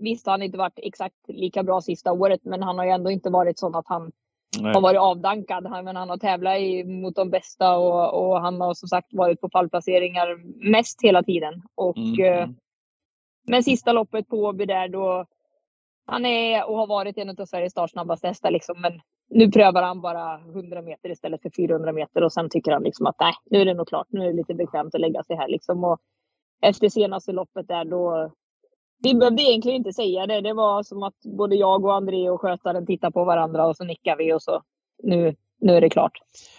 Visst 0.00 0.26
har 0.26 0.32
han 0.32 0.42
inte 0.42 0.58
varit 0.58 0.78
exakt 0.82 1.16
lika 1.28 1.62
bra 1.62 1.80
sista 1.80 2.12
året, 2.12 2.40
men 2.44 2.62
han 2.62 2.78
har 2.78 2.84
ju 2.84 2.90
ändå 2.90 3.10
inte 3.10 3.30
varit 3.30 3.58
sån 3.58 3.74
att 3.74 3.88
han 3.88 4.12
Nej. 4.60 4.74
har 4.74 4.80
varit 4.80 5.00
avdankad. 5.00 5.66
Han, 5.66 5.84
men 5.84 5.96
han 5.96 6.10
har 6.10 6.16
tävlat 6.16 6.58
i, 6.58 6.84
mot 6.84 7.14
de 7.14 7.30
bästa 7.30 7.76
och, 7.76 8.26
och, 8.26 8.40
han 8.40 8.60
har 8.60 8.74
som 8.74 8.88
sagt 8.88 9.08
varit 9.12 9.40
på 9.40 9.48
pallplaceringar 9.48 10.40
mest 10.70 11.02
hela 11.02 11.22
tiden. 11.22 11.62
Och 11.74 11.96
mm. 11.96 12.42
eh, 12.42 12.48
Men 13.46 13.62
sista 13.62 13.92
loppet 13.92 14.28
på 14.28 14.36
Åby 14.36 14.66
där 14.66 14.88
då 14.88 15.26
han 16.06 16.26
är 16.26 16.68
och 16.68 16.76
har 16.76 16.86
varit 16.86 17.18
en 17.18 17.30
av 17.30 17.46
Sveriges 17.46 17.72
startsnabbaste 17.72 18.26
hästar 18.26 18.50
liksom. 18.50 18.80
Men 18.80 19.00
nu 19.30 19.50
prövar 19.50 19.82
han 19.82 20.00
bara 20.00 20.38
100 20.38 20.82
meter 20.82 21.10
istället 21.10 21.42
för 21.42 21.50
400 21.50 21.92
meter 21.92 22.22
och 22.22 22.32
sen 22.32 22.50
tycker 22.50 22.72
han 22.72 22.82
liksom 22.82 23.06
att 23.06 23.16
nej, 23.20 23.34
nu 23.50 23.60
är 23.60 23.64
det 23.64 23.74
nog 23.74 23.88
klart. 23.88 24.06
Nu 24.10 24.20
är 24.20 24.26
det 24.26 24.36
lite 24.36 24.54
bekvämt 24.54 24.94
att 24.94 25.00
lägga 25.00 25.22
sig 25.22 25.36
här 25.36 25.48
liksom. 25.48 25.84
Och 25.84 26.00
efter 26.62 26.88
senaste 26.88 27.32
loppet 27.32 27.68
där 27.68 27.84
då. 27.84 28.32
Vi 29.02 29.14
behövde 29.14 29.42
egentligen 29.42 29.76
inte 29.76 29.92
säga 29.92 30.26
det. 30.26 30.40
Det 30.40 30.52
var 30.52 30.82
som 30.82 31.02
att 31.02 31.14
både 31.38 31.56
jag 31.56 31.84
och 31.84 31.94
André 31.94 32.30
och 32.30 32.40
skötaren 32.40 32.86
tittar 32.86 33.10
på 33.10 33.24
varandra 33.24 33.66
och 33.66 33.76
så 33.76 33.84
nickar 33.84 34.16
vi 34.16 34.32
och 34.32 34.42
så 34.42 34.62
nu, 35.02 35.36
nu 35.60 35.76
är 35.76 35.80
det 35.80 35.90
klart. 35.90 36.12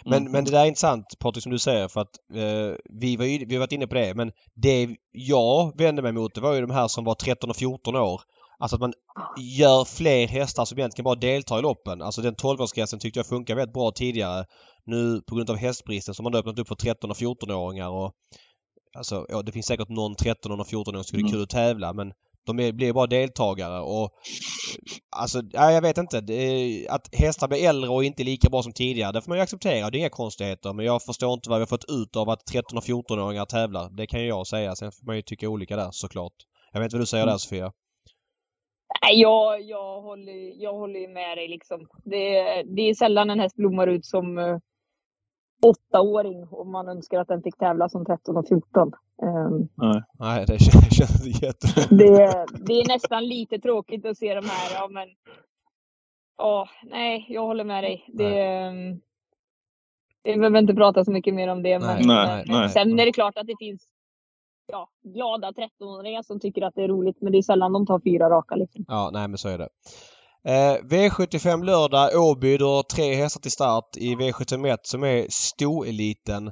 Men, 0.06 0.20
mm. 0.20 0.32
men 0.32 0.46
det 0.46 0.52
där 0.52 0.62
är 0.62 0.66
intressant 0.66 1.06
Patrik 1.20 1.44
som 1.44 1.52
du 1.52 1.60
säger 1.60 1.88
för 1.88 2.02
att 2.02 2.20
eh, 2.34 2.78
vi, 2.90 3.18
var 3.18 3.26
ju, 3.26 3.46
vi 3.46 3.56
har 3.56 3.60
varit 3.60 3.72
inne 3.72 3.88
på 3.88 3.96
det 3.96 4.14
men 4.16 4.32
det 4.54 4.90
jag 5.12 5.78
vände 5.78 6.02
mig 6.02 6.12
mot 6.12 6.36
det 6.36 6.42
var 6.42 6.54
ju 6.54 6.62
de 6.62 6.72
här 6.72 6.88
som 6.88 7.04
var 7.04 7.16
13 7.16 7.50
och 7.50 7.56
14 7.56 7.96
år 7.96 8.22
Alltså 8.58 8.76
att 8.76 8.82
man 8.82 8.94
gör 9.38 9.86
fler 9.86 10.28
hästar 10.28 10.66
som 10.66 10.78
egentligen 10.78 11.04
bara 11.04 11.16
deltar 11.16 11.60
i 11.60 11.62
loppen. 11.62 12.02
Alltså 12.02 12.22
den 12.22 12.36
12-årsgränsen 12.36 13.00
tyckte 13.00 13.20
jag 13.20 13.28
funkar 13.28 13.56
väldigt 13.56 13.74
bra 13.74 13.92
tidigare. 13.92 14.46
Nu 14.86 15.22
på 15.22 15.36
grund 15.36 15.50
av 15.50 15.56
hästbristen 15.56 16.16
så 16.16 16.24
har 16.24 16.32
man 16.32 16.40
öppnat 16.40 16.60
upp 16.60 16.68
för 16.68 16.76
13 16.76 17.12
och 17.12 17.18
14-åringar 17.18 17.90
och 17.90 18.14
Alltså 18.96 19.26
ja, 19.30 19.42
det 19.42 19.52
finns 19.52 19.66
säkert 19.66 19.90
någon 19.90 20.16
13 20.16 20.60
och 20.60 20.68
14-åring 20.68 20.94
som 20.94 21.04
skulle 21.04 21.22
mm. 21.22 21.32
kul 21.32 21.44
att 21.44 21.50
tävla 21.50 21.94
men 21.94 22.14
de 22.46 22.60
är, 22.60 22.72
blir 22.72 22.94
bara 22.94 23.08
deltagare 23.08 23.80
och 23.80 24.12
Alltså, 25.18 25.42
ja, 25.52 25.72
jag 25.72 25.82
vet 25.82 25.98
inte. 25.98 26.18
Är, 26.18 26.92
att 26.92 27.16
hästar 27.16 27.48
blir 27.48 27.70
äldre 27.70 27.90
och 27.90 28.04
inte 28.04 28.24
lika 28.24 28.50
bra 28.50 28.64
som 28.64 28.74
tidigare, 28.74 29.12
det 29.12 29.22
får 29.22 29.30
man 29.30 29.38
ju 29.38 29.44
acceptera. 29.44 29.90
Det 29.90 29.98
är 29.98 30.00
inga 30.00 30.10
konstigheter. 30.10 30.74
Men 30.74 30.86
jag 30.86 31.04
förstår 31.04 31.34
inte 31.34 31.50
vad 31.50 31.60
vi 31.60 31.62
har 31.62 31.68
fått 31.68 31.92
ut 31.92 32.16
av 32.16 32.30
att 32.30 32.46
13 32.46 32.78
och 32.78 32.84
14-åringar 32.84 33.46
tävlar. 33.46 33.90
Det 33.90 34.08
kan 34.08 34.22
ju 34.22 34.28
jag 34.28 34.48
säga. 34.48 34.76
Sen 34.76 34.92
får 34.92 35.06
man 35.06 35.16
ju 35.16 35.22
tycka 35.22 35.50
olika 35.50 35.76
där 35.76 35.90
såklart. 35.92 36.34
Jag 36.74 36.80
vet 36.80 36.86
inte 36.86 36.96
vad 36.96 37.02
du 37.02 37.06
säger 37.06 37.24
mm. 37.24 37.34
där 37.34 37.38
Sofia? 37.38 37.72
Nej, 39.02 39.22
jag, 39.22 39.62
jag, 39.62 40.02
håller, 40.02 40.64
jag 40.64 40.74
håller 40.74 41.14
med 41.14 41.38
dig. 41.38 41.48
Liksom. 41.48 41.88
Det, 42.06 42.44
det 42.76 42.82
är 42.90 42.94
sällan 42.94 43.30
en 43.30 43.40
häst 43.40 43.56
blommar 43.56 43.88
ut 43.88 44.06
som 44.06 44.38
uh, 44.38 44.58
åttaåring 45.70 46.44
och 46.44 46.68
man 46.68 46.90
önskar 46.90 47.20
att 47.20 47.28
den 47.28 47.42
fick 47.42 47.58
tävla 47.58 47.90
som 47.90 48.06
13 48.06 48.38
och 48.38 48.48
14. 48.48 48.92
Um, 49.22 49.30
ehm, 49.30 49.68
nej. 49.76 50.04
Nej, 50.20 50.46
det 50.48 50.60
känns, 50.94 51.42
jätte... 51.42 51.96
det, 51.96 52.46
det 52.66 52.74
är 52.74 52.88
nästan 52.88 53.28
lite 53.28 53.60
tråkigt 53.60 54.06
att 54.06 54.18
se 54.18 54.36
de 54.36 54.46
här. 54.46 54.76
Ja, 54.76 54.88
men, 54.92 55.08
åh, 56.38 56.68
nej, 56.84 57.26
jag 57.30 57.42
håller 57.42 57.64
med 57.64 57.84
dig. 57.84 58.06
Det, 58.08 58.68
um, 58.68 59.02
vi 60.24 60.38
behöver 60.38 60.60
inte 60.60 60.74
prata 60.74 61.06
så 61.06 61.12
mycket 61.12 61.34
mer 61.34 61.48
om 61.48 61.64
det. 61.64 61.80
Nej, 61.80 61.98
men, 61.98 62.08
nej, 62.08 62.46
men 62.48 62.60
nej. 62.60 62.70
sen 62.70 63.00
är 63.00 63.06
det 63.06 63.12
klart 63.12 63.38
att 63.38 63.48
det 63.48 63.56
finns 63.60 63.88
ja, 64.68 64.90
glada 65.04 65.52
13-åringar 65.52 66.22
som 66.22 66.40
tycker 66.40 66.62
att 66.62 66.76
det 66.76 66.84
är 66.84 66.88
roligt. 66.88 67.22
Men 67.22 67.32
det 67.32 67.38
är 67.38 67.42
sällan 67.42 67.74
de 67.74 67.86
tar 67.86 68.00
fyra 68.00 68.30
raka. 68.30 68.56
Liksom. 68.56 68.86
Ja, 68.88 69.10
nej 69.14 69.28
men 69.28 69.38
så 69.38 69.50
är 69.50 69.58
det. 69.58 69.70
Eh, 70.48 70.78
V75 70.84 71.64
lördag, 71.64 72.16
Åby. 72.16 72.58
Du 72.58 72.66
har 72.66 72.84
tre 72.84 73.16
hästar 73.16 73.42
till 73.42 73.52
start 73.52 73.98
i 73.98 74.16
V71 74.16 74.78
som 74.84 75.04
är 75.04 75.28
stoeliten. 75.30 76.52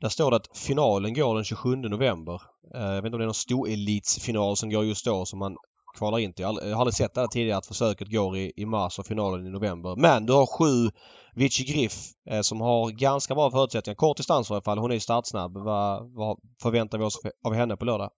Där 0.00 0.08
står 0.08 0.30
det 0.30 0.36
att 0.36 0.58
finalen 0.58 1.14
går 1.14 1.34
den 1.34 1.44
27 1.44 1.76
november. 1.76 2.42
Eh, 2.74 2.82
jag 2.82 3.02
vet 3.02 3.04
inte 3.04 3.14
om 3.14 3.18
det 3.18 3.24
är 3.24 3.26
någon 3.26 3.34
stoelitsfinal 3.34 4.56
som 4.56 4.70
går 4.70 4.84
just 4.84 5.04
då 5.04 5.24
som 5.24 5.38
man 5.38 5.56
kvalar 5.98 6.18
in 6.18 6.32
till. 6.32 6.42
Jag 6.42 6.52
har 6.52 6.80
aldrig 6.80 6.94
sett 6.94 7.14
det 7.14 7.28
tidigare 7.28 7.58
att 7.58 7.66
försöket 7.66 8.12
går 8.12 8.36
i, 8.36 8.52
i 8.56 8.66
mars 8.66 8.98
och 8.98 9.06
finalen 9.06 9.46
i 9.46 9.50
november. 9.50 9.96
Men 9.96 10.26
du 10.26 10.32
har 10.32 10.46
sju 10.46 10.90
Vici 11.34 11.64
Griff 11.64 11.94
eh, 12.30 12.40
som 12.40 12.60
har 12.60 12.90
ganska 12.90 13.34
bra 13.34 13.50
förutsättningar. 13.50 13.96
Kort 13.96 14.16
distans 14.16 14.50
i 14.50 14.52
alla 14.52 14.62
fall. 14.62 14.78
Hon 14.78 14.92
är 14.92 14.98
startsnabb. 14.98 15.52
Vad, 15.54 16.14
vad 16.14 16.38
förväntar 16.62 16.98
vi 16.98 17.04
oss 17.04 17.18
av 17.44 17.54
henne 17.54 17.76
på 17.76 17.84
lördag? 17.84 18.10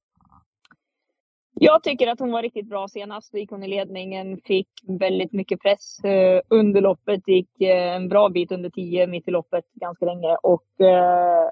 Jag 1.55 1.83
tycker 1.83 2.09
att 2.09 2.21
hon 2.21 2.33
var 2.33 2.43
riktigt 2.43 2.69
bra 2.69 2.89
senast. 2.89 3.33
Då 3.33 3.39
gick 3.39 3.51
hon 3.51 3.63
i 3.63 3.69
ledningen, 3.69 4.39
fick 4.45 4.69
väldigt 4.87 5.33
mycket 5.33 5.61
press 5.61 6.05
eh, 6.05 6.41
under 6.49 6.81
loppet. 6.81 7.29
Gick 7.29 7.61
eh, 7.61 7.95
en 7.95 8.09
bra 8.09 8.29
bit 8.29 8.53
under 8.53 8.71
10 8.71 9.07
mitt 9.07 9.29
i 9.29 9.31
loppet 9.31 9.65
ganska 9.73 10.07
länge. 10.07 10.37
Och 10.43 10.81
eh, 10.81 11.51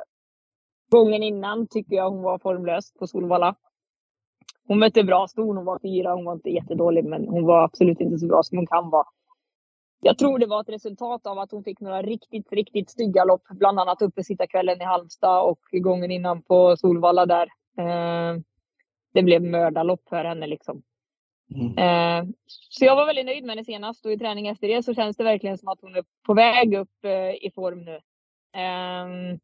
gången 0.91 1.23
innan 1.23 1.67
tycker 1.67 1.97
jag 1.97 2.11
hon 2.11 2.23
var 2.23 2.39
formlös 2.39 2.93
på 2.99 3.07
Solvalla. 3.07 3.55
Hon 4.67 4.79
mötte 4.79 5.05
bra 5.05 5.27
ston. 5.29 5.57
Hon 5.57 5.65
var 5.65 5.79
fyra. 5.79 6.15
Hon 6.15 6.25
var 6.25 6.33
inte 6.33 6.51
jättedålig, 6.51 7.05
men 7.05 7.29
hon 7.29 7.47
var 7.47 7.65
absolut 7.65 8.01
inte 8.01 8.19
så 8.19 8.27
bra 8.27 8.43
som 8.43 8.59
hon 8.59 8.67
kan 8.67 8.91
vara. 8.91 9.07
Jag 10.03 10.19
tror 10.19 10.39
det 10.39 10.47
var 10.47 10.61
ett 10.61 10.69
resultat 10.69 11.27
av 11.27 11.39
att 11.39 11.51
hon 11.51 11.65
fick 11.65 11.81
några 11.81 12.03
riktigt, 12.03 12.53
riktigt 12.53 12.91
stygga 12.91 13.25
lopp. 13.25 13.43
Bland 13.51 13.81
annat 13.81 14.03
uppesittarkvällen 14.03 14.81
i 14.81 14.85
Halmstad 14.85 15.45
och 15.45 15.61
gången 15.73 16.11
innan 16.11 16.43
på 16.43 16.77
Solvalla 16.77 17.27
där. 17.27 17.49
Eh, 17.79 18.41
det 19.13 19.23
blev 19.23 19.43
mördarlopp 19.43 20.09
för 20.09 20.25
henne 20.25 20.47
liksom. 20.47 20.83
Mm. 21.55 21.79
Eh, 21.79 22.29
så 22.49 22.85
jag 22.85 22.97
var 22.97 23.07
väldigt 23.07 23.27
nöjd 23.27 23.45
med 23.45 23.51
henne 23.51 23.65
senast 23.65 24.07
och 24.07 24.13
i 24.13 24.19
träning 24.19 24.47
efter 24.47 24.69
det 24.69 24.83
så 24.83 24.95
känns 24.95 25.17
det 25.17 25.25
verkligen 25.25 25.59
som 25.59 25.69
att 25.69 25.81
hon 25.81 25.95
är 25.95 26.05
på 26.27 26.35
väg 26.35 26.75
upp 26.75 27.05
eh, 27.05 27.47
i 27.47 27.53
form 27.55 27.85
nu. 27.85 27.95
Eh, 28.61 29.37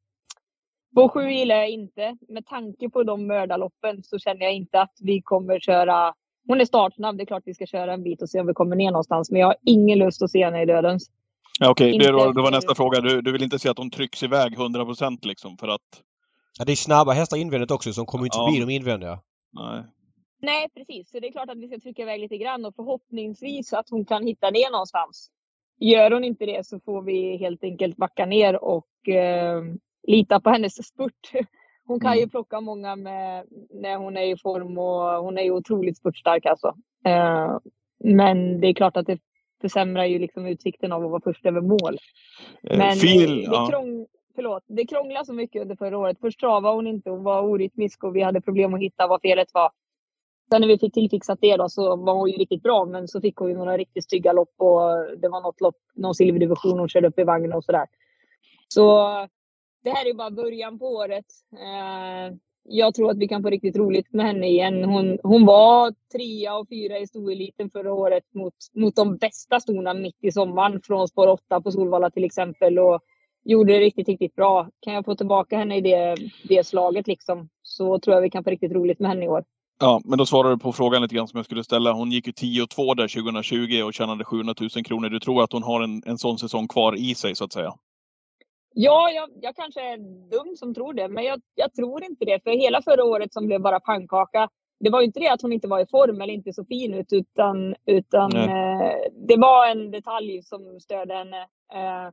på 0.94 1.08
sju 1.08 1.30
gillar 1.30 1.56
jag 1.56 1.70
inte. 1.70 2.16
Med 2.28 2.46
tanke 2.46 2.90
på 2.90 3.02
de 3.02 3.26
mördarloppen 3.26 4.02
så 4.02 4.18
känner 4.18 4.42
jag 4.42 4.54
inte 4.54 4.80
att 4.80 4.94
vi 5.00 5.22
kommer 5.22 5.60
köra 5.60 6.14
hon 6.46 6.60
är 6.60 6.64
startsnabb. 6.64 7.16
Det 7.16 7.22
är 7.22 7.26
klart 7.26 7.42
vi 7.46 7.54
ska 7.54 7.66
köra 7.66 7.92
en 7.92 8.02
bit 8.02 8.22
och 8.22 8.30
se 8.30 8.40
om 8.40 8.46
vi 8.46 8.54
kommer 8.54 8.76
ner 8.76 8.90
någonstans. 8.90 9.30
Men 9.30 9.40
jag 9.40 9.46
har 9.46 9.56
ingen 9.64 9.98
lust 9.98 10.22
att 10.22 10.30
se 10.30 10.44
henne 10.44 10.62
i 10.62 10.66
dödens. 10.66 11.10
Ja, 11.60 11.70
Okej, 11.70 11.94
okay. 11.94 12.06
det, 12.06 12.12
var, 12.12 12.32
det 12.32 12.42
var 12.42 12.50
nästa 12.50 12.74
fråga. 12.74 13.00
Du, 13.00 13.22
du 13.22 13.32
vill 13.32 13.42
inte 13.42 13.58
se 13.58 13.68
att 13.68 13.76
de 13.76 13.90
trycks 13.90 14.22
iväg 14.22 14.52
100 14.52 14.84
procent 14.84 15.24
liksom 15.24 15.56
för 15.56 15.68
att... 15.68 16.02
Ja, 16.58 16.64
det 16.64 16.72
är 16.72 16.76
snabba 16.76 17.12
hästar 17.12 17.36
invändigt 17.36 17.70
också 17.70 17.92
som 17.92 18.06
kommer 18.06 18.24
inte 18.24 18.38
ja. 18.38 18.46
förbi 18.46 18.60
de 18.60 18.70
invändiga. 18.72 19.18
Nej. 19.56 19.84
Nej, 20.40 20.68
precis. 20.74 21.10
Så 21.10 21.20
det 21.20 21.28
är 21.28 21.32
klart 21.32 21.50
att 21.50 21.58
vi 21.58 21.68
ska 21.68 21.78
trycka 21.78 22.02
iväg 22.02 22.20
lite 22.20 22.36
grann 22.36 22.64
och 22.64 22.74
förhoppningsvis 22.74 23.72
att 23.72 23.90
hon 23.90 24.04
kan 24.04 24.26
hitta 24.26 24.50
ner 24.50 24.72
någonstans. 24.72 25.30
Gör 25.80 26.10
hon 26.10 26.24
inte 26.24 26.46
det 26.46 26.66
så 26.66 26.80
får 26.80 27.02
vi 27.02 27.36
helt 27.36 27.64
enkelt 27.64 27.96
backa 27.96 28.26
ner 28.26 28.64
och 28.64 29.08
eh, 29.08 29.62
lita 30.06 30.40
på 30.40 30.50
hennes 30.50 30.86
spurt. 30.86 31.32
Hon 31.88 32.00
kan 32.00 32.12
mm. 32.12 32.20
ju 32.20 32.28
plocka 32.28 32.60
många 32.60 32.96
med, 32.96 33.46
när 33.70 33.96
hon 33.96 34.16
är 34.16 34.22
i 34.22 34.36
form 34.36 34.78
och 34.78 35.24
hon 35.24 35.38
är 35.38 35.42
ju 35.42 35.50
otroligt 35.50 35.98
spurtstark 35.98 36.46
alltså. 36.46 36.74
Eh, 37.04 37.58
men 38.04 38.60
det 38.60 38.66
är 38.66 38.74
klart 38.74 38.96
att 38.96 39.06
det 39.06 39.18
försämrar 39.60 40.04
ju 40.04 40.18
liksom 40.18 40.46
utsikten 40.46 40.92
av 40.92 41.04
att 41.04 41.10
vara 41.10 41.20
först 41.24 41.46
över 41.46 41.60
mål. 41.60 41.98
Eh, 42.70 42.78
men 42.78 42.96
Fil, 42.96 43.36
det, 43.36 43.42
ja. 43.42 43.68
krång, 43.70 44.06
förlåt, 44.36 44.64
det 44.66 44.86
krånglade 44.86 45.26
så 45.26 45.32
mycket 45.32 45.62
under 45.62 45.76
förra 45.76 45.98
året. 45.98 46.16
Först 46.20 46.40
travade 46.40 46.76
hon 46.76 46.86
inte, 46.86 47.10
hon 47.10 47.22
var 47.22 47.42
orytmisk 47.42 48.04
och 48.04 48.16
vi 48.16 48.22
hade 48.22 48.40
problem 48.40 48.74
att 48.74 48.80
hitta 48.80 49.06
vad 49.06 49.20
felet 49.20 49.48
var. 49.54 49.70
Sen 50.50 50.60
när 50.60 50.68
vi 50.68 50.78
fick 50.78 50.94
tillfixat 50.94 51.38
det 51.40 51.56
då 51.56 51.68
så 51.68 51.96
var 51.96 52.14
hon 52.14 52.30
ju 52.30 52.36
riktigt 52.36 52.62
bra 52.62 52.84
men 52.84 53.08
så 53.08 53.20
fick 53.20 53.36
hon 53.36 53.48
ju 53.48 53.56
några 53.56 53.76
riktigt 53.76 54.04
stygga 54.04 54.32
lopp 54.32 54.54
och 54.56 55.18
det 55.18 55.28
var 55.28 55.42
något 55.42 55.60
lopp, 55.60 55.76
någon 55.94 56.14
silverdivision 56.14 56.78
hon 56.78 56.88
körde 56.88 57.08
upp 57.08 57.18
i 57.18 57.24
vagnen 57.24 57.52
och 57.52 57.64
sådär. 57.64 57.86
Så 58.68 58.82
det 59.84 59.90
här 59.90 60.10
är 60.10 60.14
bara 60.14 60.30
början 60.30 60.78
på 60.78 60.86
året. 60.86 61.24
Eh, 61.52 62.36
jag 62.68 62.94
tror 62.94 63.10
att 63.10 63.18
vi 63.18 63.28
kan 63.28 63.42
få 63.42 63.50
riktigt 63.50 63.76
roligt 63.76 64.12
med 64.12 64.26
henne 64.26 64.46
igen. 64.48 64.84
Hon, 64.84 65.18
hon 65.22 65.46
var 65.46 65.94
trea 66.12 66.56
och 66.56 66.68
fyra 66.68 66.98
i 66.98 67.06
stoeliten 67.06 67.70
förra 67.70 67.92
året 67.94 68.24
mot, 68.34 68.54
mot 68.74 68.96
de 68.96 69.16
bästa 69.16 69.60
stona 69.60 69.94
mitt 69.94 70.24
i 70.24 70.32
sommaren. 70.32 70.80
Från 70.84 71.08
spår 71.08 71.28
8 71.28 71.60
på 71.60 71.70
Solvalla 71.70 72.10
till 72.10 72.24
exempel. 72.24 72.78
Och 72.78 73.00
gjorde 73.46 73.72
det 73.72 73.80
riktigt, 73.80 74.08
riktigt 74.08 74.34
bra. 74.34 74.68
Kan 74.80 74.94
jag 74.94 75.04
få 75.04 75.14
tillbaka 75.14 75.58
henne 75.58 75.76
i 75.76 75.80
det, 75.80 76.16
det 76.48 76.66
slaget 76.66 77.06
liksom, 77.06 77.48
så 77.62 77.98
tror 77.98 78.14
jag 78.14 78.22
vi 78.22 78.30
kan 78.30 78.44
få 78.44 78.50
riktigt 78.50 78.72
roligt 78.72 79.00
med 79.00 79.10
henne 79.10 79.24
i 79.24 79.28
år. 79.28 79.44
Ja, 79.80 80.00
men 80.04 80.18
då 80.18 80.26
svarar 80.26 80.50
du 80.50 80.58
på 80.58 80.72
frågan 80.72 81.02
lite 81.02 81.14
grann 81.14 81.28
som 81.28 81.38
jag 81.38 81.44
skulle 81.44 81.64
ställa. 81.64 81.92
Hon 81.92 82.12
gick 82.12 82.26
ju 82.26 82.32
10 82.32 82.62
och 82.62 82.70
2 82.70 82.94
där 82.94 83.08
2020 83.08 83.82
och 83.86 83.94
tjänade 83.94 84.24
700 84.24 84.54
000 84.60 84.70
kronor. 84.84 85.08
Du 85.08 85.20
tror 85.20 85.42
att 85.42 85.52
hon 85.52 85.62
har 85.62 85.80
en, 85.80 86.02
en 86.06 86.18
sån 86.18 86.38
säsong 86.38 86.68
kvar 86.68 86.96
i 86.96 87.14
sig 87.14 87.34
så 87.34 87.44
att 87.44 87.52
säga? 87.52 87.74
Ja, 88.74 89.10
jag, 89.10 89.30
jag 89.42 89.56
kanske 89.56 89.80
är 89.80 89.98
dum 90.30 90.56
som 90.56 90.74
tror 90.74 90.94
det, 90.94 91.08
men 91.08 91.24
jag, 91.24 91.40
jag, 91.54 91.74
tror 91.74 92.04
inte 92.04 92.24
det. 92.24 92.42
För 92.42 92.50
hela 92.50 92.82
förra 92.82 93.04
året 93.04 93.32
som 93.32 93.46
blev 93.46 93.60
bara 93.60 93.80
pannkaka, 93.80 94.48
det 94.80 94.90
var 94.90 95.00
ju 95.00 95.06
inte 95.06 95.20
det 95.20 95.28
att 95.28 95.42
hon 95.42 95.52
inte 95.52 95.68
var 95.68 95.80
i 95.80 95.86
form 95.86 96.20
eller 96.20 96.34
inte 96.34 96.52
så 96.52 96.64
fin 96.64 96.94
ut, 96.94 97.12
utan, 97.12 97.74
utan 97.86 98.36
eh, 98.36 98.92
det 99.28 99.36
var 99.36 99.70
en 99.70 99.90
detalj 99.90 100.42
som 100.42 100.80
störde 100.80 101.14
henne 101.14 101.40
eh, 101.74 102.10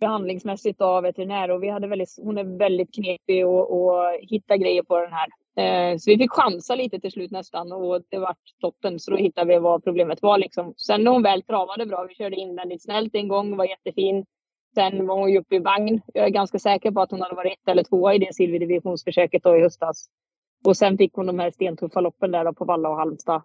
behandlingsmässigt 0.00 0.80
av 0.80 1.02
veterinär. 1.02 1.50
Och 1.50 1.62
vi 1.62 1.68
hade 1.68 1.86
väldigt, 1.86 2.18
hon 2.22 2.38
är 2.38 2.58
väldigt 2.58 2.94
knepig 2.94 3.42
att 3.42 4.20
hitta 4.20 4.56
grejer 4.56 4.82
på 4.82 5.00
den 5.00 5.12
här. 5.12 5.28
Eh, 5.56 5.96
så 5.98 6.10
vi 6.10 6.18
fick 6.18 6.32
chansa 6.32 6.74
lite 6.74 7.00
till 7.00 7.12
slut 7.12 7.30
nästan 7.30 7.72
och 7.72 8.02
det 8.08 8.18
var 8.18 8.36
toppen. 8.60 9.00
Så 9.00 9.10
då 9.10 9.16
hittade 9.16 9.48
vi 9.54 9.58
vad 9.58 9.84
problemet 9.84 10.22
var. 10.22 10.38
Liksom. 10.38 10.74
Sen 10.76 11.04
när 11.04 11.10
hon 11.10 11.22
väl 11.22 11.42
travade 11.42 11.86
bra, 11.86 12.06
vi 12.08 12.14
körde 12.14 12.36
invändigt 12.36 12.82
snällt 12.82 13.14
en 13.14 13.28
gång, 13.28 13.56
var 13.56 13.64
jättefin. 13.64 14.26
Sen 14.74 15.06
var 15.06 15.16
hon 15.16 15.32
ju 15.32 15.38
uppe 15.38 15.56
i 15.56 15.58
vagn. 15.58 16.00
Jag 16.14 16.24
är 16.24 16.30
ganska 16.30 16.58
säker 16.58 16.90
på 16.90 17.00
att 17.00 17.10
hon 17.10 17.22
hade 17.22 17.34
varit 17.34 17.52
ett 17.52 17.68
eller 17.68 17.84
tvåa 17.84 18.14
i 18.14 18.18
det 18.18 18.34
silverdivisionsförsöket 18.34 19.42
då 19.42 19.56
i 19.56 19.60
höstas. 19.60 20.06
Och 20.64 20.76
sen 20.76 20.98
fick 20.98 21.14
hon 21.14 21.26
de 21.26 21.38
här 21.38 21.50
stentuffa 21.50 22.00
loppen 22.00 22.30
där 22.30 22.52
på 22.52 22.64
Valla 22.64 22.88
och 22.88 22.96
Halmstad. 22.96 23.42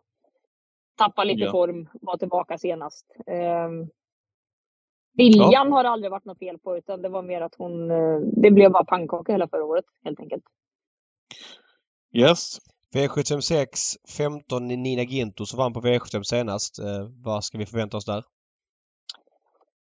Tappa 0.98 1.24
lite 1.24 1.44
ja. 1.44 1.52
form, 1.52 1.90
var 1.94 2.18
tillbaka 2.18 2.58
senast. 2.58 3.06
Um, 3.68 3.90
viljan 5.14 5.52
ja. 5.52 5.70
har 5.70 5.84
det 5.84 5.90
aldrig 5.90 6.12
varit 6.12 6.26
något 6.26 6.40
fel 6.40 6.60
på 6.60 6.78
utan 6.78 7.02
det 7.02 7.10
var 7.10 7.22
mer 7.22 7.42
att 7.42 7.56
hon, 7.58 7.92
eh, 7.92 8.20
det 8.20 8.52
blev 8.52 8.72
bara 8.72 8.86
pannkaka 8.86 9.32
hela 9.32 9.48
förra 9.48 9.64
året 9.64 9.86
helt 10.04 10.20
enkelt. 10.20 10.44
Yes. 12.14 12.60
V756 12.96 13.68
15 14.18 14.68
Nina 14.68 15.04
Ginto 15.04 15.46
som 15.46 15.58
vann 15.58 15.74
på 15.74 15.82
V75 15.82 16.24
senast. 16.24 16.80
Eh, 16.80 17.08
vad 17.24 17.44
ska 17.44 17.58
vi 17.58 17.66
förvänta 17.66 17.98
oss 17.98 18.06
där? 18.06 18.24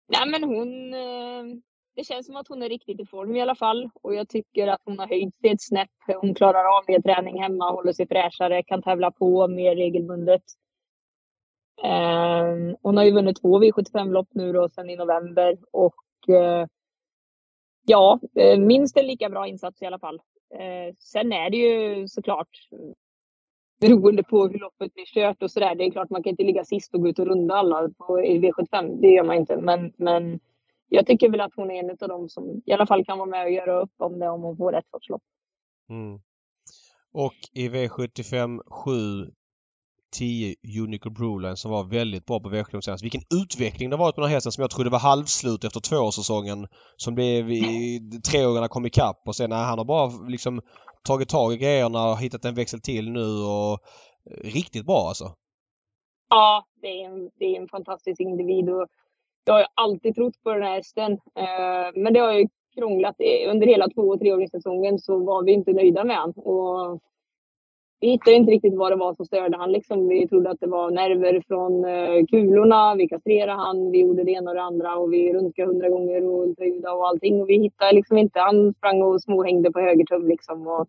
Nej 0.08 0.30
men 0.30 0.44
hon... 0.44 0.94
Eh, 0.94 1.60
det 1.96 2.04
känns 2.04 2.26
som 2.26 2.36
att 2.36 2.48
hon 2.48 2.64
är 2.64 2.70
riktigt 2.70 3.00
i 3.00 3.06
form 3.06 3.36
i 3.36 3.42
alla 3.42 3.56
fall. 3.56 3.90
Och 4.02 4.16
jag 4.16 4.30
tycker 4.30 4.68
att 4.68 4.82
hon 4.86 5.00
har 5.00 5.08
höjt 5.08 5.40
sig 5.42 5.50
ett 5.50 5.62
snäpp. 5.62 5.90
Hon 6.22 6.36
klarar 6.36 6.78
av 6.78 6.84
mer 6.88 7.02
träning 7.02 7.42
hemma, 7.42 7.72
håller 7.72 7.94
sig 7.94 8.08
fräschare, 8.08 8.64
kan 8.64 8.82
tävla 8.82 9.12
på 9.12 9.48
mer 9.48 9.76
regelbundet. 9.76 10.42
Eh, 11.84 12.76
hon 12.82 12.98
har 12.98 13.04
ju 13.04 13.12
vunnit 13.12 13.42
två 13.42 13.62
V75-lopp 13.64 14.28
nu 14.32 14.54
då 14.54 14.70
sen 14.70 14.90
i 14.90 14.96
november 14.96 15.58
och 15.72 16.30
eh, 16.30 16.68
ja, 17.86 18.20
eh, 18.36 18.60
minst 18.60 18.98
en 18.98 19.08
lika 19.08 19.30
bra 19.30 19.48
insats 19.48 19.82
i 19.82 19.86
alla 19.86 20.00
fall. 20.00 20.22
Eh, 20.54 20.96
sen 21.00 21.34
är 21.34 21.50
det 21.50 21.58
ju 21.58 22.08
såklart 22.08 22.50
beroende 23.82 24.24
på 24.24 24.48
hur 24.48 24.60
loppet 24.60 24.94
blir 24.94 25.06
kört 25.06 25.44
och 25.44 25.52
sådär. 25.52 25.76
Det 25.76 25.84
är 25.84 25.92
klart 25.92 26.10
man 26.10 26.24
kan 26.24 26.30
inte 26.30 26.44
ligga 26.44 26.66
sist 26.66 26.94
och 26.94 27.02
gå 27.02 27.08
ut 27.08 27.20
och 27.20 27.28
runda 27.28 27.56
alla 27.56 27.90
på 27.98 28.20
V75. 28.20 29.02
Det 29.02 29.08
gör 29.08 29.24
man 29.24 29.36
inte. 29.36 29.58
Men, 29.58 29.94
men 29.98 30.40
jag 30.90 31.08
tycker 31.08 31.30
väl 31.30 31.42
att 31.42 31.56
hon 31.56 31.72
är 31.72 31.80
en 31.80 31.90
av 31.90 32.08
dem 32.08 32.30
som 32.30 32.62
i 32.66 32.74
alla 32.74 32.86
fall 32.86 33.06
kan 33.06 33.18
vara 33.18 33.30
med 33.30 33.46
och 33.46 33.52
göra 33.52 33.82
upp 33.82 33.94
om 33.98 34.20
det 34.20 34.30
om 34.30 34.42
hon 34.42 34.58
får 34.58 34.72
rätt 34.72 34.90
sorts 34.90 35.10
lopp. 35.10 35.24
Mm. 35.90 36.20
Och 37.12 37.36
i 37.54 37.70
V75 37.70 38.60
7 38.68 38.92
10 40.18 40.56
Unico 40.82 41.10
Broline 41.10 41.58
som 41.58 41.72
var 41.72 41.84
väldigt 41.84 42.26
bra 42.26 42.40
på 42.40 42.50
V75 42.50 42.82
senast. 42.82 43.04
Vilken 43.04 43.22
utveckling 43.44 43.90
det 43.90 43.98
varit 43.98 44.16
på 44.16 44.22
den 44.22 44.30
här 44.30 44.36
hästen 44.36 44.52
som 44.52 44.62
jag 44.62 44.72
trodde 44.72 44.90
var 44.90 45.00
halvslut 45.00 45.64
efter 45.64 45.80
tvåårssäsongen. 45.80 46.68
Som 46.98 47.16
blev 47.16 47.52
i, 47.52 48.00
treåringarna 48.32 48.68
kom 48.68 48.86
ikapp 48.86 49.22
och 49.26 49.36
sen 49.36 49.50
när 49.50 49.64
han 49.64 49.78
har 49.78 49.86
bara 49.86 50.28
liksom 50.28 50.62
tagit 51.04 51.30
tag 51.30 51.54
i 51.54 51.58
grejerna 51.58 52.12
och 52.12 52.18
hittat 52.18 52.46
en 52.46 52.56
växel 52.56 52.82
till 52.82 53.12
nu 53.12 53.28
och 53.28 53.74
eh, 54.30 54.44
riktigt 54.44 54.86
bra 54.86 55.08
alltså. 55.08 55.32
Ja, 56.30 56.66
det 56.82 56.88
är 56.88 57.06
en, 57.06 57.30
det 57.40 57.46
är 57.46 57.62
en 57.62 57.68
fantastisk 57.68 58.22
individ 58.22 58.70
och 58.70 58.88
jag 59.46 59.54
har 59.54 59.60
ju 59.60 59.68
alltid 59.74 60.16
trott 60.16 60.44
på 60.44 60.54
den 60.54 60.64
här 60.64 60.76
hästen. 60.76 61.12
Eh, 61.14 62.02
men 62.04 62.14
det 62.14 62.20
har 62.20 62.34
ju 62.34 62.48
krånglat. 62.76 63.16
Eh, 63.20 63.52
under 63.52 63.68
hela 63.68 63.90
två 63.90 64.02
och 64.02 64.20
treåringssäsongen 64.20 65.00
så 65.00 65.20
var 65.20 65.44
vi 65.44 65.52
inte 65.52 65.74
nöjda 65.74 66.04
med 66.04 66.18
honom. 66.18 66.34
Och 66.38 67.02
vi 68.00 68.10
hittade 68.10 68.36
inte 68.36 68.52
riktigt 68.52 68.76
vad 68.76 68.92
det 68.92 68.96
var 68.96 69.14
som 69.14 69.26
störde 69.26 69.58
han. 69.58 69.72
Liksom. 69.72 70.08
Vi 70.08 70.28
trodde 70.28 70.50
att 70.50 70.60
det 70.60 70.68
var 70.68 70.92
nerver 70.92 71.44
från 71.48 71.86
uh, 71.86 72.26
kulorna. 72.26 72.96
Vi 72.96 73.08
kastrerade 73.08 73.52
han. 73.52 73.92
Vi 73.92 74.00
gjorde 74.00 74.24
det 74.24 74.32
ena 74.32 74.52
och 74.52 74.56
det 74.56 74.62
andra 74.62 74.96
och 74.96 75.14
vi 75.14 75.34
röntgade 75.34 75.72
hundra 75.72 75.90
gånger 75.90 76.26
och 76.26 76.48
ultraljudade 76.48 76.96
och 76.96 77.08
allting. 77.08 77.42
Och 77.42 77.50
vi 77.50 77.58
hittade 77.58 77.96
liksom 77.96 78.18
inte. 78.18 78.40
Han 78.40 78.74
sprang 78.74 79.02
och 79.02 79.22
småhängde 79.22 79.72
på 79.72 79.80
höger 79.80 80.06
tum 80.06 80.28
liksom. 80.28 80.68
Och, 80.68 80.88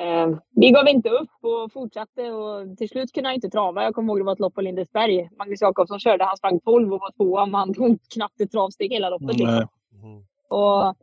uh, 0.00 0.38
vi 0.50 0.70
gav 0.70 0.88
inte 0.88 1.08
upp 1.08 1.30
och 1.40 1.72
fortsatte 1.72 2.30
och 2.30 2.76
till 2.78 2.88
slut 2.88 3.12
kunde 3.12 3.28
han 3.28 3.34
inte 3.34 3.50
trava. 3.50 3.84
Jag 3.84 3.94
kommer 3.94 4.12
ihåg 4.12 4.20
det 4.20 4.24
var 4.24 4.32
ett 4.32 4.40
lopp 4.40 4.54
på 4.54 4.60
Lindesberg. 4.60 5.28
Magnus 5.38 5.60
Jakobsson 5.60 6.00
körde. 6.00 6.24
Han 6.24 6.36
sprang 6.36 6.60
12 6.60 6.92
och 6.92 7.00
var 7.00 7.12
tvåa 7.12 7.46
men 7.46 7.54
han 7.54 7.74
tog 7.74 7.98
knappt 8.14 8.40
ett 8.40 8.52
travsteg 8.52 8.92
hela 8.92 9.10
loppet. 9.10 9.38
Liksom. 9.38 9.68
Mm. 10.02 10.22
Och 10.48 10.94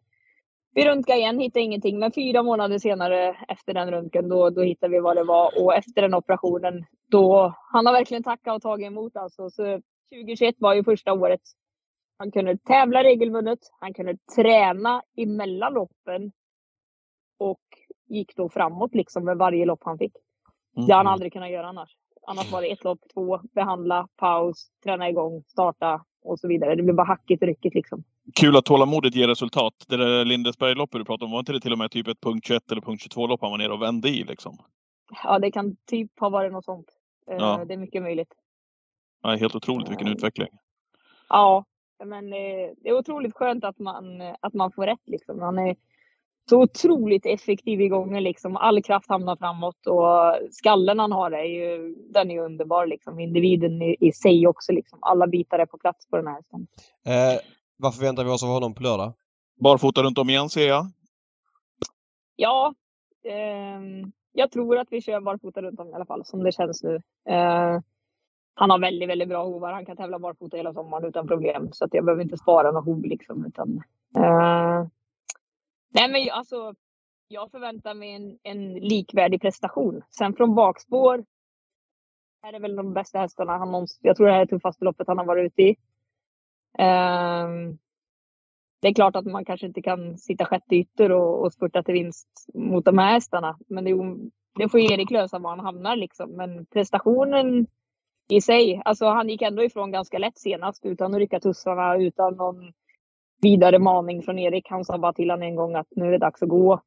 vi 0.77 0.85
röntgade 0.85 1.19
igen, 1.19 1.39
hittade 1.39 1.63
ingenting. 1.63 1.99
Men 1.99 2.11
fyra 2.11 2.43
månader 2.43 2.77
senare 2.79 3.37
efter 3.47 3.73
den 3.73 3.91
röntgen, 3.91 4.29
då, 4.29 4.49
då 4.49 4.61
hittade 4.61 4.93
vi 4.93 4.99
vad 4.99 5.15
det 5.17 5.23
var. 5.23 5.63
Och 5.63 5.75
efter 5.75 6.01
den 6.01 6.13
operationen, 6.13 6.85
då, 7.11 7.53
han 7.73 7.85
har 7.85 7.93
verkligen 7.93 8.23
tackat 8.23 8.55
och 8.55 8.61
tagit 8.61 8.87
emot 8.87 9.15
alltså. 9.15 9.49
Så 9.49 9.81
2021 10.13 10.55
var 10.59 10.73
ju 10.73 10.83
första 10.83 11.13
året. 11.13 11.41
Han 12.17 12.31
kunde 12.31 12.57
tävla 12.57 13.03
regelbundet. 13.03 13.59
Han 13.79 13.93
kunde 13.93 14.17
träna 14.35 15.01
emellan 15.17 15.73
loppen. 15.73 16.31
Och 17.39 17.63
gick 18.07 18.35
då 18.35 18.49
framåt 18.49 18.95
liksom 18.95 19.25
med 19.25 19.37
varje 19.37 19.65
lopp 19.65 19.81
han 19.83 19.97
fick. 19.97 20.13
Det 20.87 20.93
har 20.93 20.97
han 20.97 21.07
aldrig 21.07 21.33
kunnat 21.33 21.51
göra 21.51 21.67
annars. 21.67 21.89
Annars 22.27 22.51
var 22.51 22.61
det 22.61 22.71
ett 22.71 22.83
lopp, 22.83 22.99
två, 23.13 23.39
behandla, 23.55 24.07
paus, 24.17 24.69
träna 24.83 25.09
igång, 25.09 25.43
starta 25.47 26.05
och 26.27 26.39
så 26.39 26.47
vidare. 26.47 26.75
Det 26.75 26.83
blir 26.83 26.93
bara 26.93 27.07
hackigt 27.07 27.43
ryckigt 27.43 27.75
liksom. 27.75 28.03
Kul 28.35 28.55
att 28.57 28.65
tålamodet 28.65 29.15
ger 29.15 29.27
resultat. 29.27 29.73
Det 29.87 29.97
där 29.97 30.25
Lindesberg-loppet 30.25 30.99
du 30.99 31.05
pratade 31.05 31.25
om, 31.25 31.31
var 31.31 31.39
inte 31.39 31.53
det 31.53 31.59
till 31.59 31.71
och 31.71 31.77
med 31.77 31.91
typ 31.91 32.07
ett 32.07 32.21
punkt 32.21 32.45
21 32.47 32.71
eller 32.71 32.81
punkt 32.81 33.01
22 33.01 33.27
lopp 33.27 33.41
han 33.41 33.51
var 33.51 33.57
nere 33.57 33.73
och 33.73 33.81
vände 33.81 34.09
i 34.09 34.23
liksom? 34.23 34.57
Ja, 35.23 35.39
det 35.39 35.51
kan 35.51 35.75
typ 35.75 36.19
ha 36.19 36.29
varit 36.29 36.51
något 36.51 36.65
sånt. 36.65 36.87
Eh, 37.31 37.37
ja. 37.39 37.65
Det 37.67 37.73
är 37.73 37.77
mycket 37.77 38.01
möjligt. 38.01 38.33
Ja, 39.23 39.35
helt 39.35 39.55
otroligt 39.55 39.89
vilken 39.89 40.07
utveckling. 40.07 40.49
Ja, 41.29 41.65
men 42.05 42.33
eh, 42.33 42.69
det 42.77 42.89
är 42.89 42.93
otroligt 42.93 43.35
skönt 43.35 43.63
att 43.63 43.79
man, 43.79 44.21
att 44.39 44.53
man 44.53 44.71
får 44.71 44.85
rätt 44.85 45.07
liksom. 45.07 45.41
Han 45.41 45.59
är 45.59 45.75
så 46.49 46.61
otroligt 46.61 47.25
effektiv 47.25 47.81
i 47.81 47.87
gången 47.87 48.23
liksom. 48.23 48.57
All 48.57 48.83
kraft 48.83 49.09
hamnar 49.09 49.35
framåt 49.35 49.87
och 49.87 50.47
skallen 50.51 50.99
han 50.99 51.11
har 51.11 51.31
är 51.31 51.43
ju, 51.43 51.95
den 52.09 52.31
är 52.31 52.39
underbar 52.39 52.85
liksom. 52.85 53.19
Individen 53.19 53.81
i, 53.81 53.97
i 53.99 54.11
sig 54.11 54.47
också 54.47 54.71
liksom. 54.71 54.99
Alla 55.01 55.27
bitar 55.27 55.59
är 55.59 55.65
på 55.65 55.77
plats 55.77 56.09
på 56.09 56.17
den 56.17 56.27
här 56.27 56.35
hästen. 56.35 56.67
Eh, 57.05 57.39
vad 57.77 57.95
förväntar 57.95 58.23
vi 58.23 58.29
oss 58.29 58.43
av 58.43 58.49
honom 58.49 58.73
på 58.73 58.83
lördag? 58.83 59.13
Barfota 59.59 60.03
runt 60.03 60.17
om 60.17 60.29
igen 60.29 60.49
ser 60.49 60.67
jag. 60.67 60.85
Ja, 62.35 62.73
eh, 63.23 64.07
jag 64.31 64.51
tror 64.51 64.77
att 64.77 64.87
vi 64.91 65.01
kör 65.01 65.21
barfota 65.21 65.61
runt 65.61 65.79
om 65.79 65.89
i 65.89 65.93
alla 65.93 66.05
fall 66.05 66.25
som 66.25 66.43
det 66.43 66.51
känns 66.51 66.83
nu. 66.83 66.95
Eh, 67.29 67.79
han 68.53 68.69
har 68.69 68.79
väldigt, 68.79 69.09
väldigt 69.09 69.29
bra 69.29 69.43
hovar. 69.43 69.73
Han 69.73 69.85
kan 69.85 69.97
tävla 69.97 70.19
barfota 70.19 70.57
hela 70.57 70.73
sommaren 70.73 71.05
utan 71.05 71.27
problem. 71.27 71.69
Så 71.71 71.85
att 71.85 71.93
jag 71.93 72.05
behöver 72.05 72.23
inte 72.23 72.37
spara 72.37 72.71
några 72.71 72.85
hov 72.85 73.05
liksom. 73.05 73.45
Utan, 73.45 73.83
eh, 74.17 74.87
nej 75.99 76.11
men 76.11 76.29
alltså, 76.31 76.73
jag 77.27 77.51
förväntar 77.51 77.93
mig 77.93 78.11
en, 78.11 78.37
en 78.43 78.73
likvärdig 78.73 79.41
prestation. 79.41 80.01
Sen 80.09 80.33
från 80.33 80.55
bakspår 80.55 81.25
är 82.47 82.51
det 82.51 82.59
väl 82.59 82.75
de 82.75 82.93
bästa 82.93 83.19
hästarna 83.19 83.57
han 83.57 83.71
någonsin... 83.71 83.99
Jag 84.01 84.17
tror 84.17 84.27
det 84.27 84.33
här 84.33 84.41
är 84.41 84.45
tuffaste 84.45 84.85
loppet 84.85 85.07
han 85.07 85.17
har 85.17 85.25
varit 85.25 85.51
ute 85.51 85.61
i. 85.61 85.69
Um, 86.79 87.77
det 88.81 88.87
är 88.87 88.93
klart 88.93 89.15
att 89.15 89.25
man 89.25 89.45
kanske 89.45 89.67
inte 89.67 89.81
kan 89.81 90.17
sitta 90.17 90.45
sjätte 90.45 90.75
ytter 90.75 91.11
och, 91.11 91.41
och 91.43 91.53
spurta 91.53 91.83
till 91.83 91.93
vinst 91.93 92.27
mot 92.53 92.85
de 92.85 92.97
här 92.97 93.13
hästarna. 93.13 93.57
Men 93.67 93.83
det, 93.83 93.91
det 94.55 94.69
får 94.69 94.79
Erik 94.79 95.11
lösa 95.11 95.39
var 95.39 95.49
han 95.49 95.59
hamnar 95.59 95.95
liksom. 95.95 96.31
Men 96.31 96.65
prestationen 96.65 97.67
i 98.29 98.41
sig, 98.41 98.81
alltså 98.85 99.05
han 99.05 99.29
gick 99.29 99.41
ändå 99.41 99.63
ifrån 99.63 99.91
ganska 99.91 100.17
lätt 100.17 100.37
senast 100.37 100.85
utan 100.85 101.13
att 101.13 101.19
rycka 101.19 101.39
tussarna, 101.39 101.97
utan 101.97 102.35
någon 102.35 102.73
vidare 103.41 103.79
maning 103.79 104.23
från 104.23 104.39
Erik. 104.39 104.69
Han 104.69 104.85
sa 104.85 104.97
bara 104.97 105.13
till 105.13 105.29
honom 105.29 105.47
en 105.47 105.55
gång 105.55 105.75
att 105.75 105.87
nu 105.91 106.05
är 106.05 106.11
det 106.11 106.17
dags 106.17 106.43
att 106.43 106.49
gå. 106.49 106.81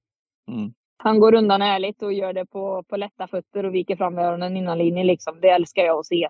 Mm. 0.48 0.72
Han 0.96 1.20
går 1.20 1.34
undan 1.34 1.62
ärligt 1.62 2.02
och 2.02 2.12
gör 2.12 2.32
det 2.32 2.46
på, 2.46 2.82
på 2.82 2.96
lätta 2.96 3.26
fötter 3.26 3.66
och 3.66 3.74
viker 3.74 3.96
fram 3.96 4.18
öronen 4.18 4.56
innan 4.56 4.78
linjen 4.78 5.06
liksom. 5.06 5.40
Det 5.40 5.48
älskar 5.48 5.82
jag 5.82 5.98
att 5.98 6.06
se. 6.06 6.28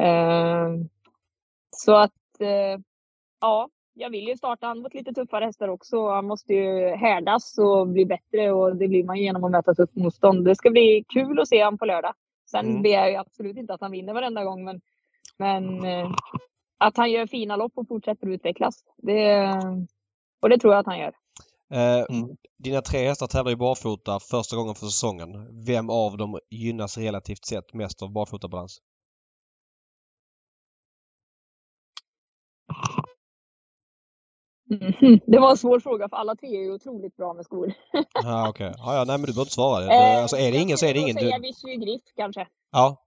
Uh, 0.00 0.86
så 1.70 1.94
att 1.94 2.40
eh, 2.40 2.80
ja, 3.40 3.68
jag 3.94 4.10
vill 4.10 4.28
ju 4.28 4.36
starta 4.36 4.66
han 4.66 4.78
mot 4.78 4.94
lite 4.94 5.12
tuffare 5.12 5.44
hästar 5.44 5.68
också. 5.68 6.08
Han 6.08 6.26
måste 6.26 6.54
ju 6.54 6.88
härdas 6.88 7.58
och 7.58 7.88
bli 7.88 8.06
bättre 8.06 8.52
och 8.52 8.76
det 8.76 8.88
blir 8.88 9.04
man 9.04 9.16
genom 9.16 9.44
att 9.44 9.50
möta 9.50 9.74
tufft 9.74 9.96
motstånd. 9.96 10.44
Det 10.44 10.56
ska 10.56 10.70
bli 10.70 11.04
kul 11.08 11.40
att 11.40 11.48
se 11.48 11.64
honom 11.64 11.78
på 11.78 11.84
lördag. 11.84 12.14
Sen 12.50 12.66
mm. 12.66 12.82
ber 12.82 12.90
jag 12.90 13.14
absolut 13.14 13.56
inte 13.56 13.74
att 13.74 13.80
han 13.80 13.90
vinner 13.90 14.14
varenda 14.14 14.44
gång, 14.44 14.64
men, 14.64 14.80
men 15.38 15.84
eh, 15.84 16.10
att 16.78 16.96
han 16.96 17.10
gör 17.10 17.26
fina 17.26 17.56
lopp 17.56 17.72
och 17.74 17.88
fortsätter 17.88 18.26
utvecklas. 18.26 18.84
Det, 18.96 19.46
och 20.42 20.48
det 20.48 20.58
tror 20.58 20.72
jag 20.72 20.80
att 20.80 20.86
han 20.86 20.98
gör. 20.98 21.12
Eh, 21.70 22.16
mm. 22.16 22.36
Dina 22.58 22.80
tre 22.80 23.08
hästar 23.08 23.26
tävlar 23.26 23.50
ju 23.50 23.56
barfota 23.56 24.20
första 24.20 24.56
gången 24.56 24.74
för 24.74 24.86
säsongen. 24.86 25.62
Vem 25.66 25.90
av 25.90 26.16
dem 26.16 26.38
gynnas 26.50 26.98
relativt 26.98 27.44
sett 27.44 27.74
mest 27.74 28.02
av 28.02 28.12
barfotabalans? 28.12 28.78
Mm. 34.70 35.20
Det 35.26 35.38
var 35.38 35.50
en 35.50 35.56
svår 35.56 35.80
fråga 35.80 36.08
för 36.08 36.16
alla 36.16 36.36
tre 36.36 36.48
är 36.48 36.62
ju 36.62 36.72
otroligt 36.72 37.16
bra 37.16 37.34
med 37.34 37.44
skor. 37.44 37.72
ah, 38.24 38.48
okej. 38.48 38.70
Okay. 38.70 38.82
Ah, 38.82 38.94
ja, 38.94 39.04
nej 39.04 39.18
men 39.18 39.20
du 39.20 39.32
behöver 39.32 39.42
inte 39.42 39.54
svara. 39.54 39.84
Eh, 39.84 40.22
alltså, 40.22 40.36
är 40.36 40.52
det 40.52 40.58
ingen 40.58 40.78
så 40.78 40.86
är 40.86 40.94
det 40.94 41.00
ingen. 41.00 41.16
Jag 41.16 41.54
säga 41.54 41.76
Griff 41.76 42.02
kanske. 42.16 42.48
Ja. 42.72 43.02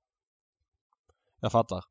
Jag 1.42 1.52
fattar. 1.52 1.84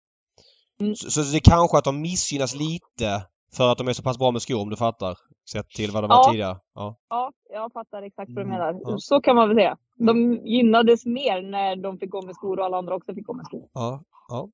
Mm. 0.80 0.96
Så, 0.96 1.10
så, 1.10 1.20
det 1.20 1.38
är 1.38 1.40
kanske 1.40 1.78
att 1.78 1.84
de 1.84 2.00
missgynnas 2.00 2.54
lite 2.54 3.22
för 3.56 3.72
att 3.72 3.78
de 3.78 3.88
är 3.88 3.92
så 3.92 4.02
pass 4.02 4.18
bra 4.18 4.30
med 4.30 4.42
skor 4.42 4.60
om 4.60 4.70
du 4.70 4.76
fattar? 4.76 5.18
Sett 5.52 5.68
till 5.68 5.90
vad 5.90 6.04
de 6.04 6.10
ja. 6.10 6.16
var 6.16 6.30
tidigare? 6.30 6.56
Ja. 6.74 6.96
ja, 7.08 7.32
jag 7.50 7.72
fattar 7.72 8.02
exakt 8.02 8.30
vad 8.34 8.44
du 8.44 8.48
mm. 8.48 8.58
menar. 8.58 8.80
Ja. 8.84 8.98
Så 8.98 9.20
kan 9.20 9.36
man 9.36 9.48
väl 9.48 9.56
säga. 9.56 9.76
De 9.96 10.32
gynnades 10.46 11.06
mer 11.06 11.42
när 11.42 11.76
de 11.76 11.98
fick 11.98 12.10
gå 12.10 12.22
med 12.22 12.34
skor 12.34 12.58
och 12.58 12.64
alla 12.64 12.76
andra 12.76 12.94
också 12.94 13.14
fick 13.14 13.26
gå 13.26 13.32
med 13.32 13.46
skor. 13.46 13.68
Ja, 13.72 14.02
ja. 14.28 14.48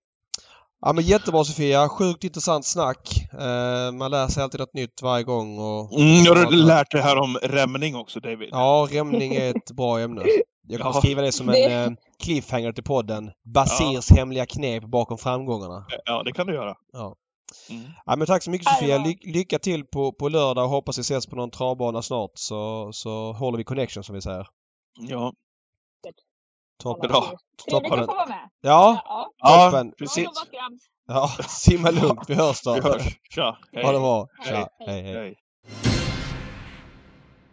Ja 0.87 0.93
men 0.93 1.05
jättebra 1.05 1.45
Sofia. 1.45 1.89
Sjukt 1.89 2.25
intressant 2.25 2.67
snack. 2.67 3.09
Eh, 3.33 3.93
man 3.93 4.11
lär 4.11 4.29
sig 4.29 4.43
alltid 4.43 4.61
något 4.61 4.75
nytt 4.75 5.03
varje 5.03 5.25
gång. 5.25 5.59
Och... 5.59 6.01
Mm, 6.01 6.27
har 6.27 6.67
lärt 6.67 6.91
dig 6.91 7.01
här 7.01 7.19
om 7.19 7.39
rämning 7.43 7.97
också 7.97 8.21
David. 8.21 8.49
Ja, 8.53 8.89
rämning 8.91 9.35
är 9.35 9.51
ett 9.51 9.71
bra 9.71 10.01
ämne. 10.01 10.23
Jag 10.69 10.81
kan 10.81 10.93
ja. 10.95 11.01
skriva 11.01 11.23
det 11.23 11.33
som 11.33 11.49
en 11.49 11.93
eh, 11.93 11.99
cliffhanger 12.25 12.73
till 12.73 12.85
podden. 12.85 13.31
Basirs 13.55 14.11
ja. 14.11 14.17
hemliga 14.17 14.47
knep 14.47 14.85
bakom 14.85 15.19
framgångarna. 15.19 15.87
Ja, 16.05 16.23
det 16.23 16.33
kan 16.33 16.47
du 16.47 16.55
göra. 16.55 16.75
Ja. 16.93 17.17
Mm. 17.71 17.85
Ja, 18.07 18.17
men 18.17 18.27
tack 18.27 18.43
så 18.43 18.51
mycket 18.51 18.69
Sofia. 18.69 18.99
Ly 18.99 19.17
lycka 19.23 19.59
till 19.59 19.85
på, 19.85 20.13
på 20.13 20.29
lördag 20.29 20.65
och 20.65 20.71
hoppas 20.71 20.99
vi 20.99 21.01
ses 21.01 21.27
på 21.27 21.37
någon 21.37 21.51
travbana 21.51 22.03
snart 22.03 22.31
så, 22.35 22.91
så 22.93 23.33
håller 23.33 23.59
vi 23.59 23.65
connection 23.65 24.05
som 24.05 24.15
vi 24.15 24.21
säger. 24.23 24.47
Ja. 24.99 25.33
Toppen. 26.83 27.09
Bra. 27.11 27.21
Trevligt 27.21 27.39
Toppen. 27.71 28.01
att 28.01 28.07
få 28.07 28.15
vara 28.15 28.27
med. 28.27 28.51
Ja, 28.61 29.03
Ja, 29.05 29.31
Ja, 29.39 29.71
toppen. 29.71 29.93
precis. 29.99 30.29
Ja, 31.07 31.29
simma 31.49 31.91
lugnt. 31.91 32.21
Vi 32.29 32.35
hörs 32.35 32.63
då. 32.63 32.75
Vi 32.75 32.81
hörs. 32.81 33.19
Tja! 33.35 33.57
Ha 33.83 33.93
det 33.93 33.99
bra. 33.99 34.29
Hej. 34.39 34.49
Tja. 34.49 34.69
Hej. 34.79 34.87
Hej, 34.87 35.03
hej. 35.03 35.15
Hej. 35.15 35.35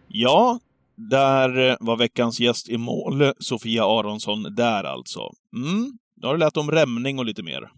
Ja, 0.07 0.59
där 1.09 1.69
eh, 1.69 1.75
var 1.79 1.97
veckans 1.97 2.39
gäst 2.39 2.69
i 2.69 2.77
mål, 2.77 3.33
Sofia 3.39 3.85
Aronsson, 3.85 4.43
där 4.55 4.83
alltså. 4.83 5.19
Mm, 5.57 5.91
då 6.21 6.27
har 6.27 6.33
du 6.33 6.39
lärt 6.39 6.57
om 6.57 6.71
rämning 6.71 7.19
och 7.19 7.25
lite 7.25 7.43
mer. 7.43 7.69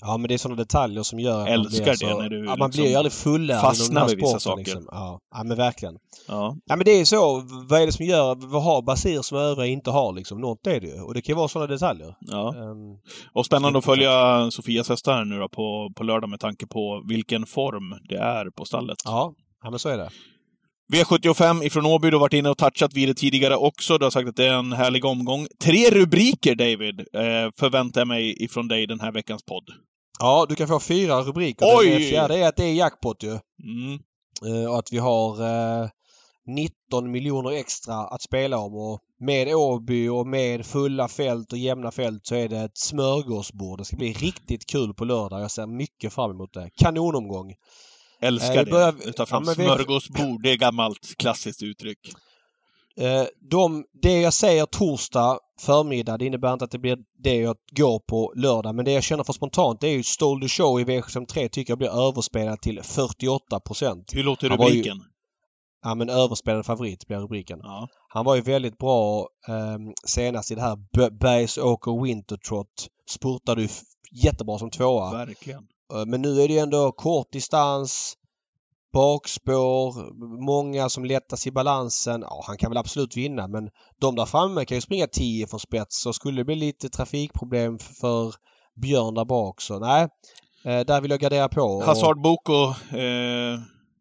Ja, 0.00 0.16
men 0.16 0.28
det 0.28 0.34
är 0.34 0.38
sådana 0.38 0.56
detaljer 0.56 1.02
som 1.02 1.20
gör 1.20 1.42
att 1.42 1.48
Älskar 1.48 1.86
man 1.86 1.96
blir 1.96 2.08
det 2.08 2.14
så, 2.14 2.22
när 2.22 2.28
du 2.28 2.38
ja, 2.38 2.56
man 2.56 2.68
liksom 2.68 2.82
blir 2.82 2.90
ju 2.90 2.96
aldrig 2.96 3.12
fullärd 3.12 3.60
fastnar 3.60 4.08
vid 4.08 4.16
vissa 4.16 4.40
saker. 4.40 4.64
Liksom. 4.64 4.84
Ja. 4.90 5.20
ja, 5.34 5.42
men 5.44 5.56
verkligen. 5.56 5.94
Ja, 6.28 6.56
Ja, 6.66 6.76
men 6.76 6.84
det 6.84 6.90
är 6.90 7.04
så. 7.04 7.42
Vad 7.68 7.82
är 7.82 7.86
det 7.86 7.92
som 7.92 8.06
gör... 8.06 8.34
Vad 8.34 8.62
har 8.62 8.82
Basir 8.82 9.22
som 9.22 9.38
övriga 9.38 9.66
inte 9.66 9.90
har 9.90 10.12
liksom? 10.12 10.40
Något 10.40 10.66
är 10.66 10.80
det 10.80 10.86
ju. 10.86 11.00
Och 11.00 11.14
det 11.14 11.22
kan 11.22 11.32
ju 11.32 11.36
vara 11.36 11.48
sådana 11.48 11.72
detaljer. 11.72 12.14
ja. 12.20 12.54
Ehm, 12.54 12.98
Och 13.32 13.46
spännande 13.46 13.78
att 13.78 13.84
följa 13.84 14.50
Sofias 14.50 14.88
hästar 14.88 15.24
nu 15.24 15.38
då 15.38 15.48
på, 15.48 15.92
på 15.96 16.04
lördag 16.04 16.30
med 16.30 16.40
tanke 16.40 16.66
på 16.66 17.04
vilken 17.08 17.46
form 17.46 17.98
det 18.08 18.16
är 18.16 18.50
på 18.50 18.64
stallet. 18.64 18.98
ja. 19.04 19.34
ja, 19.62 19.70
men 19.70 19.78
så 19.78 19.88
är 19.88 19.98
det. 19.98 20.10
V75 20.92 21.62
ifrån 21.64 21.86
Åby, 21.86 22.10
du 22.10 22.16
har 22.16 22.20
varit 22.20 22.32
inne 22.32 22.48
och 22.50 22.58
touchat 22.58 22.94
vid 22.94 23.08
det 23.08 23.14
tidigare 23.14 23.56
också. 23.56 23.98
Du 23.98 24.04
har 24.04 24.10
sagt 24.10 24.28
att 24.28 24.36
det 24.36 24.46
är 24.46 24.52
en 24.58 24.72
härlig 24.72 25.04
omgång. 25.04 25.46
Tre 25.62 25.90
rubriker, 25.90 26.54
David, 26.54 27.00
eh, 27.00 27.50
förväntar 27.58 28.00
jag 28.00 28.08
mig 28.08 28.44
ifrån 28.44 28.68
dig 28.68 28.86
den 28.86 29.00
här 29.00 29.12
veckans 29.12 29.42
podd. 29.44 29.64
Ja, 30.18 30.46
du 30.48 30.54
kan 30.54 30.68
få 30.68 30.80
fyra 30.80 31.20
rubriker. 31.22 31.66
Oj! 31.78 31.90
Den 31.90 32.00
fjärde 32.00 32.38
är 32.38 32.48
att 32.48 32.56
det 32.56 32.64
är 32.64 32.74
jackpot 32.74 33.22
ju. 33.22 33.30
Mm. 33.30 33.98
Eh, 34.46 34.70
Och 34.70 34.78
att 34.78 34.92
vi 34.92 34.98
har 34.98 35.42
eh, 35.82 35.88
19 36.46 37.10
miljoner 37.10 37.50
extra 37.50 37.94
att 37.94 38.22
spela 38.22 38.58
om. 38.58 38.74
Och 38.74 39.00
med 39.20 39.54
Åby 39.54 40.08
och 40.08 40.26
med 40.26 40.66
fulla 40.66 41.08
fält 41.08 41.52
och 41.52 41.58
jämna 41.58 41.90
fält 41.90 42.26
så 42.26 42.34
är 42.34 42.48
det 42.48 42.58
ett 42.58 42.78
smörgåsbord. 42.78 43.78
Det 43.78 43.84
ska 43.84 43.96
bli 43.96 44.12
riktigt 44.12 44.66
kul 44.66 44.94
på 44.94 45.04
lördag. 45.04 45.40
Jag 45.40 45.50
ser 45.50 45.66
mycket 45.66 46.12
fram 46.12 46.30
emot 46.30 46.54
det. 46.54 46.70
Kanonomgång. 46.76 47.54
Älskar 48.20 48.56
Eh, 48.58 48.64
det. 48.64 48.70
börjar- 48.70 49.12
tar 49.12 49.26
fram 49.26 49.44
ja, 49.46 49.54
smörgåsbord. 49.54 50.42
Det 50.42 50.50
är 50.52 50.56
gammalt 50.56 51.14
klassiskt 51.18 51.62
uttryck. 51.62 51.98
Eh, 53.00 53.24
De, 53.50 53.84
det 54.02 54.20
jag 54.20 54.32
säger 54.32 54.66
torsdag 54.66 55.38
förmiddag, 55.60 56.18
det 56.18 56.26
innebär 56.26 56.52
inte 56.52 56.64
att 56.64 56.70
det 56.70 56.78
blir 56.78 56.98
det 57.18 57.34
jag 57.36 57.56
går 57.76 57.98
på 57.98 58.32
lördag. 58.36 58.74
Men 58.74 58.84
det 58.84 58.92
jag 58.92 59.02
känner 59.02 59.24
för 59.24 59.32
spontant 59.32 59.80
det 59.80 59.88
är 59.88 59.92
ju 59.92 60.02
Stole 60.02 60.46
the 60.46 60.48
Show 60.48 60.80
i 60.80 60.84
V73 60.84 61.48
tycker 61.48 61.70
jag 61.70 61.78
blir 61.78 62.08
överspelat 62.08 62.62
till 62.62 62.82
48 62.82 63.60
procent. 63.60 64.10
Hur 64.14 64.22
låter 64.24 64.46
ju- 64.46 64.52
rubriken? 64.56 65.04
Ja 65.82 65.94
men 65.94 66.08
överspelad 66.10 66.66
favorit 66.66 67.06
blir 67.06 67.18
rubriken. 67.18 67.58
Ja. 67.62 67.88
Han 68.08 68.24
var 68.24 68.34
ju 68.34 68.40
väldigt 68.40 68.78
bra 68.78 69.28
eh, 69.48 69.78
senast 70.06 70.50
i 70.50 70.54
det 70.54 70.60
här 70.60 70.76
Bergsåker 71.10 72.02
Wintertrot. 72.04 72.86
Spurtade 73.10 73.62
ju 73.62 73.68
jättebra 74.12 74.58
som 74.58 74.70
tvåa. 74.70 75.12
Verkligen. 75.12 75.66
Eh, 75.94 76.06
Men 76.06 76.22
nu 76.22 76.40
är 76.42 76.48
det 76.48 76.58
ändå 76.58 76.92
kort 76.92 77.32
distans, 77.32 78.14
bakspår, 78.92 80.12
många 80.46 80.88
som 80.88 81.04
lättas 81.04 81.46
i 81.46 81.50
balansen. 81.50 82.20
Ja, 82.22 82.44
han 82.46 82.56
kan 82.58 82.70
väl 82.70 82.78
absolut 82.78 83.16
vinna 83.16 83.48
men 83.48 83.70
de 84.00 84.14
där 84.14 84.26
framme 84.26 84.64
kan 84.64 84.76
ju 84.76 84.80
springa 84.80 85.06
10 85.06 85.46
från 85.46 85.60
spets 85.60 86.02
så 86.02 86.12
skulle 86.12 86.40
det 86.40 86.44
bli 86.44 86.54
lite 86.54 86.88
trafikproblem 86.88 87.78
för 87.78 88.34
Björn 88.74 89.14
där 89.14 89.24
bak 89.24 89.60
så 89.60 89.78
nej. 89.78 90.02
eh, 90.64 90.80
Där 90.80 91.00
vill 91.00 91.10
jag 91.10 91.20
gardera 91.20 91.48
på. 91.48 91.62
Och 91.62 91.82
Hazard 91.82 92.20
Boko, 92.22 92.64
eh, 92.98 93.58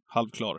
halvklar. 0.07 0.57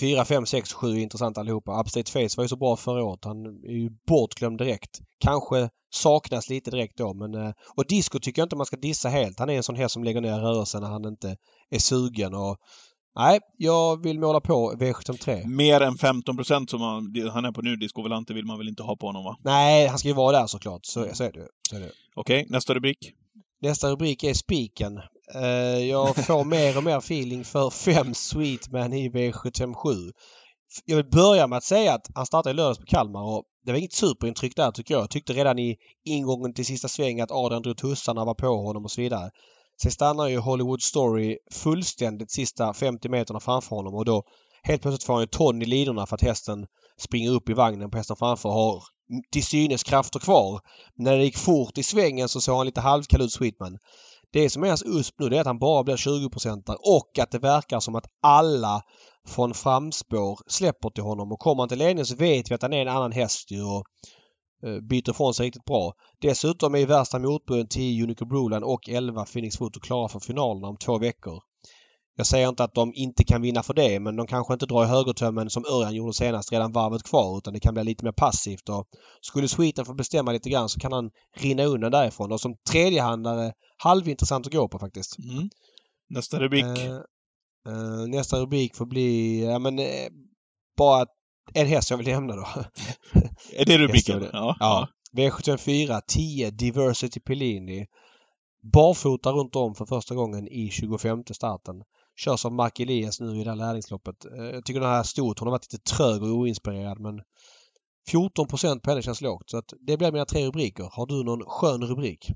4, 0.00 0.24
5, 0.24 0.46
6, 0.46 0.72
7 0.72 0.98
intressanta 0.98 1.40
allihopa. 1.40 1.80
Upstate 1.80 2.10
Face 2.12 2.36
var 2.36 2.44
ju 2.44 2.48
så 2.48 2.56
bra 2.56 2.76
förra 2.76 3.04
året. 3.04 3.24
Han 3.24 3.46
är 3.46 3.72
ju 3.82 3.90
bortglömd 4.08 4.58
direkt. 4.58 5.00
Kanske 5.20 5.68
saknas 5.94 6.48
lite 6.48 6.70
direkt 6.70 6.98
då 6.98 7.14
men... 7.14 7.34
eh, 7.34 7.52
Och 7.76 7.84
Disco 7.88 8.18
tycker 8.20 8.42
jag 8.42 8.46
inte 8.46 8.56
man 8.56 8.66
ska 8.66 8.76
dissa 8.76 9.08
helt. 9.08 9.38
Han 9.38 9.50
är 9.50 9.56
en 9.56 9.62
sån 9.62 9.76
här 9.76 9.88
som 9.88 10.04
lägger 10.04 10.20
ner 10.20 10.40
rörelsen 10.40 10.82
när 10.82 10.88
han 10.88 11.04
inte 11.04 11.36
är 11.70 11.78
sugen 11.78 12.34
och... 12.34 12.56
Nej, 13.16 13.38
jag 13.58 14.02
vill 14.02 14.20
måla 14.20 14.40
på 14.40 14.72
V73. 14.72 15.46
Mer 15.46 15.80
än 15.80 15.94
15 15.98 16.36
procent 16.36 16.70
som 16.70 16.80
han, 16.80 17.14
han 17.32 17.44
är 17.44 17.52
på 17.52 17.62
nu, 17.62 17.76
Disco 17.76 18.02
Volante, 18.02 18.34
vill 18.34 18.44
man 18.46 18.58
väl 18.58 18.68
inte 18.68 18.82
ha 18.82 18.96
på 18.96 19.06
honom 19.06 19.24
va? 19.24 19.36
Nej, 19.44 19.86
han 19.86 19.98
ska 19.98 20.08
ju 20.08 20.14
vara 20.14 20.38
där 20.40 20.46
såklart. 20.46 20.80
Så, 20.86 21.06
så 21.12 21.24
är 21.24 21.32
det 21.32 21.38
ju. 21.38 21.46
Okej, 22.14 22.46
nästa 22.48 22.74
rubrik. 22.74 22.98
Nästa 23.62 23.90
rubrik 23.90 24.24
är 24.24 24.34
Spiken. 24.34 25.00
Eh, 25.34 25.84
jag 25.88 26.26
får 26.26 26.44
mer 26.44 26.76
och 26.76 26.84
mer 26.84 26.98
feeling 26.98 27.44
för 27.44 27.70
fem 27.70 28.14
Sweetman 28.14 28.92
i 28.92 29.08
V757. 29.08 30.12
Jag 30.84 30.96
vill 30.96 31.10
börja 31.10 31.46
med 31.46 31.56
att 31.56 31.64
säga 31.64 31.94
att 31.94 32.06
han 32.14 32.26
startade 32.26 32.50
i 32.50 32.54
lördags 32.54 32.78
på 32.78 32.86
Kalmar 32.86 33.22
och 33.22 33.44
det 33.64 33.72
var 33.72 33.78
inget 33.78 33.92
superintryck 33.92 34.56
där 34.56 34.70
tycker 34.70 34.94
jag. 34.94 35.02
Jag 35.02 35.10
tyckte 35.10 35.32
redan 35.32 35.58
i 35.58 35.76
ingången 36.04 36.54
till 36.54 36.66
sista 36.66 36.88
sväng 36.88 37.20
att 37.20 37.30
Adrian 37.30 37.62
drog 37.62 37.76
tussarna 37.76 38.24
var 38.24 38.34
på 38.34 38.46
honom 38.46 38.84
och 38.84 38.90
så 38.90 39.00
vidare. 39.00 39.30
Sen 39.82 39.90
stannar 39.90 40.26
ju 40.28 40.38
Hollywood 40.38 40.82
Story 40.82 41.38
fullständigt 41.50 42.30
sista 42.30 42.74
50 42.74 43.08
meterna 43.08 43.40
framför 43.40 43.76
honom 43.76 43.94
och 43.94 44.04
då 44.04 44.22
helt 44.62 44.82
plötsligt 44.82 45.04
får 45.04 45.12
han 45.12 45.22
ju 45.22 45.26
ton 45.26 45.62
i 45.62 45.64
lidorna 45.64 46.06
för 46.06 46.14
att 46.14 46.22
hästen 46.22 46.66
springer 47.00 47.30
upp 47.30 47.48
i 47.48 47.52
vagnen 47.52 47.90
på 47.90 47.96
hästen 47.96 48.16
framför 48.16 48.48
och 48.48 48.54
har 48.54 48.82
till 49.32 49.44
synes 49.44 49.82
krafter 49.82 50.20
kvar. 50.20 50.60
När 50.94 51.16
det 51.16 51.24
gick 51.24 51.36
fort 51.36 51.78
i 51.78 51.82
svängen 51.82 52.28
så 52.28 52.40
såg 52.40 52.56
han 52.56 52.66
lite 52.66 52.80
halvkall 52.80 53.22
ut 53.22 53.32
Sweetman. 53.32 53.78
Det 54.32 54.50
som 54.50 54.64
är 54.64 54.68
hans 54.68 54.82
USP 54.86 55.14
nu 55.18 55.28
det 55.28 55.36
är 55.36 55.40
att 55.40 55.46
han 55.46 55.58
bara 55.58 55.84
blir 55.84 55.96
20 55.96 56.30
och 56.78 57.18
att 57.18 57.30
det 57.30 57.38
verkar 57.38 57.80
som 57.80 57.94
att 57.94 58.06
alla 58.22 58.82
från 59.28 59.54
framspår 59.54 60.38
släpper 60.46 60.90
till 60.90 61.04
honom 61.04 61.32
och 61.32 61.38
kommer 61.38 61.62
han 61.62 61.68
till 61.68 61.78
ledningen 61.78 62.06
så 62.06 62.16
vet 62.16 62.50
vi 62.50 62.54
att 62.54 62.62
han 62.62 62.72
är 62.72 62.82
en 62.82 62.88
annan 62.88 63.12
häst 63.12 63.50
ju 63.50 63.62
och 63.62 63.84
eh, 64.66 64.80
byter 64.80 65.10
ifrån 65.10 65.34
sig 65.34 65.46
riktigt 65.46 65.64
bra. 65.64 65.92
Dessutom 66.20 66.74
är 66.74 66.86
värsta 66.86 67.18
motbuden 67.18 67.68
10 67.68 68.04
Unico 68.04 68.24
Broline 68.24 68.64
och 68.64 68.88
11 68.88 69.24
Phoenix 69.24 69.56
Foto 69.56 69.80
klara 69.80 70.08
för 70.08 70.20
finalerna 70.20 70.68
om 70.68 70.76
två 70.76 70.98
veckor. 70.98 71.42
Jag 72.16 72.26
säger 72.26 72.48
inte 72.48 72.64
att 72.64 72.74
de 72.74 72.92
inte 72.94 73.24
kan 73.24 73.42
vinna 73.42 73.62
för 73.62 73.74
det 73.74 74.00
men 74.00 74.16
de 74.16 74.26
kanske 74.26 74.52
inte 74.52 74.66
drar 74.66 74.84
i 74.84 74.88
högertömmen 74.88 75.50
som 75.50 75.64
Örjan 75.64 75.94
gjorde 75.94 76.12
senast 76.12 76.52
redan 76.52 76.72
varvet 76.72 77.02
kvar 77.02 77.38
utan 77.38 77.52
det 77.54 77.60
kan 77.60 77.74
bli 77.74 77.84
lite 77.84 78.04
mer 78.04 78.12
passivt 78.12 78.68
och 78.68 78.86
skulle 79.20 79.48
Sweeten 79.48 79.84
få 79.84 79.94
bestämma 79.94 80.32
lite 80.32 80.50
grann 80.50 80.68
så 80.68 80.80
kan 80.80 80.92
han 80.92 81.10
rinna 81.36 81.64
undan 81.64 81.90
därifrån 81.90 82.32
och 82.32 82.40
som 82.40 82.56
tredjehandlare 82.70 83.52
halvintressant 83.76 84.46
att 84.46 84.52
gå 84.52 84.68
på 84.68 84.78
faktiskt. 84.78 85.18
Mm. 85.18 85.50
Nästa 86.10 86.40
rubrik. 86.40 86.64
Eh, 86.64 86.96
eh, 87.68 88.06
nästa 88.08 88.40
rubrik 88.40 88.76
får 88.76 88.86
bli, 88.86 89.40
ja 89.44 89.58
men 89.58 89.78
eh, 89.78 90.08
bara 90.76 91.06
en 91.54 91.66
häst 91.66 91.90
jag 91.90 91.96
vill 91.96 92.06
nämna 92.06 92.36
då. 92.36 92.46
är 93.52 93.64
det 93.64 93.78
rubriken? 93.78 94.26
Ja. 94.32 94.56
Ja. 94.60 94.88
V74 95.16 96.00
10 96.06 96.50
Diversity 96.50 97.20
Pellini. 97.20 97.86
Barfota 98.72 99.32
runt 99.32 99.56
om 99.56 99.74
för 99.74 99.86
första 99.86 100.14
gången 100.14 100.48
i 100.48 100.70
25 100.70 101.22
starten. 101.30 101.76
Körs 102.16 102.44
av 102.44 102.52
Mark 102.52 102.80
Elias 102.80 103.20
nu 103.20 103.40
i 103.40 103.44
det 103.44 103.50
här 103.50 103.56
lärlingsloppet. 103.56 104.24
Eh, 104.24 104.44
Jag 104.44 104.64
tycker 104.64 104.80
den 104.80 104.88
här 104.90 105.02
stort. 105.02 105.38
Hon 105.38 105.48
har 105.48 105.52
varit 105.52 105.72
lite 105.72 105.84
trög 105.84 106.22
och 106.22 106.28
oinspirerad 106.28 107.00
men 107.00 107.20
14 108.10 108.46
på 108.82 108.90
henne 108.90 109.02
känns 109.02 109.20
lågt. 109.20 109.50
Så 109.50 109.56
att 109.58 109.72
det 109.86 109.96
blir 109.96 110.12
mina 110.12 110.24
tre 110.24 110.46
rubriker. 110.46 110.88
Har 110.92 111.06
du 111.06 111.24
någon 111.24 111.44
skön 111.46 111.82
rubrik? 111.82 112.30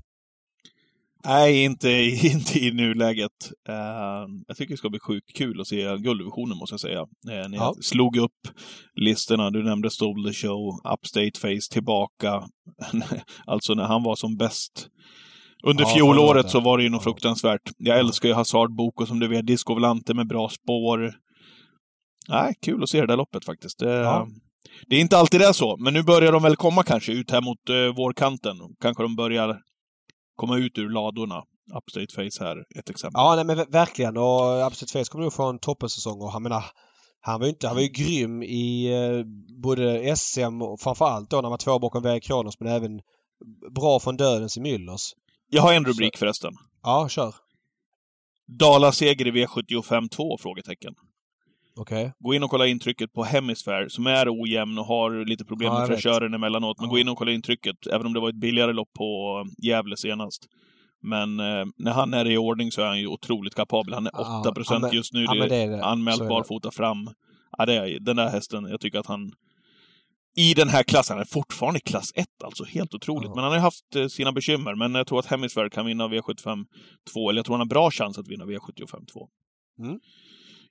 Nej, 1.25 1.63
inte, 1.63 1.89
inte 2.23 2.59
i 2.59 2.71
nuläget. 2.71 3.51
Uh, 3.69 4.29
jag 4.47 4.57
tycker 4.57 4.73
det 4.73 4.77
ska 4.77 4.89
bli 4.89 4.99
sjukt 4.99 5.33
kul 5.37 5.61
att 5.61 5.67
se 5.67 5.97
gulddivisionen, 5.97 6.57
måste 6.57 6.73
jag 6.73 6.79
säga. 6.79 7.01
Uh, 7.01 7.49
när 7.49 7.57
Ja. 7.57 7.73
slog 7.81 8.17
upp 8.17 8.47
listorna. 8.95 9.49
Du 9.49 9.63
nämnde 9.63 9.89
Stole 9.89 10.29
the 10.29 10.33
Show, 10.33 10.79
Upstate 10.93 11.39
Face 11.39 11.71
tillbaka. 11.73 12.43
alltså 13.45 13.73
när 13.73 13.83
han 13.83 14.03
var 14.03 14.15
som 14.15 14.37
bäst. 14.37 14.87
Under 15.63 15.83
Ja, 15.83 15.89
fjolåret 15.89 16.49
så 16.49 16.59
var 16.59 16.77
det 16.77 16.83
ju 16.83 16.89
något 16.89 17.03
fruktansvärt. 17.03 17.61
Jag 17.77 17.99
älskar 17.99 18.29
ju 18.29 18.35
Hazard 18.35 18.75
Boko 18.75 19.05
som 19.05 19.19
du 19.19 19.27
vet, 19.27 19.47
Disco 19.47 19.73
Volante 19.73 20.13
med 20.13 20.27
bra 20.27 20.49
spår. 20.49 21.13
Nej, 22.29 22.53
kul 22.61 22.83
att 22.83 22.89
se 22.89 23.01
det 23.01 23.07
där 23.07 23.17
loppet 23.17 23.45
faktiskt. 23.45 23.79
Det, 23.79 23.91
Ja. 23.93 24.27
det 24.87 24.95
är 24.95 24.99
inte 25.01 25.17
alltid 25.17 25.39
det 25.41 25.47
är 25.47 25.53
så, 25.53 25.77
men 25.77 25.93
nu 25.93 26.03
börjar 26.03 26.31
de 26.31 26.43
väl 26.43 26.55
komma 26.55 26.83
kanske 26.83 27.11
ut 27.11 27.31
här 27.31 27.41
mot 27.41 27.69
uh, 27.69 27.95
vårkanten. 27.95 28.55
Kanske 28.81 29.03
de 29.03 29.15
börjar 29.15 29.59
komma 30.35 30.57
ut 30.57 30.77
ur 30.77 30.89
ladorna. 30.89 31.43
Upstate 31.77 32.13
Face 32.15 32.43
här, 32.45 32.57
ett 32.79 32.89
exempel. 32.89 33.19
Ja, 33.19 33.35
nej 33.35 33.45
men 33.45 33.57
ver- 33.57 33.71
verkligen. 33.71 34.17
Och 34.17 34.65
Absolut 34.65 34.91
Face 34.91 35.03
kommer 35.11 35.23
nog 35.23 35.33
få 35.33 35.49
en 35.49 35.59
toppensäsong 35.59 36.21
och 36.21 36.31
han 36.31 36.43
menar 36.43 36.63
han 37.21 37.39
var 37.39 37.47
ju 37.47 37.51
inte, 37.53 37.67
han 37.67 37.75
var 37.75 37.83
ju 37.83 37.89
grym 37.89 38.43
i 38.43 38.93
eh, 38.93 39.23
både 39.63 40.15
SM 40.17 40.61
och 40.61 40.79
framförallt 40.81 41.29
då 41.29 41.37
när 41.37 41.43
han 41.43 41.49
var 41.51 41.57
två 41.57 41.79
bakom 41.79 42.03
väg 42.03 42.23
Kronos 42.23 42.59
men 42.59 42.69
även 42.71 42.99
bra 43.75 43.99
från 43.99 44.17
dödens 44.17 44.57
i 44.57 44.61
Müllers. 44.61 45.01
Jag 45.49 45.61
har 45.61 45.73
en 45.73 45.85
rubrik 45.85 46.17
förresten. 46.17 46.53
Ja, 46.83 47.09
kör. 47.09 47.35
Dala-seger 48.59 49.27
i 49.27 49.31
V75 49.31 50.09
2? 50.09 50.37
Frågetecken. 50.37 50.93
Okej. 51.79 52.13
Gå 52.19 52.33
in 52.33 52.43
och 52.43 52.49
kolla 52.49 52.67
intrycket 52.67 53.13
på 53.13 53.23
Hemisphere, 53.23 53.89
som 53.89 54.07
är 54.07 54.41
ojämn 54.41 54.77
och 54.77 54.85
har 54.85 55.25
lite 55.25 55.45
problem 55.45 55.73
Ja, 55.73 55.79
med 55.79 55.87
fräschören 55.87 56.33
emellanåt. 56.33 56.77
Men 56.79 56.85
Ja. 56.87 56.91
gå 56.91 56.99
in 56.99 57.09
och 57.09 57.17
kolla 57.17 57.31
intrycket, 57.31 57.87
även 57.87 58.05
om 58.07 58.13
det 58.13 58.19
var 58.19 58.29
ett 58.29 58.35
billigare 58.39 58.73
lopp 58.73 58.93
på 58.93 59.43
Gävle 59.63 59.97
senast. 59.97 60.45
Men 61.01 61.39
eh, 61.39 61.65
när 61.77 61.91
han 61.91 62.13
är 62.13 62.29
i 62.29 62.37
ordning 62.37 62.71
så 62.71 62.81
är 62.81 62.85
han 62.85 62.99
ju 62.99 63.07
otroligt 63.07 63.55
kapabel. 63.55 63.93
Han 63.93 64.07
är 64.07 64.11
8 64.19 64.21
Ja, 64.45 64.53
ja, 64.69 64.79
men- 64.79 64.91
just 64.93 65.13
nu. 65.13 65.25
Det 65.25 65.37
är 65.45 65.49
det 65.49 65.55
är 65.55 65.67
det. 65.69 65.83
Anmält 65.85 66.19
barfota 66.29 66.71
fram. 66.71 67.09
Ja, 67.57 67.65
det 67.65 67.73
är, 67.73 67.99
den 67.99 68.15
där 68.15 68.29
hästen, 68.29 68.65
jag 68.69 68.79
tycker 68.79 68.99
att 68.99 69.05
han... 69.05 69.31
i 70.37 70.53
den 70.53 70.69
här 70.69 70.83
klassen. 70.83 71.17
Han 71.17 71.21
är 71.21 71.25
fortfarande 71.25 71.79
klass 71.79 72.11
1 72.15 72.27
alltså. 72.43 72.63
Helt 72.63 72.93
otroligt. 72.93 73.29
Ja. 73.29 73.35
Men 73.35 73.43
han 73.43 73.53
har 73.53 73.59
haft 73.59 73.95
eh, 73.95 74.07
sina 74.07 74.31
bekymmer. 74.31 74.75
Men 74.75 74.95
jag 74.95 75.07
tror 75.07 75.19
att 75.19 75.25
Hemisfär 75.25 75.69
kan 75.69 75.85
vinna 75.85 76.07
V75 76.07 76.65
2. 77.13 77.29
Eller 77.29 77.39
jag 77.39 77.45
tror 77.45 77.53
han 77.53 77.59
har 77.59 77.65
bra 77.65 77.91
chans 77.91 78.17
att 78.17 78.27
vinna 78.27 78.45
V75 78.45 79.05
2. 79.13 79.27
Mm. 79.79 79.99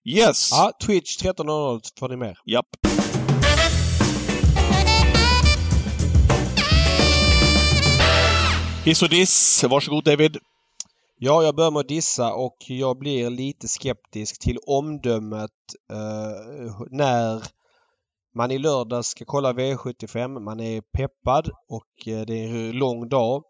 Yes! 0.04 0.48
Ja, 0.52 0.72
Twitch 0.86 1.22
13.00 1.22 1.80
får 1.98 2.08
ni 2.08 2.16
med. 2.16 2.36
Japp. 2.46 2.66
Hiss 8.84 9.02
och 9.02 9.08
diss. 9.08 9.64
Varsågod 9.64 10.04
David. 10.04 10.36
Ja, 11.18 11.42
jag 11.42 11.56
börjar 11.56 11.70
med 11.70 11.80
att 11.80 11.88
dissa 11.88 12.34
och 12.34 12.56
jag 12.68 12.98
blir 12.98 13.30
lite 13.30 13.68
skeptisk 13.68 14.40
till 14.40 14.58
omdömet 14.66 15.50
eh, 15.90 16.80
när 16.90 17.55
man 18.36 18.50
i 18.50 18.58
lördag 18.58 19.04
ska 19.04 19.24
kolla 19.24 19.52
V75. 19.52 20.40
Man 20.40 20.60
är 20.60 20.80
peppad 20.80 21.48
och 21.68 22.08
eh, 22.08 22.20
det 22.26 22.44
är 22.44 22.48
en 22.48 22.72
lång 22.72 23.08
dag. 23.08 23.42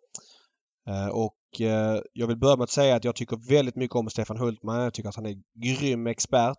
Eh, 0.88 1.08
och 1.08 1.60
eh, 1.60 2.00
jag 2.12 2.26
vill 2.26 2.38
börja 2.38 2.56
med 2.56 2.64
att 2.64 2.70
säga 2.70 2.96
att 2.96 3.04
jag 3.04 3.14
tycker 3.14 3.48
väldigt 3.50 3.76
mycket 3.76 3.96
om 3.96 4.10
Stefan 4.10 4.38
Hultman. 4.38 4.82
Jag 4.82 4.94
tycker 4.94 5.08
att 5.08 5.16
han 5.16 5.26
är 5.26 5.34
grym 5.64 6.06
expert. 6.06 6.56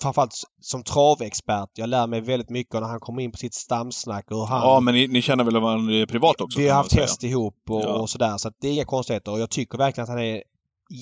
Framförallt 0.00 0.32
som 0.60 0.82
travexpert. 0.82 1.70
Jag 1.74 1.88
lär 1.88 2.06
mig 2.06 2.20
väldigt 2.20 2.50
mycket 2.50 2.74
när 2.74 2.88
han 2.88 3.00
kommer 3.00 3.22
in 3.22 3.32
på 3.32 3.38
sitt 3.38 3.54
stamsnack 3.54 4.30
och 4.30 4.48
han 4.48 4.62
Ja, 4.62 4.80
men 4.80 4.94
ni, 4.94 5.08
ni 5.08 5.22
känner 5.22 5.44
väl 5.44 5.60
varandra 5.60 6.06
privat 6.06 6.40
också? 6.40 6.60
vi 6.60 6.68
har 6.68 6.76
haft 6.76 6.94
häst 6.94 7.24
ihop 7.24 7.62
och, 7.70 7.82
Ja. 7.82 7.98
och 8.00 8.10
sådär. 8.10 8.36
Så 8.36 8.50
det 8.60 8.68
är 8.68 8.72
inga 8.72 8.84
konstigheter. 8.84 9.32
Och 9.32 9.40
jag 9.40 9.50
tycker 9.50 9.78
verkligen 9.78 10.02
att 10.04 10.10
han 10.10 10.22
är 10.24 10.42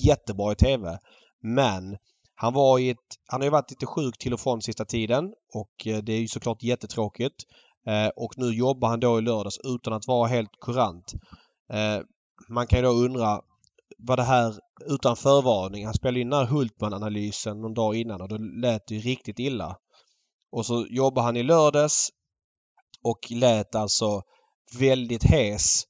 jättebra 0.05 0.51
i 0.51 0.55
TV. 0.55 0.97
Men 1.43 1.97
han 2.39 2.53
var 2.53 2.79
i 2.79 2.89
ett, 2.89 3.15
han 3.27 3.41
har 3.41 3.45
ju 3.45 3.51
varit 3.51 3.71
lite 3.71 3.85
sjuk 3.85 4.17
till 4.17 4.33
och 4.33 4.39
från 4.39 4.61
sista 4.61 4.85
tiden 4.85 5.33
och 5.53 5.87
eh, 5.87 5.97
det 5.97 6.13
är 6.13 6.19
ju 6.19 6.27
såklart 6.27 6.63
jättetråkigt. 6.63 7.35
Eh, 7.87 8.07
och 8.07 8.33
nu 8.37 8.49
jobbar 8.53 8.89
han 8.89 8.99
då 8.99 9.19
i 9.19 9.21
lördags 9.21 9.59
utan 9.63 9.93
att 9.93 10.07
vara 10.07 10.27
helt 10.27 10.59
kurant. 10.61 11.13
Eh, 11.73 11.99
man 12.49 12.67
kan 12.67 12.79
ju 12.79 12.83
då 12.83 12.91
undra 12.91 13.41
vad 13.97 14.19
det 14.19 14.23
här 14.23 14.55
utan 14.85 15.15
förvarning. 15.15 15.85
Han 15.85 15.93
spelade 15.93 16.19
in 16.19 16.29
den 16.29 16.39
här 16.39 16.45
Hultman-analysen 16.45 17.61
någon 17.61 17.73
dag 17.73 17.95
innan 17.95 18.21
och 18.21 18.29
då 18.29 18.37
lät 18.37 18.87
det 18.87 18.95
ju 18.95 19.01
riktigt 19.01 19.39
illa. 19.39 19.77
Och 20.51 20.65
så 20.65 20.85
jobbar 20.89 21.23
han 21.23 21.37
i 21.37 21.43
lördags 21.43 22.09
och 23.03 23.31
lät 23.31 23.75
alltså 23.75 24.21
väldigt 24.79 25.23
hes. 25.23 25.83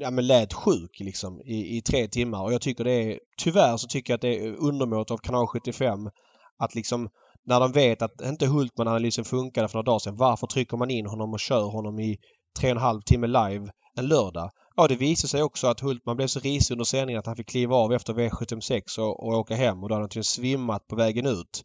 Ja 0.00 0.10
men 0.10 0.26
lät 0.26 0.52
sjuk 0.52 1.00
liksom 1.00 1.40
i, 1.40 1.76
i 1.76 1.82
tre 1.82 2.08
timmar 2.08 2.42
och 2.42 2.52
jag 2.52 2.60
tycker 2.60 2.84
det 2.84 2.92
är 2.92 3.18
tyvärr 3.42 3.76
så 3.76 3.86
tycker 3.86 4.12
jag 4.12 4.16
att 4.16 4.22
det 4.22 4.46
är 4.46 4.56
undermåligt 4.56 5.10
av 5.10 5.18
kanal 5.18 5.46
75 5.46 6.10
att 6.58 6.74
liksom 6.74 7.08
när 7.46 7.60
de 7.60 7.72
vet 7.72 8.02
att 8.02 8.20
inte 8.20 8.46
Hultman-analysen 8.46 9.24
funkade 9.24 9.68
för 9.68 9.78
några 9.78 9.90
dagar 9.90 9.98
sedan 9.98 10.16
varför 10.16 10.46
trycker 10.46 10.76
man 10.76 10.90
in 10.90 11.06
honom 11.06 11.32
och 11.32 11.40
kör 11.40 11.70
honom 11.70 12.00
i 12.00 12.18
tre 12.58 12.70
och 12.70 12.76
en 12.76 12.82
halv 12.82 13.00
timme 13.00 13.26
live 13.26 13.70
en 13.96 14.08
lördag? 14.08 14.50
Ja 14.76 14.88
det 14.88 14.96
visade 14.96 15.28
sig 15.28 15.42
också 15.42 15.66
att 15.66 15.80
Hultman 15.80 16.16
blev 16.16 16.26
så 16.26 16.40
risig 16.40 16.74
under 16.74 16.84
sändningen 16.84 17.18
att 17.18 17.26
han 17.26 17.36
fick 17.36 17.48
kliva 17.48 17.76
av 17.76 17.92
efter 17.92 18.14
V76 18.14 18.98
och, 18.98 19.26
och 19.26 19.38
åka 19.38 19.54
hem 19.54 19.82
och 19.82 19.88
då 19.88 19.94
hade 19.94 20.02
han 20.02 20.08
tydligen 20.08 20.24
svimmat 20.24 20.86
på 20.88 20.96
vägen 20.96 21.26
ut. 21.26 21.62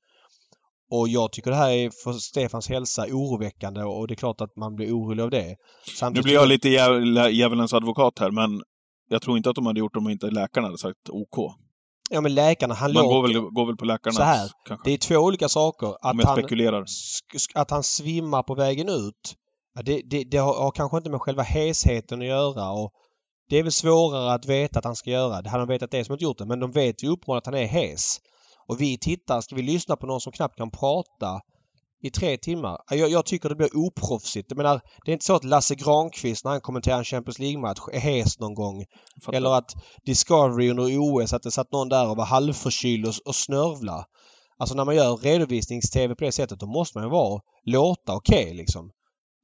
Och 0.92 1.08
jag 1.08 1.32
tycker 1.32 1.52
det 1.52 1.58
här 1.58 1.72
är 1.72 1.92
för 2.04 2.14
Stefans 2.14 2.70
hälsa 2.70 3.06
oroväckande 3.12 3.84
och 3.84 4.08
det 4.08 4.14
är 4.14 4.16
klart 4.16 4.42
att 4.42 4.56
man 4.56 4.76
blir 4.76 4.92
orolig 4.92 5.24
av 5.24 5.30
det. 5.30 5.48
Nu 5.48 5.56
Samtidigt 5.96 6.24
blir 6.24 6.34
jag 6.34 6.48
lite 6.48 6.70
djävul- 6.70 7.30
djävulens 7.32 7.74
advokat 7.74 8.20
här, 8.20 8.32
men 8.32 8.62
jag 9.10 9.22
tror 9.22 9.38
inte 9.38 9.50
att 9.50 9.56
de 9.56 9.66
hade 9.66 9.80
gjort 9.80 9.94
det 9.94 10.00
om 10.00 10.10
inte 10.10 10.28
läkarna 10.28 10.68
hade 10.68 10.78
sagt 10.78 11.10
OK. 11.10 11.56
Ja 12.10 12.22
men 12.22 12.36
läkarna, 12.36 12.74
han 12.74 12.94
Man 12.94 13.04
låg... 13.04 13.14
går 13.14 13.22
väl, 13.22 13.42
går 13.42 13.66
väl 13.66 13.78
på 13.78 13.86
läkarna 13.86 14.14
Så 14.14 14.24
här, 14.24 14.50
kanske. 14.68 14.90
Det 14.90 14.94
är 14.94 14.98
två 14.98 15.16
olika 15.16 15.50
saker. 15.50 15.88
Att 16.02 16.24
han, 16.24 16.46
att 17.54 17.72
han 17.72 17.84
svimmar 17.84 18.44
på 18.44 18.56
vägen 18.56 18.90
ut. 18.90 19.36
Det, 19.86 20.02
det, 20.06 20.24
det 20.24 20.38
har, 20.38 20.54
har 20.54 20.72
kanske 20.72 20.98
inte 20.98 21.10
med 21.10 21.22
själva 21.22 21.44
hesheten 21.44 22.22
att 22.22 22.28
göra. 22.28 22.72
Och 22.72 22.92
det 23.50 23.60
är 23.60 23.64
väl 23.64 23.72
svårare 23.72 24.34
att 24.34 24.46
veta 24.46 24.80
att 24.80 24.86
han 24.86 24.96
ska 24.96 25.10
göra. 25.10 25.42
Det 25.42 25.50
hade 25.50 25.62
de 25.66 25.68
vetat 25.74 25.92
det 25.92 26.06
som 26.06 26.14
inte 26.14 26.24
gjort 26.24 26.38
det. 26.38 26.46
Men 26.46 26.60
de 26.60 26.72
vet 26.72 27.04
ju 27.04 27.08
uppenbarligen 27.08 27.38
att 27.38 27.46
han 27.46 27.56
är 27.56 27.66
hes. 27.66 28.18
Och 28.68 28.82
vi 28.82 28.98
tittar, 28.98 29.42
ska 29.42 29.56
vi 29.56 29.62
lyssna 29.62 29.96
på 29.96 30.08
någon 30.08 30.22
som 30.22 30.32
knappt 30.32 30.58
kan 30.58 30.72
prata 30.72 31.42
i 32.02 32.10
tre 32.10 32.38
timmar? 32.38 32.78
Ja, 32.90 32.96
Jag, 32.96 33.10
jag 33.10 33.26
tycker 33.26 33.50
det 33.50 33.56
blir 33.56 33.78
oproffsigt. 33.78 34.46
Jag 34.50 34.58
menar, 34.58 34.82
det 35.06 35.12
är 35.12 35.14
inte 35.14 35.26
så 35.26 35.36
att 35.36 35.44
Lasse 35.44 35.76
Granqvist 35.76 36.46
när 36.46 36.52
han 36.52 36.62
kommenterar 36.62 36.98
en 36.98 37.04
Champions 37.04 37.40
League-match 37.40 37.80
är 37.92 38.00
hes 38.00 38.40
någon 38.40 38.54
gång. 38.54 38.86
Fattar. 39.26 39.38
Eller 39.38 39.58
att 39.58 39.74
Discovery 40.06 40.70
under 40.70 40.98
OS 41.00 41.34
att 41.34 41.44
det 41.44 41.52
satt 41.52 41.72
någon 41.72 41.90
där 41.90 42.10
och 42.10 42.18
var 42.18 42.26
halvförkyld 42.26 43.08
och, 43.08 43.14
och 43.26 43.36
snörvla. 43.36 44.06
Alltså 44.58 44.76
när 44.76 44.86
man 44.86 44.96
gör 44.96 45.18
redovisnings-TV 45.18 46.16
på 46.16 46.24
det 46.24 46.32
sättet 46.32 46.60
då 46.60 46.66
måste 46.66 46.98
man 46.98 47.08
ju 47.08 47.12
vara, 47.12 47.42
låta 47.66 48.16
okej 48.16 48.54
liksom. 48.54 48.92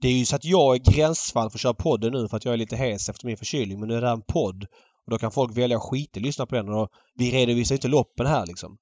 Det 0.01 0.07
är 0.07 0.13
ju 0.13 0.25
så 0.25 0.35
att 0.35 0.45
jag 0.45 0.75
är 0.75 0.91
gränsfall 0.91 1.49
för 1.49 1.57
att 1.57 1.61
köra 1.61 1.73
podden 1.73 2.13
nu 2.13 2.27
för 2.27 2.37
att 2.37 2.45
jag 2.45 2.53
är 2.53 2.57
lite 2.57 2.75
hes 2.75 3.09
efter 3.09 3.25
min 3.25 3.37
förkylning. 3.37 3.79
Men 3.79 3.89
nu 3.89 3.95
är 3.95 4.01
det 4.01 4.07
här 4.07 4.13
en 4.13 4.21
podd. 4.21 4.65
Och 5.05 5.11
då 5.11 5.17
kan 5.17 5.31
folk 5.31 5.57
välja 5.57 5.77
att 5.77 5.83
skita 5.83 6.19
lyssna 6.19 6.45
på 6.45 6.55
den. 6.55 6.69
Och 6.69 6.89
vi 7.15 7.31
redovisar 7.31 7.75
inte 7.75 7.87
loppen 7.87 8.25
här 8.25 8.45
liksom. 8.45 8.77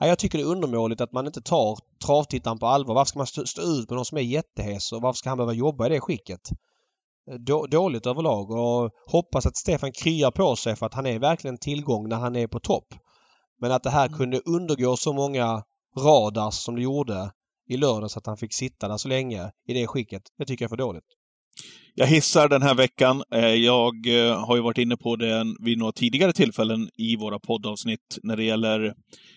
Ja, 0.00 0.06
jag 0.06 0.18
tycker 0.18 0.38
det 0.38 0.44
är 0.44 0.48
undermåligt 0.48 1.00
att 1.00 1.12
man 1.12 1.26
inte 1.26 1.40
tar 1.42 1.78
travtittaren 2.06 2.58
på 2.58 2.66
allvar. 2.66 2.94
Varför 2.94 3.08
ska 3.08 3.18
man 3.18 3.26
stå, 3.26 3.46
stå 3.46 3.62
ut 3.62 3.90
med 3.90 3.96
någon 3.96 4.04
som 4.04 4.18
är 4.18 4.22
jättehes 4.22 4.92
och 4.92 5.02
varför 5.02 5.16
ska 5.16 5.28
han 5.28 5.38
behöva 5.38 5.52
jobba 5.52 5.86
i 5.86 5.88
det 5.88 6.00
skicket? 6.00 6.40
Då, 7.38 7.66
dåligt 7.66 8.06
överlag 8.06 8.50
och 8.50 8.90
hoppas 9.06 9.46
att 9.46 9.56
Stefan 9.56 9.92
kryar 9.92 10.30
på 10.30 10.56
sig 10.56 10.76
för 10.76 10.86
att 10.86 10.94
han 10.94 11.06
är 11.06 11.18
verkligen 11.18 11.54
en 11.54 11.58
tillgång 11.58 12.08
när 12.08 12.16
han 12.16 12.36
är 12.36 12.46
på 12.46 12.60
topp. 12.60 12.94
Men 13.60 13.72
att 13.72 13.82
det 13.82 13.90
här 13.90 14.08
kunde 14.08 14.40
undergå 14.40 14.96
så 14.96 15.12
många 15.12 15.62
radars 15.98 16.54
som 16.54 16.74
det 16.74 16.82
gjorde 16.82 17.32
i 17.68 17.76
lördags 17.76 18.16
att 18.16 18.26
han 18.26 18.36
fick 18.36 18.54
sitta 18.54 18.88
där 18.88 18.96
så 18.96 19.08
länge 19.08 19.50
i 19.68 19.74
det 19.74 19.86
skicket. 19.86 20.22
Det 20.38 20.44
tycker 20.44 20.64
jag 20.64 20.68
är 20.68 20.76
för 20.76 20.76
dåligt. 20.76 21.04
Jag 21.96 22.06
hissar 22.06 22.48
den 22.48 22.62
här 22.62 22.74
veckan. 22.74 23.22
Eh, 23.34 23.54
jag 23.54 23.94
eh, 24.06 24.46
har 24.46 24.56
ju 24.56 24.62
varit 24.62 24.78
inne 24.78 24.96
på 24.96 25.16
det 25.16 25.44
vid 25.60 25.78
några 25.78 25.92
tidigare 25.92 26.32
tillfällen 26.32 26.88
i 26.96 27.16
våra 27.16 27.38
poddavsnitt 27.38 28.18
när 28.22 28.36
det 28.36 28.44
gäller 28.44 28.94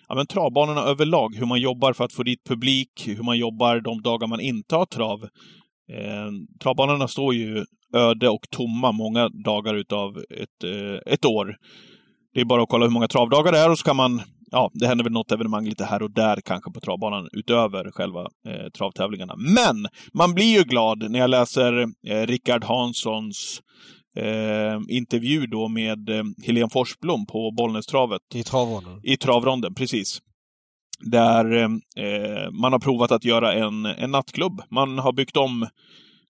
ja, 0.08 0.16
men 0.16 0.28
travbanorna 0.28 0.82
överlag. 0.82 1.36
Hur 1.36 1.46
man 1.46 1.62
jobbar 1.62 1.94
för 1.94 2.04
att 2.04 2.14
få 2.14 2.24
dit 2.24 2.44
publik, 2.44 3.04
hur 3.06 3.24
man 3.24 3.38
jobbar 3.38 3.80
de 3.80 4.02
dagar 4.02 4.28
man 4.28 4.40
inte 4.40 4.76
har 4.76 4.86
trav. 4.86 5.24
Eh, 5.94 6.32
travbanorna 6.64 7.08
står 7.08 7.34
ju 7.34 7.66
öde 7.94 8.30
och 8.30 8.50
tomma 8.50 8.92
många 8.92 9.30
dagar 9.30 9.74
utav 9.74 10.18
ett, 10.18 10.64
eh, 10.64 11.14
ett 11.14 11.26
år. 11.26 11.56
Det 12.34 12.42
är 12.42 12.46
bara 12.46 12.64
att 12.64 12.70
kolla 12.70 12.86
hur 12.86 12.94
många 12.94 13.08
travdagar 13.08 13.52
det 13.52 13.60
är 13.60 13.72
och 13.72 13.80
så 13.80 13.86
kan 13.86 13.96
man 13.96 14.22
Ja, 14.52 14.72
det 14.74 14.88
händer 14.88 15.04
väl 15.04 15.14
något 15.14 15.32
evenemang 15.32 15.66
lite 15.66 15.86
här 15.86 16.02
och 16.02 16.12
där 16.12 16.42
kanske 16.46 16.72
på 16.72 16.80
travbanan 16.80 17.30
utöver 17.32 17.92
själva 17.92 18.22
eh, 18.22 18.70
travtävlingarna. 18.78 19.36
Men 19.38 19.88
man 20.14 20.34
blir 20.34 20.58
ju 20.58 20.64
glad 20.64 21.12
när 21.12 21.20
jag 21.20 21.30
läser 21.30 21.82
eh, 22.08 22.28
Rickard 22.28 22.64
Hanssons 22.64 23.62
eh, 24.16 24.80
intervju 24.90 25.48
då 25.48 25.68
med 25.68 26.10
eh, 26.10 26.24
Helene 26.46 26.70
Forsblom 26.70 27.26
på 27.26 27.52
Bollnästravet 27.52 28.22
I 28.34 28.44
travronden. 28.44 29.00
i 29.04 29.18
travronden, 29.18 29.76
precis. 29.76 30.20
Där 31.00 31.54
eh, 31.64 31.70
man 32.52 32.72
har 32.72 32.80
provat 32.80 33.12
att 33.12 33.26
göra 33.26 33.54
en, 33.54 33.86
en 33.86 34.12
nattklubb. 34.12 34.62
Man 34.70 35.00
har 35.00 35.14
byggt 35.14 35.38
om 35.38 35.68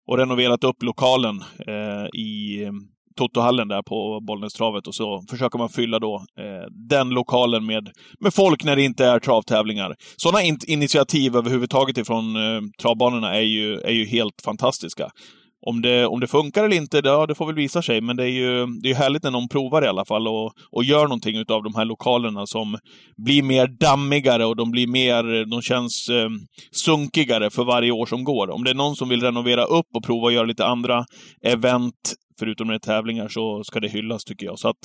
och 0.06 0.18
renoverat 0.18 0.64
upp 0.64 0.82
lokalen 0.82 1.40
eh, 1.66 2.20
i 2.20 2.62
eh, 2.64 2.72
Totohallen 3.16 3.68
där 3.68 3.82
på 3.82 4.20
Bollnästravet 4.20 4.86
och 4.86 4.94
så 4.94 5.22
försöker 5.30 5.58
man 5.58 5.68
fylla 5.68 5.98
då 5.98 6.14
eh, 6.14 6.70
den 6.88 7.08
lokalen 7.08 7.66
med, 7.66 7.90
med 8.20 8.34
folk 8.34 8.64
när 8.64 8.76
det 8.76 8.82
inte 8.82 9.06
är 9.06 9.18
travtävlingar. 9.18 9.94
Sådana 10.16 10.42
in 10.42 10.58
initiativ 10.66 11.36
överhuvudtaget 11.36 11.98
ifrån 11.98 12.36
eh, 12.36 12.60
travbanorna 12.82 13.34
är 13.34 13.40
ju, 13.40 13.80
är 13.80 13.92
ju 13.92 14.06
helt 14.06 14.42
fantastiska. 14.44 15.10
Om 15.66 15.82
det, 15.82 16.06
om 16.06 16.20
det 16.20 16.26
funkar 16.26 16.64
eller 16.64 16.76
inte, 16.76 17.00
ja, 17.04 17.26
det 17.26 17.34
får 17.34 17.46
väl 17.46 17.54
visa 17.54 17.82
sig. 17.82 18.00
Men 18.00 18.16
det 18.16 18.24
är 18.24 18.28
ju 18.28 18.66
det 18.82 18.90
är 18.90 18.94
härligt 18.94 19.22
när 19.22 19.30
någon 19.30 19.48
provar 19.48 19.84
i 19.84 19.88
alla 19.88 20.04
fall 20.04 20.28
och, 20.28 20.52
och 20.70 20.84
gör 20.84 21.02
någonting 21.02 21.38
av 21.38 21.62
de 21.62 21.74
här 21.74 21.84
lokalerna 21.84 22.46
som 22.46 22.78
blir 23.16 23.42
mer 23.42 23.66
dammigare 23.66 24.44
och 24.44 24.56
de 24.56 24.70
blir 24.70 24.86
mer, 24.86 25.44
de 25.50 25.62
känns 25.62 26.08
eh, 26.08 26.28
sunkigare 26.72 27.50
för 27.50 27.64
varje 27.64 27.90
år 27.90 28.06
som 28.06 28.24
går. 28.24 28.50
Om 28.50 28.64
det 28.64 28.70
är 28.70 28.74
någon 28.74 28.96
som 28.96 29.08
vill 29.08 29.22
renovera 29.22 29.64
upp 29.64 29.86
och 29.94 30.04
prova 30.04 30.28
att 30.28 30.34
göra 30.34 30.46
lite 30.46 30.66
andra 30.66 31.04
event 31.42 32.14
förutom 32.38 32.68
med 32.68 32.82
tävlingar 32.82 33.28
så 33.28 33.64
ska 33.64 33.80
det 33.80 33.88
hyllas 33.88 34.24
tycker 34.24 34.46
jag. 34.46 34.58
Så 34.58 34.68
att 34.68 34.76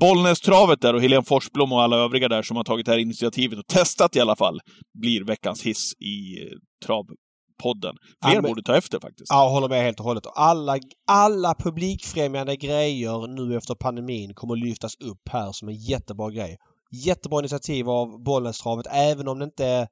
Bollnästravet 0.00 0.80
där 0.80 0.94
och 0.94 1.00
Helene 1.02 1.22
Forsblom 1.24 1.72
och 1.72 1.82
alla 1.82 1.96
övriga 1.96 2.28
där 2.28 2.42
som 2.42 2.56
har 2.56 2.64
tagit 2.64 2.86
det 2.86 2.92
här 2.92 2.98
initiativet 2.98 3.58
och 3.58 3.66
testat 3.66 4.16
i 4.16 4.20
alla 4.20 4.36
fall 4.36 4.60
blir 5.00 5.24
veckans 5.24 5.62
hiss 5.62 5.92
i 5.98 6.42
eh, 6.42 6.48
travpodden. 6.86 7.94
Fler 8.24 8.34
Ja, 8.34 8.40
men- 8.42 8.50
borde 8.50 8.62
ta 8.62 8.76
efter 8.76 9.00
faktiskt. 9.00 9.30
Ja, 9.30 9.48
håller 9.48 9.68
med 9.68 9.82
helt 9.82 10.00
och 10.00 10.06
hållet. 10.06 10.24
Alla, 10.34 10.78
alla 11.10 11.54
publikfrämjande 11.54 12.56
grejer 12.56 13.26
nu 13.28 13.56
efter 13.56 13.74
pandemin 13.74 14.34
kommer 14.34 14.54
att 14.54 14.60
lyftas 14.60 14.92
upp 15.00 15.28
här 15.30 15.52
som 15.52 15.68
en 15.68 15.74
jättebra 15.74 16.30
grej. 16.30 16.56
Jättebra 17.06 17.38
initiativ 17.38 17.88
av 17.90 18.22
Bollnästravet 18.24 18.86
även 18.90 19.28
om 19.28 19.38
det 19.38 19.44
inte 19.44 19.88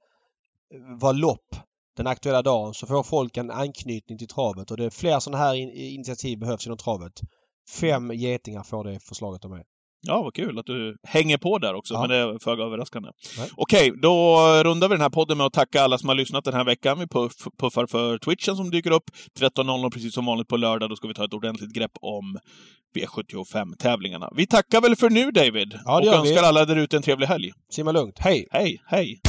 var 1.01 1.13
lopp 1.15 1.57
den 1.97 2.07
aktuella 2.07 2.43
dagen 2.43 2.75
så 2.75 2.87
får 2.87 3.03
folk 3.03 3.37
en 3.37 3.51
anknytning 3.51 4.19
till 4.19 4.29
travet 4.29 4.71
och 4.71 4.77
det 4.77 4.85
är 4.85 4.91
fler 4.91 5.21
sådana 5.21 5.45
här 5.45 5.55
in 5.55 5.71
initiativ 5.71 6.39
behövs 6.39 6.67
inom 6.67 6.79
travet. 6.79 7.13
Fem 7.81 8.11
getingar 8.13 8.63
får 8.63 8.85
det 8.85 9.01
förslaget 9.01 9.45
av 9.45 9.51
mig. 9.51 9.63
Ja, 10.07 10.23
vad 10.23 10.35
kul 10.35 10.59
att 10.59 10.67
du 10.67 10.97
hänger 11.03 11.39
på 11.39 11.59
där 11.59 11.75
också, 11.75 11.95
Ja. 11.95 12.01
men 12.01 12.09
det 12.11 12.17
är 12.17 12.39
föga 12.39 12.65
överraskande. 12.65 13.09
Nej. 13.39 13.49
Okej, 13.57 13.93
då 14.03 14.37
rundar 14.65 14.89
vi 14.89 14.95
den 14.95 15.03
här 15.03 15.11
podden 15.11 15.39
med 15.39 15.47
att 15.47 15.53
tacka 15.53 15.83
alla 15.83 15.99
som 15.99 16.09
har 16.09 16.17
lyssnat 16.17 16.45
den 16.45 16.55
här 16.55 16.65
veckan. 16.65 16.99
Vi 16.99 17.07
puff, 17.07 17.33
puffar 17.59 17.87
för 17.87 18.19
Twitchen 18.19 18.57
som 18.57 18.71
dyker 18.71 18.91
upp 18.91 19.11
13.00 19.41 19.91
precis 19.91 20.15
som 20.15 20.27
vanligt 20.27 20.49
på 20.49 20.57
lördag. 20.57 20.91
Då 20.91 20.97
ska 20.97 21.09
vi 21.09 21.15
ta 21.15 21.25
ett 21.25 21.33
ordentligt 21.35 21.75
grepp 21.75 21.93
om 22.01 22.39
V75-tävlingarna. 22.97 24.29
Vi 24.37 24.47
tackar 24.47 24.81
väl 24.81 24.97
för 24.97 25.11
nu, 25.11 25.31
David! 25.31 25.79
Ja, 25.85 25.99
och 25.99 26.05
gör 26.07 26.23
vi. 26.23 26.29
önskar 26.31 26.43
alla 26.49 26.65
där 26.65 26.77
ute 26.77 26.97
en 26.97 27.03
trevlig 27.03 27.27
helg. 27.27 27.51
Simma 27.71 27.93
lugnt. 27.93 28.19
Hej! 28.19 28.47
Hej, 28.51 28.83
hej! 28.87 29.21